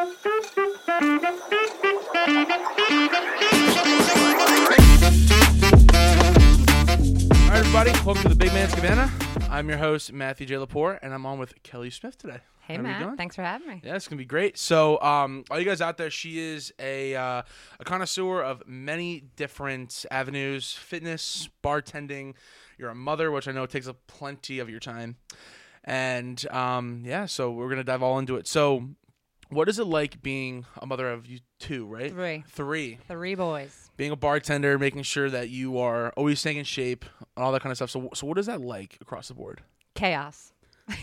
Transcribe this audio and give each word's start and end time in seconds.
All 0.00 0.06
right, 0.06 0.16
everybody, 7.52 7.90
welcome 8.06 8.22
to 8.22 8.30
the 8.30 8.34
Big 8.34 8.50
Manz 8.54 8.74
Cabana. 8.74 9.12
I'm 9.50 9.68
your 9.68 9.76
host 9.76 10.10
Matthew 10.10 10.46
J. 10.46 10.56
Laporte, 10.56 11.00
and 11.02 11.12
I'm 11.12 11.26
on 11.26 11.38
with 11.38 11.62
Kelly 11.62 11.90
Smyth 11.90 12.16
today. 12.16 12.38
Hey, 12.62 12.76
How 12.76 12.82
Matt. 12.82 13.18
Thanks 13.18 13.36
for 13.36 13.42
having 13.42 13.68
me. 13.68 13.82
Yeah, 13.84 13.94
it's 13.94 14.08
gonna 14.08 14.16
be 14.16 14.24
great. 14.24 14.56
So, 14.56 14.98
um, 15.02 15.44
all 15.50 15.58
you 15.58 15.66
guys 15.66 15.82
out 15.82 15.98
there, 15.98 16.08
she 16.08 16.38
is 16.38 16.72
a 16.78 17.14
uh, 17.14 17.42
a 17.78 17.84
connoisseur 17.84 18.40
of 18.40 18.62
many 18.66 19.24
different 19.36 20.06
avenues: 20.10 20.72
fitness, 20.72 21.50
bartending. 21.62 22.36
You're 22.78 22.88
a 22.88 22.94
mother, 22.94 23.30
which 23.30 23.48
I 23.48 23.52
know 23.52 23.66
takes 23.66 23.86
up 23.86 23.98
plenty 24.06 24.60
of 24.60 24.70
your 24.70 24.80
time, 24.80 25.16
and 25.84 26.42
um, 26.50 27.02
yeah. 27.04 27.26
So 27.26 27.50
we're 27.50 27.68
gonna 27.68 27.84
dive 27.84 28.02
all 28.02 28.18
into 28.18 28.36
it. 28.36 28.46
So, 28.46 28.88
what 29.50 29.68
is 29.68 29.78
it 29.78 29.86
like 29.86 30.22
being 30.22 30.64
a 30.80 30.86
mother 30.86 31.10
of 31.10 31.26
you 31.26 31.40
two? 31.58 31.86
Right, 31.86 32.10
Three. 32.10 32.44
three. 32.48 32.98
Three 33.06 33.34
boys. 33.34 33.90
Being 33.96 34.12
a 34.12 34.16
bartender, 34.16 34.78
making 34.78 35.02
sure 35.02 35.28
that 35.28 35.50
you 35.50 35.78
are 35.78 36.10
always 36.16 36.40
staying 36.40 36.56
in 36.56 36.64
shape, 36.64 37.04
and 37.36 37.44
all 37.44 37.52
that 37.52 37.62
kind 37.62 37.70
of 37.70 37.76
stuff. 37.76 37.90
So, 37.90 38.08
so 38.14 38.26
what 38.26 38.38
is 38.38 38.46
that 38.46 38.60
like 38.60 38.96
across 39.00 39.28
the 39.28 39.34
board? 39.34 39.62
Chaos. 39.94 40.52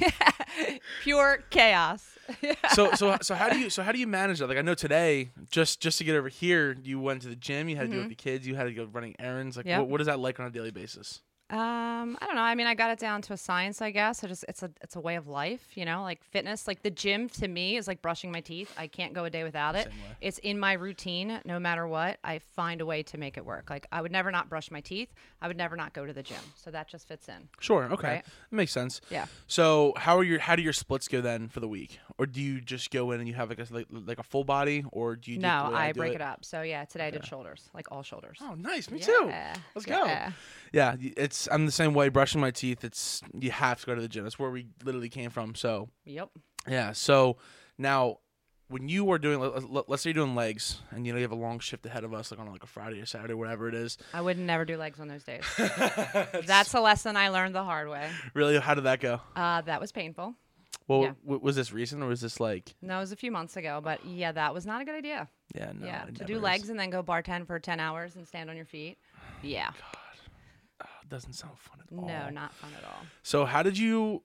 Pure 1.04 1.44
chaos. 1.50 2.18
so 2.74 2.92
so 2.94 3.18
so 3.22 3.36
how 3.36 3.50
do 3.50 3.58
you 3.58 3.70
so 3.70 3.84
how 3.84 3.92
do 3.92 4.00
you 4.00 4.08
manage 4.08 4.40
that? 4.40 4.48
Like 4.48 4.58
I 4.58 4.62
know 4.62 4.74
today, 4.74 5.30
just 5.50 5.80
just 5.80 5.98
to 6.00 6.04
get 6.04 6.16
over 6.16 6.28
here, 6.30 6.76
you 6.84 7.00
went 7.00 7.22
to 7.22 7.30
the 7.30 7.36
gym, 7.36 7.70
you 7.70 7.76
had 7.78 7.84
to 7.84 7.88
do 7.88 7.94
it 7.94 7.96
mm-hmm. 8.00 8.10
with 8.10 8.18
the 8.18 8.22
kids, 8.22 8.46
you 8.48 8.56
had 8.56 8.66
to 8.66 8.74
go 8.74 8.86
running 8.86 9.16
errands. 9.20 9.56
Like 9.56 9.66
Yep. 9.66 9.80
what, 9.80 9.90
what 9.90 10.02
is 10.02 10.08
that 10.08 10.20
like 10.20 10.40
on 10.40 10.46
a 10.46 10.50
daily 10.50 10.72
basis? 10.72 11.22
Um, 11.50 12.18
I 12.22 12.26
don't 12.26 12.36
know. 12.36 12.42
I 12.42 12.56
mean, 12.56 12.68
I 12.68 12.76
got 12.76 12.92
it 12.92 13.00
down 13.00 13.22
to 13.24 13.34
a 13.34 13.38
science, 13.38 13.82
I 13.82 13.92
guess. 13.92 14.22
I 14.22 14.28
just 14.28 14.44
it's 14.50 14.64
a 14.64 14.72
it's 14.82 14.98
a 14.98 15.00
way 15.00 15.16
of 15.16 15.28
life, 15.30 15.66
you 15.76 15.86
know, 15.86 16.02
like 16.04 16.22
fitness. 16.22 16.68
Like 16.68 16.82
the 16.84 16.90
gym 16.92 17.30
to 17.30 17.48
me 17.48 17.78
is 17.78 17.88
like 17.88 18.02
brushing 18.02 18.34
my 18.34 18.42
teeth. 18.42 18.74
I 18.78 18.88
can't 18.88 19.14
go 19.14 19.24
a 19.24 19.30
day 19.30 19.46
without 19.46 19.76
it. 19.76 19.88
It's 20.20 20.40
in 20.40 20.60
my 20.60 20.74
routine, 20.74 21.40
no 21.46 21.58
matter 21.58 21.88
what. 21.88 22.18
I 22.22 22.40
find 22.40 22.82
a 22.82 22.86
way 22.86 23.02
to 23.04 23.18
make 23.18 23.38
it 23.38 23.46
work. 23.46 23.70
Like 23.70 23.88
I 23.94 24.02
would 24.02 24.12
never 24.12 24.30
not 24.30 24.50
brush 24.50 24.70
my 24.72 24.82
teeth. 24.82 25.14
I 25.42 25.48
would 25.48 25.56
never 25.56 25.78
not 25.78 25.94
go 25.94 26.06
to 26.06 26.12
the 26.12 26.22
gym. 26.24 26.42
So 26.56 26.70
that 26.72 26.90
just 26.90 27.08
fits 27.08 27.30
in. 27.30 27.48
Sure, 27.62 27.86
okay, 27.94 28.08
Right. 28.08 28.26
that 28.26 28.56
makes 28.56 28.74
sense. 28.74 29.00
Yeah. 29.10 29.28
So 29.48 29.94
how 29.96 30.18
are 30.18 30.24
your 30.26 30.40
how 30.40 30.58
do 30.58 30.62
your 30.62 30.74
splits 30.74 31.08
go 31.08 31.22
then 31.22 31.48
for 31.48 31.62
the 31.62 31.68
week, 31.70 32.00
or 32.18 32.26
do 32.26 32.42
you 32.42 32.60
just 32.60 32.92
go 32.92 33.12
in 33.12 33.20
and 33.22 33.28
you 33.30 33.36
have 33.36 33.48
like 33.48 33.60
a 33.60 33.68
like, 33.74 33.88
like 33.90 34.20
a 34.20 34.24
full 34.24 34.44
body, 34.44 34.84
or 34.92 35.16
do 35.16 35.32
you? 35.32 35.38
do 35.38 35.44
No, 35.44 35.70
way 35.72 35.76
I 35.78 35.92
do 35.94 36.00
break 36.02 36.16
it. 36.16 36.22
up. 36.22 36.44
So 36.44 36.62
yeah, 36.62 36.84
today 36.84 37.08
I 37.08 37.12
did 37.12 37.26
shoulders, 37.26 37.70
like 37.74 37.90
all 37.90 38.04
shoulders. 38.04 38.38
Oh, 38.42 38.54
nice, 38.56 38.92
me 38.92 39.00
too. 39.00 39.28
Yeah, 39.28 39.56
Let's 39.76 39.86
go. 39.86 40.04
yeah. 40.06 40.32
Yeah, 40.74 40.96
y- 41.02 41.14
it's 41.38 41.48
I'm 41.52 41.66
the 41.66 41.72
same 41.72 41.94
way. 41.94 42.10
Brushing 42.10 42.42
my 42.42 42.52
teeth, 42.52 42.84
it's 42.84 43.22
you 43.40 43.52
have 43.52 43.80
to 43.82 43.86
go 43.86 43.96
to 43.96 44.02
the 44.02 44.08
gym. 44.08 44.24
That's 44.24 44.40
where 44.40 44.50
we 44.50 44.68
literally 44.84 45.10
came 45.10 45.30
from. 45.30 45.56
So 45.56 45.90
Yep. 46.06 46.30
Yeah. 46.68 46.92
So 46.94 47.38
now, 47.78 48.18
when 48.70 48.90
you 48.90 49.10
are 49.12 49.18
doing, 49.20 49.40
let- 49.40 49.72
let- 49.72 49.88
let's 49.90 50.04
say 50.04 50.10
you're 50.10 50.26
doing 50.26 50.36
legs, 50.36 50.82
and 50.92 51.06
you 51.06 51.14
know 51.14 51.18
you 51.18 51.24
have 51.24 51.32
a 51.32 51.36
long 51.36 51.60
shift 51.60 51.86
ahead 51.86 52.04
of 52.04 52.14
us, 52.14 52.32
like 52.32 52.40
on 52.40 52.52
like 52.52 52.64
a 52.64 52.68
Friday 52.68 53.00
or 53.02 53.06
Saturday, 53.06 53.34
whatever 53.34 53.70
it 53.70 53.76
is. 53.76 53.98
I 54.14 54.22
would 54.22 54.38
never 54.38 54.66
do 54.66 54.78
legs 54.78 55.00
on 55.00 55.08
those 55.08 55.24
days. 55.24 55.44
That's 56.46 56.74
a 56.74 56.82
lesson 56.82 57.16
I 57.16 57.30
learned 57.30 57.56
the 57.56 57.64
hard 57.64 57.90
way. 57.90 58.10
really 58.34 58.60
how 58.60 58.74
did 58.74 58.84
that 58.86 59.00
go? 59.00 59.22
Uh, 59.36 59.62
that 59.62 59.80
was 59.80 59.92
painful. 59.92 60.36
Well, 60.88 61.02
Yeah. 61.04 61.12
w- 61.24 61.42
was 61.44 61.56
this 61.56 61.72
recent 61.74 62.02
or 62.02 62.08
was 62.08 62.22
this 62.22 62.40
like? 62.40 62.74
No, 62.82 62.98
it 62.98 63.02
was 63.02 63.12
a 63.12 63.16
few 63.18 63.32
months 63.32 63.58
ago, 63.58 63.82
but 63.84 64.06
yeah, 64.06 64.32
that 64.32 64.54
was 64.54 64.66
not 64.66 64.82
a 64.82 64.86
good 64.86 64.96
idea. 64.96 65.28
Yeah, 65.56 65.72
no. 65.74 65.86
yeah, 65.86 66.06
to 66.16 66.26
do 66.26 66.38
is. 66.38 66.42
legs 66.42 66.70
and 66.70 66.80
then 66.80 66.90
go 66.90 67.02
bartend 67.04 67.48
for 67.48 67.60
10 67.60 67.80
hours 67.80 68.16
and 68.16 68.28
stand 68.28 68.50
on 68.50 68.56
your 68.56 68.66
feet. 68.66 68.98
Yeah, 69.42 69.70
it 69.70 69.97
doesn't 71.10 71.34
sound 71.34 71.58
fun 71.58 71.80
at 71.80 71.98
all. 71.98 72.08
no, 72.08 72.30
not 72.30 72.54
fun 72.54 72.72
at 72.78 72.84
all. 72.84 73.06
So 73.24 73.46
how 73.46 73.64
did 73.64 73.78
you? 73.78 74.24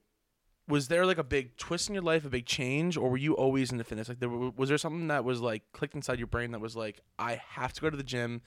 Was 0.68 0.88
there 0.88 1.04
like 1.04 1.18
a 1.18 1.24
big 1.24 1.56
twist 1.56 1.88
in 1.88 1.94
your 1.94 2.04
life, 2.04 2.24
a 2.24 2.28
big 2.30 2.46
change, 2.46 2.96
or 2.96 3.10
were 3.10 3.16
you 3.16 3.34
always 3.34 3.72
into 3.72 3.82
fitness? 3.82 4.08
Like, 4.08 4.20
there, 4.20 4.28
was 4.28 4.68
there 4.68 4.78
something 4.78 5.08
that 5.08 5.24
was 5.24 5.40
like 5.40 5.62
clicked 5.72 5.94
inside 5.94 6.18
your 6.18 6.28
brain 6.28 6.52
that 6.52 6.60
was 6.60 6.76
like, 6.76 7.00
I 7.18 7.40
have 7.50 7.72
to 7.74 7.80
go 7.80 7.90
to 7.90 7.96
the 7.96 8.04
gym. 8.04 8.42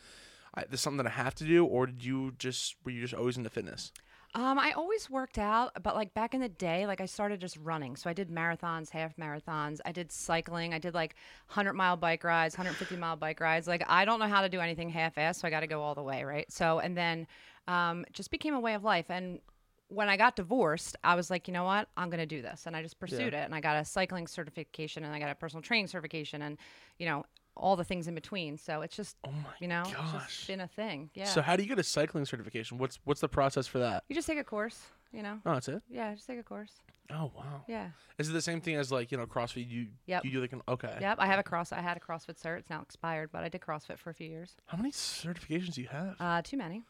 I, 0.56 0.64
there's 0.64 0.80
something 0.80 1.04
that 1.04 1.08
I 1.08 1.16
have 1.22 1.36
to 1.36 1.44
do, 1.44 1.66
or 1.66 1.86
did 1.88 2.04
you 2.04 2.34
just 2.40 2.76
were 2.86 2.92
you 2.92 3.02
just 3.02 3.14
always 3.14 3.38
into 3.38 3.50
fitness? 3.50 3.92
Um, 4.36 4.60
I 4.60 4.74
always 4.74 5.10
worked 5.10 5.38
out, 5.38 5.72
but 5.82 5.96
like 5.96 6.14
back 6.14 6.34
in 6.34 6.42
the 6.42 6.50
day, 6.50 6.86
like 6.88 7.00
I 7.00 7.06
started 7.06 7.40
just 7.40 7.56
running. 7.64 7.96
So 7.96 8.10
I 8.10 8.14
did 8.14 8.30
marathons, 8.30 8.90
half 8.90 9.16
marathons. 9.16 9.80
I 9.86 9.94
did 9.94 10.12
cycling. 10.12 10.74
I 10.74 10.78
did 10.78 10.94
like 10.94 11.16
100 11.48 11.72
mile 11.72 11.96
bike 11.96 12.26
rides, 12.26 12.58
150 12.58 12.98
mile 12.98 13.16
bike 13.16 13.40
rides. 13.40 13.66
Like 13.66 13.86
I 13.88 14.04
don't 14.04 14.20
know 14.20 14.28
how 14.28 14.42
to 14.42 14.50
do 14.50 14.60
anything 14.60 14.90
half 14.90 15.18
ass, 15.18 15.40
so 15.40 15.48
I 15.48 15.52
got 15.52 15.62
to 15.62 15.68
go 15.68 15.82
all 15.82 15.96
the 15.96 16.04
way, 16.04 16.26
right? 16.26 16.52
So, 16.52 16.80
and 16.80 16.98
then 16.98 17.28
um, 17.68 18.06
just 18.14 18.32
became 18.32 18.54
a 18.54 18.60
way 18.60 18.74
of 18.74 18.84
life. 18.84 19.06
And 19.10 19.40
when 19.88 20.10
I 20.10 20.18
got 20.18 20.36
divorced, 20.36 20.96
I 21.04 21.16
was 21.16 21.30
like, 21.30 21.48
you 21.48 21.54
know 21.54 21.64
what? 21.64 21.88
I'm 21.96 22.10
going 22.10 22.20
to 22.20 22.26
do 22.26 22.42
this. 22.42 22.66
And 22.66 22.76
I 22.76 22.82
just 22.82 23.00
pursued 23.00 23.34
it. 23.34 23.46
And 23.46 23.54
I 23.54 23.60
got 23.62 23.78
a 23.78 23.86
cycling 23.86 24.28
certification 24.28 25.04
and 25.04 25.14
I 25.14 25.20
got 25.20 25.30
a 25.30 25.36
personal 25.36 25.62
training 25.62 25.88
certification 25.88 26.42
and, 26.42 26.58
you 26.98 27.06
know, 27.06 27.24
all 27.58 27.76
the 27.76 27.84
things 27.84 28.08
in 28.08 28.16
between. 28.16 28.58
So 28.58 28.82
it's 28.82 28.96
just, 28.96 29.16
Oh 29.24 29.32
my 29.32 29.50
you 29.60 29.68
know, 29.68 29.84
it's 29.86 30.12
just 30.36 30.48
been 30.48 30.62
a 30.62 30.68
thing. 30.68 31.10
Yeah. 31.14 31.26
So 31.26 31.42
how 31.42 31.56
do 31.56 31.64
you 31.64 31.70
get 31.70 31.80
a 31.80 31.84
cycling 31.84 32.26
certification? 32.26 32.78
What's 32.78 33.00
what's 33.06 33.22
the 33.22 33.30
process 33.30 33.68
for 33.68 33.80
that? 33.80 34.04
you 34.10 34.16
just 34.16 34.28
take 34.28 34.40
a 34.40 34.44
course, 34.44 34.82
you 35.14 35.24
know? 35.24 35.40
Oh, 35.46 35.54
that's 35.54 35.70
it. 35.70 35.82
Yeah, 35.90 36.14
just 36.14 36.28
take 36.28 36.40
a 36.40 36.44
course. 36.44 36.74
Oh 37.12 37.32
wow. 37.36 37.64
Yeah. 37.68 37.90
Is 38.18 38.30
it 38.30 38.34
the 38.34 38.42
same 38.42 38.60
thing 38.62 38.76
as 38.76 38.92
like 38.92 39.12
you 39.12 39.18
know 39.18 39.26
CrossFit? 39.26 39.70
You 39.70 39.88
Yep. 40.08 40.26
you 40.26 40.32
do 40.32 40.42
like 40.42 40.54
an 40.54 40.64
okay. 40.68 40.98
Yep, 41.00 41.18
I 41.20 41.28
have 41.28 41.40
a 41.40 41.44
cross. 41.44 41.72
I 41.72 41.80
had 41.82 41.96
a 41.96 42.00
CrossFit 42.00 42.42
cert. 42.42 42.58
It's 42.60 42.70
now 42.70 42.82
expired, 42.82 43.30
but 43.32 43.44
I 43.44 43.50
did 43.50 43.62
CrossFit 43.62 44.00
for 44.00 44.10
a 44.10 44.14
few 44.14 44.28
years. 44.28 44.56
How 44.66 44.78
many 44.78 44.92
certifications 44.92 45.76
do 45.76 45.82
you 45.82 45.88
have? 45.88 46.16
Uh, 46.20 46.42
too 46.42 46.58
many. 46.58 46.84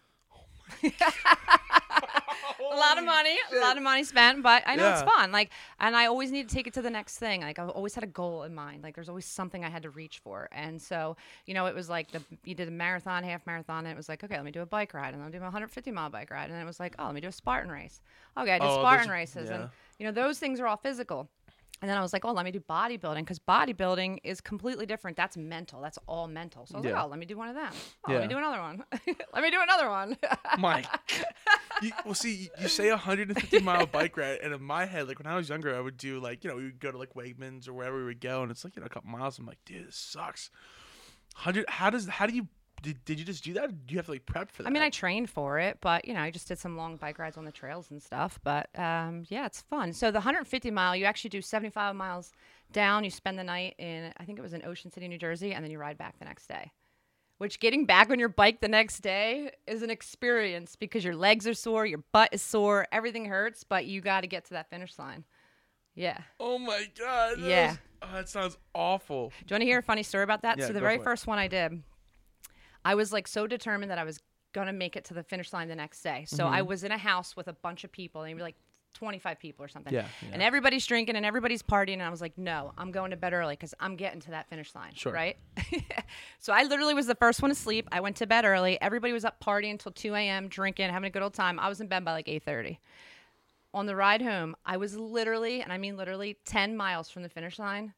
a 2.59 2.75
lot 2.75 2.97
of 2.97 3.05
money, 3.05 3.35
a 3.53 3.59
lot 3.59 3.77
of 3.77 3.83
money 3.83 4.03
spent, 4.03 4.41
but 4.43 4.63
I 4.65 4.75
know 4.75 4.83
Yeah. 4.83 4.93
it's 5.01 5.03
fun. 5.11 5.31
Like, 5.31 5.51
and 5.79 5.95
I 5.95 6.05
always 6.07 6.31
need 6.31 6.47
to 6.49 6.55
take 6.55 6.67
it 6.67 6.73
to 6.73 6.81
the 6.81 6.89
next 6.89 7.17
thing. 7.17 7.41
Like, 7.41 7.59
I've 7.59 7.69
always 7.69 7.95
had 7.95 8.03
a 8.03 8.07
goal 8.07 8.43
in 8.43 8.53
mind. 8.55 8.83
Like, 8.83 8.95
there's 8.95 9.09
always 9.09 9.25
something 9.25 9.63
I 9.63 9.69
had 9.69 9.83
to 9.83 9.89
reach 9.89 10.19
for. 10.23 10.47
And 10.51 10.81
so, 10.81 11.15
you 11.45 11.53
know, 11.53 11.65
it 11.67 11.75
was 11.75 11.89
like 11.89 12.11
the 12.11 12.21
you 12.43 12.55
did 12.55 12.67
a 12.67 12.71
marathon, 12.71 13.23
half 13.23 13.45
marathon, 13.45 13.85
and 13.85 13.93
it 13.93 13.97
was 13.97 14.09
like, 14.09 14.23
okay, 14.23 14.35
let 14.35 14.45
me 14.45 14.51
do 14.51 14.61
a 14.61 14.65
bike 14.65 14.93
ride, 14.93 15.13
and 15.13 15.15
then 15.15 15.25
I'll 15.25 15.31
do 15.31 15.37
a 15.37 15.41
150 15.41 15.91
mile 15.91 16.09
bike 16.09 16.31
ride, 16.31 16.45
and 16.45 16.53
then 16.53 16.61
it 16.61 16.65
was 16.65 16.79
like, 16.79 16.95
oh, 16.99 17.05
let 17.05 17.15
me 17.15 17.21
do 17.21 17.27
a 17.27 17.31
Spartan 17.31 17.71
race. 17.71 18.01
Okay, 18.37 18.51
I 18.53 18.59
did 18.59 18.67
Oh, 18.67 18.79
Spartan 18.81 19.09
races, 19.09 19.49
yeah. 19.49 19.55
and 19.61 19.69
you 19.99 20.05
know, 20.05 20.11
those 20.11 20.39
things 20.39 20.59
are 20.59 20.67
all 20.67 20.77
physical. 20.77 21.29
And 21.81 21.89
then 21.89 21.97
I 21.97 22.01
was 22.01 22.13
like, 22.13 22.23
oh, 22.23 22.31
let 22.31 22.45
me 22.45 22.51
do 22.51 22.61
bodybuilding 22.61 23.19
because 23.19 23.37
bodybuilding 23.39 24.19
is 24.23 24.39
completely 24.39 24.85
different. 24.85 25.17
That's 25.17 25.35
mental. 25.35 25.81
That's 25.81 25.99
all 26.07 26.27
mental. 26.27 26.65
So 26.65 26.75
I 26.75 26.77
was 26.79 26.85
Yeah. 26.85 26.93
like, 26.93 27.03
oh, 27.03 27.07
let 27.09 27.19
me 27.19 27.25
do 27.25 27.37
one 27.37 27.49
of 27.49 27.55
them. 27.55 27.71
Oh, 28.07 28.11
Yeah. 28.13 28.19
let 28.19 28.27
me 28.27 28.33
do 28.33 28.37
another 28.37 28.59
one. 28.61 28.83
let 29.33 29.43
me 29.43 29.51
do 29.51 29.61
another 29.61 29.89
one. 29.89 30.17
Mike. 30.57 30.85
you, 31.81 31.91
well, 32.05 32.13
see, 32.13 32.49
you, 32.61 32.69
say 32.69 32.87
a 32.87 32.91
150 32.93 33.59
mile 33.59 33.85
bike 33.85 34.15
ride, 34.15 34.39
and 34.41 34.53
in 34.53 34.63
my 34.63 34.85
head, 34.85 35.07
like 35.09 35.19
when 35.19 35.27
I 35.27 35.35
was 35.35 35.49
younger, 35.49 35.75
I 35.75 35.81
would 35.81 35.97
do 35.97 36.19
like 36.21 36.43
you 36.45 36.49
know 36.49 36.55
we 36.55 36.63
would 36.63 36.79
go 36.79 36.91
to 36.91 36.97
like 36.97 37.13
Wegmans 37.13 37.67
or 37.67 37.73
wherever 37.73 37.97
we 37.97 38.05
would 38.05 38.21
go, 38.21 38.41
and 38.41 38.51
it's 38.51 38.63
like 38.63 38.75
you 38.77 38.79
know 38.81 38.85
a 38.85 38.89
couple 38.89 39.09
miles. 39.09 39.37
I'm 39.37 39.45
like, 39.45 39.59
dude, 39.65 39.87
this 39.89 39.97
sucks. 39.97 40.49
Hundred. 41.35 41.65
How 41.69 41.89
does 41.89 42.07
how 42.07 42.25
do 42.25 42.33
you 42.33 42.47
did, 42.85 43.03
did 43.03 43.19
you 43.19 43.25
just 43.25 43.43
do 43.43 43.53
that? 43.53 43.63
Or 43.65 43.67
do 43.67 43.93
you 43.93 43.97
have 43.97 44.05
to 44.05 44.11
like 44.11 44.25
prep 44.25 44.51
for 44.51 44.61
that? 44.61 44.69
I 44.69 44.71
mean, 44.71 44.83
I 44.83 44.89
trained 44.89 45.29
for 45.29 45.57
it, 45.59 45.79
but 45.81 46.05
you 46.07 46.13
know, 46.13 46.21
I 46.21 46.29
just 46.29 46.47
did 46.47 46.59
some 46.59 46.77
long 46.77 46.97
bike 46.97 47.17
rides 47.17 47.35
on 47.35 47.43
the 47.43 47.51
trails 47.51 47.89
and 47.89 48.01
stuff. 48.01 48.39
But 48.43 48.69
um, 48.77 49.23
yeah, 49.27 49.47
it's 49.47 49.61
fun. 49.61 49.91
So 49.91 50.11
the 50.11 50.19
150 50.19 50.69
mile, 50.71 50.95
you 50.95 51.05
actually 51.05 51.31
do 51.31 51.41
75 51.41 51.95
miles 51.95 52.31
down. 52.71 53.03
You 53.03 53.09
spend 53.09 53.39
the 53.39 53.43
night 53.43 53.73
in, 53.79 54.13
I 54.17 54.23
think 54.23 54.37
it 54.37 54.43
was 54.43 54.53
in 54.53 54.63
Ocean 54.63 54.91
City, 54.91 55.07
New 55.07 55.17
Jersey, 55.17 55.53
and 55.53 55.63
then 55.63 55.71
you 55.71 55.79
ride 55.79 55.97
back 55.97 56.19
the 56.19 56.25
next 56.25 56.47
day. 56.47 56.71
Which 57.39 57.59
getting 57.59 57.85
back 57.85 58.11
on 58.11 58.19
your 58.19 58.29
bike 58.29 58.61
the 58.61 58.67
next 58.69 58.99
day 58.99 59.51
is 59.67 59.81
an 59.81 59.89
experience 59.89 60.75
because 60.77 61.03
your 61.03 61.15
legs 61.15 61.45
are 61.47 61.53
sore, 61.53 61.85
your 61.85 62.03
butt 62.13 62.29
is 62.31 62.41
sore, 62.41 62.87
everything 62.91 63.25
hurts, 63.25 63.63
but 63.63 63.85
you 63.85 63.99
got 63.99 64.21
to 64.21 64.27
get 64.27 64.45
to 64.45 64.51
that 64.51 64.69
finish 64.69 64.97
line. 64.97 65.25
Yeah. 65.95 66.19
oh 66.39 66.59
my 66.59 66.87
god. 66.97 67.39
Yeah. 67.39 67.71
is- 67.71 67.77
oh, 68.03 68.09
that 68.13 68.29
sounds 68.29 68.57
awful. 68.73 69.29
Do 69.29 69.45
you 69.49 69.53
want 69.55 69.61
to 69.61 69.65
hear 69.65 69.79
a 69.79 69.83
funny 69.83 70.03
story 70.03 70.23
about 70.23 70.43
that? 70.43 70.59
Yeah, 70.59 70.67
so 70.67 70.73
the 70.73 70.79
very 70.79 70.95
it. 70.95 71.03
first 71.03 71.25
one 71.25 71.39
I 71.39 71.47
did, 71.47 71.83
I 72.85 72.95
was 72.95 73.11
like 73.11 73.27
so 73.27 73.47
determined 73.47 73.91
that 73.91 73.97
I 73.97 74.03
was 74.03 74.19
gonna 74.53 74.71
make 74.73 74.95
it 74.95 75.03
to 75.05 75.13
the 75.13 75.23
finish 75.23 75.51
line 75.51 75.67
the 75.67 75.75
next 75.75 76.01
day. 76.01 76.23
So 76.27 76.45
Mm-hmm. 76.45 76.53
I 76.53 76.61
was 76.61 76.83
in 76.83 76.91
a 76.91 76.97
house 76.97 77.35
with 77.35 77.47
a 77.47 77.53
bunch 77.53 77.83
of 77.83 77.91
people, 77.91 78.21
and 78.21 78.31
maybe 78.31 78.43
like 78.43 78.55
25 78.93 79.39
people 79.39 79.65
or 79.65 79.67
something. 79.67 79.93
Yeah, 79.93 80.07
And 80.31 80.41
everybody's 80.41 80.85
drinking 80.85 81.17
and 81.17 81.25
everybody's 81.25 81.61
partying, 81.61 81.95
and 81.95 82.03
I 82.03 82.09
was 82.09 82.21
like, 82.21 82.37
no, 82.37 82.71
I'm 82.77 82.91
going 82.91 83.11
to 83.11 83.17
bed 83.17 83.33
early 83.33 83.55
because 83.55 83.73
I'm 83.77 83.97
getting 83.97 84.21
to 84.21 84.31
that 84.31 84.47
finish 84.47 84.73
line. 84.73 84.93
Sure. 84.93 85.11
Right. 85.11 85.35
so 86.39 86.53
I 86.53 86.63
literally 86.63 86.93
was 86.93 87.05
the 87.05 87.15
first 87.15 87.41
one 87.41 87.49
to 87.49 87.55
sleep. 87.55 87.89
I 87.91 87.99
went 87.99 88.15
to 88.17 88.27
bed 88.27 88.45
early. 88.45 88.79
Everybody 88.81 89.11
was 89.11 89.25
up 89.25 89.43
partying 89.43 89.71
until 89.71 89.91
2 89.91 90.15
a.m., 90.15 90.47
drinking, 90.47 90.89
having 90.91 91.07
a 91.07 91.09
good 91.09 91.23
old 91.23 91.33
time. 91.33 91.59
I 91.59 91.67
was 91.67 91.81
in 91.81 91.87
bed 91.87 92.05
by 92.05 92.13
like 92.13 92.27
8:30 92.27 92.77
on 93.75 93.85
the 93.85 93.95
ride 93.95 94.21
home, 94.21 94.55
I 94.65 94.77
was 94.77 94.95
literally, 94.95 95.61
and 95.61 95.71
I 95.71 95.77
mean 95.77 95.97
literally, 95.97 96.37
10 96.45 96.77
miles 96.77 97.09
from 97.09 97.23
the 97.23 97.29
finish 97.29 97.59
line. 97.59 97.93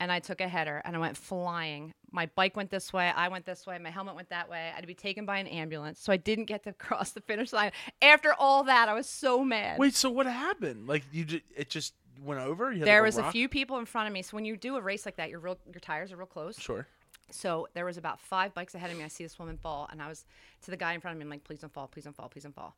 And 0.00 0.10
I 0.10 0.18
took 0.18 0.40
a 0.40 0.48
header 0.48 0.80
and 0.84 0.96
I 0.96 0.98
went 0.98 1.16
flying. 1.16 1.92
My 2.10 2.26
bike 2.34 2.56
went 2.56 2.70
this 2.70 2.90
way. 2.92 3.12
I 3.14 3.28
went 3.28 3.44
this 3.44 3.66
way. 3.66 3.78
My 3.78 3.90
helmet 3.90 4.14
went 4.16 4.30
that 4.30 4.48
way. 4.48 4.68
I 4.68 4.74
had 4.74 4.80
to 4.80 4.86
be 4.86 4.94
taken 4.94 5.26
by 5.26 5.38
an 5.38 5.46
ambulance. 5.46 6.00
So 6.00 6.10
I 6.12 6.16
didn't 6.16 6.46
get 6.46 6.64
to 6.64 6.72
cross 6.86 7.10
the 7.10 7.20
finish 7.20 7.52
line. 7.52 7.70
After 8.00 8.32
all 8.32 8.64
that, 8.64 8.88
I 8.88 8.94
was 8.94 9.06
so 9.08 9.44
mad. 9.44 9.78
Wait, 9.78 9.94
so 9.94 10.10
what 10.10 10.26
happened? 10.26 10.88
Like 10.88 11.04
you, 11.12 11.24
ju- 11.24 11.40
it 11.54 11.68
just 11.68 11.92
went 12.24 12.40
over. 12.40 12.74
There 12.74 13.02
was 13.02 13.18
a 13.18 13.30
few 13.30 13.48
people 13.48 13.78
in 13.78 13.84
front 13.84 14.08
of 14.08 14.12
me. 14.14 14.22
So 14.22 14.36
when 14.36 14.44
you 14.44 14.56
do 14.56 14.76
a 14.76 14.80
race 14.80 15.04
like 15.04 15.16
that, 15.16 15.30
your 15.30 15.38
real 15.40 15.58
your 15.66 15.80
tires 15.80 16.12
are 16.12 16.16
real 16.16 16.26
close. 16.26 16.58
Sure. 16.58 16.86
So 17.30 17.68
there 17.74 17.84
was 17.84 17.96
about 17.96 18.18
five 18.20 18.54
bikes 18.54 18.74
ahead 18.74 18.90
of 18.90 18.96
me. 18.98 19.04
I 19.04 19.08
see 19.08 19.22
this 19.24 19.38
woman 19.38 19.56
fall, 19.56 19.88
and 19.92 20.02
I 20.02 20.08
was 20.08 20.24
to 20.62 20.70
the 20.70 20.76
guy 20.76 20.94
in 20.94 21.00
front 21.00 21.14
of 21.14 21.18
me. 21.18 21.24
I'm 21.24 21.30
like, 21.30 21.44
please 21.44 21.60
don't 21.60 21.72
fall, 21.72 21.86
please 21.86 22.04
don't 22.04 22.16
fall, 22.16 22.28
please 22.28 22.42
don't 22.42 22.54
fall. 22.54 22.74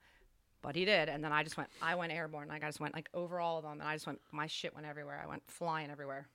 But 0.61 0.77
he 0.77 0.85
did, 0.85 1.09
and 1.09 1.25
then 1.25 1.33
I 1.33 1.43
just 1.43 1.57
went. 1.57 1.71
I 1.81 1.95
went 1.95 2.13
airborne. 2.13 2.49
Like 2.49 2.63
I 2.63 2.69
just 2.69 2.81
went 2.81 2.95
like 2.95 3.09
over 3.15 3.41
all 3.41 3.59
of 3.59 3.65
them, 3.65 3.81
and 3.81 3.89
I 3.89 3.95
just 3.95 4.07
went. 4.07 4.21
My 4.33 4.47
shit 4.47 4.75
went 4.75 4.87
everywhere. 4.87 5.21
I 5.25 5.29
went 5.29 5.43
flying 5.47 5.91
everywhere. 5.91 6.27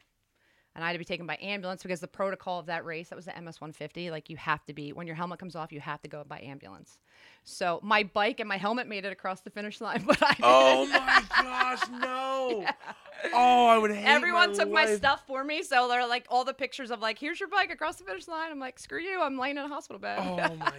And 0.77 0.83
I 0.83 0.89
had 0.89 0.93
to 0.93 0.99
be 0.99 1.05
taken 1.05 1.25
by 1.25 1.39
ambulance 1.41 1.81
because 1.81 1.99
the 1.99 2.07
protocol 2.07 2.59
of 2.59 2.67
that 2.67 2.85
race, 2.85 3.09
that 3.09 3.15
was 3.15 3.25
the 3.25 3.31
MS 3.31 3.59
150, 3.59 4.11
like 4.11 4.29
you 4.29 4.37
have 4.37 4.63
to 4.67 4.73
be, 4.73 4.93
when 4.93 5.07
your 5.07 5.15
helmet 5.15 5.39
comes 5.39 5.55
off, 5.55 5.71
you 5.71 5.81
have 5.81 5.99
to 6.03 6.07
go 6.07 6.23
by 6.23 6.39
ambulance. 6.39 6.99
So 7.43 7.79
my 7.81 8.03
bike 8.03 8.39
and 8.39 8.47
my 8.47 8.57
helmet 8.57 8.87
made 8.87 9.03
it 9.03 9.11
across 9.11 9.41
the 9.41 9.49
finish 9.49 9.81
line, 9.81 10.03
but 10.07 10.21
I 10.21 10.35
Oh 10.43 10.85
didn't. 10.85 10.93
my 10.95 11.23
gosh, 11.41 11.89
no! 11.99 12.65
Oh, 13.33 13.67
I 13.67 13.77
would 13.77 13.91
hate. 13.91 14.05
Everyone 14.05 14.51
my 14.51 14.55
took 14.57 14.69
my 14.71 14.95
stuff 14.95 15.23
for 15.27 15.43
me, 15.43 15.63
so 15.63 15.87
they're 15.87 16.07
like 16.07 16.25
all 16.29 16.43
the 16.45 16.53
pictures 16.53 16.91
of 16.91 16.99
like, 16.99 17.17
here's 17.19 17.39
your 17.39 17.49
bike 17.49 17.71
across 17.71 17.95
the 17.97 18.03
finish 18.03 18.27
line. 18.27 18.51
I'm 18.51 18.59
like, 18.59 18.79
screw 18.79 18.99
you, 18.99 19.21
I'm 19.21 19.37
laying 19.37 19.57
in 19.57 19.63
a 19.63 19.67
hospital 19.67 19.99
bed. 19.99 20.19
Oh 20.21 20.55
my 20.59 20.73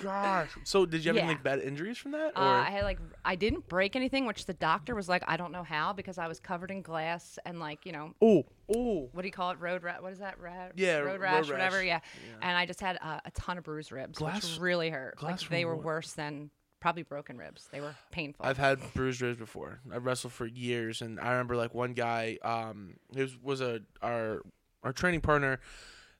gosh! 0.00 0.50
So, 0.64 0.86
did 0.86 1.04
you 1.04 1.10
have 1.12 1.16
any 1.18 1.28
like 1.28 1.42
bad 1.42 1.60
injuries 1.60 1.98
from 1.98 2.12
that? 2.12 2.32
Or 2.36 2.42
Uh, 2.42 2.62
I 2.66 2.70
had 2.70 2.84
like 2.84 2.98
I 3.24 3.34
didn't 3.36 3.68
break 3.68 3.96
anything, 3.96 4.26
which 4.26 4.46
the 4.46 4.54
doctor 4.54 4.94
was 4.94 5.08
like, 5.08 5.22
I 5.26 5.36
don't 5.36 5.52
know 5.52 5.62
how 5.64 5.92
because 5.92 6.18
I 6.18 6.28
was 6.28 6.40
covered 6.40 6.70
in 6.70 6.82
glass 6.82 7.38
and 7.44 7.60
like 7.60 7.86
you 7.86 7.92
know 7.92 8.14
oh, 8.20 8.44
oh, 8.74 9.08
what 9.12 9.22
do 9.22 9.28
you 9.28 9.32
call 9.32 9.50
it? 9.50 9.58
Road 9.60 9.82
rat? 9.82 10.02
What 10.02 10.12
is 10.12 10.18
that? 10.18 10.38
Rat? 10.40 10.72
Yeah, 10.76 10.98
road 10.98 11.12
road 11.12 11.20
rash, 11.20 11.50
whatever. 11.50 11.76
rash. 11.78 11.86
Yeah. 11.86 12.00
And 12.42 12.56
I 12.56 12.66
just 12.66 12.80
had 12.80 12.98
uh, 13.02 13.20
a 13.24 13.30
ton 13.32 13.58
of 13.58 13.64
bruised 13.64 13.92
ribs, 13.92 14.18
Glass- 14.18 14.42
which 14.42 14.60
really 14.60 14.90
hurt. 14.90 15.16
glass 15.16 15.42
like 15.42 15.50
they 15.50 15.64
were 15.64 15.76
what? 15.76 15.84
worse 15.84 16.12
than 16.12 16.50
probably 16.84 17.02
broken 17.02 17.38
ribs. 17.38 17.66
They 17.72 17.80
were 17.80 17.94
painful. 18.10 18.44
I've 18.44 18.58
had 18.58 18.78
bruised 18.92 19.22
ribs 19.22 19.38
before. 19.38 19.80
I 19.90 19.96
wrestled 19.96 20.34
for 20.34 20.44
years, 20.44 21.00
and 21.00 21.18
I 21.18 21.30
remember 21.30 21.56
like 21.56 21.72
one 21.72 21.94
guy. 21.94 22.36
Um, 22.42 22.96
he 23.14 23.22
was 23.22 23.38
was 23.42 23.62
a 23.62 23.80
our 24.02 24.42
our 24.82 24.92
training 24.92 25.22
partner. 25.22 25.60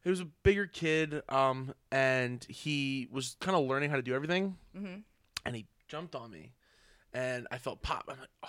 He 0.03 0.09
was 0.09 0.21
a 0.21 0.25
bigger 0.43 0.67
kid, 0.67 1.21
um, 1.29 1.75
and 1.93 2.43
he 2.49 3.09
was 3.13 3.37
kind 3.41 3.55
of 3.55 3.67
learning 3.67 3.91
how 3.91 3.97
to 3.97 4.03
do 4.03 4.15
everything. 4.15 4.57
Mhm. 4.75 5.03
And 5.45 5.55
he 5.55 5.67
jumped 5.87 6.15
on 6.15 6.31
me, 6.31 6.55
and 7.13 7.47
I 7.51 7.59
felt 7.59 7.83
pop. 7.83 8.05
I'm 8.09 8.19
like, 8.19 8.29
oh. 8.43 8.49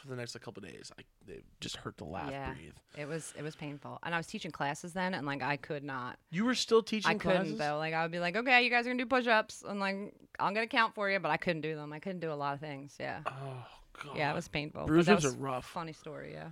For 0.00 0.08
the 0.08 0.16
next 0.16 0.34
like, 0.34 0.42
couple 0.42 0.62
days, 0.62 0.92
I 0.98 1.02
it 1.30 1.44
just 1.60 1.76
hurt 1.76 1.98
to 1.98 2.04
laugh, 2.04 2.30
Yeah. 2.30 2.52
breathe. 2.54 2.74
it 2.96 3.06
was 3.08 3.34
it 3.36 3.42
was 3.42 3.56
painful, 3.56 3.98
and 4.02 4.14
I 4.14 4.18
was 4.18 4.26
teaching 4.26 4.50
classes 4.50 4.92
then, 4.92 5.14
and 5.14 5.26
like 5.26 5.42
I 5.42 5.56
could 5.56 5.82
not. 5.82 6.18
You 6.30 6.44
were 6.44 6.54
still 6.54 6.82
teaching 6.82 7.10
I 7.10 7.14
couldn't 7.14 7.58
though. 7.58 7.78
Like 7.78 7.94
I 7.94 8.02
would 8.02 8.12
be 8.12 8.20
like, 8.20 8.36
okay, 8.36 8.62
you 8.62 8.70
guys 8.70 8.86
are 8.86 8.90
gonna 8.90 9.02
do 9.02 9.06
push-ups, 9.06 9.64
and 9.68 9.80
like 9.80 10.14
I'm 10.38 10.54
gonna 10.54 10.66
count 10.66 10.94
for 10.94 11.10
you, 11.10 11.18
but 11.18 11.30
I 11.30 11.36
couldn't 11.36 11.62
do 11.62 11.74
them. 11.76 11.92
I 11.92 11.98
couldn't 11.98 12.20
do 12.20 12.32
a 12.32 12.34
lot 12.34 12.54
of 12.54 12.60
things. 12.60 12.96
Yeah. 13.00 13.20
Oh 13.26 13.64
god. 14.04 14.16
Yeah, 14.16 14.30
it 14.30 14.34
was 14.34 14.48
painful. 14.48 14.82
but 14.82 14.86
Bruised 14.86 15.08
that 15.08 15.12
ribs 15.14 15.24
was 15.24 15.34
are 15.34 15.38
rough. 15.38 15.66
Funny 15.66 15.92
story, 15.92 16.32
yeah. 16.34 16.50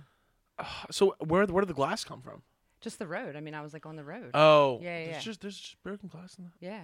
So 0.91 1.15
where 1.19 1.45
where 1.45 1.61
did 1.61 1.69
the 1.69 1.73
glass 1.73 2.03
come 2.03 2.21
from? 2.21 2.41
Just 2.81 2.99
the 2.99 3.07
road. 3.07 3.35
I 3.35 3.39
mean, 3.39 3.55
I 3.55 3.61
was 3.61 3.73
like 3.73 3.85
on 3.85 3.95
the 3.95 4.03
road. 4.03 4.31
Oh, 4.33 4.79
Yeah, 4.81 4.99
yeah, 4.99 5.03
There's 5.05 5.15
yeah. 5.15 5.21
just 5.21 5.41
there's 5.41 5.57
just 5.57 5.81
broken 5.83 6.09
glass 6.09 6.35
in 6.37 6.43
the. 6.45 6.51
yeah. 6.59 6.81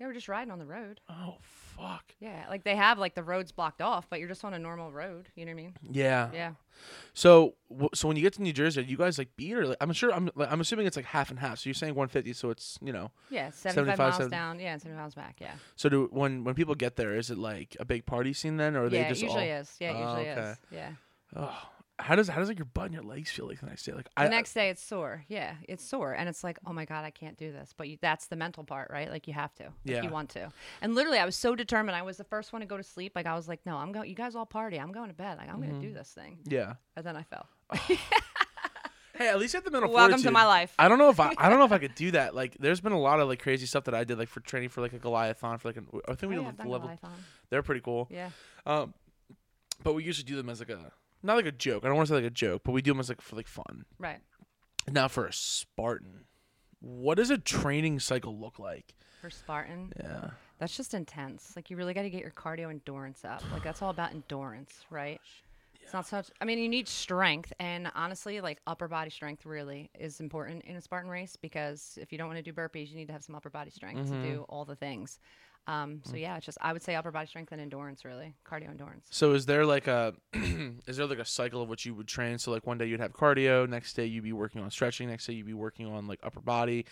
Yeah, 0.00 0.06
we're 0.08 0.12
just 0.14 0.28
riding 0.28 0.50
on 0.50 0.58
the 0.58 0.66
road. 0.66 1.00
Oh 1.08 1.36
fuck. 1.40 2.04
Yeah, 2.18 2.46
like 2.48 2.64
they 2.64 2.74
have 2.74 2.98
like 2.98 3.14
the 3.14 3.22
roads 3.22 3.52
blocked 3.52 3.80
off, 3.80 4.08
but 4.10 4.18
you're 4.18 4.28
just 4.28 4.44
on 4.44 4.52
a 4.54 4.58
normal 4.58 4.90
road. 4.90 5.28
You 5.36 5.44
know 5.44 5.50
what 5.52 5.60
I 5.60 5.62
mean? 5.62 5.76
Yeah. 5.90 6.30
Yeah. 6.34 6.52
So 7.12 7.54
w- 7.70 7.88
so 7.94 8.08
when 8.08 8.16
you 8.16 8.22
get 8.22 8.32
to 8.34 8.42
New 8.42 8.52
Jersey, 8.52 8.80
are 8.80 8.84
you 8.84 8.96
guys 8.96 9.18
like 9.18 9.28
beat 9.36 9.54
or 9.54 9.68
like, 9.68 9.76
I'm 9.80 9.92
sure 9.92 10.12
I'm 10.12 10.30
like, 10.34 10.50
I'm 10.50 10.60
assuming 10.60 10.86
it's 10.86 10.96
like 10.96 11.06
half 11.06 11.30
and 11.30 11.38
half. 11.38 11.60
So 11.60 11.68
you're 11.68 11.74
saying 11.74 11.94
150, 11.94 12.32
so 12.32 12.50
it's 12.50 12.76
you 12.82 12.92
know. 12.92 13.12
Yeah, 13.30 13.50
75, 13.50 13.74
75, 13.74 13.98
miles 13.98 14.14
70. 14.16 14.30
down. 14.30 14.58
Yeah, 14.60 14.72
and 14.72 14.82
70 14.82 14.98
miles 14.98 15.14
back. 15.14 15.36
Yeah. 15.40 15.54
So 15.76 15.88
do 15.88 16.08
when 16.10 16.42
when 16.42 16.54
people 16.56 16.74
get 16.74 16.96
there, 16.96 17.14
is 17.16 17.30
it 17.30 17.38
like 17.38 17.76
a 17.78 17.84
big 17.84 18.04
party 18.04 18.32
scene 18.32 18.56
then, 18.56 18.74
or 18.76 18.80
are 18.80 18.88
yeah, 18.88 19.04
they 19.04 19.08
just 19.10 19.22
usually 19.22 19.52
all? 19.52 19.58
is. 19.60 19.76
Yeah, 19.80 19.92
it 19.92 19.94
Oh, 19.94 20.08
usually 20.16 20.30
okay. 20.30 20.50
is. 20.50 20.58
Yeah. 20.72 20.90
Oh, 21.36 21.62
how 21.98 22.16
does 22.16 22.28
how 22.28 22.40
does 22.40 22.48
like 22.48 22.58
your 22.58 22.64
butt 22.66 22.86
and 22.86 22.94
your 22.94 23.02
legs 23.04 23.30
feel 23.30 23.46
like 23.46 23.60
the 23.60 23.66
next 23.66 23.84
day? 23.84 23.92
Like 23.92 24.06
The 24.06 24.22
I 24.22 24.28
next 24.28 24.52
day 24.52 24.68
it's 24.70 24.82
sore. 24.82 25.24
Yeah, 25.28 25.54
it's 25.68 25.84
sore, 25.88 26.12
and 26.12 26.28
it's 26.28 26.42
like, 26.42 26.58
oh 26.66 26.72
my 26.72 26.84
god, 26.84 27.04
I 27.04 27.10
can't 27.10 27.36
do 27.36 27.52
this. 27.52 27.72
But 27.76 27.88
you, 27.88 27.98
that's 28.00 28.26
the 28.26 28.36
mental 28.36 28.64
part, 28.64 28.90
right? 28.90 29.10
Like 29.10 29.28
you 29.28 29.34
have 29.34 29.54
to, 29.54 29.64
if 29.64 29.72
Yeah. 29.84 30.02
you 30.02 30.10
want 30.10 30.30
to. 30.30 30.50
And 30.82 30.94
literally, 30.94 31.18
I 31.18 31.24
was 31.24 31.36
so 31.36 31.54
determined. 31.54 31.96
I 31.96 32.02
was 32.02 32.16
the 32.16 32.24
first 32.24 32.52
one 32.52 32.60
to 32.60 32.66
go 32.66 32.76
to 32.76 32.82
sleep. 32.82 33.12
Like 33.14 33.26
I 33.26 33.34
was 33.34 33.46
like, 33.48 33.60
no, 33.64 33.76
I'm 33.76 33.92
going. 33.92 34.08
You 34.08 34.16
guys 34.16 34.34
all 34.34 34.46
party. 34.46 34.78
I'm 34.78 34.92
going 34.92 35.08
to 35.08 35.14
bed. 35.14 35.38
Like 35.38 35.48
I'm 35.48 35.60
Mm-hmm. 35.60 35.70
going 35.70 35.80
to 35.82 35.88
do 35.88 35.94
this 35.94 36.10
thing. 36.10 36.38
yeah. 36.44 36.74
And 36.96 37.06
then 37.06 37.16
I 37.16 37.22
fell. 37.22 37.48
Hey, 39.16 39.28
at 39.28 39.38
least 39.38 39.54
you 39.54 39.58
have 39.58 39.64
the 39.64 39.70
mental 39.70 39.92
Welcome 39.92 40.20
to 40.22 40.30
my 40.32 40.44
life. 40.44 40.74
I 40.76 40.88
don't 40.88 40.98
know 40.98 41.08
if 41.08 41.20
I 41.20 41.32
I 41.38 41.48
don't 41.48 41.60
know 41.60 41.64
if 41.64 41.70
I 41.70 41.78
could 41.84 41.94
do 41.94 42.10
that. 42.10 42.34
Like, 42.34 42.56
there's 42.58 42.80
been 42.80 42.90
a 42.90 42.98
lot 42.98 43.20
of 43.20 43.28
like 43.28 43.40
crazy 43.40 43.64
stuff 43.64 43.84
that 43.84 43.94
I 43.94 44.02
did 44.02 44.18
like 44.18 44.28
for 44.28 44.40
training 44.40 44.70
for 44.70 44.80
like 44.80 44.92
a 44.92 44.98
Goliathon 44.98 45.60
for 45.60 45.68
like 45.68 45.76
an 45.76 45.86
I 46.08 46.14
think 46.16 46.30
we 46.32 46.36
Oh, 46.36 46.40
did 46.40 46.42
yeah, 46.42 46.46
like, 46.48 46.56
the 46.56 46.68
level. 46.68 46.88
Goliathon. 46.88 47.12
They're 47.48 47.62
pretty 47.62 47.80
cool. 47.80 48.08
Yeah. 48.10 48.30
Um, 48.66 48.92
but 49.84 49.92
we 49.94 50.02
usually 50.02 50.24
do 50.26 50.34
them 50.34 50.48
as 50.48 50.58
like 50.58 50.70
a 50.70 50.90
not 51.24 51.36
like 51.36 51.46
a 51.46 51.52
joke. 51.52 51.84
I 51.84 51.88
don't 51.88 51.96
want 51.96 52.08
to 52.08 52.12
say 52.12 52.16
like 52.16 52.26
a 52.26 52.30
joke, 52.30 52.62
but 52.64 52.72
we 52.72 52.82
do 52.82 52.92
them 52.92 53.00
as 53.00 53.08
like 53.08 53.20
for 53.20 53.36
like 53.36 53.48
fun. 53.48 53.84
Right. 53.98 54.20
Now 54.90 55.08
for 55.08 55.26
a 55.26 55.32
Spartan, 55.32 56.24
what 56.80 57.16
does 57.16 57.30
a 57.30 57.38
training 57.38 58.00
cycle 58.00 58.38
look 58.38 58.58
like? 58.58 58.94
For 59.20 59.30
Spartan, 59.30 59.92
Yeah. 59.98 60.30
that's 60.58 60.76
just 60.76 60.92
intense. 60.92 61.54
Like 61.56 61.70
you 61.70 61.76
really 61.76 61.94
got 61.94 62.02
to 62.02 62.10
get 62.10 62.20
your 62.20 62.30
cardio 62.30 62.68
endurance 62.70 63.24
up. 63.24 63.42
Like 63.52 63.64
that's 63.64 63.80
all 63.80 63.90
about 63.90 64.12
endurance, 64.12 64.84
right? 64.90 65.20
It's 65.82 65.92
not 65.92 66.06
such. 66.06 66.30
I 66.40 66.44
mean, 66.46 66.58
you 66.58 66.68
need 66.68 66.88
strength, 66.88 67.52
and 67.58 67.90
honestly, 67.94 68.40
like 68.40 68.58
upper 68.66 68.88
body 68.88 69.10
strength 69.10 69.44
really 69.44 69.90
is 69.98 70.18
important 70.18 70.64
in 70.64 70.76
a 70.76 70.80
Spartan 70.80 71.10
race 71.10 71.36
because 71.36 71.98
if 72.00 72.10
you 72.10 72.16
don't 72.16 72.26
want 72.26 72.38
to 72.38 72.42
do 72.42 72.54
burpees, 72.54 72.90
you 72.90 72.96
need 72.96 73.06
to 73.08 73.12
have 73.12 73.22
some 73.22 73.34
upper 73.34 73.50
body 73.50 73.70
strength 73.70 74.08
to 74.08 74.14
mm-hmm. 74.14 74.22
do 74.22 74.46
all 74.48 74.64
the 74.64 74.76
things. 74.76 75.18
Um, 75.66 76.02
so 76.04 76.16
yeah, 76.16 76.36
it's 76.36 76.44
just 76.44 76.58
I 76.60 76.72
would 76.72 76.82
say 76.82 76.94
upper 76.94 77.10
body 77.10 77.26
strength 77.26 77.52
and 77.52 77.60
endurance 77.60 78.04
really, 78.04 78.34
cardio 78.46 78.68
endurance. 78.68 79.06
So 79.10 79.32
is 79.32 79.46
there 79.46 79.64
like 79.64 79.86
a 79.86 80.14
is 80.86 80.98
there 80.98 81.06
like 81.06 81.18
a 81.18 81.24
cycle 81.24 81.62
of 81.62 81.68
what 81.68 81.84
you 81.84 81.94
would 81.94 82.06
train? 82.06 82.38
So 82.38 82.50
like 82.50 82.66
one 82.66 82.76
day 82.76 82.86
you'd 82.86 83.00
have 83.00 83.12
cardio, 83.12 83.68
next 83.68 83.94
day 83.94 84.04
you'd 84.04 84.24
be 84.24 84.32
working 84.32 84.60
on 84.60 84.70
stretching, 84.70 85.08
next 85.08 85.26
day 85.26 85.32
you'd 85.32 85.46
be 85.46 85.54
working 85.54 85.86
on 85.86 86.06
like 86.06 86.20
upper 86.22 86.40
body, 86.40 86.84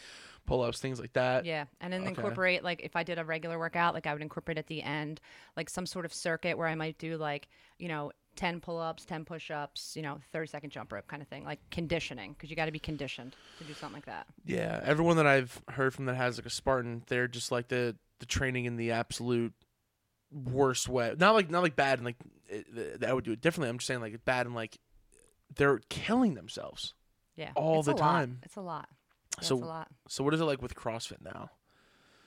pull 0.47 0.63
ups, 0.63 0.81
things 0.81 0.99
like 0.99 1.13
that. 1.13 1.45
Yeah, 1.45 1.67
and 1.81 1.93
then 1.93 2.03
okay. 2.03 2.11
incorporate 2.11 2.65
like 2.65 2.81
if 2.83 2.97
I 2.97 3.03
did 3.03 3.19
a 3.19 3.25
regular 3.25 3.59
workout, 3.59 3.93
like 3.93 4.07
I 4.07 4.13
would 4.15 4.23
incorporate 4.23 4.57
at 4.57 4.67
the 4.69 4.83
end 4.83 5.21
like 5.57 5.69
some 5.69 5.85
sort 5.85 6.07
of 6.07 6.15
circuit 6.15 6.57
where 6.57 6.69
I 6.69 6.75
might 6.75 6.97
do 6.99 7.19
like 7.19 7.49
you 7.79 7.89
know 7.89 8.11
ten 8.37 8.61
pull-ups, 8.61 9.05
ten 9.05 9.25
push-ups, 9.25 9.95
you 9.97 10.03
know, 10.03 10.19
thirty 10.33 10.47
second 10.47 10.71
jump 10.71 10.93
rope 10.93 11.07
kind 11.07 11.23
of 11.23 11.29
thing, 11.29 11.45
like 11.45 11.61
conditioning 11.71 12.33
because 12.33 12.51
you 12.51 12.57
got 12.57 12.67
to 12.67 12.73
be 12.73 12.79
conditioned 12.79 13.37
to 13.59 13.65
do 13.65 13.75
something 13.75 13.97
like 13.97 14.07
that. 14.07 14.27
Yeah, 14.45 14.81
everyone 14.85 15.17
that 15.17 15.27
I've 15.27 15.61
heard 15.69 15.95
from 15.95 16.07
that 16.07 16.17
has 16.17 16.39
like 16.39 16.47
a 16.47 16.51
Spartan, 16.51 17.03
they're 17.09 17.29
just 17.29 17.53
like 17.53 17.69
the 17.69 17.97
the 18.23 18.27
training 18.27 18.67
in 18.67 18.77
the 18.77 18.93
absolute 18.93 19.53
worst 20.31 20.89
way. 20.89 21.13
Not 21.19 21.35
like 21.35 21.51
not 21.51 21.63
like 21.63 21.75
bad 21.77 21.99
and 21.99 22.07
like 22.07 22.17
it, 22.49 23.01
that 23.01 23.11
I 23.11 23.13
would 23.13 23.25
do 23.25 23.33
it 23.33 23.41
differently. 23.41 23.69
I'm 23.69 23.79
just 23.79 23.89
saying 23.89 24.01
like 24.01 24.25
bad 24.25 24.47
and 24.47 24.55
like 24.55 24.79
they're 25.57 25.81
killing 25.91 26.35
themselves. 26.35 26.95
Yeah, 27.35 27.51
All 27.57 27.83
the 27.83 27.93
a 27.93 27.95
lot. 27.95 27.99
time. 27.99 28.39
It's 28.45 28.57
a 28.57 28.61
lot. 28.61 28.89
Yeah, 29.39 29.45
So- 29.45 29.57
it's 29.57 29.65
a 29.65 29.67
lot. 29.67 29.89
So 30.09 30.23
what 30.25 30.35
is 30.35 30.41
it 30.41 30.45
like 30.45 30.63
with 30.63 30.75
CrossFit 30.77 31.23
now? 31.23 31.51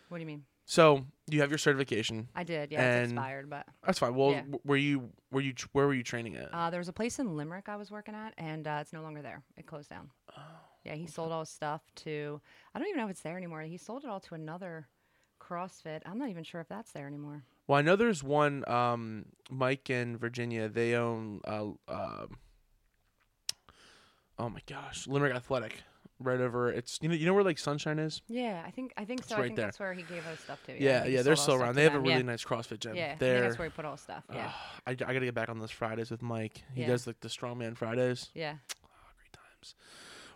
What 0.09 0.17
do 0.17 0.21
you 0.21 0.27
mean? 0.27 0.43
So 0.65 1.05
you 1.29 1.41
have 1.41 1.49
your 1.51 1.57
certification. 1.59 2.27
I 2.35 2.43
did. 2.43 2.71
Yeah, 2.71 2.81
And- 2.83 3.03
it's 3.03 3.11
expired, 3.13 3.49
but 3.49 3.67
That's 3.85 3.99
fine. 3.99 4.15
Well, 4.15 4.31
Yeah. 4.31 4.43
were 4.65 4.75
you 4.77 5.11
were 5.31 5.41
you 5.41 5.53
where 5.71 5.87
were 5.87 5.93
you 5.93 6.03
training 6.03 6.35
at? 6.35 6.49
uh, 6.53 6.69
there 6.71 6.79
was 6.79 6.89
a 6.89 6.93
place 6.93 7.19
in 7.19 7.37
Limerick 7.37 7.69
I 7.69 7.77
was 7.77 7.89
working 7.91 8.15
at, 8.15 8.33
and 8.37 8.67
uh, 8.67 8.79
it's 8.81 8.91
no 8.91 9.01
longer 9.01 9.21
there. 9.21 9.43
It 9.57 9.65
closed 9.67 9.89
down. 9.89 10.11
Oh, 10.37 10.41
Yeah, 10.83 10.95
he 10.95 11.07
sold 11.07 11.31
all 11.31 11.39
his 11.39 11.49
stuff 11.49 11.81
to. 12.03 12.41
I 12.73 12.79
don't 12.79 12.87
even 12.89 12.99
know 12.99 13.05
if 13.05 13.11
it's 13.11 13.21
there 13.21 13.37
anymore. 13.37 13.61
He 13.61 13.77
sold 13.77 14.03
it 14.03 14.09
all 14.09 14.19
to 14.21 14.35
another 14.35 14.87
CrossFit. 15.47 16.01
I'm 16.05 16.17
not 16.17 16.29
even 16.29 16.43
sure 16.43 16.61
if 16.61 16.67
that's 16.67 16.91
there 16.91 17.07
anymore. 17.07 17.43
Well, 17.67 17.77
I 17.77 17.81
know 17.81 17.95
there's 17.95 18.23
one. 18.23 18.67
Um, 18.69 19.25
Mike 19.49 19.89
and 19.89 20.19
Virginia. 20.19 20.69
They 20.69 20.93
own. 20.95 21.41
Uh, 21.45 21.63
um 21.87 22.37
oh 24.37 24.49
my 24.49 24.59
gosh, 24.67 25.07
Limerick 25.07 25.33
Athletic, 25.35 25.81
right 26.19 26.39
over. 26.39 26.71
It's 26.71 26.99
you 27.01 27.09
know 27.09 27.15
you 27.15 27.25
know 27.25 27.33
where 27.33 27.43
like 27.43 27.57
Sunshine 27.57 27.99
is. 27.99 28.21
Yeah, 28.27 28.61
I 28.65 28.71
think 28.71 28.93
I 28.97 29.05
think 29.05 29.21
It's 29.21 29.29
so. 29.29 29.35
right 29.35 29.43
I 29.43 29.47
think 29.47 29.57
there. 29.57 29.65
that's 29.67 29.79
where 29.79 29.93
he 29.93 30.03
gave 30.03 30.25
us 30.27 30.39
stuff 30.41 30.61
to. 30.65 30.81
Yeah, 30.81 31.05
he 31.05 31.13
yeah, 31.15 31.21
they're 31.21 31.35
still 31.35 31.55
around. 31.55 31.75
They 31.75 31.83
have 31.83 31.95
a 31.95 31.99
really 31.99 32.13
yeah. 32.15 32.21
nice 32.23 32.43
CrossFit 32.43 32.79
gym. 32.79 32.95
Yeah, 32.95 33.13
I 33.13 33.15
think 33.15 33.41
that's 33.41 33.57
where 33.57 33.67
he 33.67 33.71
put 33.71 33.85
all 33.85 33.97
stuff. 33.97 34.23
Yeah, 34.33 34.51
I, 34.87 34.91
I 34.91 34.95
gotta 34.95 35.21
get 35.21 35.33
back 35.35 35.49
on 35.49 35.59
those 35.59 35.71
Fridays 35.71 36.11
with 36.11 36.21
Mike. 36.21 36.63
He 36.73 36.81
Yeah. 36.81 36.87
does 36.87 37.07
like 37.07 37.19
the 37.21 37.29
strongman 37.29 37.75
Fridays. 37.77 38.29
yeah. 38.33 38.55
Great 39.17 39.33
times. 39.33 39.75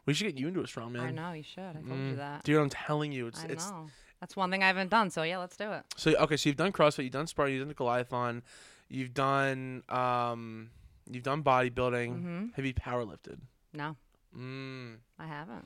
We 0.06 0.14
should 0.14 0.26
get 0.28 0.38
you 0.40 0.48
into 0.48 0.62
a 0.62 0.64
strongman. 0.64 1.02
I 1.02 1.12
know 1.12 1.34
you 1.34 1.44
should. 1.44 1.60
I 1.62 1.74
told 1.74 1.86
Mm. 2.00 2.10
you 2.12 2.16
that. 2.16 2.44
Dude, 2.44 2.60
I'm 2.60 2.70
telling 2.70 3.12
you, 3.12 3.28
it's 3.28 3.44
I 3.44 3.48
it's 3.48 3.70
know. 3.70 3.88
That's 4.20 4.36
one 4.36 4.52
thing 4.52 4.64
I 4.64 4.68
haven't 4.68 4.90
done. 4.90 5.10
So 5.10 5.24
yeah, 5.24 5.38
let's 5.38 5.56
do 5.58 5.72
it. 5.72 5.84
so 5.98 6.12
okay. 6.16 6.38
So 6.38 6.50
you've 6.50 6.58
done 6.58 6.72
CrossFit, 6.72 7.04
you've 7.04 7.14
done 7.14 7.28
Spartan, 7.28 7.54
you've 7.56 7.62
done 7.62 7.70
the 7.70 7.74
Goliathon, 7.76 8.42
you've 8.90 9.14
done 9.14 9.84
um, 9.90 10.70
you've 11.10 11.24
done 11.24 11.44
bodybuilding. 11.44 12.10
hmm 12.22 12.46
Have 12.56 12.66
you 12.66 12.74
powerlifted? 12.74 13.40
No, 13.74 13.96
Mm. 14.38 14.98
I 15.18 15.26
haven't. 15.28 15.66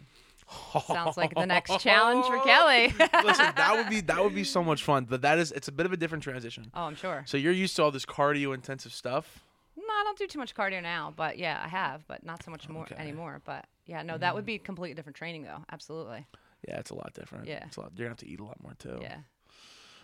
Sounds 0.87 1.17
like 1.17 1.33
the 1.35 1.45
next 1.45 1.79
challenge 1.79 2.25
for 2.25 2.39
Kelly. 2.45 2.87
Listen, 3.23 3.51
that 3.55 3.73
would 3.75 3.89
be 3.89 4.01
that 4.01 4.23
would 4.23 4.35
be 4.35 4.43
so 4.43 4.63
much 4.63 4.83
fun, 4.83 5.05
but 5.09 5.21
that 5.21 5.39
is 5.39 5.51
it's 5.51 5.67
a 5.67 5.71
bit 5.71 5.85
of 5.85 5.93
a 5.93 5.97
different 5.97 6.23
transition. 6.23 6.69
Oh, 6.73 6.83
I'm 6.83 6.95
sure. 6.95 7.23
So 7.25 7.37
you're 7.37 7.51
used 7.53 7.75
to 7.77 7.83
all 7.83 7.91
this 7.91 8.05
cardio 8.05 8.53
intensive 8.53 8.93
stuff. 8.93 9.43
No, 9.75 9.83
I 9.83 10.03
don't 10.03 10.17
do 10.17 10.27
too 10.27 10.39
much 10.39 10.53
cardio 10.53 10.81
now, 10.83 11.11
but 11.15 11.37
yeah, 11.37 11.59
I 11.63 11.67
have, 11.67 12.05
but 12.07 12.23
not 12.25 12.43
so 12.43 12.51
much 12.51 12.69
more 12.69 12.83
Okay. 12.83 12.95
Mm. 12.95 12.99
anymore. 12.99 13.41
But 13.43 13.65
yeah, 13.85 14.01
no, 14.03 14.17
that 14.17 14.35
would 14.35 14.45
be 14.45 14.59
completely 14.59 14.93
different 14.95 15.15
training 15.15 15.43
though. 15.43 15.63
Absolutely. 15.71 16.25
Yeah, 16.67 16.79
it's 16.79 16.91
a 16.91 16.95
lot 16.95 17.13
different. 17.13 17.47
Yeah. 17.47 17.63
it's 17.65 17.77
a 17.77 17.81
lot. 17.81 17.91
You're 17.95 18.05
gonna 18.05 18.11
have 18.11 18.17
to 18.19 18.27
eat 18.27 18.39
a 18.39 18.43
lot 18.45 18.61
more 18.61 18.73
too. 18.79 18.99
Yeah. 19.01 19.17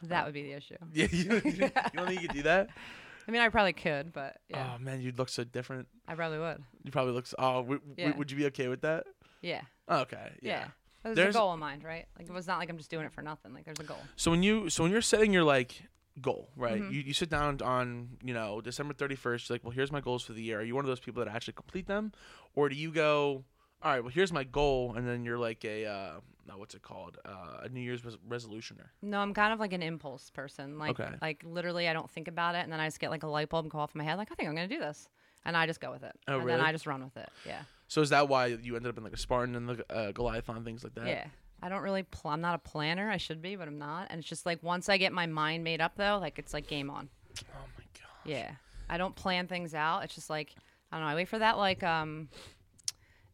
That 0.03 0.25
would 0.25 0.33
be 0.33 0.43
the 0.43 0.53
issue. 0.53 0.77
Yeah, 0.93 1.07
you, 1.11 1.33
you 1.33 1.69
don't 1.93 2.07
think 2.07 2.21
you 2.21 2.27
could 2.27 2.35
do 2.37 2.43
that? 2.43 2.69
I 3.27 3.31
mean, 3.31 3.41
I 3.41 3.49
probably 3.49 3.73
could, 3.73 4.11
but 4.11 4.37
yeah, 4.47 4.73
Oh 4.75 4.79
man, 4.83 5.01
you'd 5.01 5.19
look 5.19 5.29
so 5.29 5.43
different. 5.43 5.87
I 6.07 6.15
probably 6.15 6.39
would. 6.39 6.63
You 6.83 6.91
probably 6.91 7.13
look. 7.13 7.25
s- 7.25 7.35
Oh, 7.37 7.61
w- 7.61 7.81
w- 7.95 8.17
would 8.17 8.31
you 8.31 8.37
be 8.37 8.45
okay 8.47 8.67
with 8.69 8.81
that? 8.81 9.05
Yeah. 9.41 9.61
Okay. 9.89 10.31
Yeah. 10.41 10.51
Yeah. 10.61 10.67
There's, 11.03 11.15
There's- 11.15 11.35
a 11.35 11.37
goal 11.37 11.53
in 11.53 11.59
mind, 11.59 11.83
right? 11.83 12.07
Like 12.17 12.27
it 12.27 12.33
was 12.33 12.47
not 12.47 12.57
like 12.59 12.69
I'm 12.69 12.77
just 12.77 12.89
doing 12.89 13.05
it 13.05 13.13
for 13.13 13.21
nothing. 13.21 13.53
Like 13.53 13.65
there's 13.65 13.79
a 13.79 13.83
goal. 13.83 13.99
So 14.15 14.31
when 14.31 14.41
you 14.41 14.69
so 14.69 14.83
when 14.83 14.91
you're 14.91 15.01
setting 15.01 15.31
your 15.31 15.43
like 15.43 15.83
goal, 16.21 16.49
right? 16.55 16.81
Mhm. 16.81 16.91
You 16.91 17.01
you 17.01 17.13
sit 17.13 17.29
down 17.29 17.61
on 17.61 18.17
you 18.23 18.33
know 18.33 18.61
December 18.61 18.93
31st. 18.95 19.47
You're 19.49 19.55
like, 19.55 19.63
well, 19.63 19.71
here's 19.71 19.91
my 19.91 20.01
goals 20.01 20.23
for 20.23 20.33
the 20.33 20.41
year. 20.41 20.59
Are 20.59 20.63
you 20.63 20.75
one 20.75 20.83
of 20.85 20.89
those 20.89 20.99
people 20.99 21.23
that 21.23 21.33
actually 21.33 21.53
complete 21.53 21.87
them, 21.87 22.11
or 22.55 22.67
do 22.67 22.75
you 22.75 22.91
go, 22.91 23.43
all 23.81 23.91
right, 23.91 24.01
well, 24.03 24.11
here's 24.11 24.33
my 24.33 24.43
goal, 24.43 24.93
and 24.95 25.07
then 25.07 25.23
you're 25.23 25.37
like 25.37 25.63
a 25.65 25.85
uh, 25.85 26.11
no, 26.47 26.57
what's 26.57 26.75
it 26.75 26.81
called? 26.81 27.17
Uh, 27.25 27.61
a 27.63 27.69
New 27.69 27.79
Year's 27.81 28.03
res- 28.03 28.17
resolutioner. 28.27 28.87
No, 29.01 29.19
I'm 29.19 29.33
kind 29.33 29.53
of 29.53 29.59
like 29.59 29.71
an 29.73 29.81
impulse 29.83 30.29
person. 30.31 30.77
Like, 30.79 30.99
Okay. 30.99 31.13
like 31.21 31.43
literally, 31.45 31.87
I 31.87 31.93
don't 31.93 32.09
think 32.09 32.27
about 32.27 32.55
it, 32.55 32.59
and 32.59 32.71
then 32.73 32.79
I 32.79 32.87
just 32.87 32.99
get 32.99 33.09
like 33.11 33.23
a 33.23 33.27
light 33.27 33.49
bulb 33.49 33.69
go 33.69 33.77
off 33.79 33.93
in 33.95 33.99
my 33.99 34.03
head. 34.05 34.17
Like, 34.17 34.29
I 34.31 34.35
think 34.35 34.49
I'm 34.49 34.55
gonna 34.55 34.67
do 34.67 34.79
this, 34.79 35.07
and 35.45 35.55
I 35.55 35.65
just 35.65 35.79
go 35.79 35.91
with 35.91 36.03
it. 36.03 36.13
Oh, 36.27 36.35
and 36.37 36.45
really? 36.45 36.57
then 36.57 36.65
I 36.65 36.71
just 36.71 36.87
run 36.87 37.03
with 37.03 37.15
it. 37.17 37.29
Yeah, 37.45 37.61
So 37.87 38.01
is 38.01 38.09
that 38.09 38.27
why 38.27 38.47
you 38.47 38.75
ended 38.75 38.89
up 38.89 38.97
in 38.97 39.03
like 39.03 39.13
a 39.13 39.17
Spartan 39.17 39.55
and 39.55 39.69
the 39.69 39.85
uh, 39.95 40.11
Goliathon 40.11 40.63
things 40.65 40.83
like 40.83 40.95
that? 40.95 41.07
yeah. 41.07 41.25
I 41.61 41.67
don't 41.67 41.81
really. 41.81 42.03
Pl- 42.03 42.31
I'm 42.31 42.39
not 42.41 42.55
a 42.55 42.59
planner. 42.59 43.09
I 43.11 43.17
should 43.17 43.41
be, 43.41 43.57
but 43.57 43.67
I'm 43.67 43.77
not. 43.77 44.07
And 44.09 44.19
it's 44.19 44.29
just 44.29 44.45
like 44.45 44.63
once 44.63 44.87
I 44.87 44.95
get 44.97 45.11
my 45.11 45.25
mind 45.25 45.63
made 45.65 45.81
up, 45.81 45.91
though, 45.97 46.17
like 46.19 46.39
it's 46.39 46.53
like 46.53 46.67
game 46.67 46.89
on. 46.89 47.09
Oh 47.41 47.65
my 47.77 47.83
god. 47.99 48.09
Yeah, 48.23 48.51
I 48.89 48.97
don't 48.97 49.13
plan 49.13 49.47
things 49.47 49.73
out. 49.75 50.05
It's 50.05 50.15
just 50.15 50.29
like 50.29 50.55
I 50.91 50.95
don't 50.97 51.05
know. 51.05 51.11
I 51.11 51.15
wait 51.15 51.27
for 51.27 51.37
that 51.39 51.57
like 51.57 51.83
um 51.83 52.29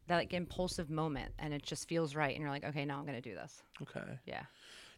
that 0.07 0.15
like 0.17 0.33
impulsive 0.33 0.89
moment, 0.89 1.33
and 1.39 1.53
it 1.53 1.63
just 1.63 1.87
feels 1.87 2.15
right, 2.15 2.33
and 2.33 2.41
you're 2.41 2.51
like, 2.51 2.63
okay, 2.65 2.85
now 2.85 2.99
I'm 2.99 3.05
gonna 3.05 3.21
do 3.21 3.33
this. 3.35 3.61
Okay. 3.81 4.19
Yeah. 4.25 4.43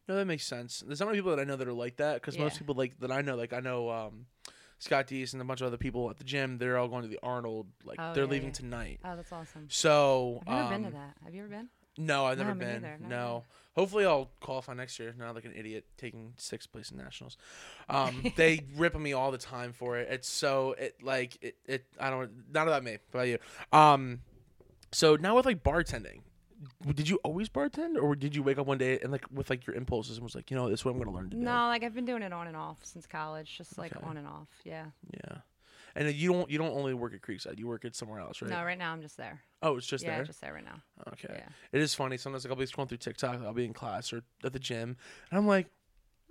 No, 0.08 0.16
that 0.16 0.26
makes 0.26 0.46
sense. 0.46 0.84
There's 0.88 1.00
not 1.02 1.08
many 1.08 1.18
people 1.18 1.36
that 1.36 1.42
I 1.42 1.44
know 1.44 1.58
that 1.58 1.68
are 1.68 1.74
like 1.74 1.98
that 1.98 2.16
because 2.22 2.38
most 2.38 2.58
people 2.60 2.76
like 2.76 2.98
that 3.02 3.12
I 3.12 3.22
know, 3.22 3.36
like 3.36 3.52
I 3.52 3.60
know 3.60 3.90
um, 3.90 4.26
Scott 4.80 5.08
Dees 5.08 5.34
and 5.34 5.42
a 5.42 5.46
bunch 5.46 5.60
of 5.62 5.68
other 5.68 5.78
people 5.78 6.10
at 6.10 6.18
the 6.18 6.24
gym. 6.24 6.58
They're 6.58 6.78
all 6.78 6.88
going 6.88 7.02
to 7.04 7.10
the 7.10 7.20
Arnold. 7.22 7.68
Like 7.84 7.98
Oh, 8.00 8.14
they're 8.14 8.24
yeah, 8.24 8.30
leaving 8.30 8.50
yeah. 8.50 8.54
tonight. 8.54 9.00
Oh, 9.04 9.16
that's 9.18 9.34
awesome. 9.34 9.68
So 9.70 10.42
I've 10.48 10.56
never 10.56 10.70
been 10.70 10.86
um, 10.86 10.92
to 10.92 10.98
that. 10.98 11.18
Have 11.26 11.34
you 11.34 11.42
ever 11.42 11.50
been? 11.50 11.68
No, 11.98 12.26
I've 12.26 12.38
never 12.38 12.54
me 12.54 12.60
been. 12.64 12.82
neither, 12.84 12.98
never 13.02 13.10
No. 13.10 13.44
Hopefully, 13.76 14.06
I'll 14.06 14.30
qualify 14.40 14.74
next 14.76 14.98
year. 14.98 15.14
Not 15.18 15.36
like 15.36 15.46
an 15.46 15.54
idiot 15.56 15.86
taking 15.98 16.34
sixth 16.38 16.72
place 16.72 16.90
in 16.90 16.98
nationals. 16.98 17.38
Um, 17.90 18.32
they 18.36 18.62
rip 18.76 18.96
on 18.96 19.04
me 19.04 19.14
all 19.14 19.32
the 19.32 19.38
time 19.38 19.74
for 19.74 19.98
it. 19.98 20.08
It's 20.10 20.30
so 20.30 20.74
it 20.80 20.96
like 21.04 21.38
it. 21.42 21.56
it 21.66 21.86
I 22.00 22.10
don't. 22.10 22.32
Not 22.52 22.68
about 22.68 22.84
me, 22.84 22.98
but 23.12 23.20
about 23.20 23.28
you. 23.28 23.38
Um, 23.72 24.22
so 24.92 25.16
now 25.16 25.36
with 25.36 25.46
like 25.46 25.64
bartending, 25.64 26.22
did 26.94 27.08
you 27.10 27.18
always 27.24 27.50
bartend, 27.50 28.02
or 28.02 28.16
did 28.16 28.36
you 28.36 28.42
wake 28.44 28.58
up 28.58 28.66
one 28.68 28.78
day 28.78 29.00
and 29.00 29.12
like 29.12 29.26
with 29.32 29.50
like 29.50 29.66
your 29.68 29.76
impulses 29.76 30.18
and 30.18 30.24
was 30.24 30.36
like, 30.36 30.50
you 30.52 30.58
know, 30.58 30.70
this 30.70 30.80
is 30.82 30.86
what 30.86 30.92
I'm 30.92 30.98
gonna 31.00 31.12
learn 31.16 31.30
to 31.30 31.36
do? 31.36 31.42
No, 31.42 31.68
like 31.68 31.84
I've 31.84 31.94
been 31.94 32.06
doing 32.06 32.22
it 32.24 32.34
on 32.34 32.48
and 32.48 32.56
off 32.58 32.80
since 32.84 33.06
college, 33.06 33.58
just 33.58 33.78
like 33.78 33.96
Okay. 33.96 34.06
on 34.06 34.18
and 34.18 34.28
off. 34.28 34.48
Yeah. 34.64 34.86
Yeah. 35.14 35.38
And 35.96 36.14
you 36.14 36.32
don't 36.32 36.50
you 36.50 36.58
don't 36.60 36.72
only 36.78 36.94
work 36.94 37.14
at 37.16 37.22
Creekside. 37.22 37.58
You 37.58 37.68
work 37.68 37.84
at 37.84 37.96
somewhere 37.96 38.20
else, 38.20 38.42
right? 38.42 38.52
No, 38.52 38.64
right 38.64 38.78
now 38.78 38.92
I'm 38.94 39.02
just 39.02 39.18
there. 39.18 39.42
Oh, 39.64 39.78
it's 39.78 39.88
just 39.88 40.04
yeah, 40.04 40.18
there. 40.18 40.26
just 40.26 40.42
there 40.42 40.54
right 40.54 40.64
now. 40.64 40.82
okay. 41.14 41.28
Yeah. 41.40 41.48
It 41.72 41.82
is 41.82 41.96
funny. 41.96 42.18
Sometimes 42.18 42.44
like 42.46 42.52
I'll 42.52 42.58
be 42.58 42.66
scrolling 42.66 42.90
through 42.90 43.00
TikTok. 43.00 43.42
I'll 43.44 43.54
be 43.54 43.66
in 43.66 43.74
class 43.74 44.14
or 44.14 44.22
at 44.44 44.54
the 44.54 44.60
gym, 44.60 44.96
and 45.32 45.38
I'm 45.40 45.48
like, 45.48 45.68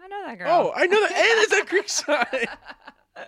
I 0.01 0.07
know 0.07 0.23
that 0.27 0.39
girl. 0.39 0.49
oh, 0.51 0.73
I 0.77 0.87
know 0.87 1.01
that. 1.01 1.11
and 1.13 1.43
it's 1.43 1.53
at 1.53 1.67
Creekside. 2.47 2.47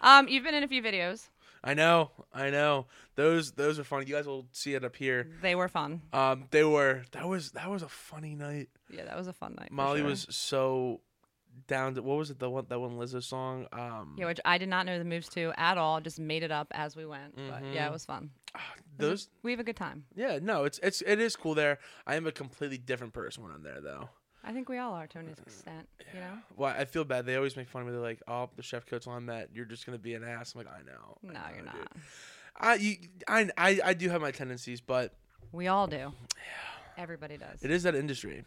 Um, 0.00 0.28
you've 0.28 0.44
been 0.44 0.54
in 0.54 0.62
a 0.62 0.68
few 0.68 0.80
videos. 0.82 1.26
I 1.64 1.74
know, 1.74 2.10
I 2.32 2.50
know. 2.50 2.86
Those 3.16 3.52
those 3.52 3.78
are 3.78 3.84
funny. 3.84 4.06
You 4.06 4.14
guys 4.14 4.26
will 4.26 4.46
see 4.52 4.74
it 4.74 4.84
up 4.84 4.96
here. 4.96 5.28
They 5.42 5.54
were 5.54 5.68
fun. 5.68 6.02
Um, 6.12 6.44
they 6.50 6.64
were 6.64 7.02
that 7.12 7.26
was 7.28 7.52
that 7.52 7.68
was 7.70 7.82
a 7.82 7.88
funny 7.88 8.34
night. 8.34 8.68
Yeah, 8.90 9.04
that 9.04 9.16
was 9.16 9.26
a 9.26 9.32
fun 9.32 9.54
night. 9.58 9.70
Molly 9.72 10.00
sure. 10.00 10.08
was 10.08 10.26
so 10.30 11.00
down 11.66 11.94
to 11.96 12.02
what 12.02 12.16
was 12.16 12.30
it 12.30 12.38
the 12.38 12.48
one 12.48 12.66
that 12.68 12.78
one 12.78 12.92
Lizzo 12.98 13.22
song? 13.22 13.66
Um, 13.72 14.14
Yeah, 14.18 14.26
which 14.26 14.40
I 14.44 14.58
did 14.58 14.68
not 14.68 14.86
know 14.86 14.98
the 14.98 15.04
moves 15.04 15.28
to 15.30 15.52
at 15.56 15.76
all. 15.76 16.00
Just 16.00 16.20
made 16.20 16.44
it 16.44 16.52
up 16.52 16.68
as 16.70 16.94
we 16.94 17.04
went. 17.04 17.34
But 17.34 17.64
yeah, 17.72 17.86
it 17.88 17.92
was 17.92 18.04
fun. 18.04 18.30
ah, 18.54 18.60
It 18.76 18.82
was 19.02 19.06
a- 19.08 19.10
those 19.10 19.28
we 19.42 19.50
have 19.50 19.60
a 19.60 19.64
good 19.64 19.76
time. 19.76 20.04
yeah 20.14 20.38
no 20.40 20.64
it's 20.64 20.78
it's 20.82 21.02
it 21.02 21.18
is 21.20 21.34
cool 21.36 21.54
there. 21.54 21.78
I 22.06 22.14
am 22.14 22.26
a 22.26 22.32
completely 22.32 22.78
different 22.78 23.12
person 23.12 23.42
when 23.42 23.52
I'm 23.52 23.62
there 23.64 23.80
though. 23.80 24.08
I 24.48 24.52
think 24.52 24.68
we 24.70 24.78
all 24.78 24.94
are 24.94 25.06
to 25.06 25.18
an 25.18 25.26
uh, 25.28 25.42
extent. 25.46 25.86
You 26.14 26.20
know. 26.20 26.32
Well, 26.56 26.74
I 26.76 26.86
feel 26.86 27.04
bad. 27.04 27.26
They 27.26 27.36
always 27.36 27.54
make 27.54 27.68
fun 27.68 27.82
of 27.82 27.86
me. 27.88 27.92
They're 27.92 28.00
like, 28.00 28.22
"Oh, 28.26 28.48
the 28.56 28.62
chef 28.62 28.86
coach 28.86 29.06
on 29.06 29.26
that. 29.26 29.50
You're 29.54 29.66
just 29.66 29.84
gonna 29.84 29.98
be 29.98 30.14
an 30.14 30.24
ass." 30.24 30.54
I'm 30.54 30.64
like, 30.64 30.74
"I 30.74 30.80
know." 30.86 31.18
I 31.22 31.26
No, 31.26 31.32
know, 31.34 31.40
you're 31.50 31.56
dude." 31.64 31.66
not. 31.66 31.92
I, 32.60 32.74
you, 32.76 32.96
I, 33.28 33.50
I, 33.58 33.80
I 33.84 33.94
do 33.94 34.08
have 34.08 34.20
my 34.22 34.30
tendencies, 34.32 34.80
but 34.80 35.12
We 35.52 35.68
all 35.68 35.86
do. 35.86 35.96
Yeah. 35.98 36.12
Everybody 36.96 37.36
does. 37.36 37.62
it 37.62 37.70
is 37.70 37.82
that 37.84 37.94
industry. 37.94 38.44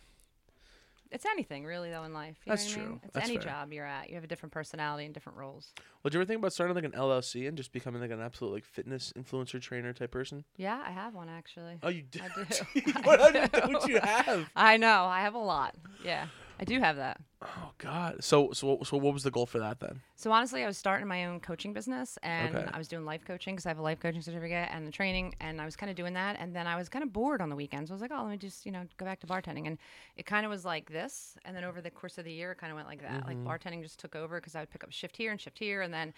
It's 1.12 1.26
anything 1.26 1.66
really 1.66 1.90
though 1.92 2.04
in 2.04 2.14
life. 2.14 2.38
You 2.46 2.52
That's 2.52 2.66
know 2.66 2.70
what 2.70 2.78
I 2.78 2.82
true. 2.84 2.90
mean? 2.92 3.02
It's 3.04 3.14
That's 3.14 3.26
any 3.30 3.38
fair. 3.38 3.46
job 3.46 3.74
you're 3.74 3.86
at. 3.86 4.10
You 4.10 4.16
have 4.16 4.24
a 4.24 4.28
different 4.28 4.54
personality 4.54 5.06
and 5.06 5.14
different 5.14 5.38
roles. 5.38 5.74
Well, 5.78 6.10
did 6.10 6.14
you 6.14 6.22
ever 6.22 6.26
think 6.28 6.40
about 6.40 6.54
starting 6.54 6.76
like 6.76 6.86
an 6.86 6.92
LLC 6.94 7.48
and 7.48 7.58
just 7.58 7.72
becoming 7.74 8.02
like 8.02 8.12
an 8.12 8.22
absolute 8.22 8.54
like 8.54 8.64
fitness 8.66 9.12
influencer 9.18 9.62
trainer 9.62 9.92
type 9.94 10.12
person? 10.12 10.46
Yeah, 10.58 10.82
I 10.86 10.92
have 10.92 11.14
one 11.14 11.28
actually. 11.30 11.78
Oh, 11.84 11.90
you 11.90 12.02
do. 12.12 12.20
I 12.24 12.44
do. 12.44 12.82
what 13.04 13.20
I 13.22 13.28
other 13.44 13.48
don't 13.68 13.88
you 13.88 14.00
have? 14.00 14.50
I 14.56 14.78
know. 14.78 15.04
I 15.06 15.22
have 15.22 15.36
a 15.36 15.40
lot. 15.40 15.76
Yeah, 16.04 16.28
I 16.62 16.64
do 16.64 16.80
have 16.80 16.98
that. 16.98 17.20
Oh 17.42 17.72
God. 17.80 18.24
So 18.24 18.52
so 18.52 18.80
so 18.84 18.96
what 18.98 19.14
was 19.14 19.24
the 19.24 19.32
goal 19.32 19.48
for 19.48 19.58
that 19.58 19.80
then? 19.80 20.02
So 20.16 20.32
honestly, 20.32 20.64
I 20.64 20.68
was 20.68 20.78
starting 20.78 21.08
my 21.08 21.26
own 21.26 21.40
coaching 21.40 21.74
business, 21.74 22.20
and 22.22 22.56
Okay. 22.56 22.70
I 22.72 22.78
was 22.78 22.88
doing 22.88 23.04
life 23.04 23.26
coaching 23.26 23.56
because 23.56 23.66
I 23.66 23.70
have 23.70 23.80
a 23.80 23.82
life 23.82 24.00
coaching 24.00 24.22
certificate 24.22 24.70
and 24.72 24.86
the 24.86 24.92
training, 24.92 25.34
and 25.40 25.60
I 25.60 25.66
was 25.66 25.76
kind 25.76 25.90
of 25.90 25.96
doing 25.96 26.14
that. 26.14 26.38
And 26.40 26.56
then 26.56 26.68
I 26.68 26.76
was 26.76 26.88
kind 26.88 27.02
of 27.02 27.12
bored 27.12 27.42
on 27.42 27.50
the 27.50 27.56
weekends. 27.56 27.90
I 27.90 27.96
was 27.96 28.02
like, 28.02 28.12
oh, 28.14 28.22
let 28.22 28.30
me 28.30 28.38
just 28.38 28.64
you 28.66 28.72
know 28.72 28.86
go 28.98 29.06
back 29.06 29.20
to 29.22 29.28
bartending, 29.28 29.66
and 29.66 29.80
it 30.16 30.28
kind 30.28 30.46
of 30.46 30.52
was 30.52 30.64
like 30.64 30.92
this. 30.92 31.36
And 31.44 31.56
then 31.56 31.64
over 31.64 31.82
the 31.82 31.90
course 31.90 32.20
of 32.20 32.26
the 32.26 32.32
year, 32.32 32.52
it 32.52 32.60
kind 32.60 32.72
of 32.72 32.76
went 32.76 32.88
like 32.88 33.02
that. 33.02 33.26
Like 33.26 33.38
mm-hmm. 33.38 33.48
bartending 33.48 33.82
just 33.82 34.00
took 34.00 34.16
over 34.16 34.40
because 34.40 34.54
I 34.56 34.60
would 34.60 34.70
pick 34.70 34.84
up 34.84 34.92
shift 34.92 35.18
here 35.18 35.32
and 35.32 35.42
shift 35.42 35.58
here, 35.58 35.82
and 35.82 35.94
then. 35.94 36.14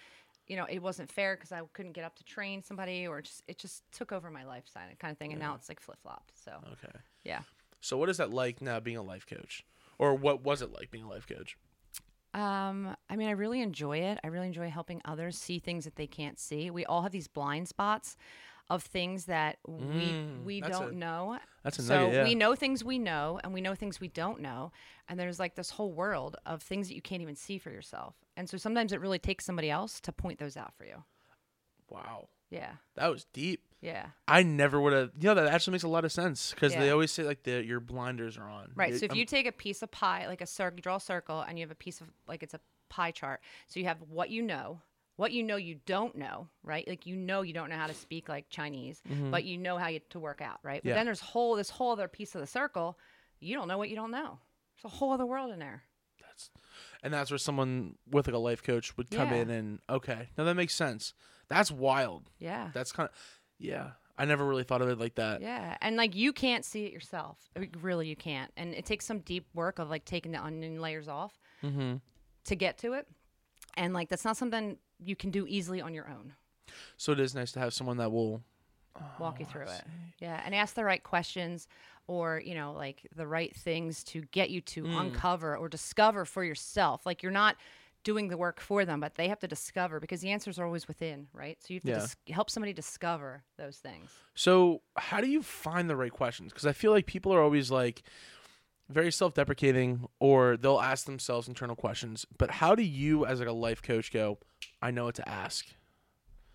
You 0.46 0.56
know, 0.58 0.66
it 0.68 0.80
wasn't 0.82 1.10
fair 1.10 1.36
because 1.36 1.52
I 1.52 1.62
couldn't 1.72 1.92
get 1.92 2.04
up 2.04 2.16
to 2.16 2.24
train 2.24 2.62
somebody, 2.62 3.06
or 3.06 3.22
just 3.22 3.42
it 3.48 3.56
just 3.56 3.82
took 3.92 4.12
over 4.12 4.30
my 4.30 4.44
lifestyle 4.44 4.82
kind 4.98 5.10
of 5.10 5.16
thing, 5.16 5.32
and 5.32 5.40
now 5.40 5.52
mm. 5.52 5.56
it's 5.56 5.70
like 5.70 5.80
flip 5.80 5.96
flopped. 6.02 6.32
So 6.44 6.50
Okay. 6.72 6.92
yeah, 7.24 7.40
So 7.80 7.96
what 7.96 8.10
is 8.10 8.18
that 8.18 8.30
like 8.30 8.60
now 8.60 8.78
being 8.78 8.98
a 8.98 9.02
life 9.02 9.26
coach, 9.26 9.64
or 9.98 10.14
what 10.14 10.42
was 10.42 10.62
it 10.62 10.72
like 10.72 10.90
being 10.90 11.04
a 11.04 11.08
life 11.08 11.26
coach? 11.26 11.56
Um, 12.32 12.96
I 13.08 13.14
mean, 13.16 13.28
I 13.28 13.32
really 13.32 13.60
enjoy 13.60 13.98
it. 13.98 14.18
I 14.24 14.26
really 14.26 14.48
enjoy 14.48 14.68
helping 14.68 15.00
others 15.04 15.38
see 15.38 15.60
things 15.60 15.84
that 15.84 15.94
they 15.96 16.06
can't 16.08 16.38
see. 16.38 16.68
We 16.70 16.84
all 16.84 17.02
have 17.02 17.12
these 17.12 17.28
blind 17.28 17.68
spots 17.68 18.16
of 18.70 18.82
things 18.82 19.26
that 19.26 19.58
we 19.68 19.74
Mm, 19.76 20.42
we 20.44 20.60
that's 20.60 20.76
don't 20.78 20.94
a- 20.94 20.96
know. 20.96 21.38
That's 21.62 21.78
a 21.78 21.82
so 21.82 21.94
nugget. 22.06 22.14
Yeah. 22.14 22.24
we 22.24 22.34
know 22.34 22.54
things 22.56 22.82
we 22.82 22.98
know, 22.98 23.38
and 23.44 23.52
we 23.54 23.60
know 23.60 23.74
things 23.74 24.00
we 24.00 24.08
don't 24.08 24.40
know. 24.40 24.72
And 25.08 25.20
there's 25.20 25.38
like 25.38 25.54
this 25.54 25.70
whole 25.70 25.92
world 25.92 26.36
of 26.46 26.62
things 26.62 26.88
that 26.88 26.94
you 26.94 27.02
can't 27.02 27.22
even 27.22 27.36
see 27.36 27.58
for 27.58 27.70
yourself. 27.70 28.16
And 28.36 28.48
so 28.48 28.56
sometimes 28.56 28.92
it 28.92 29.00
really 29.00 29.18
takes 29.18 29.44
somebody 29.44 29.70
else 29.70 30.00
to 30.00 30.12
point 30.12 30.38
those 30.40 30.56
out 30.56 30.74
for 30.74 30.84
you. 30.86 31.04
wow. 31.88 32.28
Yeah, 32.50 32.72
That 32.94 33.08
was 33.10 33.26
deep. 33.32 33.62
Yeah. 33.84 34.06
I 34.26 34.42
never 34.42 34.80
would 34.80 34.92
have. 34.92 35.10
You 35.20 35.28
know, 35.28 35.34
that 35.34 35.46
actually 35.46 35.72
makes 35.72 35.84
a 35.84 35.88
lot 35.88 36.04
of 36.04 36.10
sense 36.12 36.50
because 36.52 36.72
they 36.74 36.90
always 36.90 37.12
say 37.12 37.22
like 37.24 37.42
the 37.44 37.62
your 37.64 37.80
blinders 37.80 38.38
are 38.38 38.48
on. 38.48 38.72
Right. 38.74 38.94
It- 38.94 38.98
So 39.00 39.04
if 39.04 39.10
I'm- 39.12 39.18
you 39.18 39.26
take 39.26 39.46
a 39.46 39.52
piece 39.52 39.82
of 39.82 39.90
pie, 39.90 40.26
like 40.26 40.40
a 40.40 40.46
circle, 40.46 40.80
draw 40.80 40.96
a 40.96 41.00
circle, 41.00 41.40
and 41.42 41.58
you 41.58 41.64
have 41.64 41.70
a 41.70 41.74
piece 41.76 42.00
of 42.00 42.08
like 42.26 42.42
it's 42.42 42.54
a 42.54 42.60
pie 42.88 43.10
chart. 43.12 43.40
So 43.68 43.78
you 43.80 43.86
have 43.86 43.98
what 44.08 44.30
you 44.30 44.42
know, 44.42 44.80
what 45.16 45.30
you 45.32 45.42
know 45.42 45.56
you 45.56 45.76
don't 45.86 46.16
know, 46.16 46.48
right? 46.62 46.86
Like 46.88 47.06
you 47.06 47.14
know 47.16 47.42
you 47.42 47.52
don't 47.52 47.68
know 47.70 47.76
how 47.76 47.86
to 47.86 47.94
speak 47.94 48.28
like 48.28 48.48
Chinese, 48.48 49.02
but 49.30 49.44
you 49.44 49.58
know 49.58 49.76
how 49.78 49.88
you, 49.88 50.00
to 50.10 50.18
work 50.18 50.40
out, 50.40 50.58
right? 50.62 50.80
But 50.82 50.88
Mm-hmm. 50.88 50.88
Yeah. 50.88 50.94
then 50.94 51.04
there's 51.06 51.20
whole 51.20 51.54
this 51.54 51.70
whole 51.70 51.92
other 51.92 52.08
piece 52.08 52.34
of 52.34 52.40
the 52.40 52.46
circle. 52.46 52.98
You 53.40 53.54
don't 53.56 53.68
know 53.68 53.78
what 53.78 53.90
you 53.90 53.96
don't 53.96 54.10
know. 54.10 54.38
There's 54.76 54.92
a 54.92 54.96
whole 54.96 55.12
other 55.12 55.26
world 55.26 55.52
in 55.52 55.58
there. 55.58 55.82
That's 56.20 56.50
and 57.02 57.12
that's 57.12 57.30
where 57.30 57.38
someone 57.38 57.96
with 58.10 58.26
like 58.26 58.34
a 58.34 58.38
life 58.38 58.62
coach 58.62 58.96
would 58.96 59.10
come 59.10 59.28
Yeah. 59.28 59.34
in 59.42 59.50
and 59.50 59.78
okay, 59.90 60.30
now 60.38 60.44
that 60.44 60.54
makes 60.54 60.74
sense. 60.74 61.12
That's 61.48 61.70
wild. 61.70 62.30
Yeah. 62.38 62.70
That's 62.72 62.90
kind 62.90 63.08
of 63.08 63.14
yeah. 63.64 63.90
I 64.16 64.26
never 64.26 64.44
really 64.46 64.62
thought 64.62 64.80
of 64.80 64.88
it 64.88 64.98
like 65.00 65.16
that. 65.16 65.40
Yeah, 65.42 65.76
and 65.80 65.96
like 65.96 66.14
you 66.14 66.32
can't 66.32 66.64
see 66.64 66.84
it 66.86 66.92
yourself. 66.92 67.36
I 67.56 67.58
mean, 67.58 67.72
really, 67.82 68.06
you 68.06 68.14
can't. 68.14 68.52
And 68.56 68.72
it 68.72 68.84
takes 68.84 69.04
some 69.06 69.18
deep 69.18 69.44
work 69.54 69.80
of 69.80 69.90
like 69.90 70.04
taking 70.04 70.30
the 70.30 70.42
onion 70.42 70.80
layers 70.80 71.08
off 71.08 71.38
Mm-hmm. 71.64 71.94
to 72.44 72.54
get 72.54 72.78
to 72.78 72.92
it. 72.92 73.08
And 73.76 73.92
like 73.92 74.08
that's 74.08 74.24
not 74.24 74.36
something 74.36 74.76
you 75.02 75.16
can 75.16 75.30
do 75.30 75.46
easily 75.48 75.80
on 75.80 75.94
your 75.94 76.08
own. 76.08 76.34
So 76.96 77.10
it 77.12 77.18
is 77.18 77.34
nice 77.34 77.50
to 77.52 77.58
have 77.58 77.74
someone 77.74 77.96
that 77.96 78.12
will 78.12 78.42
walk 79.18 79.40
you 79.40 79.46
through 79.46 79.62
it. 79.62 79.82
Yeah, 80.20 80.40
and 80.44 80.54
ask 80.54 80.74
the 80.74 80.84
right 80.84 81.02
questions 81.02 81.66
or, 82.06 82.40
you 82.44 82.54
know, 82.54 82.72
like 82.72 83.06
the 83.16 83.26
right 83.26 83.54
things 83.56 84.04
to 84.04 84.22
get 84.30 84.50
you 84.50 84.60
to 84.60 84.86
uncover 84.86 85.56
or 85.56 85.68
discover 85.68 86.24
for 86.24 86.44
yourself. 86.44 87.04
Like 87.06 87.22
you're 87.22 87.32
not 87.32 87.56
doing 88.04 88.28
the 88.28 88.36
work 88.36 88.60
for 88.60 88.84
them, 88.84 89.00
but 89.00 89.16
they 89.16 89.28
have 89.28 89.40
to 89.40 89.48
discover 89.48 89.98
because 89.98 90.20
the 90.20 90.30
answers 90.30 90.58
are 90.58 90.64
always 90.64 90.86
within, 90.86 91.26
right? 91.32 91.58
So 91.60 91.74
you 91.74 91.78
have 91.78 91.82
to 91.84 91.90
Yeah. 91.90 91.98
dis- 91.98 92.16
help 92.30 92.50
somebody 92.50 92.72
discover 92.72 93.42
those 93.56 93.78
things. 93.78 94.10
So, 94.34 94.82
how 94.96 95.20
do 95.20 95.28
you 95.28 95.42
find 95.42 95.90
the 95.90 95.96
right 95.96 96.12
questions? 96.12 96.52
Because 96.52 96.66
I 96.66 96.72
feel 96.72 96.92
like 96.92 97.06
people 97.06 97.34
are 97.34 97.42
always 97.42 97.70
like 97.70 98.02
very 98.88 99.10
self-deprecating, 99.10 100.06
or 100.20 100.56
they'll 100.58 100.80
ask 100.80 101.06
themselves 101.06 101.48
internal 101.48 101.74
questions. 101.74 102.26
But 102.36 102.50
how 102.52 102.74
do 102.74 102.82
you, 102.82 103.24
as 103.24 103.40
like 103.40 103.48
a 103.48 103.52
life 103.52 103.82
coach, 103.82 104.12
go? 104.12 104.38
I 104.82 104.90
know 104.90 105.06
what 105.06 105.14
to 105.16 105.28
ask. 105.28 105.66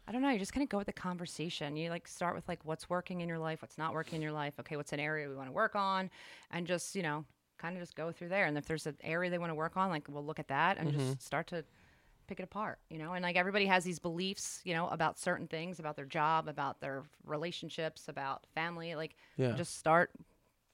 I 0.08 0.12
don't 0.12 0.22
know. 0.22 0.30
You 0.30 0.40
just 0.40 0.54
kind 0.54 0.64
of 0.64 0.70
go 0.70 0.78
with 0.78 0.88
the 0.88 0.94
conversation. 0.94 1.76
You 1.76 1.90
like 1.90 2.08
start 2.08 2.36
with 2.36 2.48
like 2.48 2.64
what's 2.66 2.90
working 2.90 3.22
in 3.22 3.30
your 3.30 3.40
life, 3.40 3.62
what's 3.62 3.78
not 3.78 3.94
working 3.94 4.16
in 4.18 4.22
your 4.22 4.32
life. 4.32 4.54
Okay, 4.60 4.76
what's 4.76 4.94
an 4.94 5.00
area 5.00 5.28
we 5.30 5.36
want 5.36 5.48
to 5.50 5.52
work 5.52 5.76
on, 5.76 6.10
and 6.52 6.66
just 6.68 6.96
you 6.96 7.02
know, 7.04 7.26
kind 7.60 7.76
of 7.76 7.82
just 7.82 7.96
go 7.96 8.12
through 8.12 8.30
there. 8.30 8.46
And 8.46 8.58
if 8.58 8.66
there's 8.66 8.88
an 8.88 8.98
area 9.04 9.30
they 9.30 9.38
want 9.38 9.52
to 9.52 9.56
work 9.56 9.78
on, 9.78 9.90
like 9.90 10.08
we'll 10.08 10.26
look 10.26 10.40
at 10.40 10.48
that 10.48 10.78
and 10.78 10.92
just 10.92 11.04
mm-hmm. 11.04 11.20
start 11.20 11.48
to 11.48 11.64
pick 12.28 12.40
it 12.40 12.44
apart. 12.44 12.80
You 12.90 12.98
know, 12.98 13.14
and 13.14 13.24
like 13.24 13.36
everybody 13.36 13.66
has 13.66 13.84
these 13.84 14.00
beliefs, 14.00 14.62
you 14.64 14.74
know, 14.74 14.88
about 14.88 15.20
certain 15.20 15.48
things, 15.48 15.80
about 15.80 15.96
their 15.96 16.06
job, 16.06 16.48
about 16.48 16.80
their 16.80 17.04
relationships, 17.26 18.08
about 18.08 18.46
family. 18.56 18.96
Like 18.96 19.16
Yeah. 19.38 19.52
just 19.54 19.78
start 19.78 20.12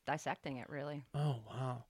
dissecting 0.05 0.57
it. 0.57 0.69
Really. 0.69 1.03
Oh 1.13 1.37
wow. 1.49 1.83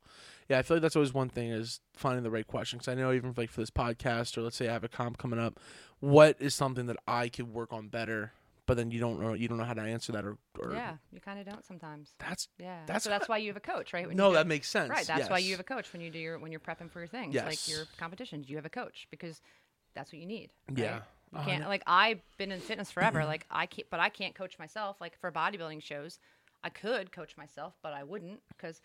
Yeah, 0.48 0.60
I 0.60 0.62
feel 0.62 0.78
like 0.78 0.84
that's 0.84 0.96
always 0.96 1.14
one 1.14 1.30
thing 1.30 1.50
is 1.50 1.82
finding 1.94 2.24
the 2.24 2.30
right 2.30 2.48
question. 2.48 2.78
Because 2.78 2.92
I 2.92 2.96
know 2.96 3.12
even 3.12 3.34
like 3.36 3.50
for 3.50 3.62
this 3.62 3.72
podcast, 3.72 4.38
or 4.38 4.42
let's 4.42 4.56
say 4.56 4.68
I 4.68 4.74
have 4.74 4.84
a 4.84 4.88
comp 4.90 5.18
coming 5.18 5.40
up, 5.40 5.60
what 6.00 6.38
is 6.40 6.54
something 6.54 6.86
that 6.86 6.98
I 7.08 7.30
could 7.30 7.52
work 7.52 7.74
on 7.74 7.88
better 7.88 8.34
but 8.68 8.78
then 8.78 8.92
you 8.92 9.00
don't 9.00 9.20
know 9.20 9.34
you 9.34 9.48
don't 9.48 9.58
know 9.58 9.64
how 9.64 9.74
to 9.74 9.82
answer 9.82 10.12
that 10.14 10.26
or, 10.26 10.38
or 10.60 10.74
Yeah, 10.74 10.96
you 11.12 11.20
kind 11.20 11.40
of 11.40 11.46
don't 11.46 11.66
sometimes. 11.66 12.14
that's 12.20 12.48
Yeah. 12.58 12.82
That's 12.86 13.04
so 13.04 13.10
that's 13.10 13.28
why 13.30 13.38
you 13.38 13.48
have 13.50 13.58
a 13.58 13.60
coach, 13.62 13.94
right? 13.94 14.08
When 14.08 14.18
no 14.18 14.30
do- 14.30 14.36
that 14.36 14.48
makes 14.48 14.70
sense 14.70 14.90
Right. 14.90 15.06
That's 15.06 15.30
why 15.30 15.38
you 15.40 15.52
have 15.52 15.60
a 15.60 15.64
coach 15.64 15.92
when 15.94 16.02
you 16.02 16.10
do 16.10 16.20
your 16.20 16.40
when 16.40 16.52
you're 16.52 16.60
prepping 16.62 16.90
for 16.92 17.00
your 17.00 17.08
things, 17.08 17.34
Yes. 17.34 17.46
like 17.46 17.68
your 17.68 17.86
competitions. 17.98 18.50
You 18.50 18.56
have 18.58 18.66
a 18.66 18.70
coach 18.70 19.08
because 19.12 19.42
that's 19.94 20.12
what 20.12 20.20
you 20.20 20.26
need. 20.28 20.50
right? 20.70 20.78
Yeah. 20.78 20.96
You 21.32 21.40
can't 21.40 21.50
hundred- 21.64 21.68
like 21.68 21.84
I've 21.88 22.22
been 22.38 22.52
in 22.52 22.60
fitness 22.60 22.92
forever. 22.92 23.26
like 23.26 23.46
I 23.50 23.66
can't, 23.66 23.90
but 23.90 24.00
I 24.00 24.10
can't 24.10 24.36
coach 24.36 24.58
myself. 24.60 24.98
Like 25.02 25.18
for 25.20 25.32
bodybuilding 25.32 25.82
shows, 25.84 26.20
I 26.64 26.70
could 26.70 27.12
coach 27.12 27.38
myself, 27.38 27.74
but 27.84 27.94
I 27.94 28.04
wouldn't 28.04 28.40
because 28.50 28.82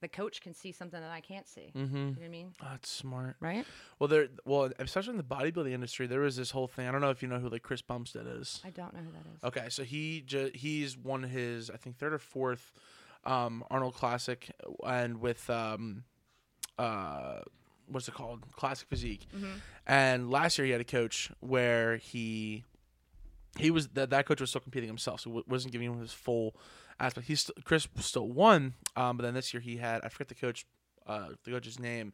the 0.00 0.08
coach 0.08 0.40
can 0.40 0.52
see 0.54 0.72
something 0.72 1.00
that 1.00 1.10
I 1.10 1.20
can't 1.20 1.46
see. 1.48 1.70
mm-hmm. 1.74 1.96
You 1.96 2.02
know 2.02 2.10
what 2.16 2.24
I 2.24 2.28
mean? 2.28 2.54
Oh, 2.62 2.66
that's 2.72 2.90
smart 2.90 3.36
Right? 3.40 3.64
well 3.98 4.08
there 4.08 4.28
well 4.44 4.70
especially 4.78 5.12
in 5.12 5.16
the 5.16 5.22
bodybuilding 5.22 5.72
industry 5.72 6.06
there 6.06 6.20
was 6.20 6.36
this 6.36 6.50
whole 6.50 6.66
thing 6.66 6.86
I 6.88 6.92
don't 6.92 7.00
know 7.00 7.10
if 7.10 7.22
you 7.22 7.28
know 7.28 7.38
who 7.38 7.48
like 7.48 7.62
Chris 7.62 7.80
Bumstead 7.82 8.26
is 8.26 8.60
I 8.64 8.70
don't 8.70 8.92
know 8.92 9.00
who 9.00 9.12
that 9.12 9.24
is. 9.36 9.44
Okay, 9.44 9.68
so 9.70 9.82
he 9.84 10.22
ju- 10.26 10.50
he's 10.54 10.96
won 10.98 11.22
his 11.22 11.70
I 11.70 11.76
think 11.76 11.96
third 11.98 12.12
or 12.12 12.18
fourth 12.18 12.72
um, 13.24 13.62
Arnold 13.70 13.94
Classic, 13.94 14.50
and 14.86 15.20
with 15.20 15.48
um, 15.50 16.04
uh, 16.78 17.40
what's 17.86 18.08
it 18.08 18.14
called, 18.14 18.40
Classic 18.56 18.88
Physique. 18.88 19.26
And 19.86 20.30
last 20.30 20.56
year 20.58 20.64
he 20.64 20.70
had 20.72 20.80
a 20.80 20.84
coach 20.84 21.30
where 21.40 21.96
he 21.98 22.64
he 23.58 23.70
was 23.70 23.88
that 23.88 24.10
that 24.10 24.26
coach 24.26 24.40
was 24.40 24.50
still 24.50 24.60
competing 24.62 24.88
himself, 24.88 25.20
so 25.20 25.30
w- 25.30 25.44
wasn't 25.48 25.72
giving 25.72 25.90
him 25.92 26.00
his 26.00 26.12
full 26.12 26.54
aspect. 27.00 27.26
He's 27.26 27.40
st- 27.40 27.64
Chris 27.64 27.88
still 27.98 28.28
won, 28.28 28.74
um, 28.96 29.16
but 29.16 29.24
then 29.24 29.34
this 29.34 29.52
year 29.52 29.60
he 29.60 29.76
had 29.78 30.02
I 30.04 30.08
forget 30.08 30.28
the 30.28 30.34
coach 30.34 30.66
uh, 31.06 31.30
the 31.44 31.50
coach's 31.50 31.78
name, 31.80 32.12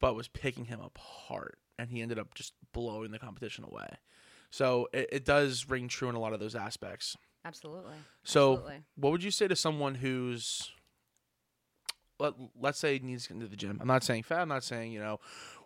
but 0.00 0.16
was 0.16 0.28
picking 0.28 0.64
him 0.64 0.80
apart, 0.80 1.58
and 1.78 1.90
he 1.90 2.00
ended 2.02 2.18
up 2.18 2.34
just 2.34 2.54
blowing 2.72 3.10
the 3.10 3.18
competition 3.18 3.64
away. 3.64 3.88
So 4.50 4.88
it, 4.92 5.08
it 5.12 5.24
does 5.24 5.68
ring 5.68 5.88
true 5.88 6.08
in 6.08 6.14
a 6.14 6.20
lot 6.20 6.32
of 6.32 6.40
those 6.40 6.54
aspects. 6.54 7.16
Absolutely. 7.44 7.94
So, 8.22 8.52
Absolutely. 8.52 8.82
what 8.96 9.10
would 9.10 9.24
you 9.24 9.30
say 9.30 9.48
to 9.48 9.56
someone 9.56 9.96
who's, 9.96 10.70
let, 12.20 12.34
let's 12.60 12.78
say, 12.78 13.00
needs 13.02 13.24
to 13.24 13.28
get 13.30 13.34
into 13.36 13.48
the 13.48 13.56
gym? 13.56 13.78
I'm 13.80 13.88
not 13.88 14.04
saying 14.04 14.22
fat, 14.24 14.42
I'm 14.42 14.48
not 14.48 14.62
saying, 14.62 14.92
you 14.92 15.00
know, 15.00 15.18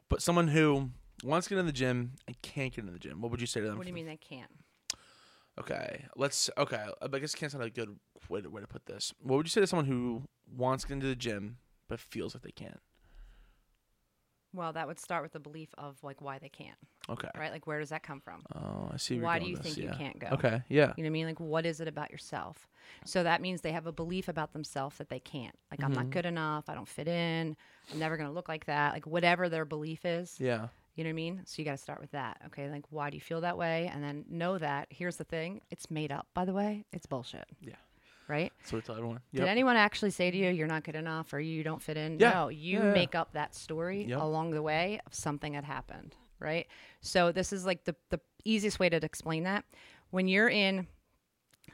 but 0.09 0.23
someone 0.23 0.49
who 0.49 0.91
wants 1.23 1.49
to 1.49 1.55
get 1.55 1.59
in 1.61 1.67
the 1.67 1.73
gym 1.73 2.13
and 2.27 2.41
can't 2.43 2.75
get 2.75 2.85
in 2.87 2.93
the 2.93 2.99
gym. 2.99 3.21
What 3.21 3.31
would 3.31 3.41
you 3.41 3.47
say 3.47 3.61
to 3.61 3.67
them? 3.67 3.77
What 3.77 3.85
do 3.85 3.89
you 3.89 3.95
mean 3.95 4.07
they 4.07 4.17
can't? 4.17 4.51
Okay, 5.59 6.05
let's, 6.17 6.51
okay, 6.59 6.85
I 7.01 7.19
guess 7.19 7.35
can't 7.35 7.51
sound 7.51 7.65
a 7.65 7.71
good 7.71 7.97
way 8.29 8.43
to, 8.43 8.51
way 8.51 8.61
to 8.61 8.67
put 8.67 8.85
this. 8.87 9.15
What 9.23 9.37
would 9.37 9.47
you 9.47 9.51
say 9.51 9.61
to 9.63 9.67
someone 9.67 9.87
who 9.87 10.23
wants 10.55 10.85
to 10.85 10.89
get 10.89 10.95
into 10.95 11.07
the 11.07 11.17
gym 11.17 11.57
but 11.89 11.99
feels 11.99 12.35
like 12.35 12.43
they 12.43 12.51
can't? 12.51 12.81
Well, 14.53 14.73
that 14.73 14.87
would 14.87 14.99
start 14.99 15.23
with 15.23 15.33
the 15.33 15.41
belief 15.41 15.69
of 15.77 15.97
like 16.03 16.23
why 16.23 16.39
they 16.39 16.49
can't, 16.49 16.79
Okay. 17.11 17.29
right? 17.37 17.53
Like 17.53 17.67
where 17.67 17.79
does 17.79 17.91
that 17.91 18.03
come 18.03 18.21
from? 18.21 18.43
Oh, 18.55 18.89
I 18.93 18.97
see. 18.97 19.19
Why 19.19 19.39
do 19.39 19.45
you 19.45 19.57
this, 19.57 19.75
think 19.75 19.77
you 19.79 19.91
can't 19.97 20.19
go? 20.19 20.29
Okay, 20.33 20.63
yeah. 20.69 20.93
You 20.97 21.05
know 21.05 21.07
what 21.07 21.07
I 21.07 21.11
mean? 21.11 21.27
Like, 21.27 21.41
what 21.41 21.67
is 21.67 21.81
it 21.81 21.89
about 21.89 22.11
yourself? 22.11 22.67
So 23.05 23.23
that 23.23 23.43
means 23.43 23.61
they 23.61 23.73
have 23.73 23.87
a 23.87 23.93
belief 23.93 24.29
about 24.29 24.53
themselves 24.55 24.97
that 24.97 25.11
they 25.11 25.21
can't. 25.21 25.55
Like, 25.71 25.83
I'm 25.83 25.91
Mm-hmm. 25.91 26.01
not 26.05 26.11
good 26.11 26.25
enough. 26.27 26.65
I 26.69 26.75
don't 26.75 26.89
fit 26.89 27.07
in. 27.09 27.55
I'm 27.93 27.99
never 27.99 28.17
going 28.17 28.29
to 28.29 28.35
look 28.35 28.49
like 28.49 28.65
that. 28.67 28.95
Like, 28.95 29.07
whatever 29.07 29.49
their 29.51 29.65
belief 29.67 30.05
is. 30.07 30.37
Yeah. 30.39 30.69
You 30.97 31.05
know 31.05 31.09
what 31.09 31.13
I 31.13 31.15
mean? 31.15 31.43
So 31.45 31.61
you 31.61 31.65
got 31.67 31.73
to 31.73 31.77
start 31.79 32.01
with 32.01 32.11
that. 32.13 32.41
Okay. 32.47 32.71
Like, 32.71 32.85
why 32.91 33.11
do 33.11 33.17
you 33.17 33.21
feel 33.21 33.43
that 33.43 33.57
way? 33.59 33.91
And 33.93 34.03
then 34.03 34.25
know 34.31 34.57
that. 34.59 34.89
Here's 34.91 35.17
the 35.17 35.25
thing 35.25 35.61
it's 35.71 35.91
made 35.91 36.11
up, 36.11 36.27
by 36.35 36.45
the 36.47 36.55
way. 36.55 36.85
It's 36.93 37.07
bullshit. 37.07 37.45
Yeah. 37.61 37.75
Right? 38.29 38.53
So 38.65 38.81
tell 38.81 38.97
everyone. 38.97 39.21
Did 39.33 39.45
anyone 39.47 39.77
actually 39.77 40.11
say 40.11 40.31
to 40.31 40.37
you, 40.37 40.49
you're 40.51 40.67
not 40.67 40.83
good 40.83 40.97
enough 40.97 41.33
or 41.33 41.39
you 41.39 41.63
don't 41.63 41.81
fit 41.83 41.97
in? 41.97 42.19
Yeah. 42.19 42.31
No, 42.33 42.49
you 42.49 42.79
Yeah, 42.83 42.93
make 42.93 43.15
up 43.15 43.35
that 43.35 43.55
story 43.55 44.05
Yep. 44.07 44.21
along 44.21 44.51
the 44.51 44.63
way 44.63 45.01
of 45.07 45.15
something 45.15 45.53
that 45.53 45.63
happened, 45.65 46.17
right? 46.41 46.67
So 47.03 47.31
this 47.31 47.53
is 47.53 47.65
like 47.67 47.85
the, 47.85 47.95
the 48.11 48.19
easiest 48.45 48.81
way 48.81 48.89
to 48.89 48.97
explain 48.97 49.45
that. 49.45 49.65
When 50.11 50.27
you're 50.29 50.49
in, 50.49 50.87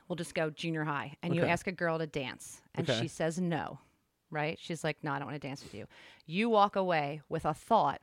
we'll 0.09 0.17
just 0.17 0.35
go 0.35 0.51
junior 0.51 0.85
high, 0.85 1.17
and 1.23 1.35
you 1.35 1.45
ask 1.45 1.67
a 1.69 1.73
girl 1.73 1.99
to 1.99 2.07
dance, 2.07 2.61
and 2.75 2.89
Okay. 2.89 3.01
she 3.01 3.09
says 3.09 3.39
no, 3.39 3.79
right? 4.31 4.59
She's 4.61 4.83
like, 4.85 5.03
no, 5.03 5.13
I 5.13 5.19
don't 5.21 5.29
want 5.29 5.41
to 5.41 5.47
dance 5.47 5.63
with 5.63 5.75
you. 5.75 5.87
You 6.27 6.51
walk 6.51 6.77
away 6.77 7.23
with 7.29 7.45
a 7.47 7.55
thought 7.55 8.01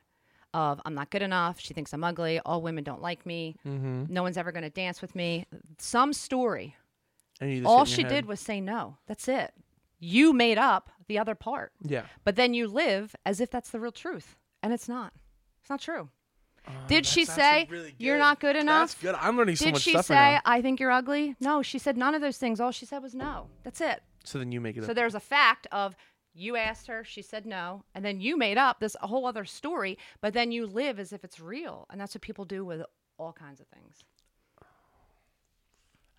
of, 0.54 0.80
I'm 0.84 0.94
not 0.94 1.10
good 1.10 1.22
enough. 1.22 1.60
She 1.60 1.74
thinks 1.74 1.92
I'm 1.92 2.04
ugly. 2.04 2.40
All 2.44 2.62
women 2.62 2.84
don't 2.84 3.02
like 3.02 3.24
me. 3.26 3.56
Mm-hmm. 3.66 4.04
No 4.08 4.22
one's 4.22 4.36
ever 4.36 4.52
going 4.52 4.62
to 4.64 4.70
dance 4.70 5.00
with 5.00 5.14
me. 5.14 5.46
Some 5.78 6.12
story 6.12 6.76
all 7.64 7.84
she 7.86 8.02
did 8.04 8.26
was 8.26 8.38
say 8.40 8.60
no. 8.60 8.98
That's 9.06 9.26
it. 9.28 9.52
You 9.98 10.32
made 10.32 10.58
up 10.58 10.90
the 11.08 11.18
other 11.18 11.34
part, 11.34 11.72
Yeah. 11.82 12.02
but 12.24 12.36
then 12.36 12.52
you 12.54 12.68
live 12.68 13.14
as 13.24 13.40
if 13.40 13.50
that's 13.50 13.70
the 13.70 13.80
real 13.80 13.92
truth, 13.92 14.36
and 14.62 14.72
it's 14.72 14.88
not. 14.88 15.12
It's 15.62 15.70
not 15.70 15.80
true. 15.80 16.08
did 16.86 17.06
she 17.06 17.24
that's 17.24 17.34
say 17.34 17.66
really 17.70 17.94
you're 17.98 18.18
not 18.18 18.38
good 18.40 18.56
That's 18.56 18.62
enough? 18.62 19.00
good. 19.00 19.14
I'm 19.14 19.36
learning 19.38 19.56
so 19.56 19.64
Did 19.66 19.72
much 19.74 19.82
she 19.82 19.96
say 20.02 20.14
now. 20.34 20.40
I 20.44 20.60
think 20.60 20.78
you're 20.80 20.90
ugly? 20.90 21.34
No, 21.40 21.62
she 21.62 21.78
said 21.78 21.96
none 21.96 22.14
of 22.14 22.20
those 22.20 22.36
things. 22.36 22.60
All 22.60 22.70
she 22.72 22.84
said 22.86 23.02
was 23.02 23.14
no. 23.14 23.46
That's 23.62 23.80
it. 23.80 24.02
So 24.24 24.38
then 24.38 24.52
you 24.52 24.60
make 24.60 24.76
it 24.76 24.84
So 24.84 24.90
up. 24.90 24.96
there's 24.96 25.14
a 25.14 25.20
fact 25.20 25.66
of 25.72 25.96
you 26.32 26.56
asked 26.56 26.86
her, 26.86 27.04
she 27.04 27.22
said 27.22 27.46
no, 27.46 27.84
and 27.94 28.04
then 28.04 28.20
you 28.20 28.36
made 28.36 28.58
up 28.58 28.80
this 28.80 28.96
a 29.02 29.06
whole 29.06 29.26
other 29.26 29.44
story, 29.44 29.98
but 30.20 30.32
then 30.32 30.52
you 30.52 30.66
live 30.66 30.98
as 30.98 31.12
if 31.12 31.24
it's 31.24 31.40
real, 31.40 31.86
and 31.90 32.00
that's 32.00 32.14
what 32.14 32.22
people 32.22 32.44
do 32.44 32.64
with 32.64 32.82
all 33.18 33.32
kinds 33.32 33.60
of 33.60 33.66
things. 33.68 34.04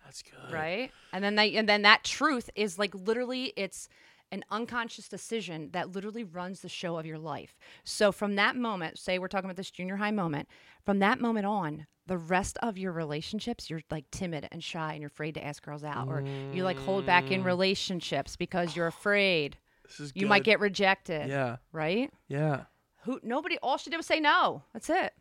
That's 0.04 0.22
good. 0.22 0.52
right 0.52 0.90
and 1.12 1.24
then 1.24 1.36
they 1.36 1.56
and 1.56 1.68
then 1.68 1.82
that 1.82 2.04
truth 2.04 2.50
is 2.54 2.78
like 2.78 2.94
literally 2.94 3.52
it's 3.56 3.88
an 4.30 4.44
unconscious 4.50 5.08
decision 5.08 5.70
that 5.72 5.94
literally 5.94 6.24
runs 6.24 6.60
the 6.60 6.68
show 6.68 6.98
of 6.98 7.06
your 7.06 7.18
life 7.18 7.56
so 7.84 8.12
from 8.12 8.34
that 8.34 8.56
moment 8.56 8.98
say 8.98 9.18
we're 9.18 9.28
talking 9.28 9.48
about 9.48 9.56
this 9.56 9.70
junior 9.70 9.96
high 9.96 10.10
moment 10.10 10.48
from 10.84 10.98
that 10.98 11.20
moment 11.20 11.46
on 11.46 11.86
the 12.06 12.18
rest 12.18 12.58
of 12.62 12.76
your 12.76 12.92
relationships 12.92 13.70
you're 13.70 13.80
like 13.90 14.04
timid 14.10 14.46
and 14.52 14.62
shy 14.62 14.92
and 14.92 15.00
you're 15.00 15.06
afraid 15.06 15.34
to 15.34 15.44
ask 15.44 15.64
girls 15.64 15.84
out 15.84 16.08
or 16.08 16.22
you 16.52 16.62
like 16.64 16.78
hold 16.78 17.06
back 17.06 17.30
in 17.30 17.42
mm. 17.42 17.46
relationships 17.46 18.36
because 18.36 18.76
you're 18.76 18.88
afraid 18.88 19.56
This 19.98 20.00
is 20.08 20.12
you 20.14 20.26
might 20.26 20.44
get 20.44 20.60
rejected 20.60 21.28
Yeah. 21.28 21.56
right 21.72 22.10
Yeah. 22.28 22.64
who 23.04 23.20
nobody 23.22 23.58
all 23.62 23.76
she 23.78 23.90
did 23.90 23.96
was 23.96 24.06
say 24.06 24.20
no 24.20 24.62
that's 24.72 24.90
it 24.90 25.12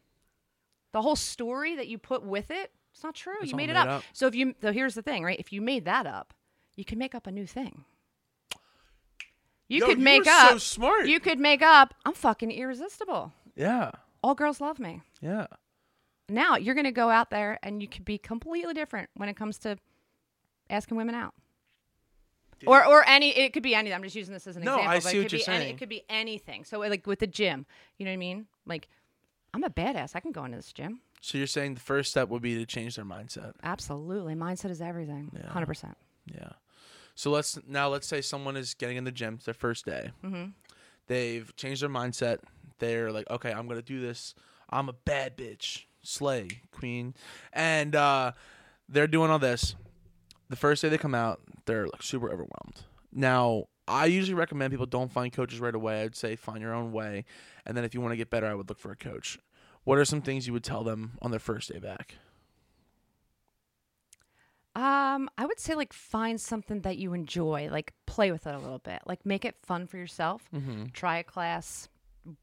the 0.93 1.01
whole 1.01 1.15
story 1.15 1.75
that 1.75 1.87
you 1.87 1.97
put 1.97 2.23
with 2.23 2.51
it 2.51 2.71
it's 2.93 3.03
not 3.03 3.15
true 3.15 3.35
It's 3.41 3.51
you 3.51 3.57
made 3.57 3.69
it 3.69 3.75
up. 3.75 3.87
up. 3.87 4.03
so 4.13 4.27
if 4.27 4.35
you 4.35 4.55
so 4.61 4.71
here's 4.71 4.95
the 4.95 5.01
thing 5.01 5.23
right 5.23 5.39
if 5.39 5.51
you 5.53 5.61
made 5.61 5.85
that 5.85 6.05
up 6.05 6.33
you 6.75 6.85
can 6.85 6.97
make 6.97 7.13
up 7.15 7.27
a 7.27 7.31
new 7.31 7.45
thing 7.47 7.85
you 9.67 9.79
Yo, 9.79 9.85
could 9.87 9.99
you 9.99 10.03
make 10.03 10.27
up 10.27 10.51
so 10.51 10.57
smart. 10.57 11.07
you 11.07 11.19
could 11.19 11.39
make 11.39 11.61
up 11.61 11.93
i'm 12.05 12.13
fucking 12.13 12.51
irresistible 12.51 13.33
Yeah. 13.55 13.91
all 14.23 14.35
girls 14.35 14.59
love 14.61 14.79
me 14.79 15.01
Yeah. 15.21 15.47
now 16.29 16.55
you're 16.57 16.75
going 16.75 16.85
to 16.85 16.91
go 16.91 17.09
out 17.09 17.29
there 17.29 17.59
and 17.63 17.81
you 17.81 17.87
could 17.87 18.05
be 18.05 18.17
completely 18.17 18.73
different 18.73 19.09
when 19.15 19.29
it 19.29 19.35
comes 19.35 19.57
to 19.59 19.77
asking 20.69 20.97
women 20.97 21.15
out 21.15 21.33
or 22.67 22.85
or 22.85 23.07
any 23.07 23.29
it 23.37 23.53
could 23.53 23.63
be 23.63 23.73
any. 23.75 23.93
i'm 23.93 24.03
just 24.03 24.15
using 24.15 24.33
this 24.33 24.47
as 24.47 24.55
an 24.57 24.63
No, 24.63 24.73
example 24.75 24.91
I 24.91 24.95
but 24.97 25.03
see 25.03 25.17
it 25.17 25.21
what 25.21 25.23
could 25.25 25.31
you're 25.33 25.39
be 25.45 25.47
any, 25.51 25.63
saying. 25.65 25.75
it 25.75 25.77
could 25.77 25.89
be 25.89 26.03
anything 26.09 26.63
so 26.65 26.79
like 26.79 27.05
with 27.07 27.19
the 27.19 27.27
gym 27.27 27.65
you 27.97 28.05
know 28.05 28.11
what 28.11 28.15
i 28.15 28.17
mean 28.17 28.47
like 28.65 28.87
i'm 29.53 29.63
a 29.63 29.69
badass 29.69 30.15
i 30.15 30.19
can 30.19 30.31
go 30.31 30.43
into 30.45 30.57
this 30.57 30.71
gym 30.73 31.01
So 31.21 31.37
you're 31.37 31.47
saying 31.47 31.73
the 31.75 31.79
first 31.81 32.11
step 32.11 32.29
would 32.29 32.41
be 32.41 32.55
to 32.55 32.65
change 32.65 32.95
their 32.95 33.05
mindset. 33.05 33.53
absolutely 33.63 34.35
mindset 34.35 34.69
is 34.69 34.81
everything 34.81 35.31
Yeah. 35.33 35.49
100% 35.51 35.93
Yeah. 36.33 36.49
So 37.15 37.29
let's 37.31 37.59
now 37.67 37.89
let's 37.89 38.07
say 38.07 38.21
someone 38.21 38.55
is 38.57 38.73
getting 38.73 38.97
in 38.97 39.03
the 39.03 39.11
gym 39.11 39.35
it's 39.35 39.45
their 39.45 39.53
first 39.53 39.85
day. 39.85 40.11
Mhm. 40.23 40.53
They've 41.07 41.53
changed 41.57 41.81
their 41.81 41.89
mindset. 41.89 42.39
They're 42.79 43.11
like, 43.11 43.29
okay, 43.29 43.51
I'm 43.51 43.67
gonna 43.67 43.81
do 43.81 43.99
this. 43.99 44.33
I'm 44.69 44.87
a 44.87 44.93
bad 44.93 45.37
bitch, 45.37 45.83
slay 46.01 46.61
queen, 46.71 47.13
and 47.51 47.95
uh, 47.95 48.31
they're 48.87 49.07
doing 49.07 49.29
all 49.29 49.39
this. 49.39 49.75
The 50.51 50.57
first 50.57 50.81
day 50.81 50.89
they 50.89 50.97
come 50.97 51.15
out, 51.15 51.39
they're 51.65 51.87
like 51.87 52.03
super 52.03 52.27
overwhelmed. 52.27 52.81
Now, 53.13 53.67
I 53.87 54.07
usually 54.07 54.33
recommend 54.33 54.71
people 54.71 54.85
don't 54.85 55.09
find 55.09 55.31
coaches 55.31 55.61
right 55.61 55.73
away. 55.73 56.01
I'd 56.01 56.13
say 56.13 56.35
find 56.35 56.59
your 56.59 56.73
own 56.73 56.91
way, 56.91 57.23
and 57.65 57.77
then 57.77 57.85
if 57.85 57.93
you 57.93 58.01
want 58.01 58.11
to 58.11 58.17
get 58.17 58.29
better, 58.29 58.47
I 58.47 58.53
would 58.53 58.67
look 58.67 58.77
for 58.77 58.91
a 58.91 58.97
coach. 58.97 59.39
What 59.85 59.97
are 59.97 60.03
some 60.03 60.21
things 60.21 60.47
you 60.47 60.53
would 60.53 60.65
tell 60.65 60.83
them 60.83 61.13
on 61.21 61.31
their 61.31 61.39
first 61.39 61.71
day 61.71 61.79
back? 61.79 62.15
Um, 64.75 65.29
I 65.37 65.45
would 65.45 65.59
say 65.61 65.73
like 65.73 65.93
find 65.93 66.39
something 66.39 66.81
that 66.81 66.97
you 66.97 67.13
enjoy, 67.13 67.69
like 67.71 67.93
play 68.05 68.33
with 68.33 68.45
it 68.45 68.53
a 68.53 68.59
little 68.59 68.79
bit, 68.79 68.99
like 69.05 69.25
make 69.25 69.45
it 69.45 69.55
fun 69.61 69.87
for 69.87 69.95
yourself. 69.95 70.49
Mm-hmm. 70.53 70.87
Try 70.91 71.19
a 71.19 71.23
class, 71.23 71.87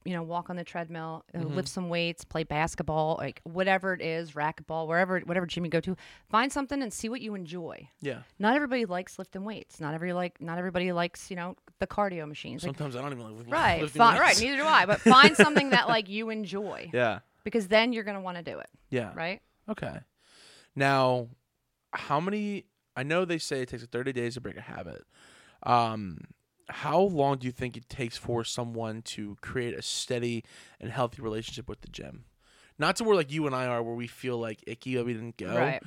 you 0.05 0.13
know, 0.13 0.23
walk 0.23 0.51
on 0.51 0.57
the 0.57 0.65
treadmill, 0.65 1.25
uh, 1.35 1.39
Mhm. 1.39 1.55
lift 1.55 1.69
some 1.69 1.89
weights, 1.89 2.25
play 2.25 2.43
basketball, 2.43 3.17
like 3.19 3.41
whatever 3.45 3.93
it 3.95 4.01
is, 4.01 4.33
racquetball, 4.33 4.87
wherever, 4.89 5.21
whatever 5.21 5.47
gym 5.47 5.65
you 5.65 5.71
go 5.71 5.81
to. 5.81 5.97
Find 6.29 6.53
something 6.53 6.83
and 6.83 6.93
see 6.93 7.09
what 7.09 7.21
you 7.21 7.35
enjoy. 7.35 7.89
Yeah. 8.01 8.23
Not 8.39 8.57
everybody 8.57 8.85
likes 8.87 9.19
lifting 9.19 9.45
weights. 9.45 9.81
Not 9.81 9.95
every 9.95 10.13
like, 10.13 10.41
not 10.41 10.59
everybody 10.59 10.91
likes, 10.93 11.31
you 11.31 11.37
know, 11.37 11.57
the 11.79 11.87
cardio 11.87 12.27
machines. 12.27 12.65
Like, 12.65 12.77
Sometimes 12.77 12.97
I 12.97 13.03
don't 13.03 13.13
even 13.13 13.25
like 13.25 13.35
lifting- 13.37 13.53
right, 13.53 13.83
lifting 13.83 14.01
fi- 14.01 14.19
right. 14.19 14.41
Neither 14.41 14.57
do 14.57 14.65
I. 14.67 14.85
But 14.87 15.01
find 15.01 15.37
something 15.37 15.71
that 15.71 15.87
like 15.89 16.09
you 16.09 16.31
enjoy, 16.31 16.91
Yeah. 16.93 17.21
because 17.45 17.69
then 17.69 17.93
you're 17.93 18.05
gonna 18.05 18.21
want 18.21 18.37
to 18.39 18.43
do 18.43 18.59
it, 18.59 18.69
Yeah. 18.91 19.13
right? 19.15 19.41
Okay. 19.69 20.01
Now, 20.75 21.29
how 21.93 22.19
many? 22.21 22.65
I 22.97 23.05
know 23.05 23.25
they 23.25 23.39
say 23.39 23.63
it 23.63 23.69
takes 23.69 23.85
30 23.87 24.13
days 24.13 24.35
to 24.35 24.41
break 24.41 24.57
a 24.57 24.61
habit. 24.61 25.05
Um, 25.63 26.19
how 26.69 27.01
long 27.01 27.39
do 27.39 27.47
you 27.47 27.53
think 27.53 27.77
it 27.77 27.89
takes 27.89 28.17
for 28.17 28.45
someone 28.45 29.03
to 29.03 29.37
create 29.41 29.75
a 29.75 29.83
steady 29.83 30.45
and 30.81 30.91
healthy 30.91 31.23
relationship 31.23 31.69
with 31.69 31.81
the 31.81 31.89
gym? 31.89 32.25
Not 32.79 32.97
to 32.97 33.05
where 33.05 33.17
like 33.17 33.33
you 33.33 33.47
and 33.47 33.55
I 33.55 33.67
are, 33.67 33.83
where 33.83 33.95
we 33.95 34.07
feel 34.07 34.39
like 34.39 34.63
icky 34.67 34.95
that 34.97 35.05
we 35.05 35.13
didn't 35.13 35.37
go, 35.37 35.55
Right. 35.55 35.83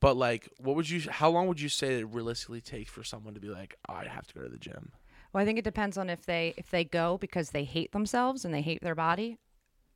But 0.00 0.18
like, 0.18 0.50
what 0.58 0.76
would 0.76 0.90
you? 0.90 1.08
How 1.10 1.30
long 1.30 1.46
would 1.46 1.60
you 1.60 1.70
say 1.70 2.00
it 2.00 2.04
realistically 2.12 2.60
takes 2.60 2.90
for 2.90 3.02
someone 3.02 3.32
to 3.32 3.40
be 3.40 3.48
like, 3.48 3.74
oh, 3.88 3.94
I 3.94 4.06
have 4.06 4.26
to 4.26 4.34
go 4.34 4.42
to 4.42 4.50
the 4.50 4.58
gym? 4.58 4.92
Well, 5.32 5.42
I 5.42 5.46
think 5.46 5.58
it 5.58 5.64
depends 5.64 5.96
on 5.96 6.10
if 6.10 6.26
they 6.26 6.52
if 6.58 6.70
they 6.70 6.84
go 6.84 7.16
because 7.16 7.50
they 7.50 7.64
hate 7.64 7.92
themselves 7.92 8.44
and 8.44 8.52
they 8.52 8.60
hate 8.60 8.82
their 8.82 8.94
body, 8.94 9.38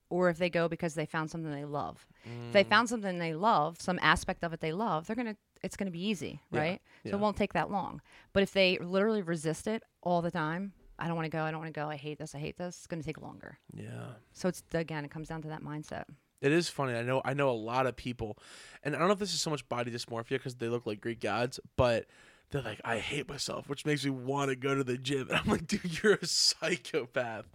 or 0.09 0.31
if 0.31 0.39
they 0.39 0.49
go 0.49 0.67
because 0.67 0.95
they 0.95 1.05
found 1.05 1.31
something 1.31 1.53
they 1.53 1.67
love. 1.67 2.07
If 2.25 2.53
they 2.55 2.65
mm. 2.65 2.69
found 2.69 2.89
something 2.89 3.19
they 3.19 3.35
love, 3.35 3.81
some 3.81 3.99
aspect 4.01 4.43
of 4.43 4.55
it 4.55 4.61
they 4.61 4.73
love, 4.73 5.07
they're 5.07 5.17
gonna 5.17 5.37
it's 5.63 5.77
gonna 5.77 5.91
be 5.91 6.05
easy, 6.07 6.41
Yeah, 6.51 6.61
right? 6.61 6.81
So 7.05 7.09
yeah. 7.11 7.15
it 7.17 7.19
won't 7.21 7.37
take 7.37 7.53
that 7.55 7.71
long. 7.71 8.01
But 8.33 8.43
if 8.43 8.53
they 8.53 8.79
literally 8.79 9.23
resist 9.23 9.67
it 9.67 9.83
all 10.03 10.23
the 10.23 10.31
time, 10.31 10.73
I 10.99 11.07
don't 11.07 11.17
want 11.17 11.27
to 11.27 11.31
go, 11.31 11.43
I 11.43 11.51
don't 11.51 11.61
want 11.61 11.73
to 11.73 11.79
go, 11.81 11.89
I 11.89 11.97
hate 11.97 12.19
this, 12.19 12.35
I 12.35 12.39
hate 12.39 12.59
this, 12.59 12.77
it's 12.79 12.87
gonna 12.87 13.03
take 13.03 13.21
longer. 13.21 13.59
Yeah. 13.73 14.13
So 14.33 14.49
it's 14.49 14.63
again, 14.73 15.05
it 15.05 15.11
comes 15.11 15.29
down 15.29 15.43
to 15.43 15.49
that 15.49 15.63
mindset. 15.63 16.05
It 16.41 16.53
is 16.53 16.69
funny. 16.69 16.95
I 16.97 17.03
know. 17.03 17.21
I 17.25 17.35
know 17.35 17.51
a 17.51 17.53
lot 17.53 17.87
of 17.87 17.97
people, 17.97 18.39
and 18.85 18.95
I 18.95 18.99
don't 19.01 19.09
know 19.09 19.13
if 19.15 19.19
this 19.19 19.35
is 19.35 19.41
so 19.41 19.51
much 19.51 19.69
body 19.69 19.91
dysmorphia 19.91 20.29
because 20.31 20.55
they 20.55 20.69
look 20.69 20.87
like 20.87 21.01
Greek 21.01 21.19
gods, 21.21 21.59
but 21.77 22.07
they're 22.51 22.63
like, 22.63 22.81
I 22.85 22.99
hate 22.99 23.29
myself, 23.29 23.69
which 23.69 23.85
makes 23.85 24.05
me 24.05 24.11
want 24.13 24.51
to 24.51 24.57
go 24.57 24.73
to 24.75 24.85
the 24.85 24.97
gym. 24.97 25.29
And 25.31 25.39
I'm 25.39 25.47
like, 25.49 25.67
dude, 25.67 26.01
you're 26.03 26.15
a 26.15 26.27
psychopath. 26.73 27.47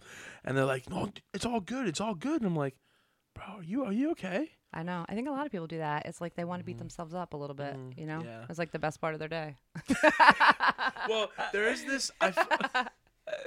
And 0.44 0.56
they're 0.56 0.66
like, 0.66 0.88
no, 0.90 1.10
it's 1.32 1.46
all 1.46 1.60
good. 1.60 1.88
It's 1.88 2.00
all 2.00 2.14
good. 2.14 2.42
And 2.42 2.46
I'm 2.46 2.56
like, 2.56 2.76
bro, 3.34 3.44
are 3.58 3.62
you 3.62 3.84
are 3.84 3.92
you 3.92 4.10
okay? 4.12 4.50
I 4.72 4.82
know. 4.82 5.04
I 5.08 5.14
think 5.14 5.28
a 5.28 5.30
lot 5.30 5.46
of 5.46 5.52
people 5.52 5.66
do 5.68 5.78
that. 5.78 6.06
It's 6.06 6.20
like 6.20 6.34
they 6.34 6.44
want 6.44 6.58
to 6.60 6.64
beat 6.64 6.78
themselves 6.78 7.14
up 7.14 7.32
a 7.34 7.36
little 7.36 7.54
bit, 7.54 7.74
Mm, 7.76 7.96
you 7.98 8.06
know? 8.06 8.22
yeah. 8.24 8.44
It's 8.48 8.58
like 8.58 8.72
the 8.72 8.78
best 8.80 9.00
part 9.00 9.14
of 9.14 9.20
their 9.20 9.28
day. 9.28 9.56
Well, 11.08 11.30
there 11.52 11.68
is 11.68 11.84
this. 11.84 12.10
I 12.20 12.28
f- 12.28 12.88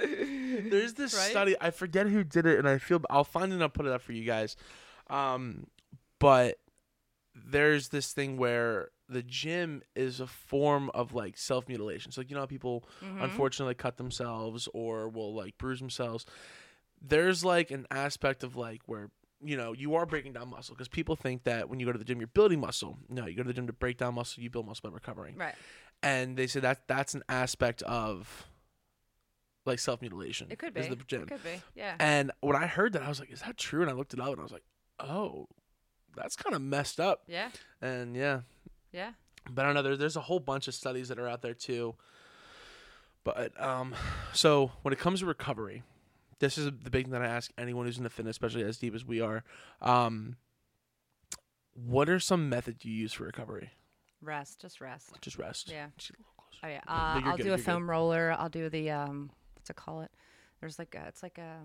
there's 0.00 0.94
this 0.94 1.14
Right? 1.14 1.30
study. 1.30 1.56
I 1.60 1.70
forget 1.70 2.06
who 2.06 2.24
did 2.24 2.46
it, 2.46 2.58
and 2.58 2.68
I 2.68 2.78
feel 2.78 3.00
I'll 3.10 3.24
find 3.24 3.52
it 3.52 3.54
and 3.56 3.62
I'll 3.62 3.68
put 3.68 3.86
it 3.86 3.92
up 3.92 4.02
for 4.02 4.12
you 4.12 4.24
guys. 4.24 4.56
Um, 5.10 5.66
but 6.18 6.58
there's 7.34 7.88
this 7.88 8.12
thing 8.12 8.36
where 8.36 8.88
the 9.08 9.22
gym 9.22 9.82
is 9.96 10.20
a 10.20 10.26
form 10.26 10.90
of 10.94 11.14
like 11.14 11.36
self 11.38 11.68
mutilation. 11.68 12.12
So 12.12 12.20
like 12.20 12.30
you 12.30 12.34
know 12.34 12.42
how 12.42 12.46
people 12.46 12.84
Mm-hmm. 13.04 13.22
unfortunately 13.22 13.74
cut 13.74 13.96
themselves 13.96 14.68
or 14.74 15.08
will 15.08 15.34
like 15.34 15.56
bruise 15.58 15.80
themselves. 15.80 16.24
There's 17.00 17.44
like 17.44 17.70
an 17.70 17.86
aspect 17.90 18.42
of 18.42 18.56
like 18.56 18.80
where 18.86 19.10
you 19.42 19.56
know 19.56 19.72
you 19.72 19.94
are 19.94 20.04
breaking 20.06 20.32
down 20.32 20.48
muscle 20.50 20.74
because 20.74 20.88
people 20.88 21.14
think 21.16 21.44
that 21.44 21.68
when 21.68 21.78
you 21.80 21.86
go 21.86 21.92
to 21.92 21.98
the 21.98 22.04
gym 22.04 22.18
you're 22.20 22.26
building 22.28 22.60
muscle. 22.60 22.98
No, 23.08 23.26
you 23.26 23.36
go 23.36 23.42
to 23.42 23.48
the 23.48 23.54
gym 23.54 23.66
to 23.68 23.72
break 23.72 23.96
down 23.98 24.14
muscle. 24.14 24.42
You 24.42 24.50
build 24.50 24.66
muscle 24.66 24.90
by 24.90 24.94
recovering 24.94 25.36
Right. 25.36 25.54
and 26.02 26.36
they 26.36 26.46
say 26.46 26.60
that 26.60 26.88
that's 26.88 27.14
an 27.14 27.22
aspect 27.28 27.82
of 27.82 28.46
like 29.66 29.78
self 29.78 30.00
mutilation. 30.00 30.48
It 30.50 30.58
could 30.58 30.72
be. 30.74 30.80
Is 30.80 30.88
the 30.88 30.96
gym. 30.96 31.22
It 31.22 31.28
could 31.28 31.44
be. 31.44 31.62
Yeah. 31.74 31.94
And 32.00 32.32
when 32.40 32.56
I 32.56 32.66
heard 32.66 32.94
that, 32.94 33.02
I 33.02 33.08
was 33.08 33.20
like, 33.20 33.30
"Is 33.30 33.40
that 33.42 33.56
true?" 33.58 33.82
And 33.82 33.90
I 33.90 33.94
looked 33.94 34.14
it 34.14 34.20
up, 34.20 34.28
and 34.28 34.40
I 34.40 34.42
was 34.42 34.52
like, 34.52 34.64
"Oh, 34.98 35.46
that's 36.16 36.36
kind 36.36 36.56
of 36.56 36.62
messed 36.62 36.98
up." 36.98 37.22
Yeah. 37.26 37.50
And 37.82 38.16
yeah, 38.16 38.40
Yeah. 38.92 39.12
but 39.50 39.62
I 39.64 39.68
don't 39.68 39.74
know. 39.74 39.82
There, 39.82 39.96
there's 39.96 40.16
a 40.16 40.22
whole 40.22 40.40
bunch 40.40 40.68
of 40.68 40.74
studies 40.74 41.08
that 41.08 41.18
are 41.18 41.28
out 41.28 41.42
there 41.42 41.52
too. 41.54 41.96
But 43.24 43.60
um, 43.62 43.94
so 44.32 44.72
when 44.82 44.92
it 44.94 44.98
comes 44.98 45.20
to 45.20 45.26
recovery, 45.26 45.82
this 46.40 46.58
is 46.58 46.66
the 46.66 46.90
big 46.90 47.04
thing 47.04 47.12
that 47.12 47.22
I 47.22 47.26
ask 47.26 47.50
anyone 47.58 47.86
who's 47.86 47.98
in 47.98 48.04
the 48.04 48.10
fitness, 48.10 48.32
especially 48.34 48.64
as 48.64 48.78
deep 48.78 48.94
as 48.94 49.04
we 49.04 49.20
are. 49.20 49.44
Um, 49.80 50.36
what 51.74 52.08
are 52.08 52.18
some 52.18 52.48
methods 52.48 52.84
you 52.84 52.92
use 52.92 53.12
for 53.12 53.24
recovery? 53.24 53.70
Rest. 54.20 54.60
Just 54.60 54.80
rest. 54.80 55.10
Just 55.20 55.38
rest. 55.38 55.70
Yeah. 55.70 55.86
Just 55.96 56.12
get 56.12 56.18
a 56.18 56.22
little 56.22 56.34
closer. 56.36 56.58
Oh 56.64 56.68
yeah. 56.68 56.80
Uh, 56.88 57.28
I'll 57.30 57.36
good, 57.36 57.42
do 57.44 57.52
a 57.52 57.56
good. 57.56 57.64
foam 57.64 57.88
roller. 57.88 58.34
I'll 58.36 58.48
do 58.48 58.68
the 58.68 58.90
um, 58.90 59.30
what's 59.54 59.70
it 59.70 59.76
call 59.76 60.00
it? 60.00 60.10
There's 60.60 60.78
like 60.78 60.94
a, 60.94 61.06
it's 61.06 61.22
like 61.22 61.38
a, 61.38 61.58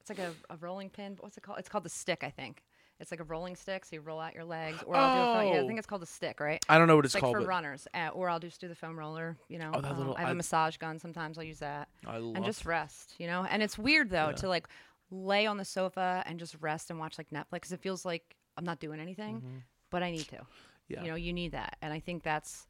it's 0.00 0.08
like 0.08 0.18
a, 0.18 0.32
a 0.48 0.56
rolling 0.56 0.88
pin. 0.88 1.14
But 1.14 1.24
What's 1.24 1.36
it 1.36 1.42
called? 1.42 1.58
It's 1.58 1.68
called 1.68 1.84
the 1.84 1.90
stick, 1.90 2.24
I 2.24 2.30
think. 2.30 2.62
It's 3.00 3.10
like 3.10 3.20
a 3.20 3.24
rolling 3.24 3.56
stick, 3.56 3.84
so 3.84 3.96
you 3.96 4.00
roll 4.02 4.20
out 4.20 4.34
your 4.34 4.44
legs. 4.44 4.82
Or 4.86 4.94
I'll 4.94 5.14
do 5.14 5.20
a 5.20 5.34
foam, 5.42 5.52
yeah, 5.52 5.58
I 5.60 5.62
Oh. 5.62 5.66
think 5.66 5.78
it's 5.78 5.86
called 5.86 6.02
a 6.04 6.06
stick, 6.06 6.38
right? 6.40 6.64
I 6.68 6.78
don't 6.78 6.86
know 6.86 6.94
what 6.96 7.04
it's, 7.04 7.14
called. 7.14 7.22
It's 7.22 7.24
like 7.24 7.34
called. 7.34 7.34
for 7.36 7.40
but 7.40 7.48
runners. 7.48 7.88
Uh, 7.92 8.08
or 8.14 8.28
I'll 8.28 8.38
just 8.38 8.60
do 8.60 8.68
the 8.68 8.74
foam 8.76 8.96
roller. 8.98 9.36
You 9.48 9.58
know, 9.58 9.72
Oh, 9.74 9.80
that 9.80 9.90
Um, 9.92 9.98
little- 9.98 10.16
I 10.16 10.20
have 10.20 10.28
a 10.28 10.32
I- 10.32 10.34
massage 10.34 10.76
gun. 10.76 10.98
Sometimes 11.00 11.36
I'll 11.36 11.44
use 11.44 11.58
that 11.58 11.88
I 12.06 12.18
love 12.18 12.36
and 12.36 12.44
just 12.44 12.64
rest. 12.64 13.14
You 13.18 13.26
know, 13.26 13.44
and 13.44 13.62
it's 13.62 13.76
weird 13.76 14.10
though 14.10 14.32
to 14.32 14.48
like 14.48 14.68
lay 15.10 15.46
on 15.46 15.56
the 15.56 15.64
sofa 15.64 16.22
and 16.26 16.38
just 16.38 16.54
rest 16.60 16.90
and 16.90 16.98
watch 16.98 17.18
like 17.18 17.30
Netflix. 17.30 17.62
'cause 17.62 17.72
it 17.72 17.80
feels 17.80 18.04
like 18.04 18.36
I'm 18.56 18.64
not 18.64 18.78
doing 18.78 19.00
anything, 19.00 19.40
Mhm. 19.40 19.62
but 19.90 20.02
I 20.04 20.10
need 20.12 20.28
to. 20.28 20.46
Yeah. 20.88 21.02
You 21.02 21.08
know, 21.10 21.14
you 21.16 21.32
need 21.32 21.52
that, 21.52 21.76
and 21.82 21.92
I 21.92 21.98
think 21.98 22.22
that's 22.22 22.66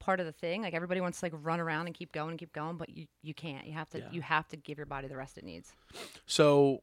part 0.00 0.18
of 0.18 0.26
the 0.26 0.32
thing. 0.32 0.62
Like 0.62 0.74
everybody 0.74 1.00
wants 1.00 1.20
to 1.20 1.26
like 1.26 1.32
run 1.36 1.60
around 1.60 1.86
and 1.86 1.94
keep 1.94 2.10
going 2.12 2.30
and 2.30 2.38
keep 2.38 2.52
going, 2.52 2.76
but 2.76 2.88
you 2.88 3.06
you 3.22 3.32
can't. 3.34 3.66
You 3.66 3.74
have 3.74 3.88
to 3.90 3.98
Yeah. 4.00 4.10
you 4.10 4.22
have 4.22 4.48
to 4.48 4.56
give 4.56 4.76
your 4.76 4.86
body 4.86 5.06
the 5.06 5.16
rest 5.16 5.38
it 5.38 5.44
needs. 5.44 5.72
So, 6.26 6.82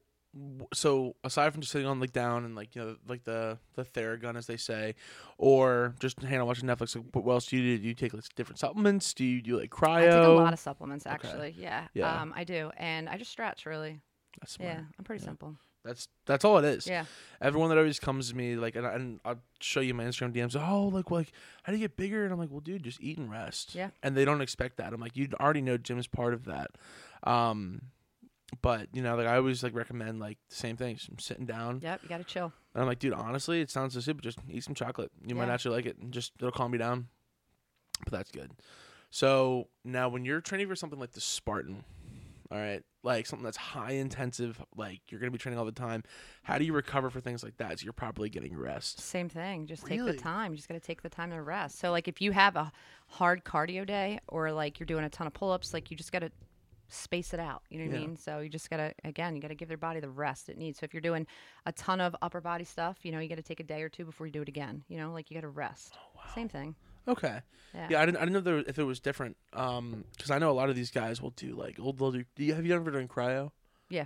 so 0.73 1.15
aside 1.23 1.51
from 1.51 1.61
just 1.61 1.71
sitting 1.71 1.87
on 1.87 1.99
like 1.99 2.13
down 2.13 2.45
and 2.45 2.55
like 2.55 2.75
you 2.75 2.81
know 2.83 2.95
like 3.07 3.23
the 3.23 3.57
the 3.75 3.83
Theragun 3.83 4.35
as 4.35 4.45
they 4.47 4.57
say, 4.57 4.95
or 5.37 5.95
just 5.99 6.21
hanging 6.21 6.39
out 6.39 6.47
watching 6.47 6.67
Netflix, 6.67 6.95
like, 6.95 7.05
what 7.25 7.33
else 7.33 7.45
do 7.47 7.57
you 7.57 7.77
do? 7.77 7.81
Do 7.81 7.87
you 7.87 7.95
take 7.95 8.13
like 8.13 8.23
different 8.35 8.59
supplements? 8.59 9.13
Do 9.13 9.25
you 9.25 9.41
do 9.41 9.59
like 9.59 9.69
cryo? 9.71 9.97
I 9.97 10.01
take 10.05 10.13
a 10.13 10.29
lot 10.29 10.53
of 10.53 10.59
supplements 10.59 11.05
Okay. 11.07 11.13
actually. 11.15 11.55
Yeah. 11.57 11.87
Yeah. 11.93 12.21
Um, 12.21 12.33
I 12.35 12.43
do, 12.43 12.71
and 12.77 13.09
I 13.09 13.17
just 13.17 13.31
stretch 13.31 13.65
really. 13.65 13.99
That's 14.39 14.53
smart. 14.53 14.71
Yeah, 14.73 14.81
I'm 14.97 15.03
pretty 15.03 15.21
Yeah. 15.23 15.27
simple. 15.29 15.55
That's 15.83 16.07
that's 16.25 16.43
all 16.45 16.57
it 16.57 16.65
is. 16.65 16.85
Yeah. 16.87 17.05
Everyone 17.41 17.69
that 17.69 17.77
always 17.77 17.99
comes 17.99 18.29
to 18.29 18.35
me 18.35 18.55
like, 18.57 18.75
and, 18.75 18.85
I, 18.85 18.93
and 18.93 19.19
I'll 19.23 19.39
show 19.61 19.79
you 19.79 19.93
my 19.93 20.03
Instagram 20.03 20.33
DMs. 20.33 20.55
Oh, 20.61 20.89
like 20.89 21.09
like 21.09 21.31
how 21.63 21.71
do 21.71 21.77
you 21.79 21.83
get 21.87 21.95
bigger? 21.97 22.25
And 22.25 22.33
I'm 22.33 22.37
like, 22.37 22.51
well, 22.51 22.59
dude, 22.59 22.83
just 22.83 23.01
eat 23.01 23.17
and 23.17 23.31
rest. 23.31 23.73
Yeah. 23.73 23.89
And 24.03 24.15
they 24.15 24.25
don't 24.25 24.41
expect 24.41 24.77
that. 24.77 24.93
I'm 24.93 24.99
like, 25.01 25.15
you 25.15 25.29
already 25.39 25.61
know 25.61 25.77
gym 25.77 25.97
is 25.97 26.05
part 26.07 26.33
of 26.33 26.45
that. 26.45 26.71
Um, 27.23 27.81
but 28.61 28.87
you 28.93 29.01
know, 29.01 29.15
like 29.15 29.27
I 29.27 29.35
always 29.35 29.63
like 29.63 29.75
recommend 29.75 30.19
like 30.19 30.37
the 30.49 30.55
same 30.55 30.77
things. 30.77 31.07
I'm 31.09 31.19
sitting 31.19 31.45
down. 31.45 31.79
Yep. 31.81 32.01
You 32.03 32.09
got 32.09 32.17
to 32.17 32.23
chill. 32.23 32.53
And 32.73 32.81
I'm 32.81 32.87
like, 32.87 32.99
dude, 32.99 33.13
honestly, 33.13 33.61
it 33.61 33.69
sounds 33.69 33.93
so 33.93 33.99
stupid. 33.99 34.23
Just 34.23 34.39
eat 34.49 34.63
some 34.63 34.75
chocolate. 34.75 35.11
You 35.25 35.35
might 35.35 35.49
actually 35.49 35.75
like 35.75 35.85
it, 35.85 35.97
and 35.97 36.11
just 36.11 36.33
it'll 36.39 36.51
calm 36.51 36.73
you 36.73 36.79
down. 36.79 37.07
But 38.03 38.13
that's 38.13 38.31
good. 38.31 38.51
So 39.11 39.67
now, 39.83 40.09
when 40.09 40.23
you're 40.25 40.41
training 40.41 40.67
for 40.67 40.75
something 40.75 40.99
like 40.99 41.11
the 41.11 41.21
Spartan, 41.21 41.83
all 42.51 42.57
right, 42.57 42.83
like 43.03 43.25
something 43.25 43.43
that's 43.43 43.57
high 43.57 43.91
intensive, 43.93 44.63
like 44.75 45.01
you're 45.09 45.19
gonna 45.19 45.31
be 45.31 45.37
training 45.37 45.59
all 45.59 45.65
the 45.65 45.71
time. 45.71 46.03
How 46.43 46.57
do 46.57 46.65
you 46.65 46.73
recover 46.73 47.09
for 47.09 47.19
things 47.19 47.43
like 47.43 47.57
that? 47.57 47.79
So 47.79 47.83
you're 47.83 47.93
properly 47.93 48.29
getting 48.29 48.57
rest. 48.57 48.99
Same 49.01 49.29
thing. 49.29 49.67
Just 49.67 49.85
take 49.85 50.03
the 50.03 50.13
time. 50.13 50.51
You 50.51 50.57
just 50.57 50.67
got 50.67 50.75
to 50.75 50.79
take 50.79 51.01
the 51.01 51.09
time 51.09 51.31
to 51.31 51.41
rest. 51.41 51.79
So 51.79 51.91
like 51.91 52.07
if 52.07 52.21
you 52.21 52.31
have 52.31 52.55
a 52.55 52.71
hard 53.07 53.43
cardio 53.43 53.85
day 53.85 54.19
or 54.27 54.51
like 54.51 54.79
you're 54.79 54.87
doing 54.87 55.03
a 55.03 55.09
ton 55.09 55.27
of 55.27 55.33
pull-ups, 55.33 55.73
like 55.73 55.91
you 55.91 55.97
just 55.97 56.11
got 56.11 56.19
to 56.19 56.31
space 56.89 57.33
it 57.33 57.39
out. 57.39 57.63
You 57.69 57.79
know 57.79 57.91
what 57.91 57.95
I 57.95 57.99
mean? 57.99 58.17
So 58.17 58.39
you 58.39 58.49
just 58.49 58.69
got 58.69 58.77
to 58.77 58.93
again, 59.03 59.35
you 59.35 59.41
got 59.41 59.49
to 59.49 59.55
give 59.55 59.67
their 59.67 59.77
body 59.77 59.99
the 59.99 60.09
rest 60.09 60.49
it 60.49 60.57
needs. 60.57 60.79
So 60.79 60.83
if 60.83 60.93
you're 60.93 61.01
doing 61.01 61.25
a 61.65 61.71
ton 61.71 62.01
of 62.01 62.15
upper 62.21 62.41
body 62.41 62.63
stuff, 62.65 62.97
you 63.03 63.11
know, 63.11 63.19
you 63.19 63.29
got 63.29 63.35
to 63.35 63.43
take 63.43 63.59
a 63.59 63.63
day 63.63 63.81
or 63.81 63.89
two 63.89 64.05
before 64.05 64.25
you 64.27 64.33
do 64.33 64.41
it 64.41 64.47
again. 64.49 64.83
You 64.87 64.97
know, 64.97 65.11
like 65.13 65.29
you 65.29 65.35
got 65.35 65.41
to 65.41 65.49
rest. 65.49 65.93
Same 66.35 66.49
thing. 66.49 66.75
Okay. 67.07 67.41
Yeah. 67.73 67.87
Yeah, 67.89 68.01
I 68.01 68.05
didn't. 68.05 68.17
I 68.17 68.19
didn't 68.21 68.33
know 68.33 68.39
there, 68.41 68.57
if 68.67 68.77
it 68.77 68.83
was 68.83 68.99
different. 68.99 69.37
Um, 69.53 70.03
because 70.15 70.31
I 70.31 70.37
know 70.37 70.51
a 70.51 70.53
lot 70.53 70.69
of 70.69 70.75
these 70.75 70.91
guys 70.91 71.21
will 71.21 71.31
do 71.31 71.55
like 71.55 71.79
old. 71.79 71.97
They'll 71.97 72.11
do. 72.11 72.25
do 72.35 72.43
you, 72.43 72.53
have 72.53 72.65
you 72.65 72.75
ever 72.75 72.91
done 72.91 73.07
cryo? 73.07 73.51
Yeah. 73.89 74.05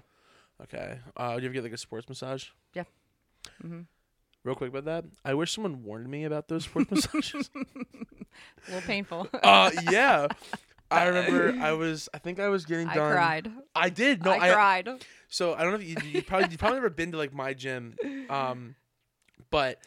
Okay. 0.61 0.99
Uh, 1.17 1.35
do 1.35 1.41
you 1.41 1.47
ever 1.47 1.53
get 1.53 1.63
like 1.63 1.73
a 1.73 1.77
sports 1.77 2.07
massage? 2.07 2.49
Yeah. 2.73 2.83
Mm-hmm. 3.63 3.81
Real 4.43 4.55
quick 4.55 4.69
about 4.69 4.85
that, 4.85 5.05
I 5.23 5.33
wish 5.35 5.53
someone 5.53 5.83
warned 5.83 6.09
me 6.09 6.25
about 6.25 6.49
those 6.49 6.65
sports 6.65 6.91
massages. 6.91 7.49
A 7.55 8.71
little 8.71 8.81
painful. 8.81 9.27
uh, 9.41 9.71
yeah. 9.89 10.27
I 10.93 11.05
remember 11.05 11.53
I 11.61 11.71
was. 11.73 12.09
I 12.13 12.17
think 12.19 12.39
I 12.39 12.47
was 12.49 12.65
getting 12.65 12.87
I 12.87 12.95
done. 12.95 13.11
cried. 13.11 13.51
I 13.75 13.89
did. 13.89 14.23
No, 14.23 14.31
I, 14.31 14.49
I. 14.49 14.51
cried. 14.53 14.89
So 15.29 15.53
I 15.53 15.63
don't 15.63 15.71
know 15.71 15.79
if 15.79 15.83
you, 15.87 15.97
you 16.11 16.21
probably 16.23 16.49
you 16.51 16.57
probably 16.57 16.77
never 16.77 16.89
been 16.89 17.11
to 17.11 17.17
like 17.17 17.33
my 17.33 17.53
gym, 17.53 17.95
um, 18.29 18.75
but 19.49 19.79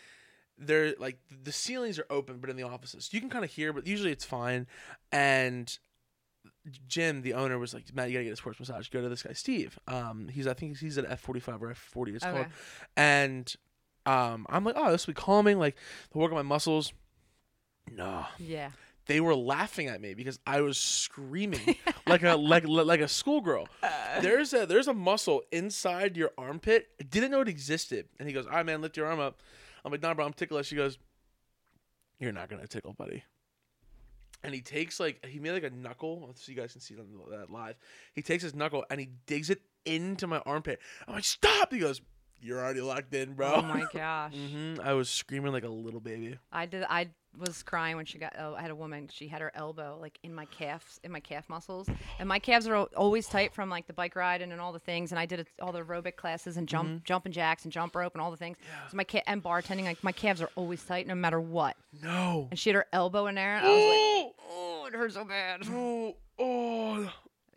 they're 0.59 0.95
like 0.99 1.19
the 1.45 1.53
ceilings 1.53 1.99
are 1.99 2.07
open, 2.11 2.39
but 2.39 2.51
in 2.51 2.57
the 2.57 2.63
offices 2.65 3.11
you 3.13 3.21
can 3.21 3.31
kind 3.31 3.45
of 3.45 3.51
hear, 3.51 3.73
but 3.73 3.87
usually 3.87 4.11
it's 4.11 4.25
fine. 4.25 4.67
And 5.13 5.77
Jim, 6.89 7.23
the 7.23 7.35
owner, 7.35 7.59
was 7.59 7.75
like, 7.75 7.95
"Matt, 7.95 8.09
you 8.09 8.15
gotta 8.15 8.25
get 8.25 8.33
a 8.33 8.37
sports 8.37 8.59
massage. 8.59 8.89
Go 8.89 9.01
to 9.03 9.09
this 9.09 9.23
guy, 9.23 9.33
Steve. 9.35 9.79
Um, 9.87 10.29
he's 10.29 10.47
I 10.47 10.55
think 10.55 10.79
he's 10.79 10.99
at 10.99 11.05
F 11.09 11.21
forty 11.21 11.41
five 11.41 11.63
or 11.63 11.71
F 11.71 11.79
forty. 11.79 12.13
It's 12.13 12.25
Okay. 12.25 12.35
called." 12.35 12.47
And 12.97 13.55
um, 14.05 14.47
I'm 14.49 14.65
like, 14.65 14.75
"Oh, 14.77 14.91
this 14.91 15.07
will 15.07 15.15
be 15.15 15.21
calming. 15.21 15.59
Like, 15.59 15.77
the 16.13 16.19
work 16.19 16.31
on 16.33 16.37
my 16.37 16.43
muscles." 16.43 16.93
No, 17.93 18.27
Yeah. 18.39 18.71
They 19.07 19.21
were 19.21 19.35
laughing 19.35 19.87
at 19.89 20.01
me 20.01 20.15
because 20.15 20.39
I 20.47 20.61
was 20.61 20.77
screaming 20.79 21.77
like 22.07 22.23
a 22.23 22.35
like 22.37 22.67
like 22.67 23.01
a 23.01 23.09
schoolgirl. 23.09 23.69
Uh. 23.83 24.21
There's 24.21 24.53
a 24.53 24.67
there's 24.67 24.89
a 24.89 24.95
muscle 24.95 25.43
inside 25.53 26.17
your 26.17 26.31
armpit. 26.39 26.89
I 27.01 27.05
didn't 27.05 27.31
know 27.31 27.41
it 27.41 27.49
existed. 27.49 28.07
And 28.19 28.29
he 28.29 28.35
goes, 28.35 28.47
"All 28.47 28.53
right, 28.53 28.67
man, 28.67 28.81
lift 28.81 28.97
your 28.97 29.07
arm 29.07 29.21
up." 29.21 29.41
I'm 29.85 29.93
like, 29.93 30.03
"Nah, 30.03 30.15
bro, 30.15 30.25
I'm 30.25 30.33
ticklish." 30.33 30.69
She 30.69 30.77
goes, 30.77 30.99
"You're 32.19 32.33
not 32.33 32.49
gonna 32.49 32.67
tickle, 32.67 32.95
buddy." 32.95 33.25
And 34.43 34.55
he 34.55 34.61
takes 34.61 34.99
like 34.99 35.25
he 35.25 35.39
made 35.39 35.53
like 35.53 35.65
a 35.65 35.71
knuckle, 35.71 36.33
so 36.35 36.51
you 36.51 36.57
guys 36.57 36.73
can 36.73 36.81
see 36.81 36.95
it 36.95 37.01
on 37.01 37.07
that 37.31 37.51
live. 37.51 37.77
He 38.15 38.23
takes 38.23 38.43
his 38.43 38.55
knuckle 38.55 38.85
and 38.91 38.99
he 38.99 39.11
digs 39.27 39.51
it 39.51 39.61
into 39.85 40.27
my 40.27 40.39
armpit. 40.47 40.81
I'm 41.07 41.15
like, 41.15 41.25
"Stop!" 41.25 41.73
He 41.73 41.79
goes, 41.79 42.01
You're 42.41 42.59
already 42.63 42.81
locked 42.81 43.15
in, 43.15 43.33
bro. 43.35 43.55
Oh 43.57 43.63
my 43.63 43.85
gosh. 43.93 44.35
hmm 44.35 44.75
I 44.83 44.93
was 44.93 45.09
screaming 45.09 45.53
like 45.53 45.65
a 45.65 45.69
little 45.69 46.01
baby. 46.01 46.39
I 46.53 46.67
did. 46.67 46.85
I 46.89 47.09
was 47.39 47.63
crying 47.63 47.97
when 47.97 48.07
she 48.07 48.19
got. 48.19 48.35
Oh, 48.39 48.55
I 48.55 48.63
had 48.63 48.71
a 48.71 48.75
woman. 48.75 49.09
She 49.13 49.29
had 49.29 49.41
her 49.43 49.53
elbow 49.55 49.99
like 50.01 50.19
in 50.23 50.35
my 50.35 50.45
calves, 50.47 51.01
in 51.05 51.13
my 51.13 51.21
calf 51.21 51.49
muscles, 51.49 51.87
and 52.19 52.29
my 52.29 52.39
calves 52.39 52.67
are 52.67 52.77
always 52.97 53.27
tight 53.27 53.53
from 53.53 53.69
like 53.69 53.87
the 53.87 53.93
bike 53.93 54.17
ride 54.17 54.41
and, 54.43 54.53
and 54.53 54.61
all 54.61 54.73
the 54.73 54.79
things. 54.79 55.13
And 55.13 55.19
I 55.19 55.27
did 55.27 55.41
it, 55.41 55.49
all 55.61 55.73
the 55.73 55.83
aerobic 55.83 56.17
classes 56.17 56.57
and 56.57 56.67
jump, 56.69 57.05
jumping 57.05 57.33
jacks 57.33 57.65
and 57.65 57.73
jump 57.73 57.95
rope 57.97 58.15
and 58.15 58.23
all 58.23 58.31
the 58.31 58.37
things. 58.37 58.57
Yeah. 58.63 58.89
So 58.89 58.97
my 58.97 59.05
ca- 59.05 59.23
and 59.27 59.43
bartending, 59.43 59.85
like 59.85 60.03
my 60.05 60.13
calves 60.13 60.41
are 60.41 60.51
always 60.57 60.83
tight 60.85 61.07
no 61.07 61.15
matter 61.15 61.41
what. 61.41 61.77
No. 62.03 62.49
And 62.51 62.59
she 62.59 62.71
had 62.71 62.75
her 62.77 62.87
elbow 62.93 63.27
in 63.27 63.35
there, 63.35 63.57
and 63.57 63.67
I 63.67 63.71
was 63.71 63.85
like, 63.85 64.35
oh, 64.51 64.85
it 64.89 64.95
hurt 64.95 65.13
so 65.13 65.25
bad. 65.25 65.63
Oh, 65.71 66.15
oh, 66.39 66.97
oh, 66.99 67.01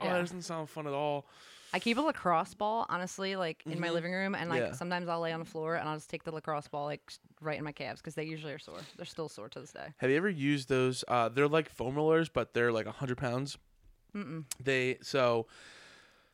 Yeah. 0.02 0.13
that 0.13 0.20
doesn't 0.22 0.42
sound 0.42 0.70
fun 0.70 0.88
at 0.88 0.94
all. 0.94 1.26
I 1.73 1.79
keep 1.79 1.97
a 1.97 2.01
lacrosse 2.01 2.53
ball, 2.55 2.86
honestly, 2.89 3.36
like 3.36 3.62
in 3.65 3.79
my 3.79 3.89
living 3.91 4.12
room, 4.12 4.34
and 4.36 4.49
like 4.49 4.60
Yeah. 4.62 4.71
sometimes 4.73 5.08
I'll 5.08 5.19
lay 5.19 5.32
on 5.34 5.39
the 5.39 5.45
floor 5.45 5.75
and 5.75 5.88
I'll 5.88 5.95
just 5.97 6.10
take 6.10 6.23
the 6.23 6.32
lacrosse 6.32 6.67
ball 6.67 6.86
like 6.86 7.01
s- 7.10 7.19
right 7.41 7.58
in 7.58 7.63
my 7.63 7.71
calves 7.71 8.01
because 8.01 8.15
they 8.15 8.23
usually 8.23 8.53
are 8.53 8.60
sore. 8.60 8.79
They're 8.97 9.05
still 9.05 9.29
sore 9.29 9.49
to 9.49 9.60
this 9.60 9.71
day. 9.71 9.88
Have 9.97 10.10
you 10.10 10.17
ever 10.17 10.29
used 10.29 10.67
those? 10.69 11.03
Uh, 11.08 11.29
they're 11.29 11.47
like 11.47 11.69
foam 11.69 11.95
rollers, 11.95 12.27
but 12.29 12.53
they're 12.53 12.71
like 12.71 12.88
hundred 12.88 13.17
pounds. 13.17 13.58
Mm-mm. 14.15 14.45
They 14.60 14.97
so 15.01 15.45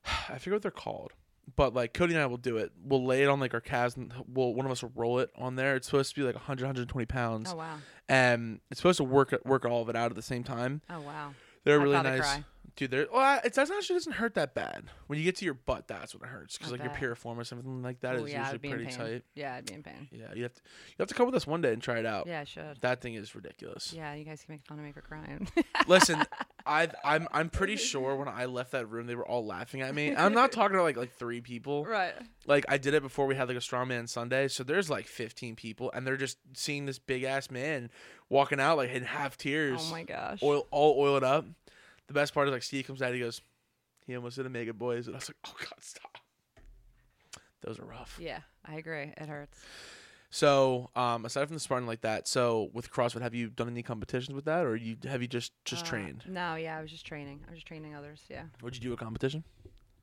I 0.29 0.37
forget 0.37 0.53
what 0.53 0.61
they're 0.61 0.71
called, 0.71 1.11
but 1.55 1.73
like 1.73 1.93
Cody 1.93 2.13
and 2.13 2.23
I 2.23 2.27
will 2.27 2.37
do 2.37 2.57
it. 2.57 2.71
We'll 2.83 3.05
lay 3.05 3.23
it 3.23 3.27
on 3.27 3.39
like 3.39 3.53
our 3.53 3.61
calves, 3.61 3.97
and 3.97 4.13
we'll 4.27 4.53
one 4.53 4.65
of 4.65 4.71
us 4.71 4.83
will 4.83 4.91
roll 4.95 5.19
it 5.19 5.31
on 5.35 5.55
there. 5.55 5.75
It's 5.75 5.87
supposed 5.87 6.13
to 6.15 6.21
be 6.21 6.25
like 6.25 6.35
100, 6.35 6.63
120 6.63 7.05
pounds, 7.07 7.51
Oh 7.51 7.55
wow. 7.57 7.77
and 8.07 8.61
it's 8.71 8.79
supposed 8.79 8.97
to 8.97 9.03
work 9.03 9.33
work 9.43 9.65
all 9.65 9.81
of 9.81 9.89
it 9.89 9.95
out 9.95 10.11
at 10.11 10.15
the 10.15 10.21
same 10.21 10.43
time. 10.43 10.81
Oh 10.89 11.01
wow. 11.01 11.33
They're 11.65 11.79
I'd 11.79 11.83
really 11.83 11.95
probably 11.95 12.11
nice. 12.11 12.21
cry. 12.21 12.43
Dude, 12.75 12.91
they're 12.91 13.07
well. 13.13 13.39
It 13.45 13.53
doesn't 13.53 13.73
actually 13.73 13.95
doesn't 13.95 14.11
hurt 14.13 14.33
that 14.33 14.53
bad. 14.53 14.83
When 15.07 15.17
you 15.17 15.23
get 15.23 15.37
to 15.37 15.45
your 15.45 15.53
butt, 15.53 15.87
that's 15.87 16.13
when 16.13 16.27
it 16.27 16.31
hurts 16.31 16.57
because 16.57 16.73
I 16.73 16.75
like 16.75 16.83
your 16.83 16.91
bet. 16.91 16.99
piriformis, 17.01 17.51
everything 17.53 17.81
like 17.81 18.01
that 18.01 18.15
is 18.15 18.23
Oh, 18.23 18.25
yeah, 18.25 18.39
usually 18.39 18.53
I'd 18.55 18.61
be 18.61 18.67
in 18.67 18.73
pretty 18.75 18.89
pain. 18.89 18.97
tight. 18.97 19.23
Yeah, 19.33 19.55
I'd 19.55 19.65
be 19.65 19.73
in 19.75 19.83
pain. 19.83 20.07
Yeah, 20.11 20.33
you 20.35 20.43
have 20.43 20.53
to 20.53 20.61
you 20.89 20.95
have 20.99 21.07
to 21.07 21.13
come 21.13 21.25
with 21.25 21.35
us 21.35 21.47
one 21.47 21.61
day 21.61 21.71
and 21.71 21.81
try 21.81 21.99
it 21.99 22.05
out. 22.05 22.27
Yeah, 22.27 22.41
I 22.41 22.43
should. 22.43 22.77
That 22.81 22.99
thing 22.99 23.13
is 23.13 23.33
ridiculous. 23.33 23.93
Yeah, 23.95 24.13
you 24.13 24.25
guys 24.25 24.43
can 24.43 24.55
make 24.55 24.65
fun 24.67 24.77
of 24.77 24.83
me 24.83 24.91
for 24.91 24.99
crying. 24.99 25.47
Listen, 25.87 26.21
I 26.65 26.89
I'm 27.05 27.29
I'm 27.31 27.49
pretty 27.49 27.77
sure 27.77 28.13
when 28.17 28.27
I 28.27 28.43
left 28.43 28.71
that 28.73 28.87
room, 28.89 29.07
they 29.07 29.15
were 29.15 29.25
all 29.25 29.45
laughing 29.45 29.81
at 29.81 29.95
me. 29.95 30.13
I'm 30.13 30.33
not 30.33 30.51
talking 30.51 30.75
about 30.75 30.83
like 30.83 30.97
like 30.97 31.13
three 31.13 31.39
people. 31.39 31.85
right. 31.85 32.13
Like 32.45 32.65
I 32.67 32.77
did 32.77 32.93
it 32.93 33.01
before 33.03 33.25
we 33.25 33.35
had 33.35 33.47
like 33.47 33.55
a 33.57 33.61
strongman 33.61 34.09
Sunday, 34.09 34.49
so 34.49 34.63
there's 34.65 34.89
like 34.89 35.07
15 35.07 35.55
people, 35.55 35.91
and 35.93 36.05
they're 36.05 36.17
just 36.17 36.39
seeing 36.53 36.87
this 36.87 36.99
big 36.99 37.23
ass 37.23 37.49
man 37.49 37.89
walking 38.27 38.59
out 38.59 38.75
like 38.75 38.89
in 38.91 39.03
half 39.03 39.37
tears, 39.37 39.79
Oh 39.87 39.91
my 39.91 40.03
gosh. 40.03 40.43
oil 40.43 40.67
all 40.71 40.99
oiled 40.99 41.23
up. 41.23 41.45
The 42.07 42.13
best 42.13 42.33
part 42.33 42.47
is 42.47 42.51
like 42.53 42.63
Steve 42.63 42.85
comes 42.87 43.01
out, 43.01 43.07
and 43.07 43.15
he 43.15 43.21
goes, 43.21 43.41
he 44.05 44.15
almost 44.15 44.35
did 44.37 44.45
a 44.45 44.49
mega 44.49 44.73
boys, 44.73 45.07
and 45.07 45.15
I 45.15 45.19
was 45.19 45.29
like, 45.29 45.37
oh 45.47 45.55
god, 45.59 45.81
stop. 45.81 46.17
Those 47.61 47.79
are 47.79 47.85
rough. 47.85 48.17
Yeah, 48.21 48.39
I 48.63 48.75
agree. 48.75 49.11
It 49.17 49.27
hurts. 49.27 49.57
So, 50.29 50.89
um, 50.95 51.25
aside 51.25 51.45
from 51.47 51.55
the 51.55 51.59
Spartan 51.59 51.87
like 51.87 52.01
that, 52.01 52.27
so 52.27 52.69
with 52.73 52.91
CrossFit, 52.91 53.21
have 53.21 53.33
you 53.33 53.49
done 53.49 53.69
any 53.69 53.81
competitions 53.83 54.35
with 54.35 54.45
that, 54.45 54.65
or 54.65 54.75
you 54.75 54.97
have 55.05 55.21
you 55.21 55.27
just 55.27 55.53
just 55.63 55.85
Uh, 55.85 55.89
trained? 55.89 56.23
No, 56.27 56.55
yeah, 56.55 56.77
I 56.77 56.81
was 56.81 56.91
just 56.91 57.05
training. 57.05 57.39
I 57.47 57.51
was 57.51 57.57
just 57.57 57.67
training 57.67 57.95
others. 57.95 58.21
Yeah. 58.29 58.43
Would 58.61 58.75
you 58.75 58.81
do 58.81 58.93
a 58.93 58.97
competition? 58.97 59.43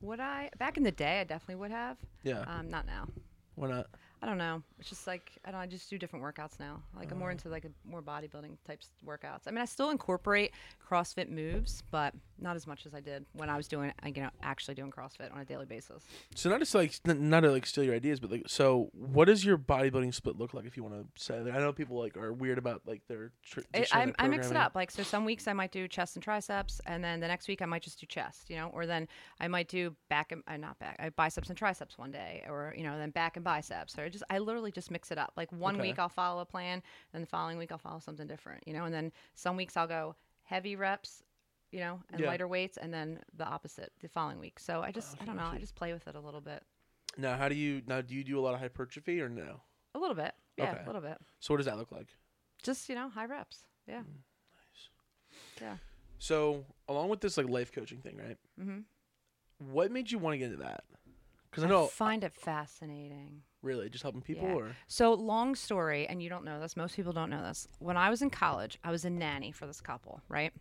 Would 0.00 0.20
I? 0.20 0.50
Back 0.58 0.76
in 0.76 0.82
the 0.82 0.90
day, 0.90 1.20
I 1.20 1.24
definitely 1.24 1.56
would 1.56 1.70
have. 1.70 1.98
Yeah. 2.24 2.44
Um, 2.48 2.68
not 2.68 2.86
now. 2.86 3.08
Why 3.54 3.68
not? 3.68 3.86
I 4.22 4.26
don't 4.26 4.38
know. 4.38 4.62
It's 4.78 4.88
just 4.88 5.08
like 5.08 5.32
I 5.44 5.50
don't. 5.50 5.58
I 5.60 5.66
just 5.66 5.90
do 5.90 5.98
different 5.98 6.24
workouts 6.24 6.60
now. 6.60 6.80
Like 6.96 7.10
I'm 7.10 7.18
more 7.18 7.30
Oh. 7.30 7.32
into 7.32 7.48
like 7.48 7.64
a 7.64 7.70
more 7.84 8.00
bodybuilding 8.02 8.56
types 8.64 8.90
workouts. 9.04 9.42
I 9.48 9.50
mean, 9.50 9.58
I 9.60 9.64
still 9.64 9.90
incorporate 9.90 10.52
CrossFit 10.88 11.28
moves, 11.28 11.82
but 11.90 12.14
not 12.38 12.54
as 12.56 12.66
much 12.66 12.86
as 12.86 12.94
I 12.94 13.00
did 13.00 13.24
when 13.32 13.48
I 13.50 13.56
was 13.56 13.66
doing, 13.68 13.92
you 14.04 14.12
know, 14.22 14.30
actually 14.42 14.74
doing 14.74 14.90
CrossFit 14.92 15.32
on 15.32 15.40
a 15.40 15.44
daily 15.44 15.64
basis. 15.66 16.04
So 16.36 16.50
not 16.50 16.60
just 16.60 16.74
like 16.74 16.94
n- 17.08 17.30
not 17.30 17.40
to 17.40 17.50
like 17.50 17.66
steal 17.66 17.82
your 17.84 17.94
ideas, 17.96 18.20
but 18.20 18.30
like 18.30 18.44
so, 18.46 18.90
what 18.92 19.24
does 19.24 19.44
your 19.44 19.58
bodybuilding 19.58 20.14
split 20.14 20.38
look 20.38 20.54
like 20.54 20.66
if 20.66 20.76
you 20.76 20.84
want 20.84 20.94
to 21.16 21.22
say? 21.22 21.40
Like, 21.40 21.54
I 21.54 21.58
know 21.58 21.72
people 21.72 21.98
like 21.98 22.16
are 22.16 22.32
weird 22.32 22.58
about 22.58 22.82
like 22.86 23.02
their. 23.08 23.32
Tr- 23.44 23.60
I, 23.74 23.86
I, 23.92 24.12
I 24.20 24.28
mix 24.28 24.50
it 24.52 24.56
up. 24.56 24.76
Like 24.76 24.92
so, 24.92 25.02
some 25.02 25.24
weeks 25.24 25.48
I 25.48 25.52
might 25.52 25.72
do 25.72 25.88
chest 25.88 26.14
and 26.14 26.22
triceps, 26.22 26.80
and 26.86 27.02
then 27.02 27.18
the 27.18 27.28
next 27.28 27.48
week 27.48 27.60
I 27.60 27.66
might 27.66 27.82
just 27.82 27.98
do 27.98 28.06
chest. 28.06 28.50
You 28.50 28.56
know, 28.56 28.68
or 28.72 28.86
then 28.86 29.08
I 29.40 29.48
might 29.48 29.66
do 29.68 29.96
back 30.08 30.30
and 30.30 30.42
uh, 30.46 30.56
not 30.56 30.78
back, 30.78 30.96
uh, 31.00 31.10
biceps 31.16 31.48
and 31.48 31.58
triceps 31.58 31.98
one 31.98 32.12
day, 32.12 32.44
or 32.48 32.72
you 32.76 32.84
know, 32.84 32.96
then 32.96 33.10
back 33.10 33.36
and 33.36 33.44
biceps. 33.44 33.98
Or 33.98 34.08
just 34.12 34.22
I 34.30 34.38
literally 34.38 34.70
just 34.70 34.90
mix 34.90 35.10
it 35.10 35.18
up. 35.18 35.32
Like 35.36 35.50
one 35.50 35.74
Okay. 35.74 35.88
week 35.88 35.98
I'll 35.98 36.08
follow 36.08 36.40
a 36.40 36.46
plan, 36.46 36.82
and 37.12 37.22
the 37.22 37.26
following 37.26 37.58
week 37.58 37.72
I'll 37.72 37.78
follow 37.78 37.98
something 37.98 38.26
different. 38.28 38.62
You 38.66 38.74
know, 38.74 38.84
and 38.84 38.94
then 38.94 39.12
some 39.34 39.56
weeks 39.56 39.76
I'll 39.76 39.88
go 39.88 40.14
heavy 40.44 40.76
reps, 40.76 41.22
you 41.72 41.80
know, 41.80 42.00
and 42.12 42.20
Yeah. 42.20 42.28
lighter 42.28 42.46
weights, 42.46 42.76
and 42.76 42.92
then 42.94 43.20
the 43.34 43.44
opposite 43.46 43.92
the 44.00 44.08
following 44.08 44.38
week. 44.38 44.60
So 44.60 44.82
I 44.82 44.92
just 44.92 45.16
I 45.20 45.24
don't 45.24 45.36
know. 45.36 45.46
I 45.52 45.58
just 45.58 45.74
play 45.74 45.92
with 45.92 46.06
it 46.06 46.14
a 46.14 46.20
little 46.20 46.40
bit, 46.40 46.62
Now, 47.18 47.36
how 47.36 47.48
do 47.48 47.54
you 47.54 47.82
now? 47.86 48.00
Do 48.02 48.14
you 48.14 48.22
do 48.24 48.38
a 48.38 48.42
lot 48.42 48.54
of 48.54 48.60
hypertrophy 48.60 49.20
or 49.20 49.28
no? 49.28 49.60
a 49.94 49.98
little 49.98 50.16
bit, 50.16 50.34
yeah, 50.56 50.70
Okay. 50.72 50.82
a 50.82 50.86
little 50.86 51.02
bit. 51.02 51.18
So 51.40 51.52
what 51.52 51.58
does 51.58 51.66
that 51.66 51.76
look 51.76 51.92
like? 51.92 52.08
Just 52.62 52.88
you 52.88 52.94
know, 52.94 53.08
high 53.10 53.26
reps. 53.26 53.64
Yeah. 53.86 54.00
Mm, 54.00 54.22
nice. 54.56 54.88
Yeah. 55.60 55.76
So 56.18 56.64
along 56.88 57.08
with 57.10 57.20
this 57.20 57.36
like 57.36 57.48
life 57.48 57.72
coaching 57.72 57.98
thing, 58.00 58.16
right? 58.16 58.38
Mm-hmm. 58.60 58.80
What 59.58 59.90
made 59.92 60.10
you 60.10 60.18
want 60.18 60.34
to 60.34 60.38
get 60.38 60.46
into 60.52 60.58
that? 60.64 60.84
Because 61.50 61.64
I 61.64 61.66
I 61.66 61.70
know 61.70 61.86
find 61.88 62.24
it 62.24 62.32
fascinating. 62.32 63.42
Really 63.62 63.88
just 63.88 64.02
helping 64.02 64.20
people, 64.22 64.48
Yeah. 64.48 64.54
or 64.54 64.76
So, 64.88 65.12
long 65.14 65.54
story, 65.54 66.06
and 66.06 66.22
you 66.22 66.28
don't 66.28 66.44
know 66.44 66.60
this, 66.60 66.76
most 66.76 66.96
people 66.96 67.12
don't 67.12 67.30
know 67.30 67.42
this. 67.42 67.68
When 67.78 67.96
I 67.96 68.10
was 68.10 68.22
in 68.22 68.30
college, 68.30 68.78
I 68.84 68.90
was 68.90 69.04
a 69.04 69.10
nanny 69.10 69.52
for 69.52 69.66
this 69.66 69.80
couple, 69.80 70.20
right? 70.28 70.52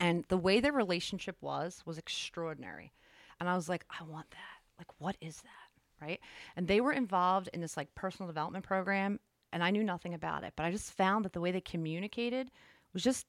And 0.00 0.24
the 0.28 0.36
way 0.36 0.60
their 0.60 0.72
relationship 0.72 1.36
was, 1.40 1.82
was 1.86 1.98
extraordinary. 1.98 2.92
And 3.40 3.48
I 3.48 3.54
was 3.54 3.68
like, 3.68 3.84
I 3.90 4.02
want 4.04 4.30
that. 4.30 4.60
Like, 4.78 4.88
what 4.98 5.16
is 5.20 5.36
that? 5.42 6.04
Right? 6.06 6.20
And 6.56 6.68
they 6.68 6.80
were 6.80 6.92
involved 6.92 7.48
in 7.52 7.60
this 7.60 7.76
like 7.76 7.92
personal 7.94 8.28
development 8.28 8.64
program, 8.64 9.18
and 9.52 9.64
I 9.64 9.70
knew 9.70 9.82
nothing 9.82 10.14
about 10.14 10.44
it. 10.44 10.52
But 10.56 10.66
I 10.66 10.70
just 10.70 10.92
found 10.92 11.24
that 11.24 11.32
the 11.32 11.40
way 11.40 11.50
they 11.50 11.60
communicated 11.60 12.50
was 12.92 13.02
just 13.02 13.26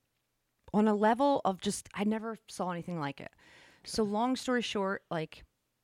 on 0.74 0.88
a 0.88 0.94
level 0.94 1.42
of 1.46 1.60
just, 1.62 1.90
I 1.96 2.04
never 2.04 2.38
saw 2.48 2.70
anything 2.72 3.00
like 3.00 3.22
it. 3.22 3.32
So, 3.86 4.04
long 4.04 4.36
story 4.36 4.62
short, 4.62 5.04
like, 5.10 5.44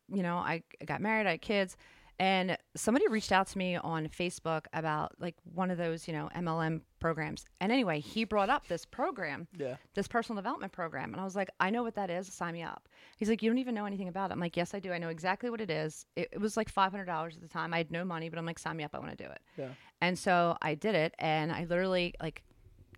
you 0.10 0.21
know, 0.21 0.36
I 0.38 0.62
I 0.82 0.86
got 0.86 1.01
married, 1.01 1.25
I 1.25 1.32
had 1.32 1.41
kids, 1.41 1.75
and 2.17 2.58
somebody 2.75 3.08
reached 3.10 3.32
out 3.34 3.47
to 3.47 3.58
me 3.58 3.75
on 3.75 4.08
Facebook 4.08 4.65
about 4.73 5.12
like 5.19 5.36
one 5.54 5.69
of 5.69 5.78
those, 5.78 6.08
you 6.08 6.13
know, 6.13 6.30
MLM 6.36 6.82
programs. 6.99 7.43
And 7.60 7.71
anyway, 7.71 7.99
he 7.99 8.23
brought 8.23 8.49
up 8.49 8.67
this 8.67 8.86
program, 8.86 9.47
yeah, 9.58 9.75
this 9.95 10.08
personal 10.08 10.41
development 10.41 10.71
program. 10.71 11.12
And 11.12 11.19
I 11.19 11.25
was 11.25 11.36
like, 11.36 11.49
I 11.60 11.69
know 11.69 11.84
what 11.84 11.95
that 11.95 12.10
is. 12.10 12.32
Sign 12.34 12.54
me 12.54 12.63
up. 12.63 12.88
He's 13.17 13.28
like, 13.30 13.43
You 13.43 13.49
don't 13.49 13.58
even 13.58 13.75
know 13.75 13.86
anything 13.86 14.08
about 14.08 14.32
it. 14.32 14.34
I'm 14.34 14.39
like, 14.39 14.56
Yes, 14.56 14.73
I 14.73 14.80
do. 14.80 14.93
I 14.93 14.97
know 14.97 15.10
exactly 15.10 15.49
what 15.49 15.60
it 15.60 15.69
is. 15.69 16.06
It, 16.15 16.30
it 16.32 16.39
was 16.39 16.56
like 16.56 16.73
$500 16.73 17.08
at 17.10 17.41
the 17.41 17.47
time. 17.47 17.73
I 17.73 17.78
had 17.78 17.91
no 17.91 18.06
money, 18.06 18.30
but 18.30 18.39
I'm 18.39 18.45
like, 18.45 18.60
Sign 18.60 18.78
me 18.78 18.84
up. 18.86 18.91
I 18.93 18.99
want 18.99 19.17
to 19.17 19.23
do 19.23 19.30
it. 19.30 19.41
yeah. 19.58 19.69
And 20.01 20.17
so 20.17 20.58
I 20.62 20.75
did 20.75 20.95
it. 20.95 21.13
And 21.19 21.51
I 21.51 21.65
literally 21.65 22.13
like 22.21 22.43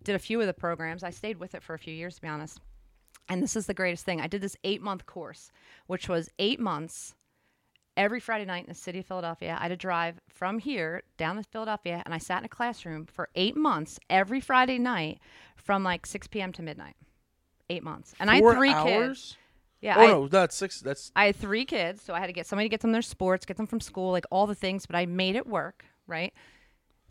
did 0.04 0.16
a 0.16 0.20
few 0.20 0.40
of 0.42 0.48
the 0.48 0.54
programs. 0.54 1.04
I 1.04 1.10
stayed 1.10 1.38
with 1.38 1.56
it 1.56 1.64
for 1.64 1.74
a 1.74 1.80
few 1.80 1.94
years, 1.94 2.16
to 2.16 2.22
be 2.22 2.28
honest. 2.28 2.60
And 3.30 3.44
this 3.44 3.56
is 3.56 3.66
the 3.66 3.74
greatest 3.74 4.06
thing. 4.06 4.22
I 4.22 4.28
did 4.28 4.42
this 4.42 4.56
eight 4.64 4.82
month 4.82 5.06
course, 5.06 5.52
which 5.88 6.08
was 6.08 6.30
eight 6.40 6.60
months 6.60 7.14
every 7.98 8.20
Friday 8.20 8.46
night 8.46 8.64
in 8.64 8.70
the 8.70 8.76
city 8.76 9.00
of 9.00 9.06
Philadelphia. 9.06 9.58
I 9.60 9.64
had 9.64 9.70
to 9.70 9.76
drive 9.76 10.22
from 10.30 10.60
here 10.60 11.04
down 11.18 11.36
to 11.36 11.44
Philadelphia, 11.44 12.02
and 12.06 12.14
I 12.14 12.20
sat 12.20 12.40
in 12.40 12.46
a 12.46 12.50
classroom 12.50 13.06
for 13.08 13.28
eight 13.36 13.58
months 13.58 14.00
every 14.10 14.40
Friday 14.40 14.78
night 14.78 15.20
from 15.56 15.84
like 15.84 16.06
6 16.06 16.28
p.m. 16.28 16.54
to 16.54 16.62
midnight. 16.62 16.96
Eight 17.70 17.84
months. 17.84 18.14
And 18.20 18.32
I 18.32 18.36
had 18.36 18.56
three 18.56 18.70
hours? 18.70 19.18
kids. 19.18 19.38
Yeah. 19.82 19.96
Oh 19.98 20.02
I, 20.02 20.08
no, 20.08 20.28
that's 20.28 20.56
six. 20.56 20.80
That's 20.80 21.12
I 21.16 21.26
had 21.26 21.36
three 21.36 21.66
kids, 21.66 22.02
so 22.02 22.14
I 22.14 22.20
had 22.20 22.28
to 22.28 22.34
get 22.34 22.48
somebody 22.48 22.68
to 22.68 22.70
get 22.70 22.80
them 22.80 22.94
their 22.94 23.02
sports, 23.02 23.46
get 23.46 23.58
them 23.58 23.68
from 23.68 23.82
school, 23.82 24.12
like 24.12 24.26
all 24.32 24.48
the 24.48 24.56
things, 24.56 24.86
but 24.86 24.96
I 24.96 25.06
made 25.06 25.36
it 25.36 25.46
work, 25.46 25.86
right? 26.08 26.34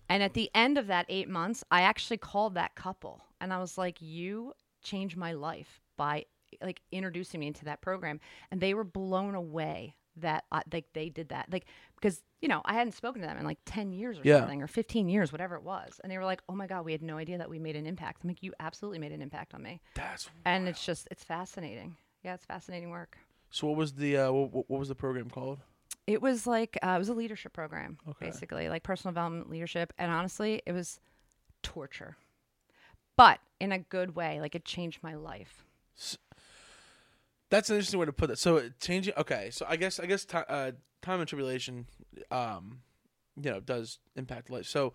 And 0.08 0.22
at 0.22 0.34
the 0.34 0.50
end 0.54 0.78
of 0.78 0.86
that 0.86 1.06
eight 1.08 1.28
months, 1.28 1.62
I 1.70 1.82
actually 1.82 2.16
called 2.16 2.54
that 2.54 2.74
couple 2.74 3.22
and 3.40 3.52
I 3.52 3.58
was 3.58 3.76
like, 3.76 4.00
You 4.00 4.52
changed 4.82 5.16
my 5.16 5.32
life 5.32 5.80
by 5.96 6.24
like 6.62 6.80
introducing 6.90 7.40
me 7.40 7.48
into 7.48 7.64
that 7.66 7.82
program. 7.82 8.20
And 8.50 8.60
they 8.60 8.74
were 8.74 8.84
blown 8.84 9.34
away 9.34 9.94
that 10.16 10.44
I, 10.52 10.62
like 10.72 10.86
they 10.92 11.08
did 11.08 11.28
that. 11.30 11.46
Like, 11.52 11.66
because, 11.94 12.22
you 12.40 12.48
know, 12.48 12.62
I 12.64 12.74
hadn't 12.74 12.92
spoken 12.92 13.20
to 13.22 13.26
them 13.28 13.36
in 13.38 13.44
like 13.44 13.58
10 13.66 13.92
years 13.92 14.18
or 14.18 14.22
Yeah. 14.24 14.40
something 14.40 14.62
or 14.62 14.66
15 14.66 15.08
years, 15.08 15.32
whatever 15.32 15.54
it 15.56 15.62
was. 15.62 16.00
And 16.02 16.10
they 16.10 16.18
were 16.18 16.24
like, 16.24 16.42
Oh 16.48 16.54
my 16.54 16.66
God, 16.66 16.84
we 16.84 16.92
had 16.92 17.02
no 17.02 17.16
idea 17.18 17.38
that 17.38 17.50
we 17.50 17.58
made 17.58 17.76
an 17.76 17.86
impact. 17.86 18.22
I'm 18.24 18.28
like, 18.30 18.42
You 18.42 18.52
absolutely 18.60 18.98
made 18.98 19.12
an 19.12 19.22
impact 19.22 19.54
on 19.54 19.62
me. 19.62 19.80
that's. 19.94 20.28
And 20.44 20.68
it's 20.68 20.84
just, 20.84 21.08
it's 21.10 21.24
fascinating. 21.24 21.96
Yeah, 22.24 22.34
it's 22.34 22.44
fascinating 22.44 22.90
work. 22.90 23.16
So 23.50 23.66
what 23.68 23.76
was 23.76 23.92
the 23.92 24.16
uh, 24.16 24.32
what, 24.32 24.68
what 24.70 24.78
was 24.80 24.88
the 24.88 24.94
program 24.94 25.30
called? 25.30 25.60
It 26.06 26.20
was 26.22 26.46
like 26.46 26.78
uh, 26.82 26.90
it 26.90 26.98
was 26.98 27.08
a 27.08 27.14
leadership 27.14 27.52
program, 27.52 27.98
Okay. 28.08 28.26
basically, 28.26 28.68
like 28.68 28.82
personal 28.82 29.12
development 29.12 29.48
leadership. 29.50 29.92
And 29.98 30.10
honestly, 30.10 30.62
it 30.66 30.72
was 30.72 31.00
torture, 31.62 32.16
but 33.16 33.38
in 33.60 33.72
a 33.72 33.78
good 33.78 34.14
way. 34.16 34.40
Like 34.40 34.54
it 34.54 34.64
changed 34.64 35.02
my 35.02 35.14
life. 35.14 35.64
That's 37.50 37.70
an 37.70 37.76
interesting 37.76 38.00
way 38.00 38.06
to 38.06 38.12
put 38.12 38.30
it. 38.30 38.38
So 38.38 38.70
changing. 38.80 39.14
Okay, 39.16 39.50
so 39.50 39.66
I 39.68 39.76
guess 39.76 40.00
I 40.00 40.06
guess 40.06 40.24
ti 40.24 40.38
uh, 40.48 40.72
time 41.02 41.20
and 41.20 41.28
tribulation, 41.28 41.86
um, 42.30 42.80
you 43.40 43.50
know, 43.50 43.60
does 43.60 43.98
impact 44.16 44.50
life. 44.50 44.66
So 44.66 44.94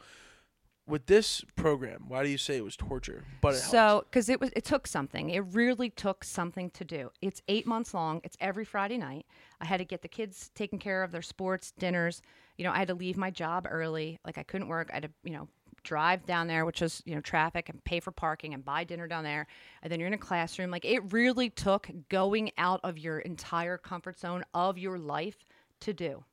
with 0.88 1.06
this 1.06 1.44
program, 1.56 2.06
why 2.08 2.24
do 2.24 2.30
you 2.30 2.38
say 2.38 2.58
it 2.58 2.64
was 2.64 2.76
torture? 2.76 3.24
But 3.42 3.54
it? 3.54 3.60
So, 3.60 4.04
because 4.10 4.30
it 4.30 4.42
was, 4.42 4.52
it 4.56 4.66
took 4.66 4.88
something. 4.88 5.30
It 5.30 5.40
really 5.54 5.90
took 5.90 6.24
something 6.24 6.70
to 6.72 6.84
do. 6.84 7.12
It's 7.22 7.42
eight 7.48 7.66
months 7.68 7.94
long. 7.94 8.20
It's 8.24 8.36
every 8.40 8.66
Friday 8.66 8.98
night. 8.98 9.26
I 9.60 9.66
had 9.66 9.78
to 9.78 9.86
get 9.86 10.02
the 10.02 10.08
kids 10.08 10.50
taken 10.56 10.80
care 10.80 11.04
of, 11.04 11.12
their 11.12 11.22
sports, 11.22 11.72
dinners. 11.78 12.22
You 12.58 12.66
know, 12.66 12.72
I 12.72 12.80
had 12.80 12.90
to 12.90 12.94
leave 12.94 13.16
my 13.16 13.30
job 13.30 13.68
early. 13.70 14.20
Like 14.26 14.38
I 14.38 14.44
couldn't 14.44 14.68
work. 14.68 14.90
I 14.92 14.96
had 14.96 15.04
to, 15.04 15.12
you 15.24 15.32
know, 15.32 15.48
drive 15.84 16.26
down 16.26 16.48
there, 16.48 16.66
which 16.66 16.82
is, 16.82 17.02
you 17.06 17.16
know 17.16 17.22
traffic, 17.22 17.70
and 17.70 17.84
pay 17.84 18.00
for 18.00 18.12
parking 18.12 18.54
and 18.54 18.64
buy 18.64 18.84
dinner 18.84 19.08
down 19.08 19.24
there. 19.24 19.48
And 19.82 19.92
then 19.92 20.00
you're 20.00 20.08
in 20.08 20.14
a 20.14 20.18
classroom. 20.18 20.72
Like 20.72 20.86
it 20.86 21.12
really 21.12 21.50
took 21.50 21.90
going 22.10 22.52
out 22.58 22.80
of 22.84 22.98
your 22.98 23.20
entire 23.20 23.78
comfort 23.78 24.20
zone 24.20 24.44
of 24.54 24.78
your 24.78 24.98
life 24.98 25.46
to 25.82 25.94
do 25.94 26.24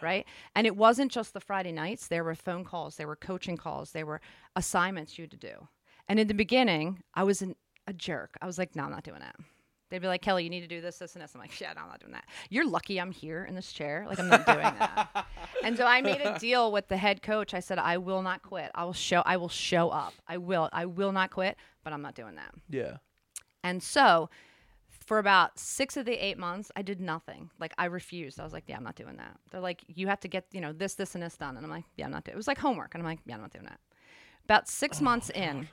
right? 0.00 0.26
And 0.54 0.66
it 0.66 0.76
wasn't 0.76 1.10
just 1.10 1.34
the 1.34 1.40
Friday 1.40 1.72
nights. 1.72 2.06
There 2.06 2.24
were 2.24 2.34
phone 2.34 2.64
calls, 2.64 2.96
there 2.96 3.08
were 3.08 3.16
coaching 3.16 3.56
calls, 3.56 3.92
there 3.92 4.06
were 4.06 4.20
assignments 4.56 5.18
you 5.18 5.24
had 5.24 5.30
to 5.32 5.36
do. 5.36 5.68
And 6.08 6.18
in 6.18 6.28
the 6.28 6.34
beginning, 6.34 7.02
I 7.14 7.24
was 7.24 7.42
an, 7.42 7.54
a 7.86 7.92
jerk. 7.92 8.36
I 8.40 8.46
was 8.46 8.58
like, 8.58 8.74
no, 8.74 8.84
I'm 8.84 8.90
not 8.90 9.04
doing 9.04 9.20
that. 9.20 9.36
They'd 9.90 10.00
be 10.00 10.06
like, 10.08 10.22
Kelly, 10.22 10.44
you 10.44 10.50
need 10.50 10.60
to 10.60 10.66
do 10.66 10.80
this, 10.80 10.98
this, 10.98 11.14
and 11.14 11.22
this. 11.22 11.34
I'm 11.34 11.40
like, 11.40 11.50
shit, 11.50 11.68
no, 11.74 11.82
I'm 11.82 11.88
not 11.88 12.00
doing 12.00 12.12
that. 12.12 12.24
You're 12.50 12.66
lucky 12.66 13.00
I'm 13.00 13.10
here 13.10 13.44
in 13.44 13.54
this 13.54 13.72
chair. 13.72 14.04
Like, 14.08 14.18
I'm 14.18 14.28
not 14.28 14.44
doing 14.46 14.58
that. 14.58 15.26
and 15.64 15.76
so 15.76 15.84
I 15.84 16.02
made 16.02 16.20
a 16.20 16.38
deal 16.38 16.70
with 16.70 16.88
the 16.88 16.96
head 16.96 17.22
coach. 17.22 17.54
I 17.54 17.60
said, 17.60 17.78
I 17.78 17.96
will 17.98 18.22
not 18.22 18.42
quit. 18.42 18.70
I 18.74 18.84
will 18.84 18.92
show. 18.92 19.22
I 19.24 19.36
will 19.36 19.48
show 19.48 19.88
up. 19.88 20.12
I 20.26 20.36
will. 20.36 20.68
I 20.72 20.84
will 20.84 21.12
not 21.12 21.30
quit. 21.30 21.56
But 21.84 21.92
I'm 21.92 22.02
not 22.02 22.14
doing 22.14 22.34
that. 22.34 22.54
yeah. 22.68 22.98
And 23.64 23.82
so 23.82 24.30
for 25.08 25.18
about 25.18 25.58
six 25.58 25.96
of 25.96 26.04
the 26.04 26.12
eight 26.12 26.36
months, 26.36 26.70
I 26.76 26.82
did 26.82 27.00
nothing. 27.00 27.50
Like 27.58 27.72
I 27.78 27.86
refused. 27.86 28.38
I 28.38 28.44
was 28.44 28.52
like, 28.52 28.64
yeah, 28.66 28.76
I'm 28.76 28.84
not 28.84 28.94
doing 28.94 29.16
that. 29.16 29.38
They're 29.50 29.60
like, 29.60 29.82
you 29.88 30.06
have 30.06 30.20
to 30.20 30.28
get, 30.28 30.44
you 30.52 30.60
know, 30.60 30.72
this, 30.72 30.94
this, 30.94 31.14
and 31.14 31.24
this 31.24 31.36
done. 31.36 31.56
And 31.56 31.64
I'm 31.64 31.70
like, 31.70 31.84
yeah, 31.96 32.04
I'm 32.04 32.10
not 32.10 32.24
doing 32.24 32.34
it. 32.34 32.36
was 32.36 32.46
like 32.46 32.58
homework. 32.58 32.94
And 32.94 33.02
I'm 33.02 33.08
like, 33.08 33.20
yeah, 33.24 33.34
I'm 33.34 33.40
not 33.40 33.52
doing 33.52 33.64
that. 33.64 33.80
About 34.44 34.68
six 34.68 35.00
oh, 35.00 35.04
months 35.04 35.30
in, 35.30 35.68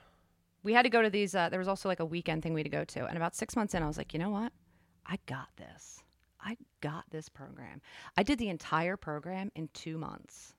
we 0.65 0.73
had 0.73 0.81
to 0.81 0.89
go 0.89 1.01
to 1.03 1.11
these, 1.11 1.35
uh, 1.35 1.47
there 1.47 1.59
was 1.59 1.67
also 1.67 1.87
like 1.87 1.99
a 1.99 2.05
weekend 2.05 2.41
thing 2.41 2.53
we 2.53 2.61
had 2.61 2.65
to 2.65 2.77
go 2.77 2.83
to. 2.83 3.05
And 3.05 3.15
about 3.15 3.35
six 3.35 3.55
months 3.55 3.75
in, 3.75 3.83
I 3.83 3.87
was 3.87 3.99
like, 3.99 4.13
you 4.13 4.19
know 4.19 4.31
what? 4.31 4.51
I 5.05 5.19
got 5.27 5.49
this. 5.57 5.99
I 6.43 6.57
got 6.81 7.03
this 7.11 7.29
program. 7.29 7.81
I 8.17 8.23
did 8.23 8.39
the 8.39 8.49
entire 8.49 8.97
program 8.97 9.51
in 9.55 9.69
two 9.73 9.99
months. 9.99 10.55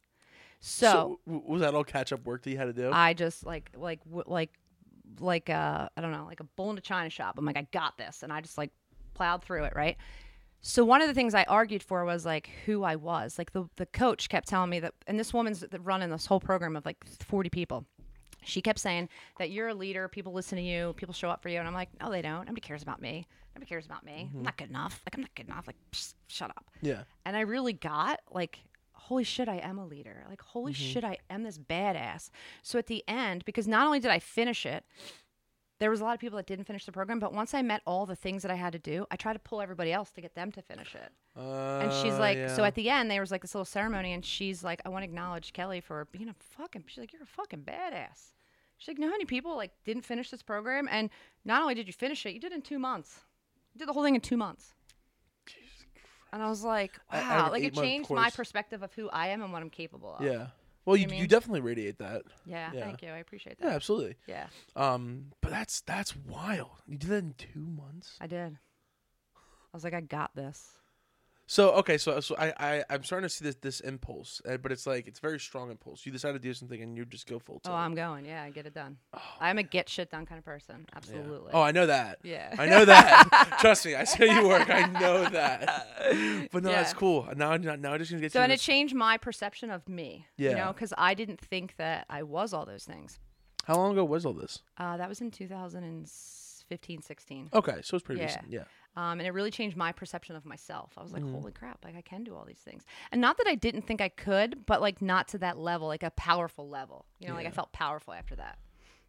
So, 0.60 1.18
w- 1.26 1.44
was 1.46 1.60
that 1.60 1.74
all 1.74 1.84
catch 1.84 2.12
up 2.12 2.24
work 2.24 2.42
that 2.44 2.50
you 2.50 2.56
had 2.56 2.66
to 2.66 2.72
do? 2.72 2.90
I 2.92 3.14
just 3.14 3.44
like 3.44 3.70
like 3.76 4.02
w- 4.04 4.24
like 4.26 4.50
like 5.20 5.50
uh 5.50 5.88
I 5.96 6.00
don't 6.00 6.12
know 6.12 6.24
like 6.26 6.40
a 6.40 6.44
bull 6.44 6.70
in 6.70 6.78
a 6.78 6.80
china 6.80 7.10
shop. 7.10 7.36
I'm 7.38 7.44
like 7.44 7.58
I 7.58 7.66
got 7.72 7.98
this, 7.98 8.22
and 8.22 8.32
I 8.32 8.40
just 8.40 8.56
like 8.56 8.70
plowed 9.14 9.44
through 9.44 9.64
it. 9.64 9.74
Right. 9.76 9.96
So 10.62 10.84
one 10.84 11.02
of 11.02 11.08
the 11.08 11.14
things 11.14 11.34
I 11.34 11.44
argued 11.44 11.82
for 11.82 12.04
was 12.04 12.24
like 12.24 12.50
who 12.64 12.82
I 12.82 12.96
was. 12.96 13.38
Like 13.38 13.52
the 13.52 13.68
the 13.76 13.86
coach 13.86 14.28
kept 14.28 14.48
telling 14.48 14.70
me 14.70 14.80
that, 14.80 14.94
and 15.06 15.20
this 15.20 15.32
woman's 15.32 15.64
running 15.82 16.10
this 16.10 16.26
whole 16.26 16.40
program 16.40 16.74
of 16.74 16.86
like 16.86 17.04
40 17.04 17.50
people. 17.50 17.84
She 18.46 18.62
kept 18.62 18.78
saying 18.78 19.08
that 19.38 19.50
you're 19.50 19.68
a 19.68 19.74
leader, 19.74 20.08
people 20.08 20.32
listen 20.32 20.56
to 20.56 20.62
you, 20.62 20.94
people 20.96 21.12
show 21.14 21.28
up 21.30 21.42
for 21.42 21.48
you, 21.48 21.58
and 21.58 21.66
I'm 21.68 21.74
like, 21.74 21.88
no, 22.00 22.10
they 22.10 22.22
don't. 22.22 22.46
Nobody 22.46 22.60
cares 22.60 22.82
about 22.82 23.02
me. 23.02 23.26
Nobody 23.54 23.68
cares 23.68 23.86
about 23.86 24.04
me. 24.04 24.30
I'm 24.34 24.42
not 24.42 24.56
good 24.56 24.68
enough. 24.70 25.02
Like 25.06 25.14
I'm 25.14 25.22
not 25.22 25.34
good 25.34 25.46
enough. 25.46 25.66
Like 25.66 25.76
psst, 25.92 26.14
shut 26.28 26.50
up. 26.50 26.64
yeah. 26.80 27.02
And 27.24 27.36
I 27.36 27.40
really 27.40 27.72
got 27.72 28.20
like, 28.30 28.58
holy 28.92 29.24
shit, 29.24 29.48
I 29.48 29.56
am 29.58 29.78
a 29.78 29.86
leader. 29.86 30.24
Like, 30.28 30.40
holy 30.42 30.72
shit, 30.72 31.04
I 31.04 31.18
am 31.30 31.42
this 31.42 31.58
badass. 31.58 32.30
So 32.62 32.78
at 32.78 32.86
the 32.86 33.02
end, 33.08 33.44
because 33.44 33.66
not 33.68 33.86
only 33.86 34.00
did 34.00 34.10
I 34.10 34.18
finish 34.18 34.66
it, 34.66 34.84
there 35.78 35.90
was 35.90 36.00
a 36.00 36.04
lot 36.04 36.14
of 36.14 36.20
people 36.20 36.38
that 36.38 36.46
didn't 36.46 36.64
finish 36.66 36.86
the 36.86 36.92
program, 36.92 37.18
but 37.18 37.34
once 37.34 37.52
I 37.52 37.60
met 37.60 37.82
all 37.86 38.06
the 38.06 38.16
things 38.16 38.40
that 38.42 38.50
I 38.50 38.54
had 38.54 38.72
to 38.72 38.78
do, 38.78 39.06
I 39.10 39.16
tried 39.16 39.34
to 39.34 39.38
pull 39.38 39.60
everybody 39.60 39.92
else 39.92 40.10
to 40.12 40.22
get 40.22 40.34
them 40.34 40.50
to 40.52 40.62
finish 40.62 40.94
it. 40.94 41.12
And 41.38 41.92
she's 42.02 42.14
Uh, 42.14 42.18
like, 42.18 42.38
so 42.50 42.64
at 42.64 42.74
the 42.74 42.88
end, 42.88 43.10
there 43.10 43.20
was 43.20 43.30
like 43.30 43.42
this 43.42 43.54
little 43.54 43.66
ceremony, 43.66 44.14
and 44.14 44.24
she's 44.24 44.64
like, 44.64 44.80
I 44.86 44.88
want 44.88 45.02
to 45.02 45.04
acknowledge 45.04 45.52
Kelly 45.52 45.80
for 45.82 46.06
being 46.12 46.30
a 46.30 46.34
fucking. 46.56 46.84
She's 46.86 46.96
like, 46.98 47.12
you're 47.12 47.22
a 47.22 47.26
fucking 47.26 47.60
badass. 47.60 48.32
She's 48.78 48.88
like, 48.88 48.98
you 48.98 49.02
know 49.02 49.08
how 49.08 49.12
many 49.12 49.24
people 49.24 49.56
like 49.56 49.72
didn't 49.84 50.02
finish 50.04 50.30
this 50.30 50.42
program, 50.42 50.88
and 50.90 51.10
not 51.44 51.62
only 51.62 51.74
did 51.74 51.86
you 51.86 51.92
finish 51.92 52.24
it, 52.26 52.34
you 52.34 52.40
did 52.40 52.52
it 52.52 52.56
in 52.56 52.62
two 52.62 52.78
months. 52.78 53.20
You 53.74 53.78
did 53.78 53.88
the 53.88 53.92
whole 53.92 54.02
thing 54.04 54.14
in 54.14 54.20
two 54.20 54.36
months. 54.36 54.72
And 56.32 56.42
I 56.42 56.48
was 56.48 56.62
like, 56.64 56.98
I- 57.08 57.18
I 57.20 57.20
wow, 57.38 57.46
an 57.46 57.52
like 57.52 57.62
it 57.62 57.66
eight-month 57.66 57.84
changed 57.86 58.10
my 58.10 58.24
course. 58.24 58.36
perspective 58.36 58.82
of 58.82 58.92
who 58.92 59.08
I 59.08 59.28
am 59.28 59.42
and 59.42 59.52
what 59.52 59.62
I'm 59.62 59.70
capable 59.70 60.16
of. 60.16 60.24
yeah. 60.24 60.48
Well, 60.84 60.96
you, 60.96 61.06
know 61.06 61.10
what 61.10 61.12
I 61.12 61.16
you 61.16 61.20
mean? 61.22 61.28
definitely 61.28 61.60
radiate 61.62 61.98
that. 61.98 62.22
Yeah, 62.44 62.70
Yeah. 62.72 62.80
thank 62.84 63.02
you. 63.02 63.08
I 63.08 63.18
appreciate 63.18 63.56
Yeah, 63.58 63.66
that. 63.70 63.74
absolutely. 63.76 64.16
Yeah, 64.28 64.46
Um, 64.76 65.32
but 65.40 65.50
that's 65.50 65.80
that's 65.80 66.14
wild. 66.14 66.70
You 66.86 66.96
did 66.98 67.10
that 67.10 67.16
in 67.24 67.34
two 67.38 67.60
months. 67.66 68.16
I 68.20 68.26
did. 68.28 68.58
I 69.34 69.76
was 69.76 69.82
like, 69.82 69.94
I 69.94 70.00
got 70.00 70.34
this. 70.36 70.68
So 71.48 71.70
okay, 71.74 71.96
so 71.96 72.18
so 72.20 72.34
I 72.36 72.52
I 72.58 72.84
I'm 72.90 73.04
starting 73.04 73.28
to 73.28 73.32
see 73.34 73.44
this 73.44 73.54
this 73.56 73.78
impulse, 73.80 74.42
uh, 74.48 74.56
but 74.56 74.72
it's 74.72 74.84
like 74.84 75.06
it's 75.06 75.20
a 75.20 75.22
very 75.22 75.38
strong 75.38 75.70
impulse. 75.70 76.04
You 76.04 76.10
decide 76.10 76.32
to 76.32 76.40
do 76.40 76.52
something 76.52 76.82
and 76.82 76.96
you 76.96 77.04
just 77.04 77.28
go 77.28 77.38
full 77.38 77.60
Oh. 77.64 77.72
I'm 77.72 77.94
going. 77.94 78.24
Yeah, 78.24 78.42
I 78.42 78.50
get 78.50 78.66
it 78.66 78.74
done. 78.74 78.96
I'm 79.40 79.58
a 79.58 79.62
get 79.62 79.88
shit 79.88 80.10
done 80.10 80.26
kind 80.26 80.38
of 80.40 80.44
person. 80.44 80.86
Absolutely. 80.94 81.52
Oh, 81.54 81.62
I 81.62 81.70
know 81.70 81.86
that. 81.86 82.18
Yeah. 82.24 82.52
I 82.58 82.66
know 82.66 82.84
that. 82.84 83.56
Trust 83.60 83.86
me, 83.86 83.94
I 83.94 84.02
see 84.04 84.24
you 84.26 84.48
work. 84.48 84.68
I 84.68 84.86
know 84.86 85.24
that. 85.28 86.48
But 86.52 86.62
no, 86.62 86.70
that's 86.70 86.92
cool. 86.94 87.28
Now, 87.36 87.56
now, 87.56 87.74
now 87.76 87.92
I 87.94 87.98
just 87.98 88.10
gonna 88.10 88.20
get 88.20 88.32
So 88.32 88.40
and 88.40 88.52
it 88.52 88.60
changed 88.60 88.94
my 88.94 89.16
perception 89.16 89.70
of 89.70 89.88
me. 89.88 90.26
Yeah. 90.36 90.50
You 90.50 90.56
know, 90.56 90.72
because 90.72 90.92
I 90.98 91.14
didn't 91.14 91.40
think 91.40 91.76
that 91.76 92.06
I 92.10 92.22
was 92.22 92.52
all 92.52 92.64
those 92.66 92.84
things. 92.84 93.18
How 93.64 93.74
long 93.76 93.92
ago 93.92 94.04
was 94.04 94.24
all 94.26 94.32
this? 94.32 94.62
Uh, 94.78 94.96
that 94.96 95.08
was 95.08 95.20
in 95.20 95.30
2015, 95.32 97.02
16. 97.02 97.48
Okay, 97.52 97.80
so 97.82 97.96
it's 97.96 98.04
pretty 98.04 98.20
Yeah. 98.20 98.26
recent. 98.26 98.44
Yeah. 98.50 98.64
Um, 98.96 99.20
and 99.20 99.26
it 99.26 99.32
really 99.32 99.50
changed 99.50 99.76
my 99.76 99.92
perception 99.92 100.36
of 100.36 100.46
myself. 100.46 100.92
I 100.96 101.02
was 101.02 101.12
like, 101.12 101.22
holy 101.22 101.52
crap, 101.52 101.84
like 101.84 101.96
I 101.96 102.00
can 102.00 102.24
do 102.24 102.34
all 102.34 102.46
these 102.46 102.58
things. 102.58 102.84
And 103.12 103.20
not 103.20 103.36
that 103.36 103.46
I 103.46 103.54
didn't 103.54 103.82
think 103.82 104.00
I 104.00 104.08
could, 104.08 104.64
but 104.64 104.80
like 104.80 105.02
not 105.02 105.28
to 105.28 105.38
that 105.38 105.58
level, 105.58 105.86
like 105.86 106.02
a 106.02 106.10
powerful 106.10 106.68
level. 106.68 107.04
You 107.18 107.28
know, 107.28 107.34
like 107.34 107.46
I 107.46 107.50
felt 107.50 107.72
powerful 107.72 108.14
after 108.14 108.34
that. 108.36 108.58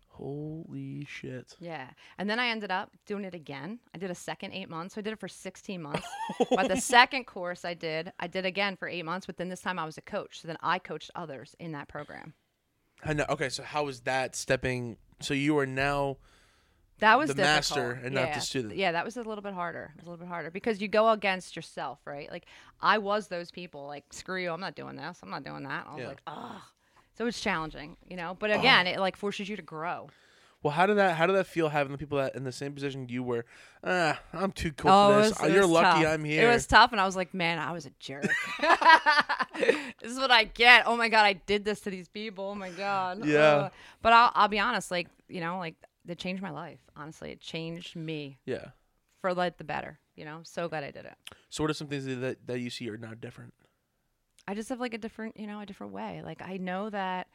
Holy 0.10 1.06
shit. 1.06 1.56
Yeah. 1.60 1.88
And 2.17 2.28
then 2.28 2.39
I 2.39 2.47
ended 2.47 2.71
up 2.71 2.91
doing 3.06 3.23
it 3.23 3.36
again. 3.36 3.80
I 3.93 4.00
did 4.00 4.10
a 4.10 4.15
second 4.15 4.52
eight 4.52 4.67
months. 4.67 4.95
So 4.95 5.00
I 5.00 5.04
did 5.04 5.13
it 5.13 5.19
for 5.19 5.28
16 5.28 5.82
months. 5.82 6.08
but 6.50 6.67
the 6.67 6.82
second 6.82 7.26
course 7.26 7.63
I 7.63 7.76
did, 7.76 8.12
I 8.19 8.26
did 8.26 8.43
again 8.43 8.76
for 8.76 8.88
eight 8.88 9.06
months, 9.06 9.28
but 9.28 9.38
then 9.38 9.47
this 9.47 9.62
time 9.62 9.78
I 9.78 9.86
was 9.86 9.97
a 9.97 10.02
coach. 10.02 10.41
So 10.41 10.47
then 10.47 10.58
I 10.63 10.80
coached 10.80 11.12
others 11.15 11.56
in 11.60 11.71
that 11.73 11.88
program. 11.88 12.34
I 13.04 13.13
know. 13.13 13.26
Okay, 13.30 13.50
so 13.50 13.62
how 13.62 13.86
was 13.86 14.02
that 14.02 14.36
stepping? 14.36 14.97
So 15.21 15.34
you 15.34 15.58
are 15.60 15.67
now. 15.67 16.17
That 17.00 17.18
was 17.20 17.28
The 17.30 17.36
difficult. 17.36 17.56
master 17.56 17.92
and 18.04 18.16
not 18.16 18.22
the 18.22 18.28
Yeah. 18.30 18.40
student. 18.40 18.76
Yeah, 18.76 18.92
that 18.94 19.06
was 19.06 19.18
a 19.18 19.22
little 19.24 19.42
bit 19.44 19.54
harder. 19.54 19.92
It 19.96 20.00
was 20.02 20.08
a 20.08 20.10
little 20.12 20.26
bit 20.26 20.30
harder 20.30 20.50
because 20.50 20.82
you 20.82 20.88
go 20.88 21.10
against 21.12 21.56
yourself, 21.56 22.00
right? 22.06 22.30
Like 22.32 22.46
I 22.82 22.98
was 22.98 23.28
those 23.28 23.52
people, 23.52 23.86
like 23.86 24.06
screw 24.12 24.42
you, 24.42 24.52
I'm 24.52 24.60
not 24.60 24.76
doing 24.76 24.96
this, 24.96 25.20
I'm 25.22 25.30
not 25.30 25.44
doing 25.44 25.64
that. 25.64 25.86
I 25.88 25.94
was 25.94 26.02
Yeah. 26.02 26.08
like, 26.10 26.22
ugh. 26.26 26.62
So 27.18 27.26
it's 27.28 27.40
challenging, 27.42 27.98
you 28.10 28.16
know. 28.18 28.36
But 28.40 28.52
again, 28.52 28.88
it 28.88 29.00
like 29.00 29.16
forces 29.16 29.48
you 29.50 29.56
to 29.56 29.62
grow. 29.62 30.10
Well, 30.64 30.74
how 30.74 30.88
did 30.88 30.98
that? 30.98 31.16
How 31.16 31.28
did 31.28 31.36
that 31.36 31.46
feel 31.46 31.70
having 31.70 31.92
the 31.92 31.98
people 32.00 32.18
that 32.18 32.36
in 32.36 32.44
the 32.44 32.52
same 32.52 32.74
position 32.74 33.08
you 33.10 33.22
were? 33.22 33.46
Ah, 33.84 34.20
I'm 34.34 34.52
too 34.52 34.72
cool 34.74 34.90
Oh, 34.92 35.14
for 35.14 35.22
this. 35.22 35.40
was- 35.40 35.50
Uh, 35.50 35.54
You're 35.54 35.68
lucky 35.68 36.04
tough. 36.04 36.14
I'm 36.14 36.24
here. 36.24 36.50
It 36.50 36.52
was 36.54 36.66
tough, 36.66 36.92
and 36.92 37.00
I 37.00 37.06
was 37.06 37.16
like, 37.16 37.32
man, 37.34 37.60
I 37.60 37.72
was 37.74 37.86
a 37.86 37.92
jerk. 38.00 38.26
this 39.56 40.12
is 40.12 40.18
what 40.20 40.32
I 40.32 40.46
get. 40.46 40.84
Oh 40.88 40.98
my 40.98 41.10
god, 41.10 41.26
I 41.26 41.34
did 41.34 41.64
this 41.66 41.82
to 41.82 41.90
these 41.90 42.08
people. 42.08 42.46
Oh 42.46 42.56
my 42.56 42.70
god. 42.72 43.26
Yeah. 43.26 43.40
Ugh. 43.40 43.72
But 44.02 44.14
I'll, 44.14 44.32
I'll 44.36 44.48
be 44.48 44.60
honest, 44.60 44.92
like 44.92 45.08
you 45.28 45.42
know, 45.42 45.60
like 45.60 45.76
it 46.08 46.17
changed 46.17 46.41
my 46.41 46.50
life. 46.52 46.80
Honestly, 46.96 47.32
it 47.32 47.41
changed 47.41 47.96
me 47.96 48.38
yeah. 48.46 48.70
for 49.22 49.34
like 49.34 49.58
the 49.58 49.63
better. 49.63 50.00
You 50.15 50.26
know, 50.26 50.39
so 50.43 50.67
glad 50.67 50.84
I 50.84 50.91
did 50.91 51.06
it. 51.06 51.15
So 51.50 51.63
what 51.63 51.70
are 51.70 51.74
some 51.76 51.88
things 51.88 52.06
that 52.06 52.48
that 52.48 52.60
you 52.60 52.70
see 52.70 52.89
are 52.89 52.98
now 52.98 53.13
different? 53.13 53.54
I 54.48 54.54
just 54.56 54.70
have 54.70 54.80
like 54.80 54.93
a 54.93 54.98
different, 54.98 55.38
you 55.39 55.46
know, 55.46 55.60
a 55.60 55.65
different 55.65 55.93
way. 55.93 56.22
Like 56.24 56.41
I 56.41 56.58
know 56.58 56.89
that 56.89 57.28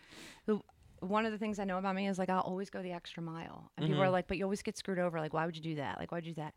one 1.01 1.27
of 1.27 1.33
the 1.33 1.39
things 1.39 1.59
I 1.59 1.65
know 1.65 1.79
about 1.79 1.95
me 1.97 2.09
is 2.09 2.19
like 2.19 2.31
I'll 2.31 2.41
always 2.41 2.71
go 2.71 2.83
the 2.83 2.93
extra 2.93 3.23
mile. 3.23 3.71
And 3.77 3.87
people 3.87 4.01
are 4.01 4.07
Mm-hmm. 4.07 4.13
like, 4.13 4.29
but 4.29 4.37
you 4.39 4.45
always 4.45 4.63
get 4.63 4.77
screwed 4.79 4.99
over. 4.99 5.19
Like, 5.21 5.33
why 5.35 5.45
would 5.47 5.57
you 5.57 5.63
do 5.63 5.75
that? 5.77 5.99
Like, 5.99 6.13
why'd 6.13 6.25
you 6.25 6.33
do 6.35 6.41
that? 6.41 6.55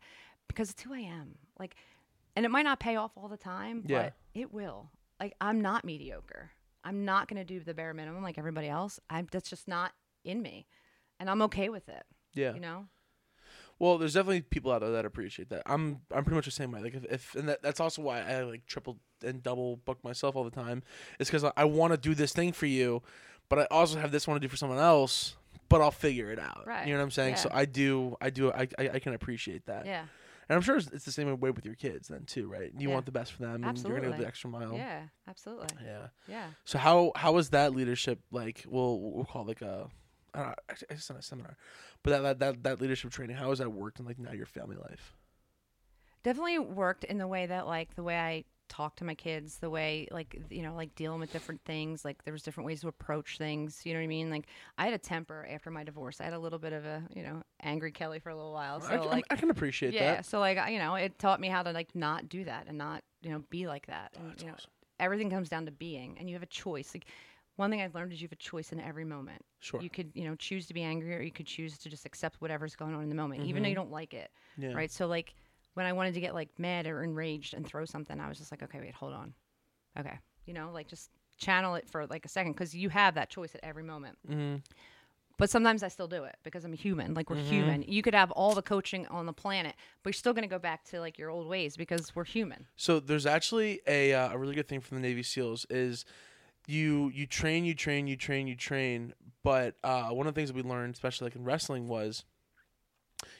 Because 0.48 0.70
it's 0.70 0.82
who 0.82 0.94
I 0.94 1.00
am. 1.00 1.34
Like, 1.58 1.74
and 2.36 2.44
it 2.46 2.50
might 2.50 2.62
not 2.62 2.78
pay 2.78 2.96
off 2.96 3.12
all 3.16 3.28
the 3.28 3.36
time, 3.36 3.82
Yeah. 3.86 4.02
but 4.02 4.14
it 4.34 4.52
will. 4.52 4.90
Like, 5.18 5.34
I'm 5.40 5.60
not 5.60 5.84
mediocre. 5.84 6.50
I'm 6.84 7.04
not 7.04 7.26
going 7.28 7.38
to 7.38 7.44
do 7.44 7.58
the 7.58 7.74
bare 7.74 7.92
minimum 7.94 8.22
like 8.22 8.38
everybody 8.38 8.68
else. 8.68 9.00
I'm 9.10 9.26
that's 9.32 9.50
just 9.50 9.66
not 9.66 9.92
in 10.24 10.40
me, 10.42 10.66
and 11.20 11.28
I'm 11.30 11.42
okay 11.42 11.68
with 11.68 11.88
it. 11.88 12.04
Yeah. 12.34 12.54
You 12.54 12.60
know. 12.60 12.86
Well, 13.78 13.98
there's 13.98 14.14
definitely 14.14 14.40
people 14.40 14.72
out 14.72 14.80
there 14.80 14.92
that 14.92 15.04
appreciate 15.04 15.50
that. 15.50 15.62
I'm 15.66 16.00
I'm 16.10 16.24
pretty 16.24 16.36
much 16.36 16.46
the 16.46 16.50
same 16.50 16.72
way. 16.72 16.80
Like 16.80 16.94
if, 16.94 17.04
if 17.04 17.34
and 17.34 17.48
that, 17.48 17.62
that's 17.62 17.80
also 17.80 18.00
why 18.02 18.20
I 18.20 18.42
like 18.42 18.64
triple 18.66 18.98
and 19.22 19.42
double 19.42 19.76
book 19.76 20.02
myself 20.02 20.34
all 20.34 20.44
the 20.44 20.50
time. 20.50 20.82
It's 21.18 21.28
because 21.30 21.44
I, 21.44 21.52
I 21.56 21.64
want 21.64 21.92
to 21.92 21.98
do 21.98 22.14
this 22.14 22.32
thing 22.32 22.52
for 22.52 22.66
you, 22.66 23.02
but 23.48 23.58
I 23.58 23.64
also 23.70 23.98
have 23.98 24.12
this 24.12 24.26
want 24.26 24.40
to 24.40 24.46
do 24.46 24.50
for 24.50 24.56
someone 24.56 24.78
else. 24.78 25.36
But 25.68 25.80
I'll 25.80 25.90
figure 25.90 26.30
it 26.30 26.38
out. 26.38 26.62
Right. 26.64 26.86
You 26.86 26.92
know 26.92 27.00
what 27.00 27.04
I'm 27.06 27.10
saying? 27.10 27.36
So 27.36 27.50
I 27.52 27.64
do 27.64 28.16
I 28.20 28.30
do 28.30 28.52
I, 28.52 28.68
I 28.78 28.88
I 28.94 28.98
can 28.98 29.14
appreciate 29.14 29.66
that. 29.66 29.84
Yeah. 29.84 30.04
And 30.48 30.54
I'm 30.54 30.62
sure 30.62 30.76
it's, 30.76 30.86
it's 30.92 31.04
the 31.04 31.10
same 31.10 31.26
way 31.40 31.50
with 31.50 31.64
your 31.66 31.74
kids 31.74 32.06
then 32.06 32.24
too, 32.24 32.46
right? 32.48 32.70
You 32.78 32.88
Yeah. 32.88 32.94
want 32.94 33.04
the 33.04 33.10
best 33.12 33.32
for 33.32 33.42
them, 33.42 33.64
and 33.64 33.76
you're 33.76 33.98
gonna 34.00 34.12
go 34.12 34.16
the 34.22 34.26
extra 34.28 34.48
mile. 34.48 34.74
Yeah. 34.74 35.02
Absolutely. 35.28 35.66
Yeah. 35.84 36.06
Yeah. 36.28 36.46
So 36.64 36.78
how 36.78 37.10
how 37.16 37.32
was 37.32 37.50
that 37.50 37.74
leadership 37.74 38.20
like? 38.30 38.64
We'll 38.66 39.00
we'll 39.00 39.24
call 39.24 39.42
it 39.42 39.48
like 39.48 39.62
a. 39.62 39.88
I 40.36 40.42
don't 40.42 40.84
it's 40.90 41.10
not 41.10 41.18
a 41.18 41.22
seminar, 41.22 41.56
but 42.02 42.10
that, 42.10 42.22
that 42.22 42.38
that 42.38 42.62
that 42.62 42.80
leadership 42.80 43.10
training. 43.10 43.36
How 43.36 43.50
has 43.50 43.58
that 43.58 43.70
worked 43.70 43.98
in 43.98 44.06
like 44.06 44.18
now 44.18 44.32
your 44.32 44.46
family 44.46 44.76
life? 44.76 45.16
definitely 46.26 46.58
worked 46.58 47.04
in 47.04 47.18
the 47.18 47.26
way 47.28 47.46
that 47.46 47.68
like 47.68 47.94
the 47.94 48.02
way 48.02 48.18
I 48.18 48.44
talk 48.68 48.96
to 48.96 49.04
my 49.04 49.14
kids, 49.14 49.58
the 49.58 49.70
way 49.70 50.08
like 50.10 50.36
you 50.50 50.62
know 50.62 50.74
like 50.74 50.92
dealing 50.96 51.20
with 51.20 51.32
different 51.32 51.60
things. 51.64 52.04
Like 52.04 52.24
there 52.24 52.32
was 52.32 52.42
different 52.42 52.66
ways 52.66 52.80
to 52.80 52.88
approach 52.88 53.38
things. 53.38 53.82
You 53.84 53.92
know 53.92 54.00
what 54.00 54.04
I 54.04 54.08
mean? 54.08 54.28
Like 54.28 54.46
I 54.76 54.86
had 54.86 54.92
a 54.92 54.98
temper 54.98 55.46
after 55.48 55.70
my 55.70 55.84
divorce. 55.84 56.20
I 56.20 56.24
had 56.24 56.32
a 56.32 56.38
little 56.38 56.58
bit 56.58 56.72
of 56.72 56.84
a 56.84 57.04
you 57.14 57.22
know 57.22 57.44
angry 57.62 57.92
Kelly 57.92 58.18
for 58.18 58.30
a 58.30 58.34
little 58.34 58.52
while. 58.52 58.80
So 58.80 58.88
I, 58.88 58.98
can- 58.98 59.06
like 59.06 59.24
I 59.30 59.36
can 59.36 59.50
appreciate 59.50 59.94
yeah, 59.94 60.16
that. 60.16 60.26
so 60.26 60.40
like 60.40 60.58
you 60.68 60.80
know 60.80 60.96
it 60.96 61.16
taught 61.16 61.38
me 61.38 61.46
how 61.46 61.62
to 61.62 61.70
like 61.70 61.94
not 61.94 62.28
do 62.28 62.42
that 62.42 62.66
and 62.66 62.76
not 62.76 63.04
you 63.22 63.30
know 63.30 63.44
be 63.48 63.68
like 63.68 63.86
that. 63.86 64.10
Oh, 64.18 64.22
that's 64.26 64.42
you 64.42 64.48
know, 64.48 64.56
everything 64.98 65.30
comes 65.30 65.48
down 65.48 65.64
to 65.66 65.72
being, 65.72 66.16
and 66.18 66.28
you 66.28 66.34
have 66.34 66.42
a 66.42 66.46
choice. 66.46 66.92
Like 66.92 67.06
one 67.56 67.70
thing 67.70 67.80
I've 67.80 67.94
learned 67.94 68.12
is 68.12 68.20
you 68.20 68.26
have 68.26 68.32
a 68.32 68.36
choice 68.36 68.72
in 68.72 68.80
every 68.80 69.04
moment. 69.04 69.44
Sure. 69.60 69.80
You 69.80 69.90
could, 69.90 70.10
you 70.14 70.24
know, 70.24 70.34
choose 70.36 70.66
to 70.66 70.74
be 70.74 70.82
angry 70.82 71.14
or 71.16 71.20
you 71.22 71.30
could 71.32 71.46
choose 71.46 71.76
to 71.78 71.88
just 71.88 72.04
accept 72.06 72.40
whatever's 72.40 72.76
going 72.76 72.94
on 72.94 73.02
in 73.02 73.08
the 73.08 73.14
moment, 73.14 73.42
even 73.44 73.62
though 73.62 73.68
you 73.68 73.74
don't 73.74 73.90
like 73.90 74.14
it. 74.14 74.30
Mm-hmm. 74.58 74.70
Yeah. 74.70 74.76
Right. 74.76 74.90
So 74.90 75.06
like 75.06 75.34
when 75.74 75.86
I 75.86 75.92
wanted 75.92 76.14
to 76.14 76.20
get 76.20 76.34
like 76.34 76.50
mad 76.58 76.86
or 76.86 77.02
enraged 77.02 77.54
and 77.54 77.66
throw 77.66 77.84
something, 77.84 78.20
I 78.20 78.28
was 78.28 78.38
just 78.38 78.50
like, 78.52 78.62
okay, 78.62 78.80
wait, 78.80 78.94
hold 78.94 79.12
on. 79.14 79.32
Okay. 79.98 80.18
You 80.44 80.54
know, 80.54 80.70
like 80.72 80.86
just 80.88 81.10
channel 81.38 81.74
it 81.74 81.88
for 81.88 82.06
like 82.06 82.24
a 82.24 82.28
second 82.28 82.52
because 82.52 82.74
you 82.74 82.88
have 82.90 83.14
that 83.14 83.30
choice 83.30 83.54
at 83.54 83.60
every 83.64 83.82
moment. 83.82 84.16
Mm-hmm. 84.28 84.56
But 85.38 85.50
sometimes 85.50 85.82
I 85.82 85.88
still 85.88 86.08
do 86.08 86.24
it 86.24 86.34
because 86.44 86.64
I'm 86.64 86.72
human. 86.72 87.12
Like 87.12 87.28
we're 87.28 87.36
Mm-hmm. 87.36 87.48
human. 87.50 87.82
You 87.82 88.00
could 88.02 88.14
have 88.14 88.30
all 88.30 88.54
the 88.54 88.62
coaching 88.62 89.06
on 89.08 89.26
the 89.26 89.34
planet, 89.34 89.74
but 90.02 90.08
you're 90.08 90.14
still 90.14 90.32
going 90.32 90.44
to 90.44 90.48
go 90.48 90.58
back 90.58 90.84
to 90.86 91.00
like 91.00 91.18
your 91.18 91.28
old 91.30 91.46
ways 91.46 91.76
because 91.76 92.14
we're 92.16 92.24
human. 92.24 92.66
So 92.76 93.00
there's 93.00 93.26
actually 93.26 93.80
a 93.86 94.14
uh, 94.14 94.32
a 94.32 94.38
really 94.38 94.54
good 94.54 94.66
thing 94.68 94.80
from 94.80 94.96
the 94.96 95.02
Navy 95.02 95.22
SEALs 95.22 95.66
is 95.68 96.06
you 96.66 97.10
you 97.14 97.26
train, 97.26 97.64
you 97.64 97.74
train, 97.74 98.06
you 98.06 98.16
train, 98.16 98.46
you 98.46 98.56
train. 98.56 99.14
But 99.42 99.76
uh, 99.84 100.08
one 100.10 100.26
of 100.26 100.34
the 100.34 100.38
things 100.38 100.48
that 100.50 100.56
we 100.56 100.62
learned, 100.68 100.94
especially 100.94 101.26
like 101.26 101.36
in 101.36 101.44
wrestling, 101.44 101.86
was 101.88 102.24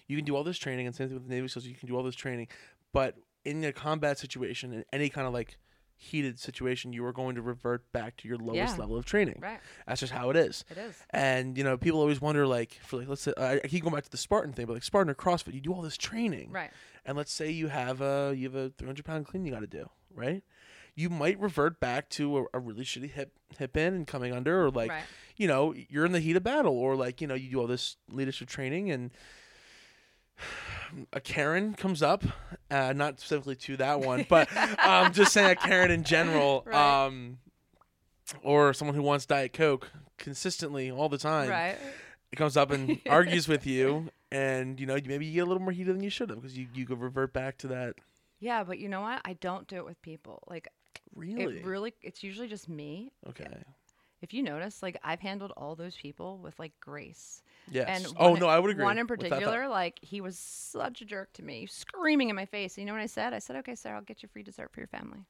you 0.06 0.16
can 0.16 0.24
do 0.24 0.36
all 0.36 0.44
this 0.44 0.58
training, 0.58 0.86
and 0.86 0.94
same 0.94 1.08
thing 1.08 1.14
with 1.16 1.28
the 1.28 1.34
Navy 1.34 1.48
SEALs, 1.48 1.66
you 1.66 1.74
can 1.74 1.88
do 1.88 1.96
all 1.96 2.02
this 2.02 2.14
training, 2.14 2.48
but 2.92 3.16
in 3.44 3.62
a 3.64 3.72
combat 3.72 4.18
situation, 4.18 4.72
in 4.72 4.84
any 4.92 5.08
kind 5.08 5.26
of 5.26 5.32
like 5.32 5.56
heated 5.98 6.38
situation, 6.38 6.92
you 6.92 7.04
are 7.06 7.12
going 7.12 7.34
to 7.34 7.42
revert 7.42 7.90
back 7.92 8.16
to 8.18 8.28
your 8.28 8.36
lowest 8.36 8.74
Yeah. 8.74 8.80
level 8.80 8.96
of 8.96 9.04
training. 9.06 9.38
Right. 9.40 9.60
That's 9.86 10.00
just 10.00 10.12
how 10.12 10.28
it 10.30 10.36
is. 10.36 10.64
It 10.70 10.76
is. 10.78 10.94
And 11.10 11.56
you 11.56 11.64
know, 11.64 11.76
people 11.76 12.00
always 12.00 12.20
wonder, 12.20 12.46
like, 12.46 12.74
for 12.82 12.98
like, 12.98 13.08
let's 13.08 13.22
say, 13.22 13.32
I, 13.36 13.54
I 13.54 13.68
keep 13.68 13.82
going 13.82 13.94
back 13.94 14.04
to 14.04 14.10
the 14.10 14.16
Spartan 14.16 14.52
thing, 14.52 14.66
but 14.66 14.74
like 14.74 14.84
Spartan 14.84 15.10
or 15.10 15.14
CrossFit, 15.14 15.54
you 15.54 15.60
do 15.60 15.72
all 15.72 15.82
this 15.82 15.96
training, 15.96 16.50
Right. 16.52 16.70
and 17.04 17.16
let's 17.16 17.32
say 17.32 17.50
you 17.50 17.68
have 17.68 18.00
a 18.00 18.34
you 18.36 18.44
have 18.44 18.54
a 18.54 18.70
300 18.70 19.04
pound 19.04 19.26
clean 19.26 19.44
you 19.44 19.52
got 19.52 19.60
to 19.60 19.66
do 19.66 19.88
right 20.14 20.42
you 20.96 21.10
might 21.10 21.38
revert 21.38 21.78
back 21.78 22.08
to 22.08 22.38
a, 22.38 22.44
a 22.54 22.58
really 22.58 22.84
shitty 22.84 23.10
hip 23.12 23.32
hip 23.58 23.76
in 23.76 23.94
and 23.94 24.06
coming 24.06 24.32
under 24.32 24.64
or 24.64 24.70
like 24.70 24.90
right. 24.90 25.04
you 25.36 25.46
know 25.46 25.72
you're 25.88 26.06
in 26.06 26.12
the 26.12 26.20
heat 26.20 26.34
of 26.36 26.42
battle 26.42 26.76
or 26.76 26.96
like 26.96 27.20
you 27.20 27.26
know 27.26 27.34
you 27.34 27.50
do 27.50 27.60
all 27.60 27.66
this 27.66 27.96
leadership 28.10 28.48
training 28.48 28.90
and 28.90 29.10
a 31.12 31.20
Karen 31.20 31.74
comes 31.74 32.02
up, 32.02 32.24
uh, 32.70 32.92
not 32.94 33.20
specifically 33.20 33.56
to 33.56 33.76
that 33.78 34.00
one, 34.00 34.26
but 34.28 34.48
um, 34.84 35.12
just 35.12 35.32
saying 35.32 35.50
a 35.50 35.56
Karen 35.56 35.90
in 35.90 36.04
general, 36.04 36.62
Right. 36.66 37.04
um, 37.04 37.38
or 38.42 38.72
someone 38.74 38.94
who 38.94 39.02
wants 39.02 39.26
Diet 39.26 39.52
Coke 39.52 39.90
consistently 40.18 40.90
all 40.90 41.08
the 41.08 41.18
time 41.18 41.48
Right. 41.48 41.76
it 42.32 42.36
comes 42.36 42.56
up 42.56 42.70
and 42.70 43.00
argues 43.08 43.48
with 43.48 43.66
you, 43.66 44.10
and 44.30 44.80
you 44.80 44.86
know 44.86 44.94
maybe 45.04 45.26
you 45.26 45.34
get 45.34 45.40
a 45.40 45.46
little 45.46 45.62
more 45.62 45.72
heated 45.72 45.94
than 45.94 46.02
you 46.02 46.10
should 46.10 46.30
have 46.30 46.40
because 46.40 46.56
you 46.56 46.66
you 46.74 46.86
could 46.86 47.00
revert 47.00 47.32
back 47.32 47.58
to 47.58 47.68
that. 47.68 47.94
Yeah, 48.38 48.64
but 48.64 48.78
you 48.78 48.88
know 48.88 49.00
what? 49.00 49.22
I 49.24 49.32
don't 49.34 49.66
do 49.66 49.76
it 49.76 49.84
with 49.86 50.00
people. 50.02 50.42
Like 50.46 50.68
Really? 51.14 51.58
it 51.58 51.64
really 51.66 51.94
it's 52.02 52.22
usually 52.22 52.48
just 52.48 52.68
me. 52.68 53.12
okay. 53.28 53.46
If 54.22 54.32
you 54.32 54.42
notice, 54.42 54.82
like 54.82 54.98
I've 55.04 55.20
handled 55.20 55.52
all 55.56 55.76
those 55.76 55.94
people 55.94 56.38
with 56.38 56.58
like 56.58 56.72
grace. 56.80 57.42
Yes. 57.70 57.86
And 57.88 58.16
oh 58.18 58.34
no, 58.34 58.46
I 58.48 58.58
would 58.58 58.70
agree. 58.70 58.84
One 58.84 58.98
in 58.98 59.06
with 59.06 59.20
that 59.20 59.28
thought. 59.28 59.38
particular, 59.38 59.68
like 59.68 59.98
he 60.00 60.20
was 60.20 60.38
such 60.38 61.02
a 61.02 61.04
jerk 61.04 61.32
to 61.34 61.42
me, 61.42 61.66
screaming 61.66 62.30
in 62.30 62.36
my 62.36 62.46
face. 62.46 62.76
And 62.76 62.82
you 62.82 62.86
know 62.86 62.94
what 62.94 63.02
I 63.02 63.06
said? 63.06 63.34
I 63.34 63.38
said, 63.38 63.56
"Okay, 63.56 63.74
Sarah, 63.74 63.96
I'll 63.96 64.02
get 64.02 64.22
you 64.22 64.28
free 64.28 64.42
dessert 64.42 64.72
for 64.72 64.80
your 64.80 64.86
family." 64.88 65.20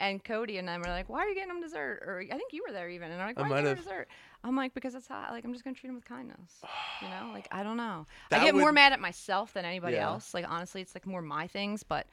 And 0.00 0.22
Cody 0.22 0.58
and 0.58 0.68
I 0.68 0.76
were 0.76 0.84
like, 0.84 1.08
"Why 1.08 1.20
are 1.20 1.28
you 1.28 1.34
getting 1.34 1.48
them 1.48 1.62
dessert?" 1.62 2.02
Or 2.04 2.20
I 2.20 2.36
think 2.36 2.52
you 2.52 2.62
were 2.66 2.72
there 2.72 2.90
even, 2.90 3.10
and 3.10 3.22
I'm 3.22 3.28
like, 3.28 3.38
"Why 3.38 3.44
are 3.44 3.48
you 3.48 3.62
getting 3.68 3.82
dessert?" 3.82 4.08
I'm 4.42 4.54
like, 4.54 4.74
"Because 4.74 4.94
it's 4.94 5.08
hot. 5.08 5.30
Like 5.30 5.44
I'm 5.44 5.52
just 5.52 5.64
gonna 5.64 5.74
treat 5.74 5.88
them 5.88 5.96
with 5.96 6.04
kindness." 6.04 6.62
you 7.00 7.08
know, 7.08 7.30
like 7.32 7.48
I 7.50 7.62
don't 7.62 7.78
know. 7.78 8.06
That 8.30 8.42
I 8.42 8.44
get 8.44 8.54
more 8.54 8.72
mad 8.72 8.92
at 8.92 9.00
myself 9.00 9.54
than 9.54 9.64
anybody 9.64 9.96
Yeah. 9.96 10.08
else. 10.08 10.34
Like 10.34 10.44
honestly, 10.48 10.82
it's 10.82 10.94
like 10.94 11.06
more 11.06 11.22
my 11.22 11.46
things, 11.46 11.82
but 11.82 12.06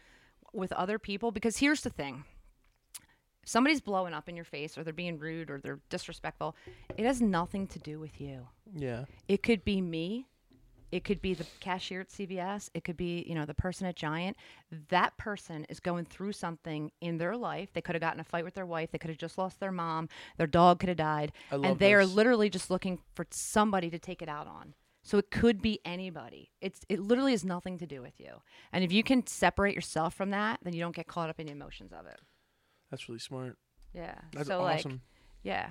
with 0.54 0.72
other 0.74 1.00
people, 1.00 1.32
because 1.32 1.58
here's 1.58 1.82
the 1.82 1.90
thing. 1.90 2.24
If 3.44 3.50
somebody's 3.50 3.82
blowing 3.82 4.14
up 4.14 4.30
in 4.30 4.36
your 4.36 4.46
face 4.46 4.78
or 4.78 4.84
they're 4.84 4.94
being 4.94 5.18
rude 5.18 5.50
or 5.50 5.60
they're 5.60 5.80
disrespectful, 5.90 6.56
it 6.98 7.06
has 7.06 7.22
nothing 7.22 7.68
to 7.68 7.80
do 7.80 8.00
with 8.00 8.22
you. 8.22 8.48
Yeah. 8.76 9.06
It 9.28 9.44
could 9.44 9.64
be 9.64 9.82
me. 9.82 10.28
It 10.92 11.06
could 11.06 11.22
be 11.22 11.34
the 11.34 11.46
cashier 11.62 12.02
at 12.02 12.10
CVS. 12.10 12.70
It 12.74 12.84
could 12.84 12.98
be, 12.98 13.24
you 13.26 13.34
know, 13.34 13.46
the 13.46 13.54
person 13.54 13.88
at 13.88 13.96
Giant. 13.96 14.36
That 14.90 15.16
person 15.18 15.66
is 15.70 15.80
going 15.80 16.06
through 16.06 16.34
something 16.34 16.92
in 17.00 17.18
their 17.18 17.38
life. 17.38 17.70
They 17.74 17.82
could 17.82 17.96
have 17.96 18.02
gotten 18.02 18.20
a 18.20 18.26
fight 18.26 18.44
with 18.44 18.56
their 18.56 18.66
wife. 18.66 18.92
They 18.92 18.98
could 18.98 19.10
have 19.10 19.18
just 19.18 19.38
lost 19.38 19.60
their 19.60 19.72
mom. 19.72 20.10
Their 20.38 20.48
dog 20.48 20.80
could 20.80 20.90
have 20.90 20.98
died. 20.98 21.32
I 21.50 21.56
love 21.56 21.66
and 21.66 21.80
they 21.80 21.94
are 21.94 22.06
literally 22.06 22.50
just 22.50 22.70
looking 22.70 23.00
for 23.16 23.26
somebody 23.32 23.90
to 23.90 24.00
take 24.00 24.22
it 24.22 24.28
out 24.28 24.48
on. 24.48 24.74
So 25.04 25.18
it 25.18 25.32
could 25.32 25.62
be 25.62 25.80
anybody. 25.84 26.52
It's 26.62 26.82
it 26.88 27.00
literally 27.00 27.32
has 27.32 27.44
nothing 27.44 27.78
to 27.80 27.88
do 27.88 28.02
with 28.02 28.20
you. 28.20 28.42
And 28.72 28.84
if 28.84 28.92
you 28.92 29.02
can 29.04 29.26
separate 29.26 29.74
yourself 29.74 30.14
from 30.14 30.30
that, 30.32 30.60
then 30.62 30.74
you 30.74 30.82
don't 30.82 30.96
get 30.96 31.08
caught 31.08 31.30
up 31.30 31.40
in 31.40 31.48
the 31.48 31.54
emotions 31.54 31.92
of 31.92 32.06
it. 32.06 32.20
That's 32.92 33.10
really 33.10 33.20
smart. 33.20 33.58
Yeah. 33.94 34.16
That's 34.34 34.48
so 34.48 34.62
like 34.62 34.80
awesome. 34.80 35.02
yeah. 35.44 35.70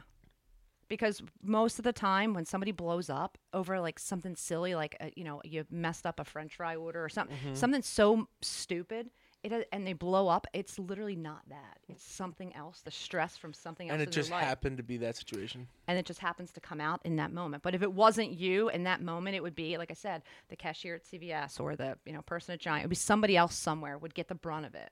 Because 0.89 1.23
most 1.41 1.79
of 1.79 1.85
the 1.85 1.93
time 1.93 2.35
when 2.35 2.45
somebody 2.45 2.73
blows 2.73 3.09
up 3.09 3.39
over 3.55 3.79
like 3.79 4.01
something 4.01 4.35
silly 4.35 4.75
like 4.75 4.97
uh, 5.01 5.07
you 5.15 5.23
know 5.23 5.41
you 5.45 5.65
messed 5.71 6.05
up 6.05 6.19
a 6.19 6.25
french 6.25 6.57
fry 6.57 6.75
order 6.75 7.05
or 7.05 7.09
something 7.09 7.37
Mm-hmm. 7.37 7.55
something 7.55 7.83
so 7.83 8.27
stupid 8.43 9.11
it 9.45 9.69
and 9.73 9.87
they 9.87 9.93
blow 9.95 10.27
up 10.29 10.47
it's 10.53 10.79
literally 10.81 11.15
not 11.17 11.43
that 11.49 11.79
it's 11.89 12.03
something 12.05 12.55
else 12.57 12.83
the 12.83 12.91
stress 12.91 13.37
from 13.37 13.53
something 13.55 13.89
else 13.89 13.95
and 13.95 14.03
it 14.03 14.11
just 14.11 14.31
happened 14.31 14.77
to 14.79 14.83
be 14.83 14.97
that 14.99 15.17
situation. 15.17 15.67
and 15.87 15.97
it 15.97 16.05
just 16.05 16.19
happens 16.21 16.51
to 16.53 16.61
come 16.61 16.81
out 16.81 17.01
in 17.05 17.17
that 17.17 17.33
moment 17.33 17.63
but 17.63 17.75
if 17.75 17.83
it 17.83 17.93
wasn't 17.93 18.31
you 18.31 18.69
in 18.71 18.83
that 18.85 19.01
moment 19.01 19.37
it 19.37 19.43
would 19.45 19.55
be 19.55 19.79
like 19.79 19.91
I 19.93 19.95
said 19.95 20.23
the 20.49 20.57
cashier 20.57 20.97
at 20.97 21.05
CVS 21.05 21.59
or 21.61 21.77
the 21.77 21.97
you 22.05 22.13
know 22.13 22.21
person 22.23 22.53
at 22.53 22.59
Giant 22.61 22.83
it 22.83 22.87
would 22.87 22.91
be 22.91 22.97
somebody 22.97 23.37
else 23.37 23.55
somewhere 23.55 23.97
would 23.97 24.15
get 24.15 24.27
the 24.29 24.35
brunt 24.35 24.67
of 24.67 24.75
it 24.75 24.91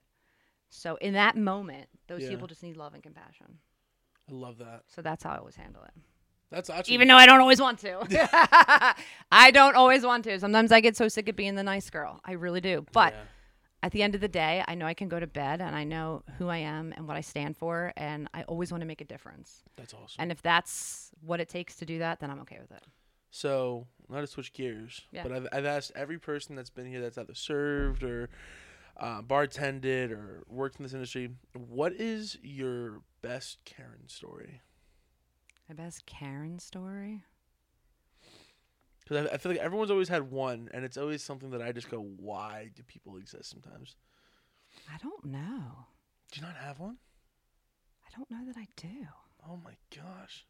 so 0.70 0.96
in 0.96 1.14
that 1.14 1.36
moment 1.36 1.88
those 2.08 2.22
Yeah. 2.22 2.30
people 2.30 2.46
just 2.46 2.62
need 2.62 2.76
love 2.76 2.94
and 2.94 3.02
compassion 3.02 3.58
I 4.28 4.32
love 4.32 4.58
that. 4.58 4.82
so 4.88 5.00
that's 5.02 5.24
how 5.24 5.30
I 5.32 5.38
always 5.38 5.56
handle 5.56 5.82
it 5.84 5.92
That's 6.50 6.68
actually 6.70 6.94
even 6.94 7.08
though 7.08 7.16
I 7.16 7.26
don't 7.26 7.40
always 7.40 7.60
want 7.60 7.78
to. 7.80 7.98
I 9.32 9.50
don't 9.52 9.74
always 9.76 10.02
want 10.04 10.24
to. 10.24 10.38
Sometimes 10.40 10.72
I 10.72 10.80
get 10.80 10.96
so 10.96 11.08
sick 11.08 11.28
of 11.28 11.36
being 11.36 11.54
the 11.56 11.62
nice 11.62 11.90
girl. 11.90 12.20
I 12.24 12.32
really 12.32 12.60
do. 12.60 12.86
But 12.92 13.12
Yeah. 13.12 13.20
at 13.82 13.92
the 13.92 14.02
end 14.02 14.14
of 14.14 14.20
the 14.20 14.28
day, 14.28 14.64
I 14.66 14.74
know 14.74 14.86
I 14.86 14.94
can 14.94 15.08
go 15.08 15.20
to 15.20 15.26
bed 15.26 15.60
and 15.60 15.74
I 15.76 15.84
know 15.84 16.22
who 16.38 16.48
I 16.48 16.58
am 16.58 16.92
and 16.96 17.06
what 17.06 17.16
I 17.16 17.20
stand 17.22 17.56
for. 17.56 17.92
And 17.96 18.28
I 18.34 18.42
always 18.44 18.70
want 18.72 18.80
to 18.82 18.86
make 18.86 19.00
a 19.00 19.04
difference. 19.04 19.62
That's 19.76 19.92
awesome. 19.94 20.16
And 20.20 20.32
if 20.32 20.40
that's 20.42 21.10
what 21.20 21.40
it 21.40 21.48
takes 21.48 21.76
to 21.76 21.86
do 21.86 21.98
that, 22.00 22.20
then 22.20 22.30
I'm 22.30 22.40
okay 22.40 22.58
with 22.60 22.70
it. 22.72 22.82
So, 23.30 23.86
not 24.08 24.20
to 24.22 24.26
switch 24.26 24.52
gears, 24.54 25.02
Yeah. 25.12 25.22
but 25.24 25.32
I've, 25.32 25.46
I've 25.52 25.66
asked 25.66 25.92
every 25.94 26.18
person 26.18 26.56
that's 26.56 26.70
been 26.70 26.86
here 26.86 27.00
that's 27.02 27.18
either 27.18 27.34
served 27.34 28.02
or 28.02 28.30
uh, 28.98 29.22
bartended 29.22 30.10
or 30.10 30.44
worked 30.48 30.76
in 30.76 30.82
this 30.82 30.92
industry, 30.94 31.30
what 31.52 31.92
is 31.92 32.38
your 32.42 33.02
best 33.22 33.58
Karen 33.64 34.08
story? 34.08 34.60
My 35.68 35.74
best 35.74 36.06
Karen 36.06 36.58
story? 36.58 37.24
Because 39.02 39.28
I, 39.28 39.34
I 39.34 39.38
feel 39.38 39.52
like 39.52 39.60
everyone's 39.60 39.90
always 39.90 40.08
had 40.08 40.30
one, 40.30 40.68
and 40.72 40.84
it's 40.84 40.96
always 40.96 41.22
something 41.22 41.50
that 41.50 41.62
I 41.62 41.72
just 41.72 41.90
go, 41.90 42.00
why 42.00 42.70
do 42.74 42.82
people 42.82 43.16
exist 43.16 43.50
sometimes? 43.50 43.96
I 44.92 44.98
don't 45.02 45.24
know. 45.24 45.86
Do 46.32 46.40
you 46.40 46.46
not 46.46 46.56
have 46.56 46.78
one? 46.78 46.98
I 48.06 48.16
don't 48.16 48.30
know 48.30 48.52
that 48.52 48.58
I 48.58 48.66
do. 48.76 49.06
Oh 49.48 49.58
my 49.64 49.74
gosh. 49.94 50.44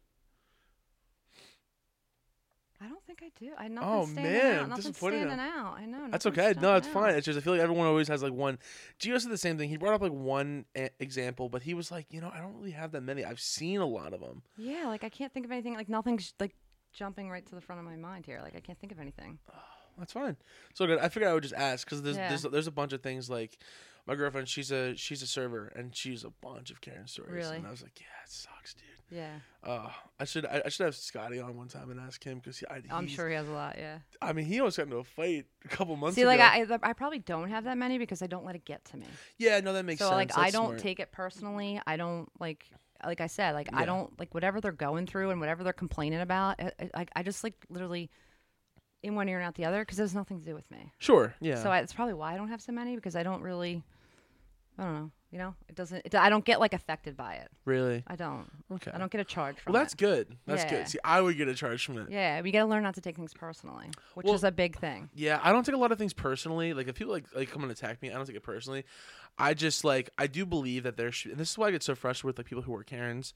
I 2.81 2.87
don't 2.87 3.03
think 3.05 3.19
I 3.21 3.29
do. 3.37 3.51
I 3.57 3.67
nothing 3.67 3.89
Oh, 3.89 4.05
standing 4.05 4.23
man, 4.31 4.55
out. 4.59 4.69
Nothing 4.69 4.91
disappointing 4.91 5.19
standing 5.27 5.39
out. 5.39 5.75
I 5.77 5.85
know. 5.85 6.07
That's 6.09 6.25
okay. 6.27 6.53
No, 6.61 6.75
it's 6.75 6.87
out. 6.87 6.93
fine. 6.93 7.15
It's 7.15 7.25
just 7.25 7.37
I 7.37 7.41
feel 7.41 7.51
like 7.53 7.61
everyone 7.61 7.87
always 7.87 8.07
has 8.07 8.23
like 8.23 8.31
one. 8.31 8.57
Gio 9.01 9.19
said 9.19 9.31
the 9.31 9.37
same 9.37 9.57
thing. 9.57 9.67
He 9.69 9.75
brought 9.75 9.93
up 9.95 10.01
like 10.01 10.13
one 10.13 10.63
a- 10.77 10.89
example, 10.99 11.49
but 11.49 11.61
he 11.63 11.73
was 11.73 11.91
like, 11.91 12.05
you 12.09 12.21
know, 12.21 12.31
I 12.33 12.39
don't 12.39 12.55
really 12.55 12.71
have 12.71 12.93
that 12.93 13.01
many. 13.01 13.25
I've 13.25 13.41
seen 13.41 13.81
a 13.81 13.85
lot 13.85 14.13
of 14.13 14.21
them. 14.21 14.43
Yeah, 14.57 14.87
like 14.87 15.03
I 15.03 15.09
can't 15.09 15.33
think 15.33 15.45
of 15.45 15.51
anything. 15.51 15.73
Like 15.75 15.89
nothing's 15.89 16.33
like 16.39 16.55
jumping 16.93 17.29
right 17.29 17.45
to 17.45 17.55
the 17.55 17.61
front 17.61 17.79
of 17.79 17.85
my 17.85 17.97
mind 17.97 18.25
here. 18.25 18.39
Like 18.41 18.55
I 18.55 18.61
can't 18.61 18.79
think 18.79 18.93
of 18.93 18.99
anything. 19.01 19.39
Oh, 19.51 19.55
that's 19.97 20.13
fine. 20.13 20.37
So 20.73 20.87
good. 20.87 20.99
I 20.99 21.09
figured 21.09 21.29
I 21.29 21.33
would 21.33 21.43
just 21.43 21.55
ask 21.55 21.85
because 21.85 22.01
there's, 22.01 22.15
Yeah. 22.15 22.29
there's 22.29 22.43
there's 22.43 22.67
a 22.67 22.71
bunch 22.71 22.93
of 22.93 23.01
things 23.03 23.29
like 23.29 23.57
my 24.07 24.15
girlfriend. 24.15 24.47
She's 24.47 24.71
a 24.71 24.95
she's 24.95 25.21
a 25.21 25.27
server 25.27 25.67
and 25.75 25.93
she's 25.93 26.23
a 26.23 26.29
bunch 26.29 26.71
of 26.71 26.79
Karen 26.79 27.07
stories. 27.07 27.33
Really? 27.33 27.57
And 27.57 27.67
I 27.67 27.71
was 27.71 27.81
like, 27.83 27.99
yeah, 27.99 28.05
it 28.23 28.31
sucks, 28.31 28.73
dude. 28.73 28.83
Yeah, 29.11 29.39
Uh, 29.63 29.89
I 30.19 30.25
should 30.25 30.45
I, 30.45 30.61
I 30.65 30.69
should 30.69 30.85
have 30.85 30.95
Scotty 30.95 31.39
on 31.39 31.57
one 31.57 31.67
time 31.67 31.89
and 31.89 31.99
ask 31.99 32.23
him 32.23 32.39
because 32.39 32.63
I 32.69 32.81
I'm 32.91 33.07
sure 33.07 33.27
he 33.27 33.35
has 33.35 33.47
a 33.47 33.51
lot. 33.51 33.75
Yeah. 33.77 33.99
I 34.21 34.33
mean, 34.33 34.45
he 34.45 34.59
almost 34.59 34.77
got 34.77 34.83
into 34.83 34.97
a 34.97 35.03
fight 35.03 35.45
a 35.65 35.67
couple 35.67 35.95
months 35.95 36.15
ago. 36.17 36.29
See, 36.29 36.33
ago. 36.33 36.43
like 36.43 36.81
I, 36.83 36.89
I 36.89 36.93
probably 36.93 37.19
don't 37.19 37.49
have 37.49 37.63
that 37.63 37.77
many 37.77 37.97
because 37.97 38.21
I 38.21 38.27
don't 38.27 38.45
let 38.45 38.55
it 38.55 38.65
get 38.65 38.85
to 38.85 38.97
me. 38.97 39.07
yeah, 39.37 39.59
no, 39.61 39.73
that 39.73 39.83
makes 39.83 39.99
so 39.99 40.05
sense. 40.05 40.13
So 40.13 40.15
like 40.15 40.37
I 40.37 40.51
don't 40.51 40.67
smart. 40.67 40.79
take 40.79 40.99
it 40.99 41.11
personally. 41.11 41.81
I 41.87 41.97
don't 41.97 42.29
like 42.39 42.65
like 43.05 43.21
I 43.21 43.27
said 43.27 43.53
like 43.53 43.69
Yeah. 43.71 43.79
I 43.79 43.85
don't 43.85 44.17
like 44.19 44.33
whatever 44.33 44.61
they're 44.61 44.71
going 44.71 45.07
through 45.07 45.31
and 45.31 45.39
whatever 45.39 45.63
they're 45.63 45.73
complaining 45.73 46.21
about. 46.21 46.59
I, 46.59 46.71
I, 46.93 47.05
I 47.15 47.23
just 47.23 47.43
like 47.43 47.55
literally 47.69 48.09
in 49.01 49.15
one 49.15 49.29
ear 49.29 49.39
and 49.39 49.47
out 49.47 49.55
the 49.55 49.65
other 49.65 49.79
because 49.83 49.97
it 49.97 50.03
has 50.03 50.13
nothing 50.13 50.39
to 50.39 50.45
do 50.45 50.53
with 50.53 50.69
me. 50.69 50.91
Sure. 50.99 51.33
Yeah. 51.41 51.55
So 51.63 51.71
I, 51.71 51.79
it's 51.79 51.93
probably 51.93 52.13
why 52.13 52.33
I 52.33 52.37
don't 52.37 52.49
have 52.49 52.61
so 52.61 52.73
many 52.73 52.95
because 52.95 53.15
I 53.15 53.23
don't 53.23 53.41
really. 53.41 53.83
I 54.77 54.83
don't 54.83 54.93
know. 54.93 55.11
You 55.31 55.37
know, 55.37 55.53
it 55.67 55.75
doesn't. 55.75 56.01
It, 56.05 56.15
I 56.15 56.27
don't 56.29 56.43
get 56.43 56.59
like 56.59 56.73
affected 56.73 57.15
by 57.15 57.35
it. 57.35 57.49
Really? 57.63 58.03
I 58.07 58.15
don't. 58.15 58.49
Okay. 58.71 58.89
I 58.91 58.97
don't 58.97 59.11
get 59.11 59.21
a 59.21 59.23
charge 59.23 59.59
from 59.59 59.73
Well, 59.73 59.81
that's 59.83 59.93
it. 59.93 59.97
good. 59.97 60.35
That's 60.47 60.63
Yeah. 60.63 60.69
good. 60.71 60.87
See, 60.87 60.97
I 61.03 61.21
would 61.21 61.37
get 61.37 61.47
a 61.47 61.53
charge 61.53 61.85
from 61.85 61.99
it. 61.99 62.09
Yeah, 62.09 62.41
we 62.41 62.49
got 62.51 62.61
to 62.61 62.65
learn 62.65 62.81
not 62.81 62.95
to 62.95 63.01
take 63.01 63.15
things 63.15 63.31
personally, 63.35 63.91
which 64.15 64.25
Well- 64.25 64.33
is 64.33 64.43
a 64.43 64.51
big 64.51 64.77
thing. 64.79 65.09
Yeah, 65.13 65.39
I 65.43 65.51
don't 65.51 65.63
take 65.63 65.75
a 65.75 65.77
lot 65.77 65.91
of 65.91 65.99
things 65.99 66.13
personally. 66.13 66.73
Like 66.73 66.87
if 66.87 66.95
people 66.95 67.13
like 67.13 67.25
like 67.35 67.51
come 67.51 67.61
and 67.61 67.71
attack 67.71 68.01
me, 68.01 68.09
I 68.09 68.15
don't 68.15 68.25
take 68.25 68.37
it 68.37 68.41
personally. 68.43 68.85
I 69.37 69.53
just 69.53 69.83
like 69.83 70.09
I 70.17 70.25
do 70.25 70.47
believe 70.47 70.81
that 70.81 70.97
there 70.97 71.11
should, 71.11 71.29
and 71.31 71.39
this 71.39 71.51
is 71.51 71.57
why 71.59 71.67
I 71.67 71.71
get 71.71 71.83
so 71.83 71.93
frustrated 71.93 72.25
with 72.25 72.37
like 72.39 72.47
people 72.47 72.63
who 72.63 72.73
are 72.73 72.83
Karens. 72.83 73.35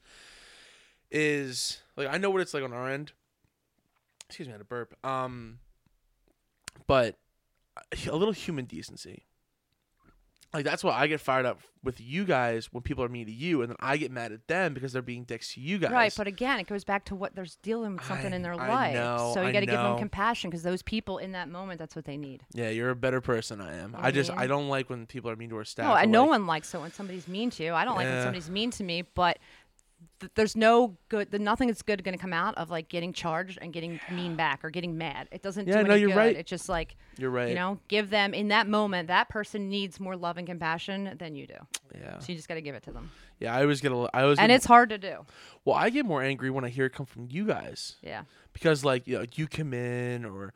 Is 1.12 1.80
like 1.96 2.08
I 2.08 2.18
know 2.18 2.30
what 2.30 2.40
it's 2.40 2.54
like 2.54 2.64
on 2.64 2.72
our 2.72 2.90
end. 2.90 3.12
Excuse 4.26 4.48
me, 4.48 4.52
I 4.52 4.56
had 4.56 4.62
a 4.62 4.64
burp. 4.64 4.94
Um, 5.06 5.60
but 6.88 7.16
a 8.08 8.16
little 8.16 8.32
human 8.32 8.64
decency. 8.64 9.26
Like 10.54 10.64
that's 10.64 10.84
why 10.84 10.92
I 10.92 11.06
get 11.08 11.20
fired 11.20 11.44
up 11.46 11.60
with 11.82 12.00
you 12.00 12.24
guys 12.24 12.72
when 12.72 12.82
people 12.82 13.04
are 13.04 13.08
mean 13.08 13.26
to 13.26 13.32
you, 13.32 13.60
and 13.60 13.68
then 13.70 13.76
I 13.80 13.96
get 13.98 14.10
mad 14.10 14.32
at 14.32 14.46
them 14.48 14.72
because 14.72 14.92
they're 14.94 15.02
being 15.02 15.24
dicks 15.24 15.52
to 15.54 15.60
you 15.60 15.76
guys. 15.78 15.90
Right, 15.90 16.14
but 16.16 16.26
again, 16.26 16.58
it 16.60 16.66
goes 16.66 16.82
back 16.84 17.04
to 17.06 17.14
what 17.14 17.34
they're 17.34 17.44
dealing 17.62 17.96
with 17.96 18.04
something 18.06 18.32
I- 18.32 18.36
in 18.36 18.42
their 18.42 18.54
I 18.54 18.68
life. 18.68 18.94
know, 18.94 19.32
so 19.34 19.44
you 19.44 19.52
got 19.52 19.60
to 19.60 19.66
give 19.66 19.74
them 19.74 19.98
compassion 19.98 20.48
because 20.48 20.62
those 20.62 20.80
people 20.80 21.18
in 21.18 21.32
that 21.32 21.48
moment, 21.50 21.78
that's 21.78 21.94
what 21.96 22.04
they 22.06 22.16
need. 22.16 22.42
yeah, 22.54 22.70
you're 22.70 22.90
a 22.90 22.96
better 22.96 23.20
person 23.20 23.60
I 23.60 23.74
am. 23.76 23.92
know 23.92 23.98
I 24.00 24.12
just 24.12 24.30
mean? 24.30 24.38
I 24.38 24.46
don't 24.46 24.68
like 24.68 24.88
when 24.88 25.06
people 25.06 25.28
are 25.30 25.36
mean 25.36 25.50
to 25.50 25.56
our 25.56 25.64
staff. 25.64 25.86
No, 25.86 25.94
and 25.94 26.10
no 26.12 26.20
like- 26.22 26.30
one 26.30 26.46
likes 26.46 26.72
it 26.72 26.80
when 26.80 26.92
somebody's 26.92 27.28
mean 27.28 27.50
to 27.50 27.64
you. 27.64 27.74
I 27.74 27.84
don't 27.84 27.96
like 27.96 28.06
when 28.06 28.22
somebody's 28.22 28.48
mean 28.48 28.70
to 28.70 28.84
me, 28.84 29.02
but 29.02 29.38
th- 30.20 30.32
there's 30.34 30.56
no 30.56 30.96
good. 31.08 31.30
The, 31.30 31.38
nothing 31.38 31.68
is 31.68 31.82
good 31.82 32.02
going 32.04 32.16
to 32.16 32.20
come 32.20 32.32
out 32.32 32.56
of 32.56 32.70
like 32.70 32.88
getting 32.88 33.12
charged 33.12 33.58
and 33.62 33.72
getting 33.72 34.00
mean 34.10 34.36
back 34.36 34.64
or 34.64 34.70
getting 34.70 34.96
mad. 34.98 35.28
It 35.32 35.42
doesn't 35.42 35.66
Yeah, 35.68 35.78
do 35.82 35.88
no, 35.88 35.92
any 35.92 36.00
you're 36.00 36.10
good. 36.10 36.16
right. 36.16 36.36
It's 36.36 36.48
just 36.50 36.68
like 36.68 36.96
You're 37.18 37.30
right. 37.30 37.48
you 37.48 37.54
know, 37.54 37.78
give 37.88 38.10
them 38.10 38.34
in 38.34 38.48
that 38.48 38.68
moment. 38.68 39.08
That 39.08 39.28
person 39.28 39.68
needs 39.68 39.98
more 40.00 40.16
love 40.16 40.36
and 40.38 40.46
compassion 40.46 41.14
than 41.18 41.34
you 41.36 41.46
do. 41.46 41.54
Yeah. 41.94 42.18
So 42.18 42.26
you 42.28 42.36
just 42.36 42.48
got 42.48 42.54
to 42.54 42.62
give 42.62 42.74
it 42.74 42.82
to 42.84 42.92
them, 42.92 43.10
Yeah, 43.40 43.54
I 43.54 43.62
always 43.62 43.80
get 43.80 43.92
a. 43.92 44.08
I 44.14 44.22
always 44.22 44.38
and 44.38 44.50
it's 44.52 44.66
hard 44.66 44.88
to 44.90 44.98
do. 44.98 45.24
well, 45.64 45.76
I 45.76 45.90
get 45.90 46.04
more 46.06 46.22
angry 46.22 46.50
when 46.50 46.64
I 46.64 46.68
hear 46.68 46.86
it 46.86 46.90
come 46.92 47.06
from 47.06 47.28
you 47.30 47.46
guys 47.46 47.96
Yeah, 48.02 48.22
because 48.52 48.84
like 48.84 49.06
you 49.06 49.18
know 49.18 49.24
you 49.34 49.46
come 49.46 49.72
in 49.74 50.24
or 50.24 50.52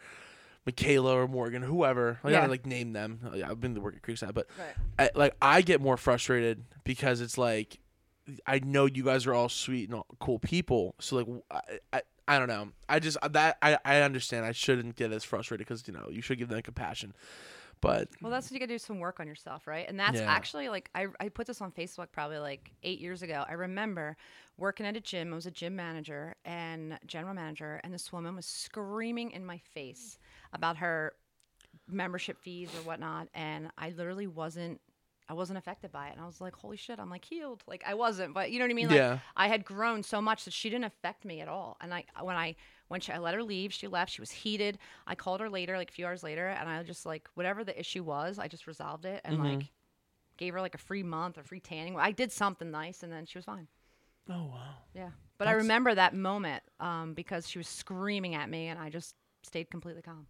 Michaela 0.67 1.15
or 1.23 1.27
Morgan, 1.29 1.63
whoever. 1.63 2.19
Like, 2.23 2.33
I 2.33 2.37
Yeah. 2.37 2.41
don't 2.43 2.51
like 2.51 2.67
name 2.67 2.93
them. 2.93 3.21
I've 3.45 3.59
been 3.61 3.75
to 3.75 3.81
work 3.81 3.97
at 3.97 4.03
Creekside, 4.03 4.35
but 4.35 4.49
right. 4.59 5.09
I, 5.15 5.19
like 5.19 5.35
I 5.41 5.63
get 5.63 5.81
more 5.81 5.97
frustrated 5.97 6.63
because 6.85 7.21
it's 7.23 7.39
like 7.39 7.79
I 8.47 8.61
know 8.61 8.87
you 8.87 9.05
guys 9.05 9.27
are 9.27 9.35
all 9.35 9.49
sweet 9.49 9.89
and 9.89 9.97
all 9.97 10.07
cool 10.21 10.39
people. 10.39 10.95
So 11.01 11.17
like 11.17 11.27
I, 11.51 11.61
I, 11.93 12.03
I 12.27 12.39
don't 12.39 12.49
know. 12.49 12.69
I 12.89 12.99
just 12.99 13.17
uh, 13.23 13.29
that 13.29 13.59
I, 13.63 13.79
I 13.85 14.01
understand. 14.03 14.45
I 14.45 14.53
shouldn't 14.53 14.97
get 14.97 15.13
as 15.13 15.25
frustrated 15.25 15.67
because 15.67 15.87
you 15.87 15.95
know 15.95 16.09
you 16.11 16.21
should 16.21 16.39
give 16.39 16.49
them 16.49 16.61
compassion. 16.63 17.15
But 17.81 18.09
Well, 18.21 18.33
that's 18.33 18.47
what 18.47 18.53
you 18.53 18.59
got 18.59 18.67
to 18.67 18.75
do 18.75 18.79
some 18.79 18.99
work 18.99 19.21
on 19.21 19.29
yourself, 19.29 19.67
right? 19.67 19.87
And 19.89 19.99
that's 19.99 20.19
Yeah. 20.19 20.27
actually 20.29 20.69
like 20.69 20.91
I, 20.95 21.07
I 21.21 21.29
put 21.29 21.47
this 21.47 21.61
on 21.61 21.71
Facebook 21.71 22.09
probably 22.13 22.39
like 22.39 22.73
eight 22.83 23.01
years 23.01 23.23
ago. 23.23 23.45
I 23.49 23.53
remember 23.53 24.17
working 24.57 24.85
at 24.85 24.97
a 24.97 25.01
gym. 25.01 25.33
I 25.33 25.37
was 25.37 25.47
a 25.47 25.51
gym 25.51 25.77
manager 25.77 26.35
and 26.45 26.99
general 27.07 27.35
manager, 27.35 27.81
and 27.85 27.95
this 27.95 28.13
woman 28.13 28.35
was 28.35 28.47
screaming 28.47 29.31
in 29.31 29.47
my 29.47 29.59
face 29.59 30.19
about 30.53 30.79
her 30.79 31.13
membership 31.87 32.39
fees 32.43 32.69
or 32.75 32.83
whatnot, 32.83 33.29
and 33.35 33.71
I 33.79 33.91
literally 33.91 34.27
wasn't. 34.27 34.81
I 35.29 35.35
wasn't 35.35 35.59
affected 35.59 35.93
by 35.93 36.09
it, 36.09 36.13
and 36.13 36.21
I 36.21 36.27
was 36.27 36.41
like, 36.41 36.57
"Holy 36.57 36.77
shit!" 36.77 36.99
I'm 36.99 37.11
like 37.11 37.25
healed. 37.25 37.63
Like 37.67 37.83
I 37.87 37.95
wasn't, 37.95 38.33
but 38.35 38.51
you 38.51 38.59
know 38.59 38.65
what 38.65 38.71
I 38.71 38.75
mean. 38.75 38.89
Like, 38.89 38.97
Yeah. 38.97 39.19
I 39.37 39.49
had 39.49 39.65
grown 39.65 40.03
so 40.03 40.21
much 40.23 40.45
that 40.45 40.53
she 40.55 40.71
didn't 40.71 40.85
affect 40.85 41.25
me 41.25 41.41
at 41.41 41.49
all. 41.49 41.77
And 41.81 41.93
I, 41.93 42.05
when 42.23 42.37
I, 42.37 42.57
when 42.89 43.01
she, 43.01 43.13
I 43.13 43.19
let 43.19 43.35
her 43.35 43.43
leave, 43.43 43.73
she 43.73 43.87
left. 43.89 44.11
She 44.13 44.23
was 44.23 44.31
heated. 44.31 44.79
I 45.07 45.15
called 45.15 45.41
her 45.41 45.51
later, 45.51 45.77
like 45.77 45.91
a 45.91 45.93
few 45.93 46.07
hours 46.07 46.23
later, 46.23 46.49
and 46.49 46.69
I 46.69 46.83
just 46.83 47.05
like 47.05 47.29
whatever 47.35 47.63
the 47.65 47.79
issue 47.79 48.03
was, 48.03 48.39
I 48.39 48.49
just 48.49 48.67
resolved 48.67 49.05
it 49.05 49.21
and 49.25 49.37
Mm-hmm. 49.39 49.45
like 49.59 49.71
gave 50.39 50.55
her 50.55 50.61
like 50.61 50.75
a 50.75 50.79
free 50.79 51.03
month 51.03 51.37
or 51.37 51.43
free 51.43 51.61
tanning. 51.61 51.97
I 51.99 52.13
did 52.13 52.33
something 52.33 52.71
nice, 52.71 53.03
and 53.03 53.13
then 53.13 53.27
she 53.27 53.37
was 53.39 53.45
fine. 53.45 53.69
oh 54.31 54.45
wow, 54.47 54.75
Yeah. 54.95 55.11
But 55.37 55.49
I 55.49 55.53
remember 55.53 55.95
that 55.95 56.15
moment 56.15 56.63
um, 56.81 57.15
because 57.15 57.49
she 57.49 57.59
was 57.59 57.69
screaming 57.69 58.35
at 58.35 58.49
me, 58.49 58.69
and 58.69 58.79
I 58.79 58.89
just 58.89 59.15
stayed 59.43 59.71
completely 59.71 60.03
calm. 60.03 60.27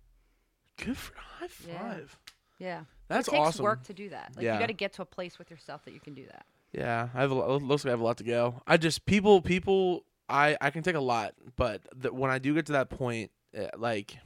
good 0.77 0.97
for 0.97 1.15
high 1.17 1.49
five. 1.49 2.19
Yeah. 2.19 2.38
That's 2.61 3.29
it 3.29 3.31
takes 3.33 3.41
awesome. 3.41 3.65
work 3.65 3.85
to 3.85 3.95
do 3.95 4.09
that. 4.11 4.33
Like 4.37 4.45
Yeah. 4.45 4.55
you 4.55 4.61
got 4.61 4.67
to 4.67 4.73
get 4.75 4.93
to 4.95 5.03
a 5.03 5.07
place 5.07 5.39
with 5.39 5.51
yourself 5.51 5.85
that 5.85 5.95
you 5.95 6.01
can 6.01 6.15
do 6.15 6.27
that. 6.27 6.45
Yeah, 6.73 7.09
I 7.15 7.21
have 7.23 7.31
a 7.31 7.35
lot, 7.35 7.63
looks 7.63 7.85
like 7.85 7.91
I 7.91 7.93
have 7.93 8.01
a 8.01 8.05
lot 8.05 8.19
to 8.19 8.25
go. 8.25 8.61
I 8.67 8.77
just 8.77 9.07
people 9.07 9.41
people 9.41 10.05
I 10.29 10.57
I 10.61 10.71
can 10.71 10.83
take 10.83 10.97
a 10.97 11.01
lot, 11.01 11.35
but 11.57 11.81
the, 11.97 12.13
when 12.13 12.31
I 12.31 12.39
do 12.39 12.55
get 12.55 12.67
to 12.67 12.73
that 12.73 12.91
point, 12.91 13.31
eh, 13.55 13.69
like 13.79 14.19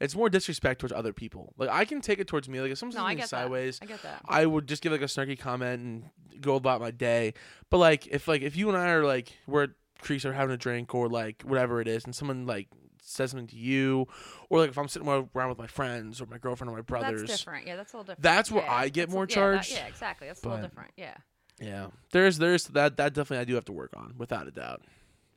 it's 0.00 0.14
more 0.14 0.30
disrespect 0.30 0.80
towards 0.80 0.92
other 0.92 1.12
people. 1.12 1.52
Like 1.58 1.70
I 1.70 1.84
can 1.84 2.00
take 2.00 2.20
it 2.20 2.28
towards 2.28 2.48
me. 2.48 2.60
Like 2.60 2.70
if 2.70 2.78
someone's 2.78 2.96
No, 2.96 3.26
sideways. 3.26 3.80
I 3.82 3.86
get 3.86 4.02
that. 4.02 4.22
I 4.28 4.46
would 4.46 4.68
just 4.68 4.82
give 4.82 4.92
like 4.92 5.00
a 5.02 5.06
snarky 5.06 5.38
comment 5.38 5.82
and 5.82 6.40
go 6.40 6.54
about 6.54 6.80
my 6.80 6.92
day. 6.92 7.34
But 7.70 7.78
like 7.78 8.06
if 8.06 8.28
like 8.28 8.42
if 8.42 8.56
you 8.56 8.68
and 8.68 8.78
I 8.78 8.90
are 8.90 9.04
like 9.04 9.32
we're 9.48 9.64
at 9.64 9.70
Creeks 10.00 10.24
or 10.24 10.32
having 10.32 10.54
a 10.54 10.56
drink 10.56 10.94
or 10.94 11.08
like 11.08 11.42
whatever 11.42 11.80
it 11.80 11.88
is, 11.88 12.04
and 12.04 12.14
someone 12.14 12.46
like 12.46 12.68
says 13.02 13.30
something 13.30 13.46
to 13.48 13.56
you, 13.56 14.06
or 14.50 14.60
like 14.60 14.70
if 14.70 14.78
I'm 14.78 14.88
sitting 14.88 15.08
around 15.08 15.48
with 15.48 15.58
my 15.58 15.66
friends 15.66 16.20
or 16.20 16.26
my 16.26 16.38
girlfriend 16.38 16.70
or 16.70 16.76
my 16.76 16.82
brothers, 16.82 17.22
That's 17.22 17.38
different. 17.40 17.66
Yeah, 17.66 17.76
that's 17.76 17.92
a 17.92 17.96
little 17.96 18.04
different. 18.04 18.22
That's 18.22 18.50
where 18.50 18.64
Yeah, 18.64 18.72
I 18.72 18.88
get 18.88 19.08
a- 19.08 19.12
more 19.12 19.22
yeah, 19.22 19.26
that- 19.26 19.32
charged, 19.34 19.72
yeah, 19.72 19.86
exactly. 19.86 20.26
That's 20.28 20.42
a 20.42 20.48
little 20.48 20.62
different. 20.62 20.90
Yeah. 20.96 21.14
yeah, 21.60 21.86
there's 22.12 22.38
there's 22.38 22.64
that 22.68 22.96
that 22.96 23.14
definitely 23.14 23.38
I 23.38 23.44
do 23.44 23.54
have 23.54 23.64
to 23.66 23.72
work 23.72 23.92
on 23.96 24.14
without 24.18 24.46
a 24.46 24.50
doubt. 24.50 24.82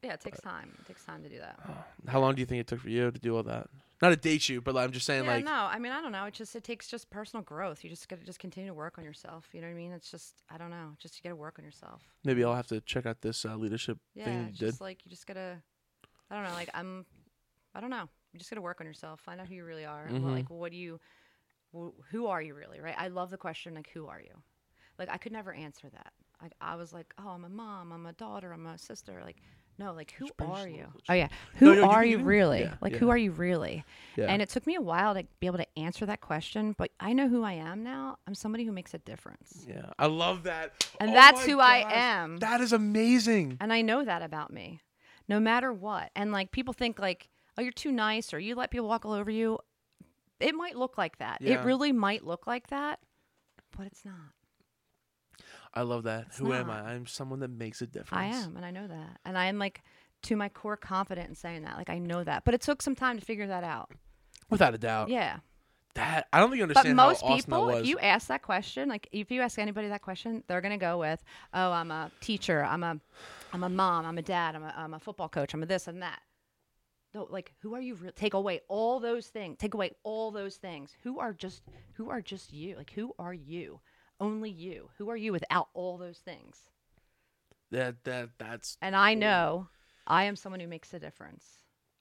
Yeah, 0.04 0.14
it 0.14 0.22
takes 0.22 0.40
time. 0.42 0.76
It 0.80 0.88
takes 0.88 1.04
time 1.06 1.22
to 1.24 1.30
do 1.30 1.38
that. 1.40 1.60
How 2.08 2.20
long 2.20 2.34
do 2.36 2.40
you 2.40 2.46
think 2.46 2.62
it 2.62 2.68
took 2.68 2.80
for 2.82 2.90
you 2.90 3.12
to 3.12 3.20
do 3.20 3.36
all 3.36 3.44
that? 3.44 3.68
Not 4.02 4.10
to 4.10 4.16
date 4.16 4.50
you, 4.50 4.62
but 4.62 4.76
I'm 4.76 4.92
just 4.92 5.06
saying, 5.06 5.26
yeah, 5.26 5.32
like, 5.36 5.46
no, 5.46 5.52
I 5.54 5.78
mean, 5.78 5.92
I 5.92 6.02
don't 6.02 6.12
know. 6.12 6.26
It 6.26 6.34
just 6.34 6.56
it 6.56 6.64
takes 6.64 6.88
just 6.88 7.08
personal 7.12 7.44
growth. 7.44 7.84
You 7.84 7.90
just 7.92 8.10
got 8.10 8.20
to 8.20 8.26
just 8.26 8.40
continue 8.40 8.68
to 8.72 8.74
work 8.74 8.98
on 8.98 9.04
yourself. 9.04 9.48
You 9.54 9.62
know 9.62 9.68
what 9.68 9.74
I 9.74 9.78
mean? 9.78 9.92
It's 9.92 10.10
just 10.10 10.34
I 10.50 10.58
don't 10.58 10.72
know. 10.72 10.94
Just 10.98 11.16
you 11.18 11.22
got 11.22 11.30
to 11.30 11.36
work 11.36 11.60
on 11.60 11.66
yourself. 11.66 12.02
maybe 12.24 12.44
I'll 12.44 12.56
have 12.56 12.66
to 12.70 12.82
check 12.82 13.06
out 13.06 13.22
this 13.22 13.46
uh, 13.46 13.56
leadership 13.56 14.00
Yeah, 14.16 14.26
thing 14.26 14.40
you 14.40 14.48
it's 14.50 14.58
did. 14.58 14.66
just 14.70 14.82
like 14.82 15.06
you 15.06 15.12
just 15.12 15.28
gotta. 15.28 15.58
I 16.32 16.36
don't 16.36 16.46
know. 16.46 16.54
Like 16.54 16.70
I'm, 16.74 17.06
I 17.76 17.80
don't 17.82 17.90
know. 17.90 18.08
You 18.34 18.40
just 18.40 18.50
gotta 18.50 18.62
work 18.62 18.80
on 18.82 18.88
yourself. 18.88 19.20
Find 19.22 19.40
out 19.42 19.48
who 19.48 19.56
you 19.56 19.66
really 19.66 19.86
are. 19.86 20.06
and 20.06 20.24
what- 20.24 20.32
Mhm. 20.32 20.36
Like 20.36 20.50
what 20.50 20.72
do 20.72 20.78
you, 20.78 21.00
wh- 21.76 21.90
who 22.12 22.28
are 22.28 22.42
you 22.42 22.54
really? 22.54 22.80
Right. 22.80 22.96
I 22.98 23.08
love 23.10 23.30
the 23.30 23.38
question 23.38 23.74
like 23.74 23.90
who 23.94 24.08
are 24.08 24.20
you? 24.22 24.42
Like 24.98 25.10
I 25.10 25.18
could 25.18 25.32
never 25.32 25.54
answer 25.54 25.90
that. 25.90 26.14
Like 26.42 26.54
I 26.62 26.76
was 26.76 26.92
like, 26.94 27.14
oh, 27.20 27.30
I'm 27.30 27.46
a 27.46 27.50
mom. 27.50 27.92
I'm 27.92 28.06
a 28.06 28.14
daughter. 28.14 28.52
I'm 28.52 28.66
a 28.68 28.78
sister. 28.78 29.22
Like. 29.24 29.38
No, 29.78 29.94
like 29.94 30.12
who 30.12 30.26
Just 30.28 30.40
are 30.42 30.68
you? 30.68 30.86
Oh 31.10 31.14
yeah, 31.14 31.30
who 31.56 31.68
no, 31.68 31.74
you 31.74 31.84
are 31.86 32.06
you 32.06 32.20
you 32.20 32.24
really? 32.24 32.60
yeah, 32.60 32.76
like 32.82 32.92
yeah. 32.94 32.98
who 33.00 33.10
are 33.10 33.18
you 33.18 33.32
really? 33.32 33.84
Yeah. 34.16 34.26
And 34.28 34.40
it 34.40 34.50
took 34.50 34.68
me 34.68 34.76
a 34.76 34.82
while 34.82 35.16
to 35.16 35.26
be 35.40 35.48
able 35.48 35.58
to 35.58 35.80
answer 35.80 36.06
that 36.06 36.22
question, 36.22 36.76
but 36.78 36.92
I 37.00 37.14
know 37.14 37.28
who 37.28 37.42
I 37.44 37.54
am 37.54 37.82
now. 37.82 38.18
I'm 38.28 38.36
somebody 38.36 38.64
who 38.66 38.74
makes 38.74 38.94
a 38.94 39.00
difference. 39.00 39.66
yeah, 39.68 39.90
I 39.98 40.06
love 40.06 40.44
that. 40.44 40.86
And 41.00 41.12
Oh 41.12 41.14
that's 41.14 41.48
my 41.48 41.52
who 41.54 41.60
I 41.62 41.86
am. 41.90 42.38
That 42.38 42.62
is 42.62 42.74
amazing. 42.74 43.58
And 43.60 43.74
I 43.74 43.82
know 43.82 44.04
that 44.06 44.22
about 44.22 44.52
me, 44.54 44.82
no 45.28 45.40
matter 45.40 45.74
what. 45.74 46.12
And 46.16 46.32
like 46.32 46.52
people 46.52 46.74
think 46.74 47.00
like, 47.00 47.30
oh, 47.58 47.62
you're 47.62 47.72
too 47.72 47.92
nice 47.92 48.34
or 48.34 48.40
you 48.40 48.56
let 48.56 48.72
people 48.72 48.88
walk 48.88 49.06
all 49.06 49.14
over 49.14 49.32
you. 49.32 49.60
It 50.40 50.56
might 50.56 50.76
look 50.76 50.98
like 50.98 51.18
that. 51.20 51.40
Yeah. 51.42 51.62
It 51.62 51.66
really 51.66 51.92
might 51.92 52.26
look 52.26 52.48
like 52.48 52.68
that, 52.68 53.00
but 53.78 53.86
it's 53.86 54.04
not. 54.04 54.16
I 55.74 55.84
love 55.84 56.04
that. 56.04 56.26
It's 56.28 56.38
Who 56.38 56.54
am. 56.54 56.70
I? 56.70 56.94
I'm 56.94 57.06
someone 57.06 57.40
that 57.40 57.50
makes 57.50 57.82
a 57.82 57.88
difference. 57.88 58.36
I 58.36 58.40
am, 58.40 58.58
and 58.58 58.66
I 58.66 58.72
know 58.72 58.88
that. 58.88 59.20
And 59.24 59.38
I 59.38 59.46
am 59.46 59.58
like 59.58 59.84
to 60.24 60.36
my 60.36 60.50
core 60.50 60.78
confident 60.78 61.30
in 61.30 61.36
saying 61.36 61.64
that. 61.64 61.78
Like 61.78 61.90
I 61.90 61.98
know 61.98 62.24
that. 62.24 62.44
But 62.44 62.54
it 62.54 62.62
took 62.62 62.82
some 62.82 62.96
time 62.96 63.20
to 63.20 63.26
figure 63.26 63.48
that 63.48 63.64
out. 63.64 63.92
without 64.50 64.74
a 64.74 64.78
doubt. 64.78 65.10
Yeah. 65.10 65.38
That 65.96 66.28
I 66.32 66.40
don't 66.40 66.50
think 66.50 66.58
you 66.58 66.64
understand. 66.64 66.96
But 66.96 67.04
most 67.08 67.26
people, 67.26 67.70
if 67.70 67.86
you 67.86 68.00
ask 68.00 68.28
that 68.28 68.42
question, 68.42 68.88
like 68.88 69.08
if 69.12 69.30
you 69.30 69.42
ask 69.42 69.60
anybody 69.60 69.90
that 69.90 70.02
question, 70.02 70.44
they're 70.48 70.62
gonna 70.62 70.78
go 70.78 70.98
with, 70.98 71.22
"Oh, 71.54 71.72
I'm 71.72 71.92
a 71.92 72.12
teacher. 72.22 72.64
I'm 72.64 72.84
a, 72.84 72.98
I'm 73.52 73.64
a 73.64 73.70
mom. 73.70 74.06
I'm 74.06 74.18
a 74.18 74.22
dad. 74.22 74.56
I'm 74.56 74.64
a, 74.64 74.74
I'm 74.78 74.94
a 74.94 75.00
football 75.00 75.28
coach. 75.28 75.54
I'm 75.54 75.64
a 75.64 75.66
this 75.66 75.88
and 75.88 76.02
that." 76.02 76.22
No, 77.14 77.28
like 77.30 77.54
who 77.62 77.76
are 77.76 77.82
you? 77.82 77.96
Re- 77.96 78.12
take 78.12 78.34
away 78.34 78.62
all 78.68 79.00
those 79.00 79.28
things. 79.28 79.58
Take 79.60 79.74
away 79.74 79.92
all 80.04 80.32
those 80.32 80.56
things. 80.56 80.92
Who 81.04 81.20
are 81.20 81.34
just 81.34 81.62
who 81.94 82.10
are 82.10 82.22
just 82.22 82.54
you? 82.54 82.76
Like 82.78 82.92
who 82.92 83.14
are 83.20 83.34
you? 83.34 83.82
Only 84.20 84.50
you. 84.50 84.90
Who 84.98 85.10
are 85.10 85.18
you 85.18 85.32
without 85.32 85.70
all 85.74 85.98
those 85.98 86.20
things? 86.20 86.58
that 87.72 88.04
that 88.04 88.30
that's 88.38 88.78
And 88.82 88.96
I 88.96 89.14
know 89.14 89.68
I 90.06 90.26
am 90.26 90.36
someone 90.36 90.60
who 90.60 90.68
makes 90.68 90.94
a 90.94 91.00
difference, 91.00 91.46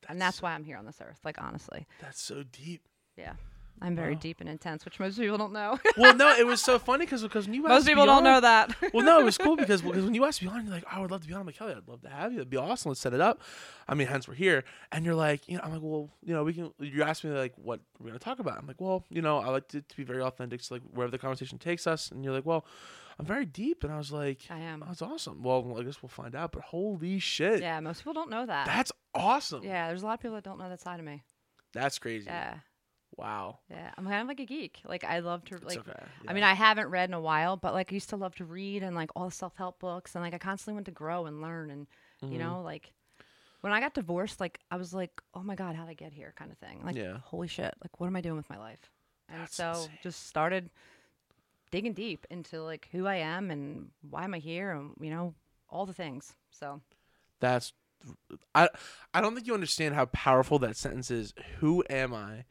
and 0.09 0.21
that's 0.21 0.43
why 0.43 0.53
I'm 0.53 0.65
here 0.65 0.77
on 0.77 0.85
this 0.87 1.01
earth. 1.01 1.21
Like 1.25 1.41
honestly, 1.41 1.87
that's 2.01 2.21
so 2.21 2.43
deep. 2.43 2.83
yeah, 3.17 3.35
I'm 3.83 3.97
very 3.97 4.12
Wow. 4.14 4.20
deep 4.20 4.41
and 4.41 4.49
intense, 4.49 4.85
which 4.85 5.01
most 5.01 5.18
people 5.18 5.39
don't 5.39 5.53
know. 5.55 5.78
Well, 5.97 6.14
no, 6.14 6.31
it 6.37 6.47
was 6.47 6.61
so 6.61 6.78
funny 6.78 7.07
because 7.07 7.22
because 7.22 7.47
uh, 7.47 7.49
when 7.49 7.55
you 7.55 7.62
most 7.62 7.87
people 7.87 8.05
don't 8.07 8.18
on- 8.18 8.24
know 8.24 8.41
that. 8.41 8.74
well, 8.93 9.05
no, 9.05 9.18
it 9.20 9.24
was 9.24 9.39
cool 9.39 9.57
because 9.64 9.81
because 9.83 10.05
when 10.05 10.14
you 10.14 10.24
asked 10.24 10.43
me 10.43 10.49
on, 10.49 10.64
you're 10.64 10.74
like, 10.74 10.85
I 10.91 11.01
would 11.01 11.11
love 11.11 11.22
to 11.22 11.28
be 11.28 11.33
on. 11.35 11.41
I'm 11.41 11.47
like, 11.47 11.57
hell 11.57 11.68
yeah, 11.70 11.76
I'd 11.78 11.89
love 11.89 12.03
to 12.03 12.09
have 12.11 12.33
you. 12.33 12.39
That'd 12.39 12.51
be 12.51 12.57
awesome. 12.59 12.91
Let's 12.91 13.01
set 13.01 13.14
it 13.14 13.20
up. 13.20 13.41
I 13.89 13.95
mean, 13.95 14.07
hence 14.07 14.28
we're 14.28 14.35
here. 14.35 14.64
And 14.93 15.05
you're 15.05 15.14
like, 15.14 15.49
you 15.49 15.57
know, 15.57 15.62
I'm 15.64 15.72
like, 15.72 15.83
well, 15.83 16.11
you 16.22 16.35
know, 16.35 16.45
we 16.45 16.53
can. 16.53 16.72
You 16.78 17.03
asked 17.05 17.24
me 17.24 17.31
like 17.31 17.55
what 17.57 17.81
we're 17.99 18.09
gonna 18.09 18.18
talk 18.18 18.39
about. 18.39 18.59
I'm 18.59 18.66
like, 18.66 18.81
well, 18.81 19.05
you 19.09 19.22
know, 19.22 19.39
I 19.39 19.49
like 19.49 19.68
to, 19.68 19.81
to 19.81 19.97
be 19.97 20.05
very 20.05 20.22
authentic. 20.22 20.61
So 20.62 20.74
like 20.74 20.83
wherever 20.93 21.11
the 21.11 21.18
conversation 21.18 21.59
takes 21.59 21.87
us. 21.87 22.11
And 22.11 22.22
you're 22.22 22.35
like, 22.35 22.45
well, 22.47 22.66
I'm 23.18 23.24
very 23.24 23.47
deep. 23.47 23.83
And 23.85 23.93
I 23.93 23.97
was 23.97 24.12
like, 24.12 24.43
I 24.51 24.59
am. 24.59 24.83
oh, 24.83 24.87
that's 24.89 25.03
awesome. 25.03 25.43
Well, 25.43 25.76
I 25.78 25.83
guess 25.85 26.03
we'll 26.03 26.09
find 26.11 26.35
out. 26.35 26.53
But 26.53 26.62
holy 26.62 27.18
shit, 27.18 27.61
Yeah, 27.62 27.81
most 27.81 28.01
people 28.01 28.12
don't 28.14 28.31
know 28.31 28.45
that. 28.45 28.66
that's 28.66 28.93
awesome. 29.14 29.62
yeah, 29.64 29.89
there's 29.89 30.03
a 30.03 30.07
lot 30.07 30.14
of 30.14 30.20
people 30.20 30.35
that 30.37 30.45
don't 30.45 30.59
know 30.59 30.68
that 30.68 30.81
side 30.83 31.01
of 31.01 31.07
me. 31.07 31.22
That's 31.72 31.99
crazy. 31.99 32.26
Yeah. 32.26 32.55
Wow. 33.17 33.59
Yeah, 33.71 33.91
I'm 33.97 34.05
kind 34.05 34.23
of 34.23 34.29
like 34.29 34.41
a 34.41 34.47
geek. 34.47 34.81
Like 34.85 35.05
I 35.05 35.21
love 35.21 35.45
to 35.47 35.59
like. 35.65 35.79
okay. 35.79 35.93
I 36.27 36.33
mean. 36.33 36.43
I 36.45 36.55
haven't 36.55 36.89
read 36.89 37.09
in 37.11 37.15
a 37.15 37.21
while, 37.21 37.57
but 37.57 37.73
like 37.75 37.93
I 37.93 37.95
used 37.95 38.09
to 38.11 38.17
love 38.17 38.35
to 38.37 38.45
read 38.45 38.83
and 38.83 38.97
like 38.97 39.11
all 39.15 39.27
the 39.27 39.35
self 39.35 39.57
help 39.57 39.79
books, 39.81 40.15
and 40.15 40.25
like 40.25 40.35
I 40.35 40.39
constantly 40.39 40.75
want 40.75 40.87
to 40.87 40.93
grow 40.93 41.27
and 41.27 41.41
learn, 41.43 41.71
and 41.71 41.87
Mm-hmm. 42.23 42.33
you 42.35 42.39
know, 42.39 42.61
like 42.63 42.93
when 43.63 43.73
I 43.73 43.81
got 43.81 43.95
divorced, 43.95 44.41
like 44.41 44.59
I 44.71 44.77
was 44.77 44.93
like, 44.93 45.21
oh 45.35 45.43
my 45.43 45.55
god, 45.55 45.75
how 45.77 45.83
would 45.85 45.91
I 45.91 45.95
get 45.95 46.13
here, 46.13 46.33
kind 46.37 46.51
of 46.51 46.59
thing. 46.59 46.81
Like, 46.85 46.97
Yeah. 46.97 47.19
holy 47.25 47.49
shit, 47.49 47.75
like 47.83 47.99
what 48.01 48.07
am 48.09 48.17
I 48.17 48.21
doing 48.21 48.37
with 48.37 48.51
my 48.51 48.59
life? 48.59 48.91
And 49.29 49.41
That's 49.43 49.57
so 49.57 49.71
insane. 49.71 49.99
just 50.03 50.27
started 50.27 50.71
digging 51.71 51.93
deep 51.93 52.27
into 52.31 52.63
like 52.63 52.89
who 52.93 53.07
I 53.07 53.17
am 53.17 53.51
and 53.51 53.89
why 54.09 54.25
am 54.25 54.35
I 54.35 54.39
here, 54.39 54.73
and 54.73 54.93
you 55.01 55.11
know, 55.11 55.35
all 55.69 55.87
the 55.87 55.93
things. 55.95 56.35
So 56.51 56.81
That's 57.41 57.73
I 58.55 58.69
I 59.15 59.21
don't 59.21 59.35
think 59.35 59.47
you 59.47 59.55
understand 59.55 59.95
how 59.95 60.07
powerful 60.07 60.59
that 60.61 60.77
sentence 60.77 61.11
is. 61.11 61.33
Who 61.59 61.85
am 61.91 62.13
I? 62.15 62.45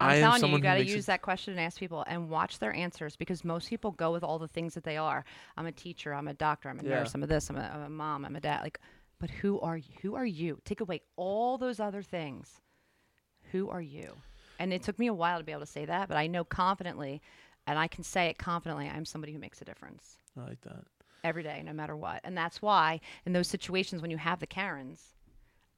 I'm 0.00 0.10
I 0.10 0.14
am 0.16 0.20
telling 0.22 0.50
you, 0.52 0.56
you 0.58 0.62
got 0.62 0.74
to 0.74 0.84
use 0.84 1.04
it- 1.04 1.06
that 1.06 1.22
question 1.22 1.52
and 1.52 1.60
ask 1.60 1.78
people 1.78 2.04
and 2.06 2.28
watch 2.30 2.58
their 2.60 2.72
answers 2.72 3.16
because 3.16 3.44
most 3.44 3.68
people 3.68 3.90
go 3.90 4.12
with 4.12 4.22
all 4.22 4.38
the 4.38 4.46
things 4.48 4.74
that 4.74 4.84
they 4.84 4.96
are. 4.96 5.24
I'm 5.56 5.66
a 5.66 5.72
teacher. 5.72 6.14
I'm 6.14 6.28
a 6.28 6.34
doctor. 6.34 6.68
I'm 6.68 6.78
a 6.78 6.82
Yeah. 6.84 6.90
nurse. 7.00 7.14
I'm 7.14 7.22
a 7.22 7.26
this. 7.26 7.50
I'm 7.50 7.56
a, 7.56 7.62
I'm 7.74 7.82
a 7.82 7.88
mom. 7.90 8.24
I'm 8.24 8.36
a 8.36 8.40
dad. 8.40 8.62
Like, 8.62 8.78
but 9.18 9.30
who 9.30 9.58
are 9.60 9.76
you? 9.76 9.94
Who 10.02 10.14
are 10.14 10.26
you? 10.26 10.60
Take 10.64 10.80
away 10.80 11.00
all 11.16 11.58
those 11.58 11.80
other 11.80 12.02
things. 12.02 12.60
Who 13.52 13.68
are 13.70 13.80
you? 13.82 14.14
And 14.60 14.72
it 14.72 14.82
took 14.82 14.98
me 14.98 15.06
a 15.08 15.14
while 15.14 15.38
to 15.38 15.44
be 15.44 15.52
able 15.52 15.60
to 15.62 15.66
say 15.66 15.84
that, 15.84 16.08
but 16.08 16.16
I 16.16 16.26
know 16.26 16.44
confidently, 16.44 17.20
and 17.66 17.78
I 17.78 17.86
can 17.88 18.04
say 18.04 18.26
it 18.26 18.38
confidently. 18.38 18.88
I'm 18.88 19.04
somebody 19.04 19.32
who 19.32 19.38
makes 19.38 19.60
a 19.62 19.64
difference 19.64 20.16
I 20.36 20.42
like 20.44 20.60
that. 20.62 20.84
every 21.24 21.42
day, 21.42 21.62
no 21.64 21.72
matter 21.72 21.96
what. 21.96 22.20
And 22.24 22.36
that's 22.36 22.60
why 22.62 23.00
in 23.26 23.32
those 23.32 23.48
situations 23.48 24.02
when 24.02 24.10
you 24.10 24.16
have 24.18 24.38
the 24.40 24.46
Karens, 24.46 25.14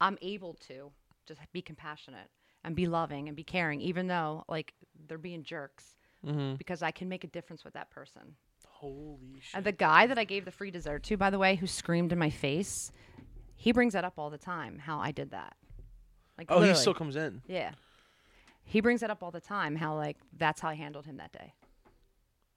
I'm 0.00 0.16
able 0.22 0.54
to 0.68 0.90
just 1.26 1.40
be 1.52 1.60
compassionate 1.62 2.28
and 2.64 2.74
be 2.76 2.86
loving 2.86 3.28
and 3.28 3.36
be 3.36 3.44
caring, 3.44 3.80
even 3.80 4.06
though 4.06 4.44
like 4.48 4.74
they're 5.08 5.18
being 5.18 5.42
jerks, 5.42 5.96
Mm-hmm. 6.26 6.56
because 6.56 6.82
I 6.82 6.90
can 6.90 7.08
make 7.08 7.24
a 7.24 7.28
difference 7.28 7.64
with 7.64 7.72
that 7.72 7.90
person. 7.90 8.36
Holy 8.68 9.40
shit. 9.40 9.54
And 9.54 9.64
the 9.64 9.72
guy 9.72 10.06
that 10.06 10.18
I 10.18 10.24
gave 10.24 10.44
the 10.44 10.50
free 10.50 10.70
dessert 10.70 11.02
to, 11.04 11.16
by 11.16 11.30
the 11.30 11.38
way, 11.38 11.56
who 11.56 11.66
screamed 11.66 12.12
in 12.12 12.18
my 12.18 12.28
face, 12.28 12.92
he 13.56 13.72
brings 13.72 13.94
that 13.94 14.04
up 14.04 14.14
all 14.18 14.28
the 14.28 14.36
time. 14.36 14.78
How 14.78 14.98
I 14.98 15.12
did 15.12 15.30
that. 15.30 15.56
Like 16.36 16.48
oh, 16.50 16.60
he 16.60 16.74
still 16.74 16.92
comes 16.92 17.16
in. 17.16 17.40
Yeah. 17.46 17.70
He 18.64 18.80
brings 18.82 19.00
that 19.00 19.08
up 19.10 19.22
all 19.22 19.30
the 19.30 19.40
time. 19.40 19.76
How 19.76 19.96
like 19.96 20.18
that's 20.36 20.60
how 20.60 20.68
I 20.68 20.74
handled 20.74 21.06
him 21.06 21.16
that 21.16 21.32
day. 21.32 21.54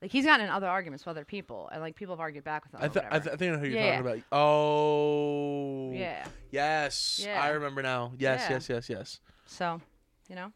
Like 0.01 0.11
he's 0.11 0.25
gotten 0.25 0.45
in 0.45 0.51
other 0.51 0.67
arguments 0.67 1.05
with 1.05 1.11
other 1.11 1.23
people, 1.25 1.69
and 1.71 1.81
like 1.81 1.95
people 1.95 2.13
have 2.15 2.19
argued 2.19 2.43
back 2.43 2.63
with 2.65 2.73
him. 2.73 2.79
I, 2.83 2.87
th- 2.89 3.05
I, 3.09 3.19
th- 3.19 3.33
I 3.33 3.37
think 3.37 3.51
I 3.53 3.55
know 3.55 3.61
who 3.61 3.67
you're 3.67 3.79
Yeah, 3.79 4.01
talking 4.01 4.11
about. 4.11 4.23
Oh. 4.33 5.91
yeah. 5.93 6.25
Yes. 6.51 7.21
Yeah. 7.25 7.41
I 7.41 7.49
remember 7.51 7.81
now. 7.81 8.11
Yes, 8.17 8.41
Yeah. 8.49 8.55
yes, 8.55 8.69
yes, 8.69 8.89
yes. 8.89 9.19
So, 9.45 9.79
you 10.33 10.39
know. 10.39 10.51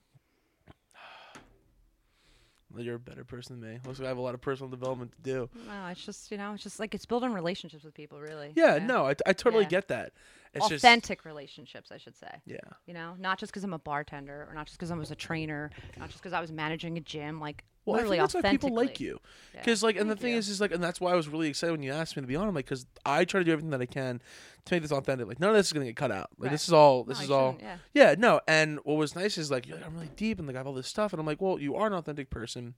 Well, 2.73 2.83
You're 2.83 2.95
a 2.95 2.99
better 2.99 3.23
person 3.23 3.59
than 3.61 3.69
me. 3.73 3.79
Looks 3.85 3.99
like 3.99 4.07
I 4.07 4.09
have 4.09 4.17
a 4.17 4.21
lot 4.21 4.33
of 4.33 4.41
personal 4.41 4.69
development 4.69 5.11
to 5.15 5.21
do. 5.21 5.49
No, 5.67 5.85
it's 5.87 6.03
just 6.03 6.31
you 6.31 6.37
know, 6.37 6.53
it's 6.53 6.63
just 6.63 6.79
like 6.79 6.95
it's 6.95 7.05
building 7.05 7.31
relationships 7.31 7.83
with 7.83 7.93
people, 7.93 8.19
really. 8.19 8.53
Yeah, 8.55 8.79
no, 8.79 9.05
I, 9.05 9.15
I 9.27 9.33
totally 9.33 9.63
Yeah. 9.63 9.69
get 9.69 9.87
that. 9.89 10.13
It's 10.55 10.67
just 10.67 10.83
authentic 10.83 11.23
relationships, 11.25 11.91
I 11.91 11.97
should 11.97 12.17
say. 12.17 12.41
yeah. 12.47 12.57
You 12.87 12.93
know, 12.95 13.15
not 13.19 13.37
just 13.37 13.51
because 13.51 13.63
I'm 13.63 13.73
a 13.73 13.79
bartender, 13.79 14.47
or 14.49 14.53
not 14.55 14.65
just 14.65 14.77
because 14.79 14.89
I 14.89 14.95
was 14.95 15.11
a 15.11 15.15
trainer, 15.15 15.69
not 15.99 16.09
just 16.09 16.19
because 16.21 16.33
I 16.33 16.41
was 16.41 16.51
managing 16.51 16.97
a 16.97 17.01
gym. 17.01 17.39
Like 17.39 17.63
Well, 17.93 18.05
I 18.05 18.09
think 18.09 18.21
that's 18.21 18.33
why 18.33 18.41
people 18.51 18.73
like 18.73 18.99
you. 18.99 19.19
Yeah. 19.53 19.61
Because 19.61 19.81
like, 19.83 19.95
and 19.95 20.09
the 20.09 20.15
thing 20.15 20.33
you. 20.33 20.37
is, 20.39 20.49
is 20.49 20.59
like, 20.61 20.71
and 20.71 20.83
that's 20.83 20.99
why 21.01 21.11
I 21.11 21.15
was 21.15 21.27
really 21.27 21.47
excited 21.47 21.71
when 21.71 21.83
you 21.83 21.91
asked 21.91 22.15
me 22.15 22.21
to 22.21 22.27
be 22.27 22.35
on. 22.35 22.47
I'm 22.47 22.53
like, 22.53 22.65
because 22.65 22.85
I 23.05 23.25
try 23.25 23.39
to 23.39 23.43
do 23.45 23.51
everything 23.51 23.71
that 23.71 23.81
I 23.81 23.85
can 23.85 24.21
to 24.65 24.73
make 24.73 24.81
this 24.81 24.91
authentic. 24.91 25.27
Like, 25.27 25.39
none 25.39 25.49
of 25.49 25.55
this 25.55 25.67
is 25.67 25.73
gonna 25.73 25.85
get 25.85 25.95
cut 25.95 26.11
out. 26.11 26.29
Like, 26.37 26.47
Right. 26.47 26.51
this 26.51 26.67
is 26.67 26.73
all. 26.73 27.03
This 27.03 27.19
you 27.19 27.25
is 27.25 27.31
all. 27.31 27.57
Yeah. 27.59 27.77
Yeah, 27.93 28.15
no. 28.17 28.41
And 28.47 28.79
what 28.83 28.95
was 28.97 29.15
nice 29.15 29.37
is 29.37 29.49
like, 29.49 29.67
you're 29.67 29.77
like, 29.77 29.85
I'm 29.85 29.93
really 29.95 30.11
deep 30.15 30.37
and 30.39 30.47
like 30.47 30.55
I 30.55 30.59
have 30.59 30.67
all 30.67 30.73
this 30.73 30.87
stuff, 30.87 31.13
and 31.13 31.19
I'm 31.19 31.25
like, 31.25 31.41
well, 31.41 31.59
you 31.59 31.75
are 31.75 31.87
an 31.87 31.93
authentic 31.93 32.29
person, 32.29 32.75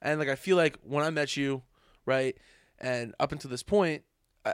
and 0.00 0.18
like 0.18 0.28
I 0.28 0.36
feel 0.36 0.56
like 0.56 0.78
when 0.82 1.04
I 1.04 1.10
met 1.10 1.36
you, 1.36 1.62
right, 2.04 2.36
and 2.78 3.14
up 3.18 3.32
until 3.32 3.50
this 3.50 3.62
point, 3.62 4.02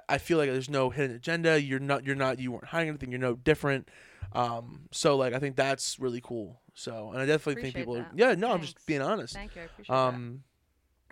I, 0.09 0.18
feel 0.18 0.38
like 0.38 0.51
there's 0.51 0.70
no 0.70 0.90
hidden 0.90 1.16
agenda. 1.16 1.61
You're 1.61 1.78
not. 1.78 2.05
You're 2.07 2.16
not. 2.16 2.38
You 2.38 2.53
weren't 2.53 2.66
hiding 2.66 2.88
anything. 2.88 3.11
You're 3.11 3.20
no 3.20 3.34
different. 3.34 3.88
Um. 4.32 4.88
So 4.90 5.16
like, 5.16 5.34
I 5.34 5.38
think 5.38 5.57
that's 5.57 5.99
really 5.99 6.20
cool. 6.22 6.61
So, 6.74 7.11
and 7.12 7.20
I 7.20 7.26
definitely 7.26 7.62
think 7.62 7.74
people. 7.74 7.99
Are, 7.99 8.07
yeah. 8.14 8.34
No, 8.34 8.53
I'm 8.53 8.62
just 8.62 8.84
being 8.86 9.03
honest. 9.03 9.34
Thank 9.34 9.55
you. 9.57 9.62
I 9.62 9.64
appreciate 9.66 9.95
Um. 9.95 10.45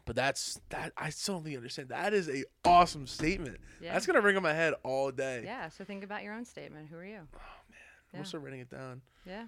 But 0.06 0.16
that's 0.16 0.60
that. 0.70 0.92
I 0.96 1.10
still 1.10 1.34
don't 1.34 1.44
think 1.44 1.52
you 1.52 1.58
understand. 1.58 1.90
That 1.90 2.14
is 2.14 2.28
a 2.28 2.44
awesome 2.64 3.06
statement. 3.06 3.58
Yeah. 3.80 3.92
That's 3.92 4.06
gonna 4.06 4.20
ring 4.20 4.36
in 4.36 4.42
my 4.42 4.54
head 4.54 4.74
all 4.82 5.10
day. 5.10 5.42
yeah. 5.44 5.68
So 5.68 5.84
think 5.84 6.02
about 6.02 6.22
your 6.22 6.34
own 6.34 6.44
statement. 6.44 6.88
Who 6.90 6.96
are 6.96 7.04
you? 7.04 7.20
Oh 7.34 7.38
man. 7.70 7.78
I'm 8.14 8.20
also 8.20 8.38
writing 8.38 8.60
it 8.60 8.70
down. 8.70 9.02
Yeah. 9.26 9.44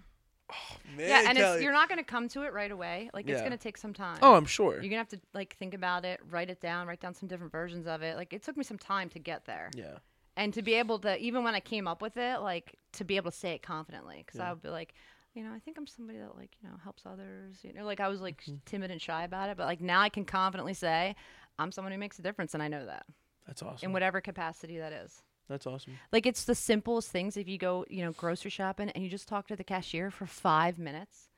Oh 0.84 0.96
man, 0.96 1.08
yeah, 1.08 1.22
and 1.28 1.38
Kelly. 1.38 1.54
it's, 1.56 1.62
you're 1.62 1.72
not 1.72 1.88
going 1.88 1.98
to 1.98 2.04
come 2.04 2.28
to 2.30 2.42
it 2.42 2.52
right 2.52 2.70
away. 2.70 3.08
Like 3.14 3.28
it's 3.28 3.38
Yeah. 3.40 3.46
going 3.48 3.56
to 3.56 3.62
take 3.62 3.76
some 3.78 3.92
time. 3.94 4.18
Oh, 4.20 4.34
I'm 4.34 4.44
sure. 4.44 4.74
You're 4.74 4.82
gonna 4.90 4.96
have 4.96 5.08
to 5.08 5.20
like 5.32 5.56
think 5.56 5.74
about 5.74 6.04
it, 6.04 6.20
write 6.30 6.50
it 6.50 6.60
down, 6.60 6.86
write 6.86 7.00
down 7.00 7.14
some 7.14 7.28
different 7.28 7.52
versions 7.52 7.86
of 7.86 8.02
it. 8.02 8.16
Like 8.16 8.32
it 8.32 8.42
took 8.42 8.56
me 8.56 8.64
some 8.64 8.78
time 8.78 9.08
to 9.10 9.18
get 9.18 9.44
there, 9.46 9.70
Yeah. 9.74 9.98
and 10.36 10.52
to 10.54 10.62
be 10.62 10.74
able 10.74 10.98
to 11.00 11.16
even 11.18 11.44
when 11.44 11.54
I 11.54 11.60
came 11.60 11.86
up 11.88 12.02
with 12.02 12.16
it, 12.16 12.40
like 12.40 12.74
to 12.94 13.04
be 13.04 13.16
able 13.16 13.30
to 13.30 13.36
say 13.36 13.52
it 13.52 13.62
confidently, 13.62 14.22
because. 14.26 14.40
I 14.40 14.50
would 14.50 14.62
be 14.62 14.68
like, 14.68 14.94
you 15.34 15.42
know, 15.44 15.52
I 15.54 15.58
think 15.60 15.78
I'm 15.78 15.86
somebody 15.86 16.18
that 16.18 16.36
like 16.36 16.50
you 16.62 16.68
know 16.68 16.74
helps 16.82 17.06
others. 17.06 17.56
You 17.62 17.72
know, 17.72 17.84
like 17.84 18.00
I 18.00 18.08
was 18.08 18.20
like 18.20 18.42
Mm-hmm. 18.42 18.56
timid 18.66 18.90
and 18.90 19.00
shy 19.00 19.22
about 19.24 19.48
it, 19.50 19.56
but 19.56 19.66
like 19.66 19.80
now 19.80 20.00
I 20.00 20.08
can 20.10 20.24
confidently 20.24 20.74
say 20.74 21.14
I'm 21.58 21.72
someone 21.72 21.92
who 21.92 21.98
makes 21.98 22.18
a 22.18 22.22
difference, 22.22 22.54
and 22.54 22.62
I 22.62 22.68
know 22.68 22.84
that 22.86 23.06
That's 23.46 23.62
awesome. 23.62 23.86
in 23.86 23.92
whatever 23.92 24.20
capacity 24.20 24.78
that 24.78 24.92
is. 24.92 25.22
That's 25.48 25.66
awesome. 25.66 25.98
Like 26.12 26.26
it's 26.26 26.44
the 26.44 26.54
simplest 26.54 27.10
things. 27.10 27.36
If 27.36 27.48
you 27.48 27.58
go, 27.58 27.84
you 27.90 28.02
know, 28.04 28.12
grocery 28.12 28.50
shopping 28.50 28.90
and 28.90 29.04
you 29.04 29.10
just 29.10 29.28
talk 29.28 29.46
to 29.48 29.56
the 29.56 29.64
cashier 29.64 30.10
for 30.10 30.26
five 30.26 30.78
minutes, 30.78 31.28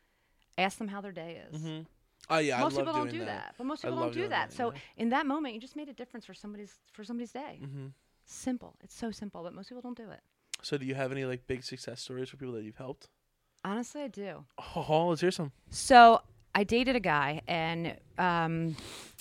ask 0.57 0.79
them 0.79 0.89
how 0.89 1.01
their 1.01 1.13
day 1.13 1.43
is 1.51 1.61
Mm-hmm. 1.61 1.83
Oh 2.31 2.39
yeah, 2.39 2.59
most 2.59 2.73
I 2.73 2.77
love 2.77 2.87
people 2.87 2.93
don't 2.93 3.11
do 3.11 3.19
that. 3.19 3.27
that. 3.27 3.55
but 3.59 3.65
most 3.67 3.83
people 3.83 3.99
don't 3.99 4.15
do 4.15 4.23
that. 4.29 4.49
that, 4.49 4.53
So 4.53 4.73
yeah. 4.73 4.79
in 4.97 5.09
that 5.11 5.27
moment, 5.27 5.55
you 5.55 5.61
just 5.61 5.77
made 5.77 5.89
a 5.89 5.93
difference 5.93 6.25
for 6.25 6.33
somebody's 6.35 6.75
for 6.93 7.05
somebody's 7.05 7.33
day. 7.33 7.61
hmm 7.63 7.89
Simple. 8.27 8.75
It's 8.83 8.95
so 8.95 9.11
simple, 9.11 9.43
but 9.43 9.53
most 9.55 9.69
people 9.69 9.83
don't 9.83 9.97
do 9.97 10.11
it. 10.11 10.21
So, 10.63 10.79
do 10.79 10.87
you 10.87 10.95
have 10.95 11.13
any 11.13 11.27
like 11.27 11.47
big 11.47 11.63
success 11.63 12.01
stories 12.01 12.31
for 12.31 12.39
people 12.39 12.55
that 12.55 12.65
you've 12.65 12.77
helped? 12.77 13.09
Honestly, 13.65 14.01
I 14.03 14.09
do. 14.09 14.45
Oh, 14.75 15.09
let's 15.09 15.21
hear 15.21 15.31
some. 15.31 15.53
So 15.69 16.23
I 16.55 16.65
dated 16.65 16.97
a 16.97 17.01
guy, 17.01 17.43
and 17.47 17.97
um, 18.17 18.77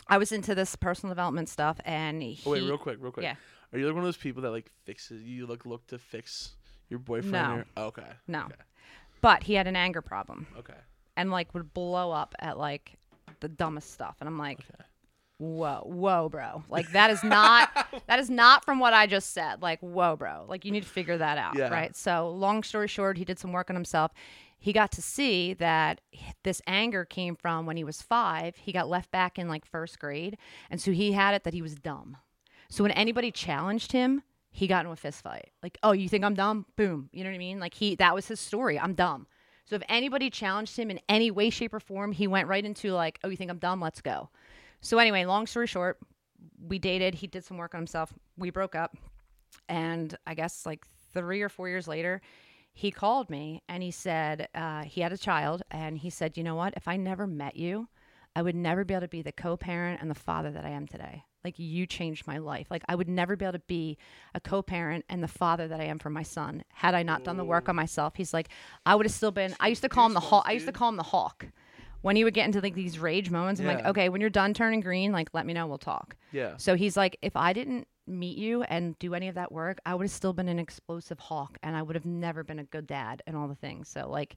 I 0.07 0.17
was 0.17 0.31
into 0.31 0.55
this 0.55 0.75
personal 0.77 1.13
development 1.13 1.49
stuff, 1.49 1.77
and 1.83 2.21
he. 2.21 2.39
Oh, 2.45 2.51
wait, 2.51 2.61
real 2.63 2.77
quick, 2.77 2.97
real 3.01 3.11
quick. 3.11 3.23
Yeah. 3.25 3.35
Are 3.73 3.79
you 3.79 3.85
like 3.87 3.95
one 3.95 4.03
of 4.03 4.07
those 4.07 4.17
people 4.17 4.41
that 4.43 4.51
like 4.51 4.71
fixes? 4.85 5.23
You 5.23 5.45
like 5.47 5.65
look 5.65 5.85
to 5.87 5.97
fix 5.97 6.51
your 6.89 6.99
boyfriend? 6.99 7.31
No. 7.33 7.55
Or, 7.55 7.65
oh, 7.77 7.83
okay. 7.87 8.03
No. 8.27 8.41
Okay. 8.45 8.55
But 9.21 9.43
he 9.43 9.53
had 9.55 9.67
an 9.67 9.75
anger 9.75 10.01
problem, 10.01 10.47
Okay. 10.57 10.73
and 11.17 11.31
like 11.31 11.53
would 11.53 11.73
blow 11.73 12.11
up 12.11 12.35
at 12.39 12.57
like 12.57 12.93
the 13.39 13.49
dumbest 13.49 13.91
stuff, 13.91 14.15
and 14.19 14.27
I'm 14.27 14.37
like. 14.37 14.59
Okay. 14.59 14.83
Whoa, 15.39 15.81
whoa, 15.85 16.29
bro! 16.29 16.63
Like 16.69 16.91
that 16.91 17.09
is 17.09 17.21
not 17.21 17.69
that 18.07 18.19
is 18.19 18.29
not 18.29 18.63
from 18.63 18.79
what 18.79 18.93
I 18.93 19.07
just 19.07 19.33
said. 19.33 19.61
Like, 19.61 19.79
whoa, 19.81 20.15
bro! 20.15 20.45
Like 20.47 20.63
you 20.63 20.71
need 20.71 20.83
to 20.83 20.89
figure 20.89 21.17
that 21.17 21.37
out, 21.37 21.57
Yeah. 21.57 21.67
right? 21.69 21.93
So, 21.97 22.29
long 22.29 22.63
story 22.63 22.87
short, 22.87 23.17
he 23.17 23.25
did 23.25 23.39
some 23.39 23.51
work 23.51 23.69
on 23.69 23.75
himself. 23.75 24.13
He 24.57 24.71
got 24.71 24.91
to 24.93 25.01
see 25.01 25.53
that 25.55 25.99
this 26.43 26.61
anger 26.65 27.03
came 27.03 27.35
from 27.35 27.65
when 27.65 27.75
he 27.75 27.83
was 27.83 28.01
five. 28.01 28.55
He 28.55 28.71
got 28.71 28.87
left 28.87 29.11
back 29.11 29.37
in 29.37 29.49
like 29.49 29.65
first 29.65 29.99
grade, 29.99 30.37
and 30.69 30.79
so 30.79 30.91
he 30.91 31.11
had 31.11 31.33
it 31.33 31.43
that 31.43 31.53
he 31.53 31.61
was 31.63 31.75
dumb. 31.75 32.15
So 32.73 32.83
when 32.83 32.91
anybody 32.93 33.29
challenged 33.29 33.91
him, 33.91 34.23
he 34.49 34.65
got 34.65 34.79
into 34.79 34.93
a 34.93 34.95
fist 34.95 35.21
fight. 35.21 35.51
Like, 35.61 35.77
oh, 35.83 35.91
you 35.91 36.09
think 36.09 36.23
I'm 36.23 36.33
dumb? 36.33 36.65
Boom. 36.75 37.07
You 37.13 37.23
know 37.23 37.29
what 37.29 37.35
I 37.35 37.37
mean? 37.37 37.59
Like 37.59 37.75
he 37.75 37.93
that 37.97 38.15
was 38.15 38.27
his 38.27 38.39
story. 38.39 38.79
I'm 38.79 38.95
dumb. 38.95 39.27
So 39.65 39.75
if 39.75 39.83
anybody 39.87 40.31
challenged 40.31 40.75
him 40.75 40.89
in 40.89 40.99
any 41.07 41.29
way, 41.29 41.51
shape, 41.51 41.75
or 41.75 41.79
form, 41.79 42.11
he 42.11 42.25
went 42.25 42.47
right 42.47 42.65
into 42.65 42.91
like, 42.93 43.19
oh, 43.23 43.29
you 43.29 43.37
think 43.37 43.51
I'm 43.51 43.59
dumb? 43.59 43.79
Let's 43.79 44.01
go. 44.01 44.31
So 44.81 44.97
anyway, 44.97 45.23
long 45.25 45.45
story 45.45 45.67
short, 45.67 45.99
we 46.67 46.79
dated. 46.79 47.13
He 47.13 47.27
did 47.27 47.45
some 47.45 47.57
work 47.57 47.75
on 47.75 47.81
himself. 47.81 48.11
We 48.37 48.49
broke 48.49 48.73
up, 48.73 48.97
and 49.69 50.17
I 50.25 50.33
guess 50.33 50.65
like 50.65 50.83
three 51.13 51.43
or 51.43 51.49
four 51.49 51.69
years 51.69 51.87
later, 51.87 52.21
he 52.73 52.89
called 52.89 53.29
me 53.29 53.61
and 53.69 53.83
he 53.83 53.91
said 53.91 54.47
uh, 54.55 54.81
he 54.81 55.01
had 55.01 55.13
a 55.13 55.17
child, 55.19 55.61
and 55.69 55.99
he 55.99 56.09
said, 56.09 56.37
you 56.37 56.43
know 56.43 56.55
what? 56.55 56.73
If 56.75 56.87
I 56.87 56.97
never 56.97 57.27
met 57.27 57.55
you, 57.55 57.87
I 58.35 58.41
would 58.41 58.55
never 58.55 58.83
be 58.83 58.93
able 58.93 59.01
to 59.01 59.07
be 59.07 59.21
the 59.21 59.31
co-parent 59.31 60.01
and 60.01 60.09
the 60.09 60.15
father 60.15 60.51
that 60.51 60.65
I 60.65 60.69
am 60.69 60.87
today. 60.87 61.23
Like 61.43 61.59
you 61.59 61.85
changed 61.85 62.25
my 62.25 62.37
life. 62.37 62.67
Like 62.71 62.83
I 62.87 62.95
would 62.95 63.09
never 63.09 63.35
be 63.35 63.45
able 63.45 63.53
to 63.53 63.59
be 63.59 63.97
a 64.33 64.39
co-parent 64.39 65.05
and 65.09 65.21
the 65.21 65.27
father 65.27 65.67
that 65.67 65.79
I 65.79 65.85
am 65.85 65.99
for 65.99 66.09
my 66.09 66.23
son 66.23 66.63
had 66.69 66.95
I 66.95 67.03
not 67.03 67.23
done 67.23 67.37
the 67.37 67.43
work 67.43 67.67
on 67.69 67.75
myself. 67.75 68.13
He's 68.15 68.33
like, 68.33 68.49
I 68.85 68.95
would 68.95 69.05
have 69.05 69.13
still 69.13 69.31
been. 69.31 69.55
I 69.59 69.67
used 69.67 69.81
to 69.81 69.89
call 69.89 70.05
him 70.05 70.13
the 70.13 70.19
Hulk. 70.21 70.45
I 70.47 70.53
used 70.53 70.65
to 70.67 70.71
call 70.71 70.89
him 70.89 70.97
the 70.97 71.03
Hulk. 71.03 71.47
When 72.01 72.15
he 72.15 72.23
would 72.23 72.33
get 72.33 72.45
into 72.45 72.59
like 72.59 72.75
these 72.75 72.99
rage 72.99 73.29
moments, 73.29 73.61
I'm 73.61 73.67
like, 73.67 73.85
okay, 73.85 74.09
when 74.09 74.19
you're 74.19 74.29
done 74.29 74.53
turning 74.53 74.81
green, 74.81 75.11
like 75.11 75.29
let 75.33 75.45
me 75.45 75.53
know, 75.53 75.67
we'll 75.67 75.77
talk. 75.77 76.15
Yeah. 76.31 76.57
So 76.57 76.75
he's 76.75 76.97
like, 76.97 77.17
if 77.21 77.35
I 77.35 77.53
didn't 77.53 77.87
meet 78.07 78.37
you 78.37 78.63
and 78.63 78.97
do 78.99 79.13
any 79.13 79.29
of 79.29 79.35
that 79.35 79.51
work, 79.51 79.79
I 79.85 79.95
would 79.95 80.03
have 80.03 80.11
still 80.11 80.33
been 80.33 80.49
an 80.49 80.59
explosive 80.59 81.19
Hulk 81.19 81.57
and 81.63 81.75
I 81.77 81.81
would 81.81 81.95
have 81.95 82.05
never 82.05 82.43
been 82.43 82.59
a 82.59 82.65
good 82.65 82.87
dad 82.87 83.21
and 83.25 83.37
all 83.37 83.47
the 83.47 83.55
things. 83.55 83.87
So 83.87 84.09
like, 84.09 84.35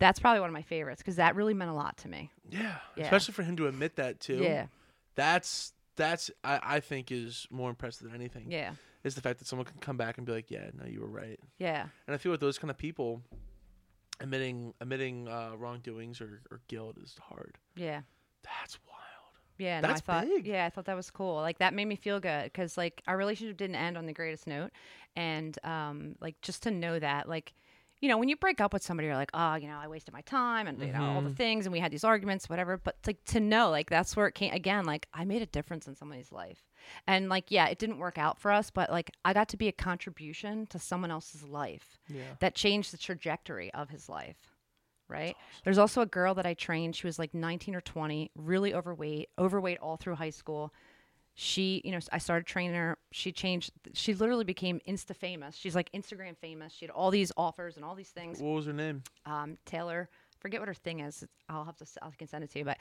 that's 0.00 0.18
probably 0.18 0.40
one 0.40 0.48
of 0.48 0.54
my 0.54 0.62
favorites 0.62 1.00
because 1.00 1.16
that 1.16 1.36
really 1.36 1.54
meant 1.54 1.70
a 1.70 1.74
lot 1.74 1.96
to 1.98 2.08
me. 2.08 2.30
Yeah. 2.50 2.76
Yeah. 2.96 3.04
Especially 3.04 3.34
for 3.34 3.44
him 3.44 3.56
to 3.58 3.68
admit 3.68 3.96
that 3.96 4.18
too. 4.18 4.38
Yeah. 4.38 4.66
That's 5.14 5.72
that's 5.94 6.30
I, 6.42 6.58
I 6.62 6.80
think 6.80 7.12
is 7.12 7.46
more 7.50 7.70
impressive 7.70 8.06
than 8.06 8.16
anything. 8.16 8.50
Yeah. 8.50 8.72
Is 9.04 9.14
the 9.14 9.20
fact 9.20 9.38
that 9.38 9.46
someone 9.46 9.66
can 9.66 9.78
come 9.78 9.96
back 9.96 10.18
and 10.18 10.26
be 10.26 10.32
like, 10.32 10.50
yeah, 10.50 10.70
no, 10.76 10.86
you 10.86 11.00
were 11.00 11.06
right. 11.06 11.38
Yeah. 11.58 11.86
And 12.06 12.14
I 12.14 12.18
feel 12.18 12.32
with 12.32 12.40
those 12.40 12.58
kind 12.58 12.70
of 12.70 12.76
people, 12.76 13.22
admitting 14.20 14.74
admitting 14.80 15.28
uh, 15.28 15.52
wrongdoings 15.56 16.20
or, 16.20 16.40
or 16.50 16.60
guilt 16.68 16.96
is 17.02 17.14
hard. 17.20 17.58
Yeah. 17.76 18.00
That's 18.42 18.78
wild. 18.88 18.96
Yeah, 19.58 19.80
no, 19.82 19.88
That's 19.88 20.00
I 20.00 20.04
thought 20.04 20.26
big. 20.26 20.46
yeah, 20.46 20.64
I 20.64 20.70
thought 20.70 20.86
that 20.86 20.96
was 20.96 21.10
cool. 21.10 21.34
Like 21.34 21.58
that 21.58 21.74
made 21.74 21.84
me 21.84 21.96
feel 21.96 22.18
good 22.18 22.44
because 22.44 22.78
like 22.78 23.02
our 23.06 23.18
relationship 23.18 23.58
didn't 23.58 23.76
end 23.76 23.98
on 23.98 24.06
the 24.06 24.14
greatest 24.14 24.46
note, 24.46 24.70
and 25.16 25.58
um, 25.64 26.16
like 26.20 26.40
just 26.40 26.62
to 26.64 26.70
know 26.70 26.98
that 26.98 27.28
like. 27.28 27.52
You 28.00 28.08
know, 28.08 28.16
when 28.16 28.30
you 28.30 28.36
break 28.36 28.62
up 28.62 28.72
with 28.72 28.82
somebody, 28.82 29.08
you're 29.08 29.14
like, 29.16 29.30
oh, 29.34 29.56
you 29.56 29.68
know, 29.68 29.76
I 29.78 29.86
wasted 29.86 30.14
my 30.14 30.22
time 30.22 30.66
and, 30.66 30.80
you 30.80 30.90
know, 30.92 31.04
all 31.04 31.20
the 31.20 31.28
Mhm. 31.30 31.36
things 31.36 31.66
and 31.66 31.72
we 31.72 31.80
had 31.80 31.92
these 31.92 32.02
arguments, 32.04 32.48
whatever. 32.48 32.78
But 32.78 32.96
like 33.06 33.22
to 33.26 33.40
know, 33.40 33.68
like, 33.68 33.90
that's 33.90 34.16
where 34.16 34.26
it 34.26 34.34
came 34.34 34.54
again, 34.54 34.86
like, 34.86 35.06
I 35.12 35.26
made 35.26 35.42
a 35.42 35.46
difference 35.46 35.86
in 35.86 35.94
somebody's 35.94 36.32
life. 36.32 36.64
And 37.06 37.28
like, 37.28 37.50
yeah, 37.50 37.66
it 37.66 37.78
didn't 37.78 37.98
work 37.98 38.16
out 38.16 38.38
for 38.38 38.50
us, 38.52 38.70
but 38.70 38.90
like, 38.90 39.10
I 39.24 39.34
got 39.34 39.50
to 39.50 39.58
be 39.58 39.68
a 39.68 39.72
contribution 39.72 40.66
to 40.68 40.78
someone 40.78 41.10
else's 41.10 41.42
life 41.44 41.98
Yeah. 42.08 42.36
that 42.40 42.54
changed 42.54 42.90
the 42.90 42.98
trajectory 42.98 43.72
of 43.74 43.90
his 43.90 44.08
life. 44.08 44.56
Right. 45.06 45.36
There's 45.64 45.76
also 45.78 46.00
a 46.02 46.06
girl 46.06 46.34
that 46.36 46.46
I 46.46 46.54
trained. 46.54 46.94
She 46.96 47.06
was 47.06 47.18
like 47.18 47.34
19 47.34 47.74
or 47.74 47.80
20, 47.80 48.30
really 48.36 48.72
overweight, 48.72 49.28
overweight 49.38 49.78
all 49.80 49.96
through 49.96 50.14
high 50.14 50.30
school. 50.30 50.72
She, 51.42 51.80
you 51.86 51.92
know, 51.92 52.00
I 52.12 52.18
started 52.18 52.46
training 52.46 52.74
her. 52.74 52.98
She 53.12 53.32
changed. 53.32 53.72
She 53.94 54.12
literally 54.12 54.44
became 54.44 54.78
Insta 54.86 55.16
famous. 55.16 55.56
She's 55.56 55.74
like 55.74 55.90
Instagram 55.92 56.36
famous. 56.36 56.70
She 56.70 56.84
had 56.84 56.90
all 56.90 57.10
these 57.10 57.32
offers 57.34 57.76
and 57.76 57.84
all 57.84 57.94
these 57.94 58.10
things. 58.10 58.42
What 58.42 58.56
was 58.56 58.66
her 58.66 58.74
name? 58.74 59.02
Um, 59.24 59.56
Taylor, 59.64 60.10
forget 60.38 60.60
what 60.60 60.68
her 60.68 60.74
thing 60.74 61.00
is. 61.00 61.24
I'll 61.48 61.64
have 61.64 61.76
to. 61.76 61.86
I 62.02 62.10
can 62.18 62.28
send 62.28 62.44
it 62.44 62.50
to 62.50 62.58
you, 62.58 62.66
but. 62.66 62.76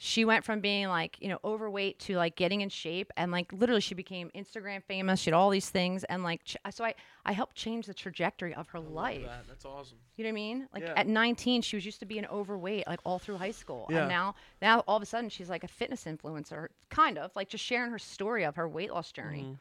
She 0.00 0.24
went 0.24 0.44
from 0.44 0.60
being 0.60 0.86
like, 0.86 1.16
you 1.20 1.28
know, 1.28 1.40
overweight 1.44 1.98
to 2.00 2.14
like 2.16 2.36
getting 2.36 2.60
in 2.60 2.68
shape 2.68 3.10
and 3.16 3.32
like 3.32 3.52
literally 3.52 3.80
she 3.80 3.96
became 3.96 4.30
Instagram 4.32 4.80
famous. 4.84 5.18
She 5.18 5.30
had 5.30 5.34
all 5.36 5.50
these 5.50 5.70
things 5.70 6.04
and 6.04 6.22
like, 6.22 6.44
ch- 6.44 6.56
so 6.70 6.84
I, 6.84 6.94
I 7.26 7.32
helped 7.32 7.56
change 7.56 7.86
the 7.86 7.94
trajectory 7.94 8.54
of 8.54 8.68
her 8.68 8.78
life. 8.78 9.24
That. 9.26 9.48
That's 9.48 9.64
awesome. 9.64 9.98
You 10.16 10.22
know 10.22 10.28
what 10.28 10.32
I 10.32 10.34
mean? 10.34 10.68
Like 10.72 10.82
Yeah. 10.84 10.92
at 10.96 11.08
19, 11.08 11.62
she 11.62 11.74
was 11.76 11.84
used 11.84 11.98
to 11.98 12.06
being 12.06 12.24
overweight, 12.26 12.86
like 12.86 13.00
all 13.04 13.18
through 13.18 13.38
high 13.38 13.50
school, 13.50 13.86
Yeah. 13.90 14.00
and 14.02 14.08
now, 14.08 14.36
now 14.62 14.84
all 14.86 14.96
of 14.96 15.02
a 15.02 15.06
sudden, 15.06 15.30
she's 15.30 15.48
like 15.50 15.64
a 15.64 15.68
fitness 15.68 16.04
influencer, 16.04 16.68
kind 16.90 17.18
of 17.18 17.34
like 17.34 17.48
just 17.48 17.64
sharing 17.64 17.90
her 17.90 17.98
story 17.98 18.44
of 18.44 18.54
her 18.54 18.68
weight 18.68 18.92
loss 18.92 19.10
journey. 19.10 19.42
Mm-hmm. 19.42 19.52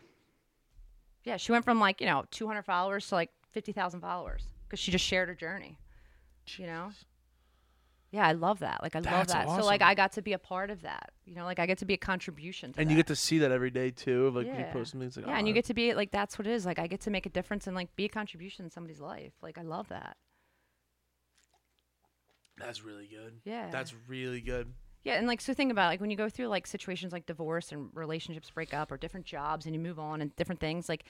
Yeah, 1.24 1.38
she 1.38 1.52
went 1.52 1.66
from 1.66 1.80
like 1.80 2.00
you 2.00 2.06
know 2.06 2.26
200 2.30 2.62
followers 2.62 3.08
to 3.10 3.16
like 3.16 3.32
50,000 3.54 4.02
followers 4.02 4.44
because 4.68 4.80
she 4.80 4.92
just 4.92 5.04
shared 5.04 5.30
her 5.30 5.36
journey. 5.36 5.78
You 6.58 6.68
know? 6.68 6.92
Yeah, 8.12 8.26
I 8.26 8.32
love 8.32 8.60
that. 8.60 8.82
Like 8.82 8.96
I 8.96 9.00
love 9.00 9.28
That's 9.28 9.34
that. 9.34 9.50
So 9.50 9.66
like. 9.66 9.82
I 9.82 9.94
got 9.94 10.14
to 10.14 10.22
be 10.22 10.34
a 10.34 10.40
part 10.40 10.70
of 10.70 10.82
that. 10.84 11.12
You 11.26 11.36
know, 11.36 11.44
like 11.44 11.60
I 11.60 11.66
get 11.66 11.80
to 11.80 11.86
be 11.86 11.94
a 11.94 11.98
contribution 11.98 12.74
to 12.74 12.80
And 12.80 12.88
that. 12.88 12.92
you 12.92 12.98
get 12.98 13.08
to 13.08 13.16
see 13.16 13.40
that 13.40 13.52
every 13.52 13.70
day 13.70 13.92
too. 13.92 14.28
Of 14.28 14.36
like 14.36 14.48
when 14.48 14.56
you 14.56 14.62
Yeah. 14.62 14.72
post 14.72 14.92
something, 14.92 15.08
it's 15.08 15.18
like 15.18 15.26
yeah, 15.26 15.34
oh, 15.34 15.36
and 15.36 15.48
you 15.48 15.54
oh, 15.54 15.56
get 15.56 15.66
to 15.66 15.74
be 15.74 15.94
like 15.94 16.12
that's 16.12 16.40
what 16.40 16.48
it 16.48 16.52
is. 16.52 16.66
Like 16.66 16.80
I 16.80 16.88
get 16.88 17.02
to 17.02 17.10
make 17.12 17.26
a 17.26 17.30
difference 17.30 17.68
and 17.68 17.76
like 17.76 17.94
be 17.96 18.06
a 18.06 18.10
contribution 18.10 18.64
in 18.66 18.72
somebody's 18.72 19.02
life. 19.02 19.34
Like 19.42 19.58
I 19.58 19.64
love 19.64 19.90
that. 19.90 20.16
That's 22.58 22.84
really 22.84 23.08
good. 23.08 23.40
Yeah. 23.44 23.70
That's 23.70 23.94
really 24.08 24.42
good. 24.42 24.74
Yeah, 25.04 25.14
and 25.14 25.28
like 25.28 25.40
so 25.40 25.54
think 25.54 25.72
about 25.72 25.86
it, 25.86 25.90
like 25.92 26.02
when 26.02 26.10
you 26.10 26.18
go 26.18 26.28
through 26.28 26.48
like 26.48 26.68
situations 26.68 27.14
like 27.14 27.26
divorce 27.26 27.72
and 27.72 27.90
relationships 27.94 28.50
break 28.50 28.74
up 28.74 28.92
or 28.92 28.98
different 28.98 29.26
jobs 29.26 29.66
and 29.66 29.74
you 29.74 29.80
move 29.80 30.00
on 30.00 30.22
and 30.22 30.36
different 30.36 30.60
things, 30.60 30.90
like 30.90 31.06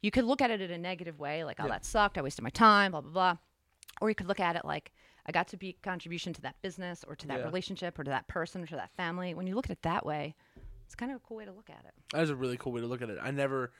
you 0.00 0.10
could 0.12 0.24
look 0.24 0.40
at 0.40 0.50
it 0.50 0.60
in 0.60 0.70
a 0.70 0.78
negative 0.78 1.18
way, 1.18 1.42
like, 1.44 1.56
oh 1.58 1.66
that 1.66 1.84
sucked, 1.84 2.18
I 2.18 2.22
wasted 2.22 2.44
my 2.44 2.50
time, 2.50 2.92
blah 2.92 3.00
blah 3.00 3.10
blah. 3.10 3.36
Or 4.00 4.10
you 4.10 4.14
could 4.14 4.28
look 4.28 4.38
at 4.38 4.54
it 4.54 4.64
like 4.64 4.92
I 5.30 5.32
got 5.32 5.46
to 5.48 5.56
be 5.56 5.68
a 5.68 5.72
contribution 5.84 6.32
to 6.32 6.40
that 6.42 6.56
business 6.60 7.04
or 7.06 7.14
to 7.14 7.26
that 7.28 7.38
Yeah. 7.38 7.44
relationship 7.44 7.96
or 7.96 8.02
to 8.02 8.10
that 8.10 8.26
person 8.26 8.64
or 8.64 8.66
to 8.66 8.74
that 8.74 8.90
family. 8.96 9.32
When 9.32 9.46
you 9.46 9.54
look 9.54 9.66
at 9.66 9.70
it 9.70 9.82
that 9.82 10.04
way, 10.04 10.34
it's 10.86 10.96
kind 10.96 11.12
of 11.12 11.18
a 11.18 11.20
cool 11.20 11.36
way 11.36 11.44
to 11.44 11.52
look 11.52 11.70
at 11.70 11.84
it. 11.86 11.92
That 12.12 12.22
is 12.22 12.30
a 12.30 12.34
really 12.34 12.56
cool 12.56 12.72
way 12.72 12.80
to 12.80 12.88
look 12.88 13.00
at 13.00 13.10
it. 13.10 13.18
I 13.22 13.30
never. 13.30 13.70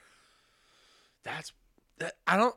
That's 1.24 1.53
that. 1.98 2.14
I 2.26 2.36
don't. 2.36 2.55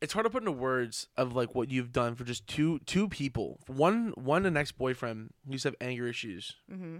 It's 0.00 0.12
hard 0.12 0.24
to 0.24 0.30
put 0.30 0.42
into 0.42 0.52
words 0.52 1.08
of 1.16 1.34
like 1.34 1.54
what 1.56 1.68
you've 1.68 1.90
done 1.92 2.14
for 2.14 2.22
just 2.24 2.46
two 2.46 2.78
two 2.86 3.08
people. 3.08 3.58
One 3.66 4.12
one 4.16 4.46
an 4.46 4.56
ex 4.56 4.70
boyfriend 4.72 5.34
who 5.44 5.52
used 5.52 5.62
to 5.64 5.68
have 5.70 5.76
anger 5.80 6.06
issues, 6.06 6.54
Mm-hmm. 6.72 6.96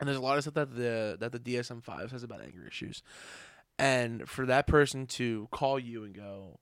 and 0.00 0.08
there's 0.08 0.16
a 0.16 0.22
lot 0.22 0.38
of 0.38 0.42
stuff 0.44 0.54
that 0.54 0.74
the 0.74 1.16
that 1.20 1.32
the 1.32 1.38
DSM 1.38 1.82
five 1.84 2.10
says 2.10 2.22
about 2.22 2.40
anger 2.40 2.66
issues, 2.66 3.02
and 3.78 4.28
for 4.28 4.46
that 4.46 4.66
person 4.66 5.06
to 5.08 5.48
call 5.52 5.78
you 5.78 6.02
and 6.02 6.14
go, 6.14 6.58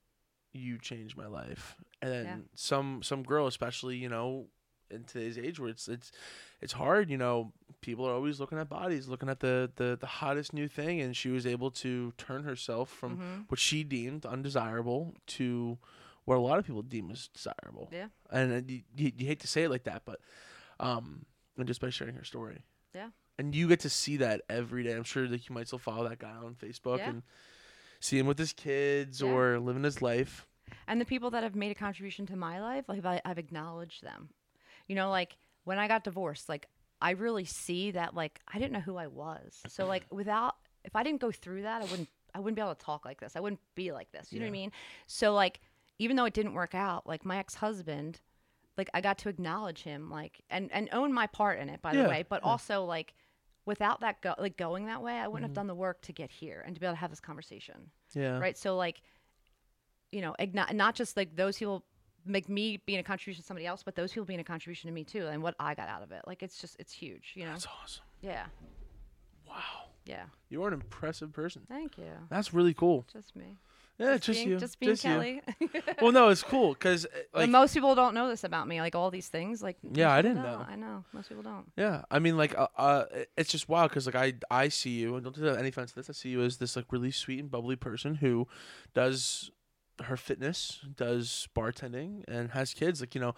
"You 0.52 0.78
changed 0.78 1.16
my 1.16 1.26
life," 1.26 1.76
and 2.00 2.12
then 2.12 2.24
Yeah. 2.26 2.36
some 2.54 3.02
some 3.02 3.22
girl, 3.22 3.46
especially 3.46 3.96
you 3.96 4.08
know 4.08 4.48
in 4.90 5.04
today's 5.04 5.38
age 5.38 5.58
where 5.58 5.70
it's 5.70 5.88
it's 5.88 6.12
it's 6.60 6.74
hard, 6.74 7.08
you 7.10 7.16
know, 7.16 7.52
people 7.80 8.06
are 8.06 8.12
always 8.12 8.38
looking 8.38 8.58
at 8.58 8.68
bodies, 8.68 9.08
looking 9.08 9.28
at 9.30 9.40
the 9.40 9.70
the 9.76 9.96
the 9.98 10.06
hottest 10.06 10.52
new 10.52 10.68
thing, 10.68 11.00
and 11.00 11.16
she 11.16 11.30
was 11.30 11.46
able 11.46 11.70
to 11.70 12.12
turn 12.18 12.44
herself 12.44 12.90
from 12.90 13.16
Mm-hmm. 13.16 13.40
what 13.48 13.58
she 13.58 13.84
deemed 13.84 14.26
undesirable 14.26 15.14
to 15.28 15.78
what 16.24 16.36
a 16.36 16.40
lot 16.40 16.58
of 16.58 16.66
people 16.66 16.82
deem 16.82 17.10
as 17.10 17.28
desirable. 17.28 17.88
Yeah. 17.90 18.08
And 18.30 18.52
uh, 18.52 18.60
you, 18.72 18.82
you, 18.96 19.12
you 19.16 19.26
hate 19.26 19.40
to 19.40 19.48
say 19.48 19.64
it 19.64 19.70
like 19.70 19.84
that, 19.84 20.02
but 20.04 20.20
um, 20.78 21.24
and 21.56 21.66
just 21.66 21.80
by 21.80 21.90
sharing 21.90 22.14
her 22.16 22.24
story. 22.24 22.64
Yeah. 22.94 23.08
And 23.38 23.54
you 23.54 23.66
get 23.68 23.80
to 23.80 23.90
see 23.90 24.18
that 24.18 24.42
every 24.48 24.82
day. 24.84 24.92
I'm 24.92 25.04
sure 25.04 25.26
that 25.26 25.48
you 25.48 25.54
might 25.54 25.66
still 25.66 25.78
follow 25.78 26.06
that 26.08 26.18
guy 26.18 26.30
on 26.30 26.54
Facebook 26.54 26.98
Yeah. 26.98 27.08
and 27.10 27.22
see 28.04 28.18
him 28.18 28.26
with 28.26 28.38
his 28.38 28.52
kids 28.52 29.20
Yeah. 29.22 29.30
or 29.30 29.58
living 29.60 29.84
his 29.84 30.02
life. 30.02 30.46
And 30.86 31.00
the 31.00 31.04
people 31.04 31.30
that 31.30 31.42
have 31.42 31.54
made 31.54 31.70
a 31.70 31.74
contribution 31.74 32.26
to 32.26 32.36
my 32.36 32.60
life, 32.60 32.84
like 32.88 33.04
I, 33.04 33.20
I've 33.24 33.38
acknowledged 33.38 34.02
them. 34.02 34.30
You 34.88 34.96
know, 34.96 35.10
like 35.10 35.36
when 35.64 35.78
I 35.78 35.88
got 35.88 36.04
divorced, 36.04 36.48
like 36.48 36.66
I 37.00 37.10
really 37.12 37.44
see 37.44 37.92
that 37.92 38.14
like 38.14 38.40
I 38.52 38.58
didn't 38.58 38.72
know 38.72 38.80
who 38.80 38.96
I 38.96 39.06
was. 39.06 39.60
So 39.68 39.86
like 39.94 40.04
without 40.10 40.56
if 40.84 40.96
I 40.96 41.02
didn't 41.02 41.20
go 41.20 41.30
through 41.30 41.62
that, 41.62 41.82
I 41.82 41.84
wouldn't 41.86 42.08
I 42.34 42.40
wouldn't 42.40 42.56
be 42.56 42.62
able 42.62 42.74
to 42.74 42.84
talk 42.84 43.04
like 43.04 43.20
this. 43.20 43.36
I 43.36 43.40
wouldn't 43.40 43.60
be 43.74 43.92
like 43.92 44.10
this. 44.12 44.32
You 44.32 44.40
know 44.40 44.46
what 44.46 44.50
I 44.50 44.52
mean? 44.52 44.72
So 45.06 45.32
like 45.34 45.60
even 45.98 46.16
though 46.16 46.24
it 46.24 46.34
didn't 46.34 46.54
work 46.54 46.74
out, 46.74 47.06
like 47.06 47.24
my 47.24 47.36
ex-husband, 47.38 48.20
like 48.76 48.90
I 48.94 49.00
got 49.00 49.18
to 49.18 49.28
acknowledge 49.28 49.82
him 49.82 50.10
like 50.10 50.40
and 50.50 50.70
and 50.72 50.88
own 50.92 51.12
my 51.12 51.26
part 51.28 51.60
in 51.60 51.68
it 51.68 51.80
by 51.82 51.92
Yeah, 51.94 52.02
the 52.04 52.08
way, 52.08 52.24
but 52.28 52.40
yeah. 52.42 52.50
also 52.50 52.84
like 52.84 53.14
without 53.64 54.00
that 54.00 54.20
go 54.22 54.34
like 54.38 54.56
going 54.56 54.86
that 54.86 55.02
way, 55.02 55.14
I 55.18 55.28
wouldn't 55.28 55.44
Mm-hmm. 55.44 55.50
have 55.50 55.54
done 55.54 55.66
the 55.66 55.74
work 55.74 56.00
to 56.02 56.12
get 56.12 56.30
here 56.30 56.62
and 56.66 56.74
to 56.74 56.80
be 56.80 56.86
able 56.86 56.94
to 56.94 57.00
have 57.00 57.10
this 57.10 57.20
conversation 57.20 57.90
Yeah. 58.14 58.38
right? 58.38 58.56
So 58.58 58.76
like, 58.76 59.02
you 60.10 60.20
know, 60.20 60.34
igno- 60.40 60.72
not 60.74 60.94
just 60.94 61.16
like 61.16 61.36
those 61.36 61.56
people 61.58 61.84
make 62.24 62.48
me 62.48 62.76
being 62.86 62.98
a 62.98 63.02
contribution 63.02 63.42
to 63.42 63.46
somebody 63.46 63.66
else, 63.66 63.82
but 63.82 63.94
those 63.96 64.12
people 64.12 64.24
being 64.24 64.40
a 64.40 64.44
contribution 64.44 64.88
to 64.88 64.94
me 64.94 65.04
too, 65.04 65.26
and 65.26 65.42
what 65.42 65.54
I 65.58 65.74
got 65.74 65.88
out 65.88 66.02
of 66.02 66.12
it. 66.12 66.22
Like 66.26 66.42
it's 66.42 66.60
just 66.60 66.76
it's 66.78 66.92
huge, 66.92 67.32
you 67.34 67.44
know. 67.44 67.52
That's 67.52 67.66
awesome. 67.82 68.04
Yeah, 68.20 68.44
Wow. 69.48 69.88
yeah. 70.06 70.24
You 70.48 70.62
are 70.64 70.68
an 70.68 70.74
impressive 70.74 71.32
person. 71.32 71.62
Thank 71.68 71.98
you. 71.98 72.10
That's 72.30 72.52
really 72.54 72.74
cool. 72.74 73.04
Just 73.12 73.34
me. 73.34 73.56
Yeah, 73.98 74.16
just, 74.16 74.38
being, 74.38 74.48
you. 74.48 74.58
Just 74.58 74.80
being 74.80 74.92
you. 74.92 74.96
Kelly. 74.96 75.42
Well, 76.00 76.12
no, 76.12 76.28
it's 76.30 76.42
cool 76.42 76.72
because 76.72 77.06
But 77.32 77.42
like 77.42 77.50
most 77.50 77.74
people 77.74 77.94
don't 77.94 78.14
know 78.14 78.28
this 78.28 78.42
about 78.42 78.66
me. 78.66 78.80
Like 78.80 78.94
all 78.94 79.10
these 79.10 79.28
things. 79.28 79.62
Like 79.62 79.76
Yeah, 79.92 80.10
I 80.10 80.22
didn't 80.22 80.42
don't. 80.42 80.44
know. 80.44 80.66
I 80.68 80.76
know. 80.76 81.04
Most 81.12 81.28
people 81.28 81.42
don't. 81.42 81.70
Yeah, 81.76 82.02
I 82.10 82.18
mean, 82.18 82.36
like, 82.36 82.58
uh, 82.58 82.68
uh 82.76 83.04
it's 83.36 83.50
just 83.52 83.68
wild 83.68 83.90
because, 83.90 84.06
like, 84.06 84.14
I 84.14 84.34
I 84.50 84.68
see 84.68 84.90
you, 84.90 85.14
and 85.14 85.24
don't 85.24 85.34
take 85.34 85.58
any 85.58 85.68
offense 85.68 85.90
to 85.92 85.96
this. 85.96 86.10
I 86.10 86.14
see 86.14 86.30
you 86.30 86.42
as 86.42 86.56
this 86.56 86.74
like 86.74 86.86
really 86.90 87.10
sweet 87.10 87.38
and 87.38 87.50
bubbly 87.50 87.76
person 87.76 88.16
who 88.16 88.48
does 88.94 89.50
her 90.04 90.16
fitness, 90.16 90.80
does 90.96 91.46
bartending, 91.54 92.24
and 92.26 92.50
has 92.52 92.74
kids. 92.74 93.00
Like, 93.00 93.14
you 93.14 93.20
know, 93.20 93.34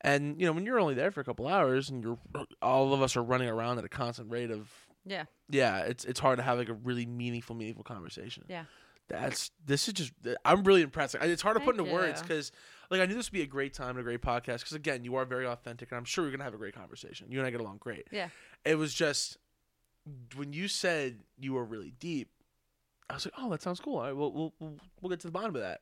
and 0.00 0.40
you 0.40 0.46
know 0.46 0.52
when 0.52 0.64
you're 0.66 0.80
only 0.80 0.94
there 0.94 1.10
for 1.10 1.20
a 1.20 1.24
couple 1.24 1.46
hours, 1.46 1.90
and 1.90 2.02
you're 2.02 2.18
all 2.62 2.92
of 2.94 3.02
us 3.02 3.16
are 3.16 3.22
running 3.22 3.48
around 3.48 3.78
at 3.78 3.84
a 3.84 3.88
constant 3.88 4.30
rate 4.30 4.50
of 4.50 4.68
Yeah. 5.04 5.24
yeah, 5.48 5.80
it's 5.80 6.04
it's 6.04 6.18
hard 6.18 6.38
to 6.38 6.42
have 6.42 6.58
like 6.58 6.70
a 6.70 6.74
really 6.74 7.06
meaningful, 7.06 7.54
meaningful 7.54 7.84
conversation. 7.84 8.44
Yeah. 8.48 8.64
That's 9.08 9.50
this 9.64 9.88
is 9.88 9.94
just 9.94 10.12
I'm 10.44 10.64
really 10.64 10.82
impressed. 10.82 11.14
It's 11.20 11.42
hard 11.42 11.56
to 11.56 11.60
put 11.60 11.76
Thank 11.76 11.88
into 11.88 11.92
words 11.92 12.20
because 12.20 12.52
like 12.90 13.00
I 13.00 13.06
knew 13.06 13.14
this 13.14 13.28
would 13.28 13.36
be 13.36 13.42
a 13.42 13.46
great 13.46 13.72
time 13.72 13.90
and 13.90 14.00
a 14.00 14.02
great 14.02 14.20
podcast 14.20 14.60
because 14.60 14.74
again 14.74 15.04
you 15.04 15.16
are 15.16 15.24
very 15.24 15.46
authentic 15.46 15.90
and 15.90 15.98
I'm 15.98 16.04
sure 16.04 16.24
we're 16.24 16.30
gonna 16.30 16.44
have 16.44 16.54
a 16.54 16.58
great 16.58 16.74
conversation. 16.74 17.28
You 17.30 17.38
and 17.38 17.46
I 17.46 17.50
get 17.50 17.60
along 17.60 17.78
great. 17.78 18.06
Yeah. 18.12 18.28
It 18.64 18.76
was 18.76 18.92
just 18.92 19.38
when 20.36 20.52
you 20.52 20.68
said 20.68 21.20
you 21.38 21.54
were 21.54 21.64
really 21.64 21.92
deep, 21.98 22.30
I 23.08 23.14
was 23.14 23.26
like, 23.26 23.34
oh, 23.38 23.50
that 23.50 23.62
sounds 23.62 23.80
cool. 23.80 23.96
All 23.96 24.04
right, 24.04 24.16
we'll 24.16 24.32
we'll 24.32 24.54
we'll, 24.60 24.76
we'll 25.00 25.10
get 25.10 25.20
to 25.20 25.26
the 25.26 25.32
bottom 25.32 25.54
of 25.56 25.62
that. 25.62 25.80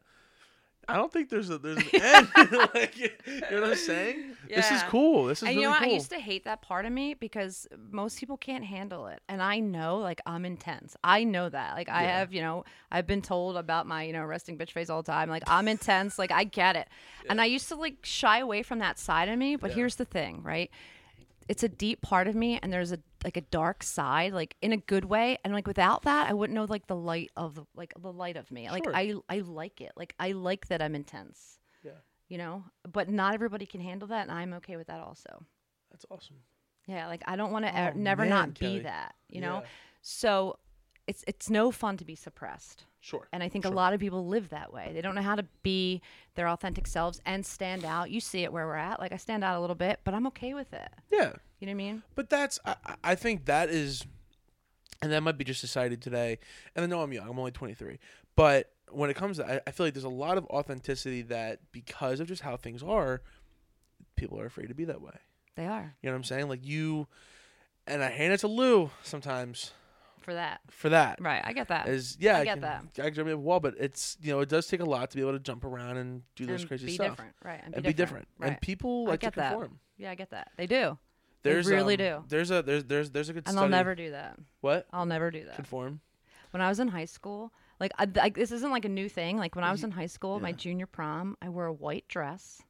I 0.88 0.94
don't 0.96 1.12
think 1.12 1.28
there's 1.30 1.50
a 1.50 1.58
there's 1.58 1.78
an 1.78 1.88
end. 2.00 2.28
like, 2.74 2.96
you 2.96 3.10
know 3.50 3.60
what 3.62 3.70
I'm 3.70 3.76
saying? 3.76 4.36
This 4.48 4.70
is 4.70 4.82
cool. 4.84 5.24
This 5.26 5.42
is 5.42 5.48
and 5.48 5.56
really 5.56 5.62
you 5.62 5.66
know 5.66 5.70
what? 5.70 5.82
cool. 5.82 5.90
I 5.90 5.94
used 5.94 6.10
to 6.10 6.20
hate 6.20 6.44
that 6.44 6.62
part 6.62 6.86
of 6.86 6.92
me 6.92 7.14
because 7.14 7.66
most 7.90 8.18
people 8.20 8.36
can't 8.36 8.64
handle 8.64 9.08
it. 9.08 9.20
And 9.28 9.42
I 9.42 9.58
know, 9.58 9.98
like, 9.98 10.20
I'm 10.26 10.44
intense. 10.44 10.96
I 11.02 11.24
know 11.24 11.48
that. 11.48 11.74
Like, 11.74 11.88
I 11.88 12.02
Yeah. 12.04 12.18
have, 12.18 12.32
you 12.32 12.40
know, 12.40 12.64
I've 12.92 13.06
been 13.06 13.22
told 13.22 13.56
about 13.56 13.86
my, 13.86 14.04
you 14.04 14.12
know, 14.12 14.24
resting 14.24 14.56
bitch 14.56 14.70
face 14.70 14.88
all 14.88 15.02
the 15.02 15.10
time. 15.10 15.28
Like, 15.28 15.42
I'm 15.48 15.66
intense. 15.66 16.18
Like, 16.18 16.30
I 16.30 16.44
get 16.44 16.76
it. 16.76 16.88
And 17.28 17.40
I 17.40 17.46
used 17.46 17.68
to, 17.68 17.74
like, 17.74 17.96
shy 18.04 18.38
away 18.38 18.62
from 18.62 18.78
that 18.78 18.98
side 19.00 19.28
of 19.28 19.38
me. 19.38 19.56
But 19.56 19.70
Yeah. 19.70 19.76
here's 19.76 19.96
the 19.96 20.04
thing, 20.04 20.42
right? 20.44 20.70
It's 21.48 21.62
a 21.62 21.68
deep 21.68 22.00
part 22.02 22.26
of 22.28 22.34
me, 22.34 22.58
and 22.62 22.72
there's 22.72 22.92
a 22.92 22.98
like 23.26 23.36
a 23.36 23.40
dark 23.42 23.82
side, 23.82 24.32
like 24.32 24.56
in 24.62 24.72
a 24.72 24.76
good 24.76 25.04
way. 25.04 25.36
And 25.44 25.52
like 25.52 25.66
without 25.66 26.02
that, 26.02 26.30
I 26.30 26.32
wouldn't 26.32 26.54
know 26.54 26.64
like 26.64 26.86
the 26.86 26.96
light 26.96 27.30
of 27.36 27.56
the 27.56 27.64
like 27.74 27.92
the 28.00 28.12
light 28.12 28.36
of 28.36 28.50
me. 28.50 28.70
Like 28.70 28.84
Sure. 28.84 28.96
I 28.96 29.14
I 29.28 29.40
like 29.40 29.80
it. 29.82 29.92
Like 29.96 30.14
I 30.18 30.32
like 30.32 30.68
that 30.68 30.80
I'm 30.80 30.94
intense. 30.94 31.58
Yeah. 31.82 31.90
You 32.28 32.38
know, 32.38 32.64
but 32.90 33.08
not 33.10 33.34
everybody 33.34 33.66
can 33.66 33.80
handle 33.80 34.08
that, 34.08 34.22
and 34.28 34.30
I'm 34.32 34.54
okay 34.54 34.76
with 34.76 34.86
that 34.86 35.00
also. 35.00 35.44
That's 35.90 36.06
awesome. 36.10 36.36
Yeah, 36.86 37.08
like 37.08 37.22
I 37.26 37.34
don't 37.36 37.50
want 37.50 37.64
to 37.66 37.72
Oh, 37.76 37.92
never 37.96 38.22
man, 38.22 38.30
not 38.30 38.54
Kelly. 38.54 38.76
be 38.78 38.82
that, 38.84 39.14
you 39.28 39.40
know? 39.40 39.56
Yeah. 39.62 39.68
So 40.02 40.58
it's 41.06 41.22
it's 41.26 41.48
no 41.50 41.70
fun 41.70 41.96
to 41.98 42.04
be 42.04 42.14
suppressed. 42.16 42.84
Sure. 43.00 43.28
And 43.32 43.42
I 43.42 43.48
think 43.48 43.64
Sure. 43.64 43.72
a 43.72 43.76
lot 43.76 43.92
of 43.94 44.00
people 44.00 44.26
live 44.26 44.48
that 44.48 44.72
way. 44.72 44.90
They 44.92 45.00
don't 45.00 45.14
know 45.14 45.22
how 45.22 45.36
to 45.36 45.44
be 45.62 46.02
their 46.34 46.48
authentic 46.48 46.86
selves 46.88 47.20
and 47.24 47.46
stand 47.46 47.84
out. 47.84 48.10
You 48.10 48.18
see 48.20 48.42
it 48.42 48.52
where 48.52 48.66
we're 48.66 48.74
at. 48.74 48.98
Like 48.98 49.12
I 49.12 49.16
stand 49.16 49.44
out 49.44 49.56
a 49.56 49.60
little 49.60 49.76
bit, 49.76 50.00
but 50.02 50.12
I'm 50.14 50.26
okay 50.28 50.54
with 50.54 50.72
it. 50.74 50.88
Yeah. 51.10 51.32
You 51.60 51.66
know 51.66 51.70
what 51.70 51.70
I 51.70 51.74
mean? 51.74 52.02
But 52.16 52.28
that's 52.28 52.58
I, 52.66 52.74
I- 53.04 53.14
think 53.14 53.44
that 53.44 53.68
is, 53.70 54.04
and 55.00 55.12
that 55.12 55.22
might 55.22 55.38
be 55.38 55.44
just 55.44 55.60
society 55.60 55.96
today. 55.96 56.38
And 56.74 56.82
I 56.84 56.86
know 56.88 57.00
I'm 57.00 57.12
young. 57.12 57.28
I'm 57.28 57.38
only 57.38 57.52
23. 57.52 57.98
But 58.34 58.72
when 58.90 59.08
it 59.08 59.14
comes 59.14 59.36
to, 59.38 59.46
I, 59.48 59.60
I 59.66 59.70
feel 59.70 59.86
like 59.86 59.94
there's 59.94 60.04
a 60.04 60.08
lot 60.08 60.36
of 60.38 60.44
authenticity 60.46 61.22
that 61.22 61.60
because 61.72 62.18
of 62.20 62.26
just 62.26 62.42
how 62.42 62.56
things 62.56 62.82
are, 62.82 63.22
people 64.16 64.40
are 64.40 64.46
afraid 64.46 64.66
to 64.68 64.74
be 64.74 64.84
that 64.86 65.00
way. 65.00 65.14
They 65.54 65.66
are 65.66 65.94
You 66.02 66.08
know 66.08 66.12
what 66.12 66.16
I'm 66.18 66.24
saying? 66.24 66.48
Like 66.48 66.66
you, 66.66 67.06
and 67.86 68.02
I 68.02 68.10
hand 68.10 68.32
it 68.32 68.40
to 68.40 68.48
Lou 68.48 68.90
sometimes 69.02 69.72
for 70.26 70.34
that. 70.34 70.60
for 70.68 70.88
that. 70.88 71.20
Right. 71.20 71.40
I 71.44 71.52
get 71.52 71.68
that. 71.68 71.88
Is 71.88 72.16
yeah, 72.20 72.36
I 72.36 72.40
I, 72.40 72.44
get 72.44 72.52
can, 72.54 72.60
that. 72.62 72.84
I 72.98 73.02
can 73.02 73.14
jump 73.14 73.28
a 73.28 73.36
wall, 73.38 73.60
but 73.60 73.74
it's 73.78 74.18
you 74.20 74.32
know 74.32 74.40
it 74.40 74.48
does 74.48 74.66
take 74.66 74.80
a 74.80 74.84
lot 74.84 75.10
to 75.10 75.16
be 75.16 75.22
able 75.22 75.32
to 75.32 75.38
jump 75.38 75.64
around 75.64 75.98
and 75.98 76.22
do 76.34 76.46
those 76.46 76.62
and 76.62 76.68
crazy 76.68 76.86
be 76.86 76.94
stuff 76.94 77.10
different. 77.10 77.32
Right. 77.44 77.60
And, 77.64 77.74
and 77.74 77.82
be 77.84 77.90
be 77.90 77.94
different. 77.94 78.26
Right. 78.38 78.48
And 78.48 78.60
people 78.60 79.04
I 79.06 79.10
like 79.10 79.20
to 79.20 79.26
get 79.26 79.34
that. 79.36 79.56
yeah, 79.96 80.10
I 80.10 80.16
get 80.16 80.30
that. 80.30 80.50
They 80.56 80.66
do. 80.66 80.98
They 81.44 81.54
really 81.54 81.94
um, 81.94 81.98
do. 81.98 82.24
There's 82.28 82.50
a 82.50 82.60
there's 82.62 82.84
there's 82.84 83.10
there's 83.10 83.28
a 83.28 83.32
good 83.32 83.44
And 83.46 83.52
study. 83.52 83.62
I'll 83.62 83.68
never 83.70 83.94
do 83.94 84.10
that. 84.10 84.36
what 84.62 84.88
I'll 84.92 85.06
never 85.06 85.30
do 85.30 85.44
that. 85.44 85.54
conform. 85.54 86.00
when 86.50 86.60
I 86.60 86.68
was 86.68 86.80
in 86.80 86.88
high 86.88 87.04
school, 87.04 87.52
like 87.78 87.92
I, 87.98 88.08
like 88.16 88.34
this 88.34 88.50
isn't 88.50 88.70
like 88.70 88.84
a 88.84 88.88
new 88.88 89.08
thing. 89.08 89.38
Like 89.38 89.54
when 89.54 89.64
I 89.64 89.70
was 89.70 89.84
in 89.84 89.92
high 89.92 90.06
school, 90.06 90.40
my 90.40 90.50
junior 90.50 90.86
prom, 90.86 91.36
I 91.40 91.48
wore 91.50 91.66
a 91.66 91.72
white 91.72 92.08
dress, 92.08 92.62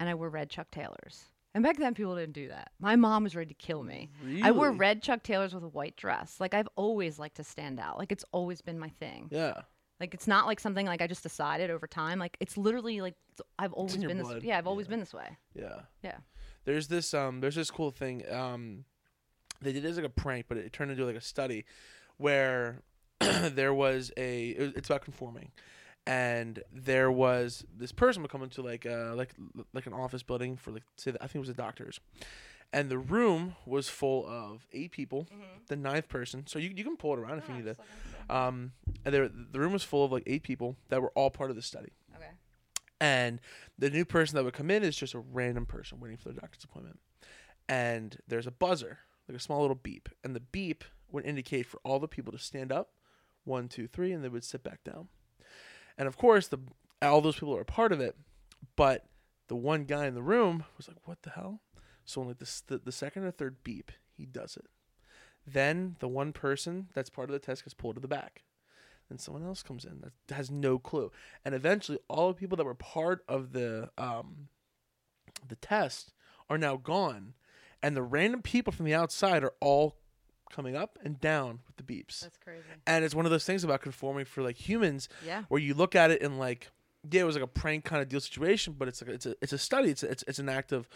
and 0.00 0.08
I 0.08 0.14
wore 0.16 0.28
red 0.28 0.50
Chuck 0.50 0.72
Taylors. 0.72 1.26
And 1.54 1.64
back 1.64 1.78
then, 1.78 1.94
people 1.94 2.14
didn't 2.14 2.34
do 2.34 2.48
that. 2.48 2.70
My 2.78 2.94
mom 2.96 3.24
was 3.24 3.34
ready 3.34 3.48
to 3.48 3.54
kill 3.54 3.82
me. 3.82 4.10
I 4.42 4.52
wore 4.52 4.70
red 4.70 5.02
Chuck 5.02 5.22
Taylors 5.24 5.52
with 5.52 5.64
a 5.64 5.68
white 5.68 5.96
dress. 5.96 6.36
Like 6.38 6.54
I've 6.54 6.68
always 6.76 7.18
liked 7.18 7.36
to 7.36 7.44
stand 7.44 7.80
out. 7.80 7.98
Like 7.98 8.12
it's 8.12 8.24
always 8.32 8.60
been 8.60 8.78
my 8.78 8.88
thing. 8.88 9.28
Yeah. 9.32 9.54
Like 9.98 10.14
it's 10.14 10.26
not 10.28 10.46
like 10.46 10.60
something 10.60 10.86
like 10.86 11.02
I 11.02 11.06
just 11.08 11.22
decided 11.24 11.68
over 11.70 11.86
time. 11.88 12.18
Like 12.20 12.36
it's 12.40 12.56
literally 12.56 13.00
like 13.00 13.14
it's- 13.32 13.46
I've 13.58 13.72
always 13.72 13.96
been 13.96 14.20
blood. 14.20 14.36
this. 14.36 14.44
Yeah, 14.44 14.58
I've 14.58 14.66
always 14.68 14.86
Yeah. 14.86 14.90
been 14.90 15.00
this 15.00 15.12
way. 15.12 15.36
Yeah. 15.54 15.80
Yeah. 16.04 16.18
There's 16.64 16.86
this 16.88 17.12
um 17.14 17.40
there's 17.40 17.56
this 17.56 17.70
cool 17.70 17.90
thing 17.90 18.22
um 18.30 18.84
they 19.60 19.72
did 19.72 19.84
it 19.84 19.88
as 19.88 19.96
like 19.96 20.06
a 20.06 20.08
prank, 20.08 20.46
but 20.48 20.56
it 20.56 20.72
turned 20.72 20.90
into 20.92 21.04
like 21.04 21.16
a 21.16 21.20
study 21.20 21.64
where 22.16 22.82
there 23.20 23.74
was 23.74 24.12
a 24.16 24.50
it 24.50 24.58
was, 24.60 24.72
it's 24.76 24.88
about 24.88 25.02
conforming. 25.02 25.50
And 26.10 26.64
there 26.72 27.08
was 27.08 27.64
this 27.72 27.92
person 27.92 28.20
would 28.22 28.32
come 28.32 28.42
into 28.42 28.62
like 28.62 28.84
uh 28.84 29.14
like 29.14 29.32
like 29.72 29.86
an 29.86 29.92
office 29.92 30.24
building 30.24 30.56
for 30.56 30.72
like 30.72 30.82
say 30.96 31.12
I 31.20 31.28
think 31.28 31.36
it 31.36 31.38
was 31.38 31.48
the 31.48 31.54
doctors. 31.54 32.00
And 32.72 32.90
the 32.90 32.98
room 32.98 33.54
was 33.64 33.88
full 33.88 34.26
of 34.26 34.66
eight 34.72 34.90
people, 34.90 35.28
the 35.68 35.76
ninth 35.76 36.08
person. 36.08 36.46
So 36.48 36.58
you, 36.58 36.72
you 36.74 36.82
can 36.82 36.96
pull 36.96 37.12
it 37.12 37.20
around 37.20 37.38
if 37.38 37.48
you 37.48 37.54
need 37.54 37.64
to. 37.64 37.76
Um, 38.28 38.72
and 39.04 39.14
there, 39.14 39.28
the 39.28 39.58
room 39.58 39.72
was 39.72 39.82
full 39.84 40.04
of 40.04 40.12
like 40.12 40.24
eight 40.26 40.42
people 40.42 40.76
that 40.88 41.00
were 41.00 41.10
all 41.16 41.30
part 41.30 41.50
of 41.50 41.56
the 41.56 41.62
study. 41.62 41.92
Okay. 42.14 42.30
And 43.00 43.40
the 43.78 43.90
new 43.90 44.04
person 44.04 44.36
that 44.36 44.44
would 44.44 44.54
come 44.54 44.70
in 44.70 44.82
is 44.84 44.96
just 44.96 45.14
a 45.14 45.18
random 45.18 45.66
person 45.66 45.98
waiting 46.00 46.16
for 46.16 46.28
their 46.28 46.40
doctor's 46.40 46.64
appointment. 46.64 47.00
And 47.68 48.18
there's 48.28 48.46
a 48.46 48.52
buzzer, 48.52 48.98
like 49.28 49.36
a 49.36 49.40
small 49.40 49.60
little 49.60 49.74
beep. 49.74 50.08
And 50.22 50.34
the 50.36 50.40
beep 50.40 50.84
would 51.10 51.24
indicate 51.24 51.66
for 51.66 51.80
all 51.84 51.98
the 51.98 52.08
people 52.08 52.32
to 52.32 52.38
stand 52.38 52.70
up, 52.72 52.90
one, 53.44 53.68
two, 53.68 53.88
three, 53.88 54.12
and 54.12 54.22
they 54.22 54.28
would 54.28 54.44
sit 54.44 54.62
back 54.62 54.84
down. 54.84 55.08
And 55.98 56.08
of 56.08 56.16
course, 56.16 56.48
the 56.48 56.58
all 57.02 57.20
those 57.20 57.36
people 57.36 57.56
are 57.56 57.62
a 57.62 57.66
part 57.66 57.92
of 57.92 58.00
it, 58.00 58.16
but 58.76 59.06
the 59.48 59.56
one 59.56 59.84
guy 59.84 60.06
in 60.06 60.14
the 60.14 60.22
room 60.22 60.64
was 60.76 60.88
like, 60.88 61.06
"What 61.06 61.22
the 61.22 61.30
hell?" 61.30 61.62
So 62.04 62.20
only 62.20 62.34
like 62.40 62.48
the 62.66 62.78
the, 62.78 62.92
second 62.92 63.24
or 63.24 63.30
third 63.30 63.62
beep, 63.62 63.92
he 64.12 64.26
does 64.26 64.56
it. 64.56 64.66
Then 65.46 65.96
the 66.00 66.08
one 66.08 66.32
person 66.32 66.88
that's 66.94 67.10
part 67.10 67.28
of 67.30 67.32
the 67.32 67.38
test 67.38 67.64
gets 67.64 67.74
pulled 67.74 67.96
to 67.96 68.00
the 68.00 68.08
back. 68.08 68.44
Then 69.08 69.18
someone 69.18 69.44
else 69.44 69.62
comes 69.62 69.84
in 69.84 70.00
that 70.02 70.34
has 70.34 70.50
no 70.50 70.78
clue, 70.78 71.10
and 71.44 71.54
eventually 71.54 71.98
all 72.08 72.28
the 72.28 72.34
people 72.34 72.56
that 72.56 72.64
were 72.64 72.74
part 72.74 73.24
of 73.28 73.52
the 73.52 73.90
um, 73.98 74.48
the 75.46 75.56
test 75.56 76.12
are 76.48 76.58
now 76.58 76.76
gone, 76.76 77.34
and 77.82 77.96
the 77.96 78.02
random 78.02 78.42
people 78.42 78.72
from 78.72 78.86
the 78.86 78.94
outside 78.94 79.42
are 79.42 79.54
all 79.60 79.99
coming 80.50 80.76
up 80.76 80.98
and 81.04 81.20
down 81.20 81.60
with 81.66 81.76
the 81.76 81.82
beeps. 81.82 82.20
That's 82.20 82.36
crazy. 82.36 82.64
And 82.86 83.04
it's 83.04 83.14
one 83.14 83.24
of 83.24 83.30
those 83.30 83.44
things 83.44 83.64
about 83.64 83.80
conforming 83.80 84.24
for 84.26 84.42
like 84.42 84.56
humans 84.56 85.08
Yeah. 85.24 85.44
where 85.48 85.60
you 85.60 85.74
look 85.74 85.94
at 85.94 86.10
it 86.10 86.22
and 86.22 86.38
like 86.38 86.68
yeah, 87.10 87.22
it 87.22 87.24
was 87.24 87.34
like 87.34 87.44
a 87.44 87.46
prank 87.46 87.84
kind 87.84 88.02
of 88.02 88.08
deal 88.10 88.20
situation, 88.20 88.74
but 88.78 88.86
it's 88.86 89.00
like 89.00 89.10
it's 89.10 89.24
a 89.26 89.34
it's 89.40 89.52
a 89.54 89.58
study. 89.58 89.88
It's 89.90 90.02
a, 90.02 90.10
it's 90.10 90.22
it's 90.28 90.38
an 90.38 90.48
act 90.50 90.70
of 90.72 90.86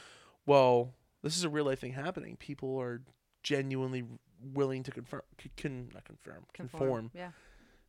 well, 0.44 0.92
this 1.22 1.36
is 1.38 1.44
a 1.44 1.48
real 1.48 1.64
life 1.64 1.80
thing 1.80 1.92
happening. 1.92 2.36
People 2.36 2.78
are 2.78 3.00
genuinely 3.42 4.04
willing 4.52 4.82
to 4.82 4.90
confirm, 4.90 5.22
can 5.56 5.88
not 5.94 6.04
confirm, 6.04 6.44
conform. 6.52 7.10
Yeah. 7.14 7.30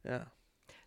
Yeah. 0.06 0.24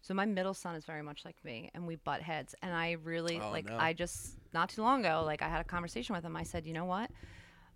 So 0.00 0.14
my 0.14 0.24
middle 0.24 0.54
son 0.54 0.74
is 0.76 0.84
very 0.86 1.02
much 1.02 1.24
like 1.26 1.36
me, 1.44 1.70
and 1.74 1.86
we 1.86 1.96
butt 1.96 2.22
heads. 2.22 2.54
And 2.62 2.72
I 2.72 2.92
really 2.92 3.38
Oh, 3.40 3.50
like. 3.50 3.66
no. 3.66 3.76
I 3.76 3.92
just 3.92 4.36
not 4.54 4.70
too 4.70 4.80
long 4.82 5.00
ago, 5.04 5.22
like 5.26 5.42
I 5.42 5.48
had 5.48 5.60
a 5.60 5.64
conversation 5.64 6.14
with 6.14 6.24
him. 6.24 6.34
I 6.36 6.44
said, 6.44 6.64
you 6.64 6.72
know 6.72 6.86
what? 6.86 7.10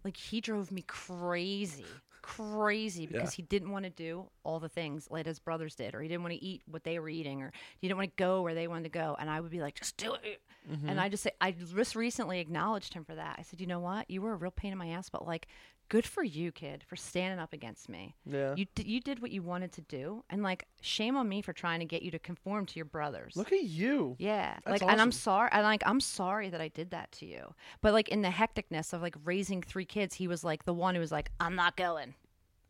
Like 0.05 0.17
he 0.17 0.41
drove 0.41 0.71
me 0.73 0.83
crazy, 0.87 1.85
crazy 2.23 3.07
because 3.07 3.33
he 3.33 3.43
didn't 3.43 3.71
want 3.71 3.85
to 3.85 3.91
do 3.91 4.27
all 4.45 4.61
the 4.61 4.69
things 4.69 5.09
like 5.11 5.27
his 5.27 5.39
brothers 5.39 5.75
did, 5.75 5.95
or 5.95 6.01
he 6.01 6.09
didn't 6.09 6.23
want 6.23 6.35
to 6.35 6.45
eat 6.45 6.63
what 6.67 6.85
they 6.85 6.99
were 6.99 7.09
eating, 7.09 7.43
or 7.43 7.53
he 7.79 7.89
didn't 7.89 7.99
want 7.99 8.17
to 8.17 8.23
go 8.23 8.43
where 8.43 8.55
they 8.55 8.69
wanted 8.69 8.85
to 8.85 8.89
go. 8.91 9.17
And 9.19 9.29
I 9.29 9.41
would 9.41 9.51
be 9.51 9.61
like, 9.61 9.75
just 9.75 9.97
do 9.97 10.15
it. 10.15 10.41
Mm-hmm. 10.71 10.89
And 10.89 11.01
I 11.01 11.09
just 11.09 11.25
say, 11.25 11.33
I 11.41 11.51
just 11.51 11.95
recently 11.95 12.39
acknowledged 12.41 12.95
him 12.95 13.05
for 13.05 13.15
that. 13.15 13.37
I 13.39 13.43
said, 13.43 13.61
you 13.61 13.67
know 13.67 13.81
what? 13.81 14.09
You 14.11 14.23
were 14.23 14.33
a 14.33 14.37
real 14.37 14.51
pain 14.51 14.73
in 14.73 14.79
my 14.79 14.89
ass, 14.89 15.09
but 15.09 15.27
like, 15.27 15.49
good 15.93 16.07
for 16.07 16.23
you, 16.23 16.51
kid, 16.51 16.83
for 16.89 16.97
standing 16.97 17.39
up 17.39 17.53
against 17.53 17.87
me. 17.87 18.17
Yeah. 18.25 18.55
You 18.57 18.65
did, 18.75 18.87
you 18.87 18.99
did 18.99 19.21
what 19.21 19.31
you 19.31 19.43
wanted 19.43 19.73
to 19.73 19.83
do, 19.83 20.25
and 20.31 20.43
like, 20.43 20.67
shame 20.81 21.19
on 21.19 21.29
me 21.29 21.43
for 21.43 21.53
trying 21.53 21.81
to 21.81 21.85
get 21.85 22.01
you 22.01 22.11
to 22.13 22.19
conform 22.19 22.65
to 22.65 22.77
your 22.77 22.87
brothers. 22.87 23.37
Look 23.37 23.53
at 23.53 23.65
you. 23.65 24.17
Yeah, 24.19 24.57
That's 24.65 24.81
like, 24.81 24.91
and 24.91 25.03
I'm 25.03 25.13
sorry. 25.13 25.51
I 25.53 25.61
like, 25.61 25.83
I'm 25.85 26.01
sorry 26.01 26.49
that 26.49 26.63
I 26.63 26.69
did 26.69 26.93
that 26.93 27.13
to 27.13 27.27
you. 27.27 27.53
But 27.83 27.93
like, 27.93 28.09
in 28.09 28.23
the 28.23 28.31
hecticness 28.31 28.95
of 28.95 29.03
like 29.03 29.17
raising 29.23 29.61
three 29.61 29.85
kids, 29.85 30.15
he 30.15 30.27
was 30.29 30.43
like 30.43 30.65
the 30.65 30.73
one 30.73 30.95
who 30.95 31.01
was 31.03 31.13
like, 31.13 31.31
"I'm 31.39 31.57
not 31.57 31.77
going, 31.77 32.15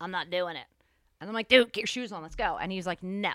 I'm 0.01 0.11
not 0.11 0.29
doing 0.29 0.57
it," 0.57 0.67
and 1.21 1.29
I'm 1.29 1.33
like, 1.33 1.47
"Dude, 1.47 1.71
get 1.71 1.81
your 1.83 1.87
shoes 1.87 2.11
on, 2.11 2.23
let's 2.23 2.35
go." 2.35 2.57
And 2.59 2.73
he 2.73 2.77
was 2.77 2.85
like, 2.85 3.01
"No," 3.01 3.31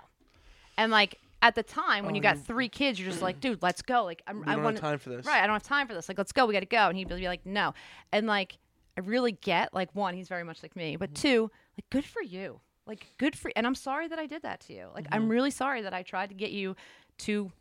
and 0.76 0.92
like 0.92 1.18
at 1.40 1.54
the 1.54 1.62
time 1.62 2.04
when 2.04 2.12
Oh, 2.12 2.16
you 2.16 2.20
got 2.20 2.36
um, 2.36 2.42
three 2.42 2.68
kids, 2.68 3.00
you're 3.00 3.08
just 3.08 3.22
like, 3.22 3.40
"Dude, 3.40 3.62
let's 3.62 3.80
go." 3.80 4.04
Like, 4.04 4.20
I'm, 4.26 4.46
I 4.46 4.54
don't 4.54 4.64
want 4.64 4.76
have 4.76 4.82
time 4.82 4.98
for 4.98 5.08
this. 5.08 5.24
Right, 5.24 5.42
I 5.42 5.46
don't 5.46 5.54
have 5.54 5.62
time 5.62 5.86
for 5.88 5.94
this. 5.94 6.10
Like, 6.10 6.18
let's 6.18 6.32
go. 6.32 6.44
We 6.44 6.52
got 6.52 6.60
to 6.60 6.66
go. 6.66 6.88
And 6.88 6.98
he'd 6.98 7.08
be 7.08 7.26
like, 7.26 7.46
no. 7.46 7.72
And 8.12 8.26
like, 8.26 8.58
I 8.98 9.00
really 9.00 9.32
get 9.32 9.72
like 9.72 9.94
one, 9.94 10.14
he's 10.14 10.28
very 10.28 10.42
much 10.44 10.60
like 10.62 10.74
me, 10.74 10.96
but 10.96 11.10
Mm-hmm. 11.14 11.22
two, 11.28 11.50
like, 11.76 11.88
good 11.90 12.04
for 12.04 12.20
you. 12.22 12.60
Like, 12.84 13.06
good 13.18 13.36
for. 13.36 13.52
And 13.54 13.64
I'm 13.66 13.76
sorry 13.76 14.08
that 14.08 14.18
I 14.18 14.26
did 14.26 14.42
that 14.42 14.58
to 14.62 14.72
you. 14.72 14.88
Like, 14.94 15.04
Mm-hmm. 15.04 15.14
I'm 15.14 15.28
really 15.28 15.52
sorry 15.52 15.82
that 15.82 15.94
I 15.94 16.02
tried 16.02 16.30
to 16.30 16.34
get 16.34 16.50
you 16.50 16.74
to 17.18 17.52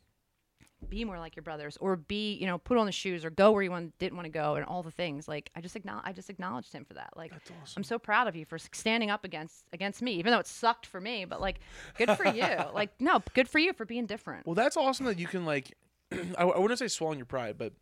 be 0.89 1.03
more 1.05 1.19
like 1.19 1.35
your 1.35 1.43
brothers 1.43 1.75
or 1.81 1.95
be 1.95 2.35
you 2.35 2.45
know 2.45 2.57
put 2.59 2.77
on 2.77 2.85
the 2.85 2.91
shoes 2.91 3.25
or 3.25 3.31
go 3.31 3.51
where 3.51 3.63
you 3.63 3.71
want, 3.71 3.97
didn't 3.97 4.15
want 4.15 4.25
to 4.25 4.31
go 4.31 4.55
and 4.55 4.63
all 4.65 4.83
the 4.83 4.91
things 4.91 5.27
like 5.27 5.49
i 5.55 5.59
just 5.59 5.75
acknowledge 5.75 6.03
i 6.05 6.11
just 6.11 6.29
acknowledged 6.29 6.71
him 6.71 6.85
for 6.85 6.93
that 6.93 7.09
like 7.15 7.33
awesome. 7.33 7.79
i'm 7.79 7.83
so 7.83 7.97
proud 7.97 8.27
of 8.27 8.35
you 8.35 8.45
for 8.45 8.59
standing 8.59 9.09
up 9.09 9.23
against 9.25 9.65
against 9.73 10.03
me 10.03 10.11
even 10.13 10.31
though 10.31 10.37
it 10.37 10.45
sucked 10.45 10.85
for 10.85 11.01
me 11.01 11.25
but 11.25 11.41
like 11.41 11.59
good 11.97 12.11
for 12.11 12.27
you 12.27 12.45
like 12.75 12.91
no 13.01 13.21
good 13.33 13.49
for 13.49 13.57
you 13.57 13.73
for 13.73 13.85
being 13.85 14.05
different 14.05 14.45
Well, 14.45 14.53
that's 14.53 14.77
awesome 14.77 15.07
that 15.07 15.17
you 15.17 15.25
can 15.25 15.45
like. 15.45 15.73
I, 16.37 16.43
I 16.43 16.59
wouldn't 16.59 16.77
say 16.79 16.87
swallow 16.87 17.15
your 17.15 17.25
pride, 17.25 17.55
but 17.57 17.73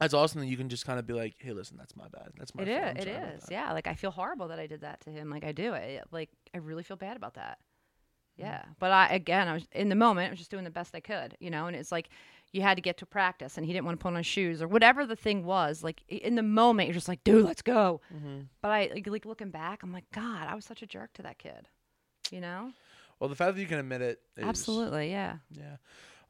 that's 0.00 0.14
awesome 0.14 0.40
that 0.40 0.46
you 0.46 0.56
can 0.56 0.68
just 0.68 0.86
kind 0.86 0.98
of 0.98 1.06
be 1.06 1.12
like, 1.14 1.34
"Hey, 1.38 1.52
listen, 1.52 1.76
that's 1.76 1.96
my 1.96 2.08
bad. 2.08 2.30
That's 2.36 2.54
my 2.54 2.62
It 2.64 2.66
fault. 2.68 2.98
is. 2.98 3.04
It 3.04 3.08
is. 3.08 3.42
that." 3.44 3.52
Yeah. 3.52 3.72
Like 3.72 3.86
I 3.86 3.94
feel 3.94 4.10
horrible 4.10 4.48
that 4.48 4.58
I 4.58 4.66
did 4.66 4.80
that 4.82 5.00
to 5.02 5.10
him. 5.10 5.30
Like 5.30 5.44
I 5.44 5.52
do. 5.52 5.74
I 5.74 6.00
like 6.10 6.30
I 6.54 6.58
really 6.58 6.82
feel 6.82 6.96
bad 6.96 7.16
about 7.16 7.34
that. 7.34 7.58
Mm. 8.38 8.44
Yeah. 8.44 8.64
But 8.78 8.90
I 8.90 9.08
again 9.08 9.48
I 9.48 9.54
was 9.54 9.66
in 9.72 9.88
the 9.88 9.94
moment 9.94 10.28
I 10.28 10.30
was 10.30 10.38
just 10.38 10.50
doing 10.50 10.64
the 10.64 10.70
best 10.70 10.94
I 10.94 11.00
could, 11.00 11.36
you 11.40 11.50
know, 11.50 11.66
and 11.66 11.76
it's 11.76 11.92
like 11.92 12.08
you 12.52 12.62
had 12.62 12.76
to 12.76 12.82
get 12.82 12.98
to 12.98 13.06
practice 13.06 13.56
and 13.56 13.66
he 13.66 13.72
didn't 13.72 13.84
want 13.84 13.98
to 13.98 14.02
put 14.02 14.14
on 14.14 14.22
shoes 14.22 14.62
or 14.62 14.68
whatever 14.68 15.06
the 15.06 15.16
thing 15.16 15.44
was. 15.44 15.82
Like 15.82 16.02
in 16.08 16.36
the 16.36 16.42
moment 16.42 16.88
you're 16.88 16.94
just 16.94 17.08
like, 17.08 17.24
dude, 17.24 17.44
let's 17.44 17.62
go. 17.62 18.00
Mm-hmm. 18.14 18.42
But 18.62 18.70
I 18.70 18.90
like, 18.94 19.06
like 19.06 19.24
looking 19.26 19.50
back, 19.50 19.82
I'm 19.82 19.92
like, 19.92 20.04
God, 20.12 20.46
I 20.48 20.54
was 20.54 20.64
such 20.64 20.82
a 20.82 20.86
jerk 20.86 21.12
to 21.14 21.22
that 21.22 21.38
kid. 21.38 21.68
You 22.30 22.40
know? 22.40 22.72
Well, 23.20 23.28
the 23.28 23.36
fact 23.36 23.54
that 23.54 23.60
you 23.60 23.66
can 23.66 23.78
admit 23.78 24.02
it, 24.02 24.20
is, 24.36 24.44
Absolutely, 24.44 25.10
yeah. 25.10 25.36
Yeah. 25.50 25.76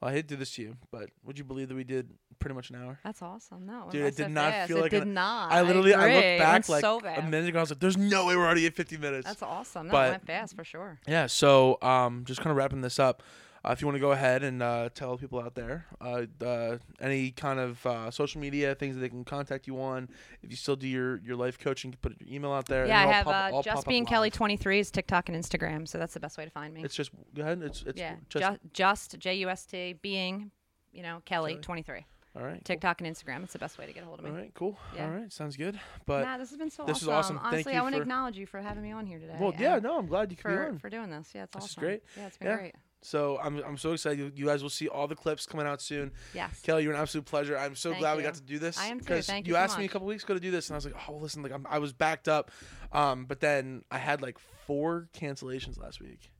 Well, 0.04 0.12
I 0.12 0.16
hate 0.16 0.28
to 0.28 0.34
do 0.34 0.36
this 0.38 0.54
to 0.56 0.62
you, 0.62 0.76
but 0.90 1.08
would 1.24 1.38
you 1.38 1.44
believe 1.44 1.68
that 1.68 1.74
we 1.74 1.82
did 1.82 2.10
pretty 2.38 2.54
much 2.54 2.68
an 2.68 2.76
hour? 2.76 3.00
That's 3.04 3.22
awesome. 3.22 3.64
No, 3.64 3.88
Dude, 3.90 4.04
it 4.04 4.16
did 4.16 4.28
not 4.32 4.52
fast. 4.52 4.68
feel 4.68 4.76
it 4.76 4.82
like 4.82 4.90
did 4.90 5.04
an- 5.04 5.14
not. 5.14 5.50
I 5.50 5.62
literally, 5.62 5.94
I, 5.94 6.02
agree. 6.08 6.14
looked 6.16 6.38
back 6.40 6.52
went 6.52 6.68
like 6.68 6.80
so 6.82 7.00
a 7.06 7.22
minute 7.22 7.48
ago. 7.48 7.58
I 7.58 7.62
was 7.62 7.70
like, 7.70 7.80
"There's 7.80 7.96
no 7.96 8.26
way 8.26 8.36
we're 8.36 8.44
already 8.44 8.66
at 8.66 8.74
50 8.74 8.98
minutes." 8.98 9.26
That's 9.26 9.40
awesome. 9.42 9.86
No, 9.86 9.92
But- 9.92 10.10
went 10.10 10.26
fast 10.26 10.54
for 10.56 10.62
sure. 10.62 11.00
Yeah. 11.08 11.24
So, 11.26 11.78
um, 11.80 12.24
just 12.26 12.42
kind 12.42 12.50
of 12.50 12.58
wrapping 12.58 12.82
this 12.82 12.98
up. 12.98 13.22
Uh, 13.64 13.72
if 13.72 13.80
you 13.80 13.86
want 13.86 13.96
to 13.96 14.00
go 14.00 14.12
ahead 14.12 14.42
and 14.42 14.62
uh, 14.62 14.90
tell 14.94 15.16
people 15.16 15.40
out 15.40 15.54
there 15.54 15.86
uh, 16.00 16.76
any 17.00 17.30
kind 17.30 17.58
of 17.58 17.84
uh, 17.86 18.10
social 18.10 18.40
media 18.40 18.74
things 18.74 18.94
that 18.94 19.00
they 19.00 19.08
can 19.08 19.24
contact 19.24 19.66
you 19.66 19.80
on. 19.80 20.08
If 20.42 20.50
you 20.50 20.56
still 20.56 20.76
do 20.76 20.86
your, 20.86 21.18
your 21.22 21.36
life 21.36 21.58
coaching, 21.58 21.90
you 21.90 21.96
put 21.96 22.14
your 22.20 22.34
email 22.34 22.52
out 22.52 22.66
there. 22.66 22.86
Yeah, 22.86 23.00
I 23.00 23.06
have 23.06 23.24
pop- 23.24 23.54
uh, 23.54 23.62
just 23.62 23.86
being 23.86 24.04
Kelly 24.04 24.30
twenty 24.30 24.56
three 24.56 24.80
is 24.80 24.90
TikTok 24.90 25.28
and 25.28 25.42
Instagram, 25.42 25.88
so 25.88 25.96
that's 25.98 26.14
the 26.14 26.20
best 26.20 26.36
way 26.36 26.44
to 26.44 26.50
find 26.50 26.74
me. 26.74 26.84
It's 26.84 26.94
just 26.94 27.10
go 27.34 27.42
ahead. 27.42 27.62
It's 27.62 27.82
it's 27.82 27.98
yeah, 27.98 28.16
just 28.28 28.42
just, 28.42 28.60
just 28.72 29.18
J 29.18 29.34
U 29.36 29.48
S 29.48 29.64
T 29.64 29.94
being, 30.02 30.50
you 30.92 31.02
know, 31.02 31.22
Kelly 31.24 31.56
twenty 31.56 31.82
three. 31.82 32.04
All 32.36 32.42
right. 32.42 32.54
cool. 32.54 32.60
TikTok 32.64 33.00
and 33.00 33.08
Instagram. 33.16 33.44
It's 33.44 33.52
the 33.52 33.60
best 33.60 33.78
way 33.78 33.86
to 33.86 33.92
get 33.92 34.02
a 34.02 34.06
hold 34.06 34.18
of 34.18 34.24
me. 34.24 34.32
All 34.32 34.36
right. 34.36 34.50
Cool. 34.54 34.76
Yeah. 34.96 35.04
All 35.04 35.10
right. 35.12 35.32
Sounds 35.32 35.56
good. 35.56 35.78
But 36.04 36.24
Nah, 36.24 36.36
this 36.36 36.50
has 36.50 36.58
been 36.58 36.68
so 36.68 36.84
this 36.84 37.00
is 37.00 37.06
awesome. 37.08 37.36
awesome. 37.36 37.50
Thank 37.50 37.52
Honestly, 37.66 37.76
I 37.76 37.82
want 37.82 37.94
to 37.94 38.00
acknowledge 38.02 38.36
you 38.36 38.44
for 38.46 38.60
having 38.60 38.82
me 38.82 38.90
on 38.90 39.06
here 39.06 39.20
today. 39.20 39.36
well, 39.38 39.54
yeah. 39.56 39.78
No, 39.78 39.98
I'm 39.98 40.06
glad 40.08 40.32
you 40.32 40.36
could 40.36 40.48
be 40.48 40.54
for 40.54 40.66
on. 40.66 40.78
for 40.78 40.90
doing 40.90 41.10
this. 41.10 41.30
Yeah, 41.32 41.44
it's 41.44 41.54
This 41.54 41.64
is 41.64 41.70
awesome. 41.70 41.80
great. 41.82 42.02
Yeah, 42.16 42.26
it's 42.26 42.36
been 42.36 42.48
Yeah. 42.48 42.56
great. 42.56 42.74
So 43.04 43.38
I'm 43.42 43.62
I'm 43.62 43.76
so 43.76 43.92
excited. 43.92 44.18
You, 44.18 44.32
you 44.34 44.46
guys 44.46 44.62
will 44.62 44.70
see 44.70 44.88
all 44.88 45.06
the 45.06 45.14
clips 45.14 45.44
coming 45.44 45.66
out 45.66 45.82
soon. 45.82 46.10
Yes. 46.32 46.62
Kelly, 46.62 46.84
you're 46.84 46.94
an 46.94 46.98
absolute 46.98 47.26
pleasure. 47.26 47.56
I'm 47.56 47.76
so 47.76 47.90
Thank 47.90 48.00
glad 48.00 48.16
we 48.16 48.22
got 48.22 48.32
to 48.34 48.40
do 48.40 48.58
this. 48.58 48.78
I 48.78 48.86
am 48.86 48.98
too. 48.98 49.20
Thank 49.20 49.46
you 49.46 49.50
you 49.52 49.56
so 49.56 49.60
asked 49.60 49.78
me 49.78 49.84
a 49.84 49.88
couple 49.88 50.06
weeks 50.08 50.24
ago 50.24 50.32
to 50.32 50.40
do 50.40 50.50
this, 50.50 50.70
and 50.70 50.74
I 50.74 50.78
was 50.78 50.86
like, 50.86 50.94
oh, 51.06 51.16
listen, 51.16 51.42
like 51.42 51.52
I'm, 51.52 51.66
I 51.68 51.80
was 51.80 51.92
backed 51.92 52.28
up, 52.28 52.50
um, 52.92 53.26
but 53.26 53.40
then 53.40 53.84
I 53.90 53.98
had 53.98 54.22
like 54.22 54.38
four 54.38 55.08
cancellations 55.14 55.78
last 55.78 56.00
week, 56.00 56.30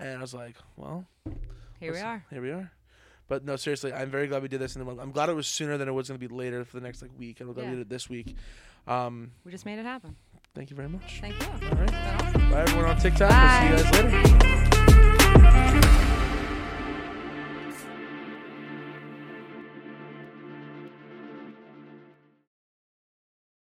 and 0.00 0.18
I 0.18 0.20
was 0.20 0.34
like, 0.34 0.56
well, 0.76 1.06
Here 1.78 1.92
we 1.92 2.00
are. 2.00 2.24
Here 2.28 2.42
we 2.42 2.50
are. 2.50 2.72
But 3.28 3.44
no, 3.44 3.54
seriously, 3.54 3.92
I'm 3.92 4.10
very 4.10 4.26
glad 4.26 4.42
we 4.42 4.48
did 4.48 4.60
this, 4.60 4.74
and 4.74 4.88
I'm 5.00 5.12
glad 5.12 5.28
it 5.28 5.34
was 5.34 5.46
sooner 5.46 5.78
than 5.78 5.86
it 5.86 5.92
was 5.92 6.08
going 6.08 6.18
to 6.18 6.28
be 6.28 6.34
later 6.34 6.64
for 6.64 6.76
the 6.76 6.82
next 6.82 7.02
like 7.02 7.12
week. 7.16 7.40
I'm 7.40 7.46
glad 7.52 7.56
we 7.58 7.62
Yeah. 7.62 7.70
did 7.70 7.80
it 7.82 7.88
this 7.88 8.08
week. 8.10 8.34
Um, 8.88 9.30
We 9.44 9.52
just 9.52 9.64
made 9.64 9.78
it 9.78 9.84
happen. 9.84 10.16
thank 10.56 10.70
you 10.70 10.76
very 10.76 10.88
much. 10.88 11.20
Thank 11.20 11.40
you. 11.40 11.68
All 11.68 11.76
right. 11.76 11.94
Awesome. 11.94 12.50
Bye, 12.50 12.62
everyone 12.62 12.86
on 12.86 12.98
TikTok. 12.98 13.30
We'll 13.30 13.78
see 13.78 13.96
you 13.96 14.02
guys 14.02 14.12
later. 14.42 14.59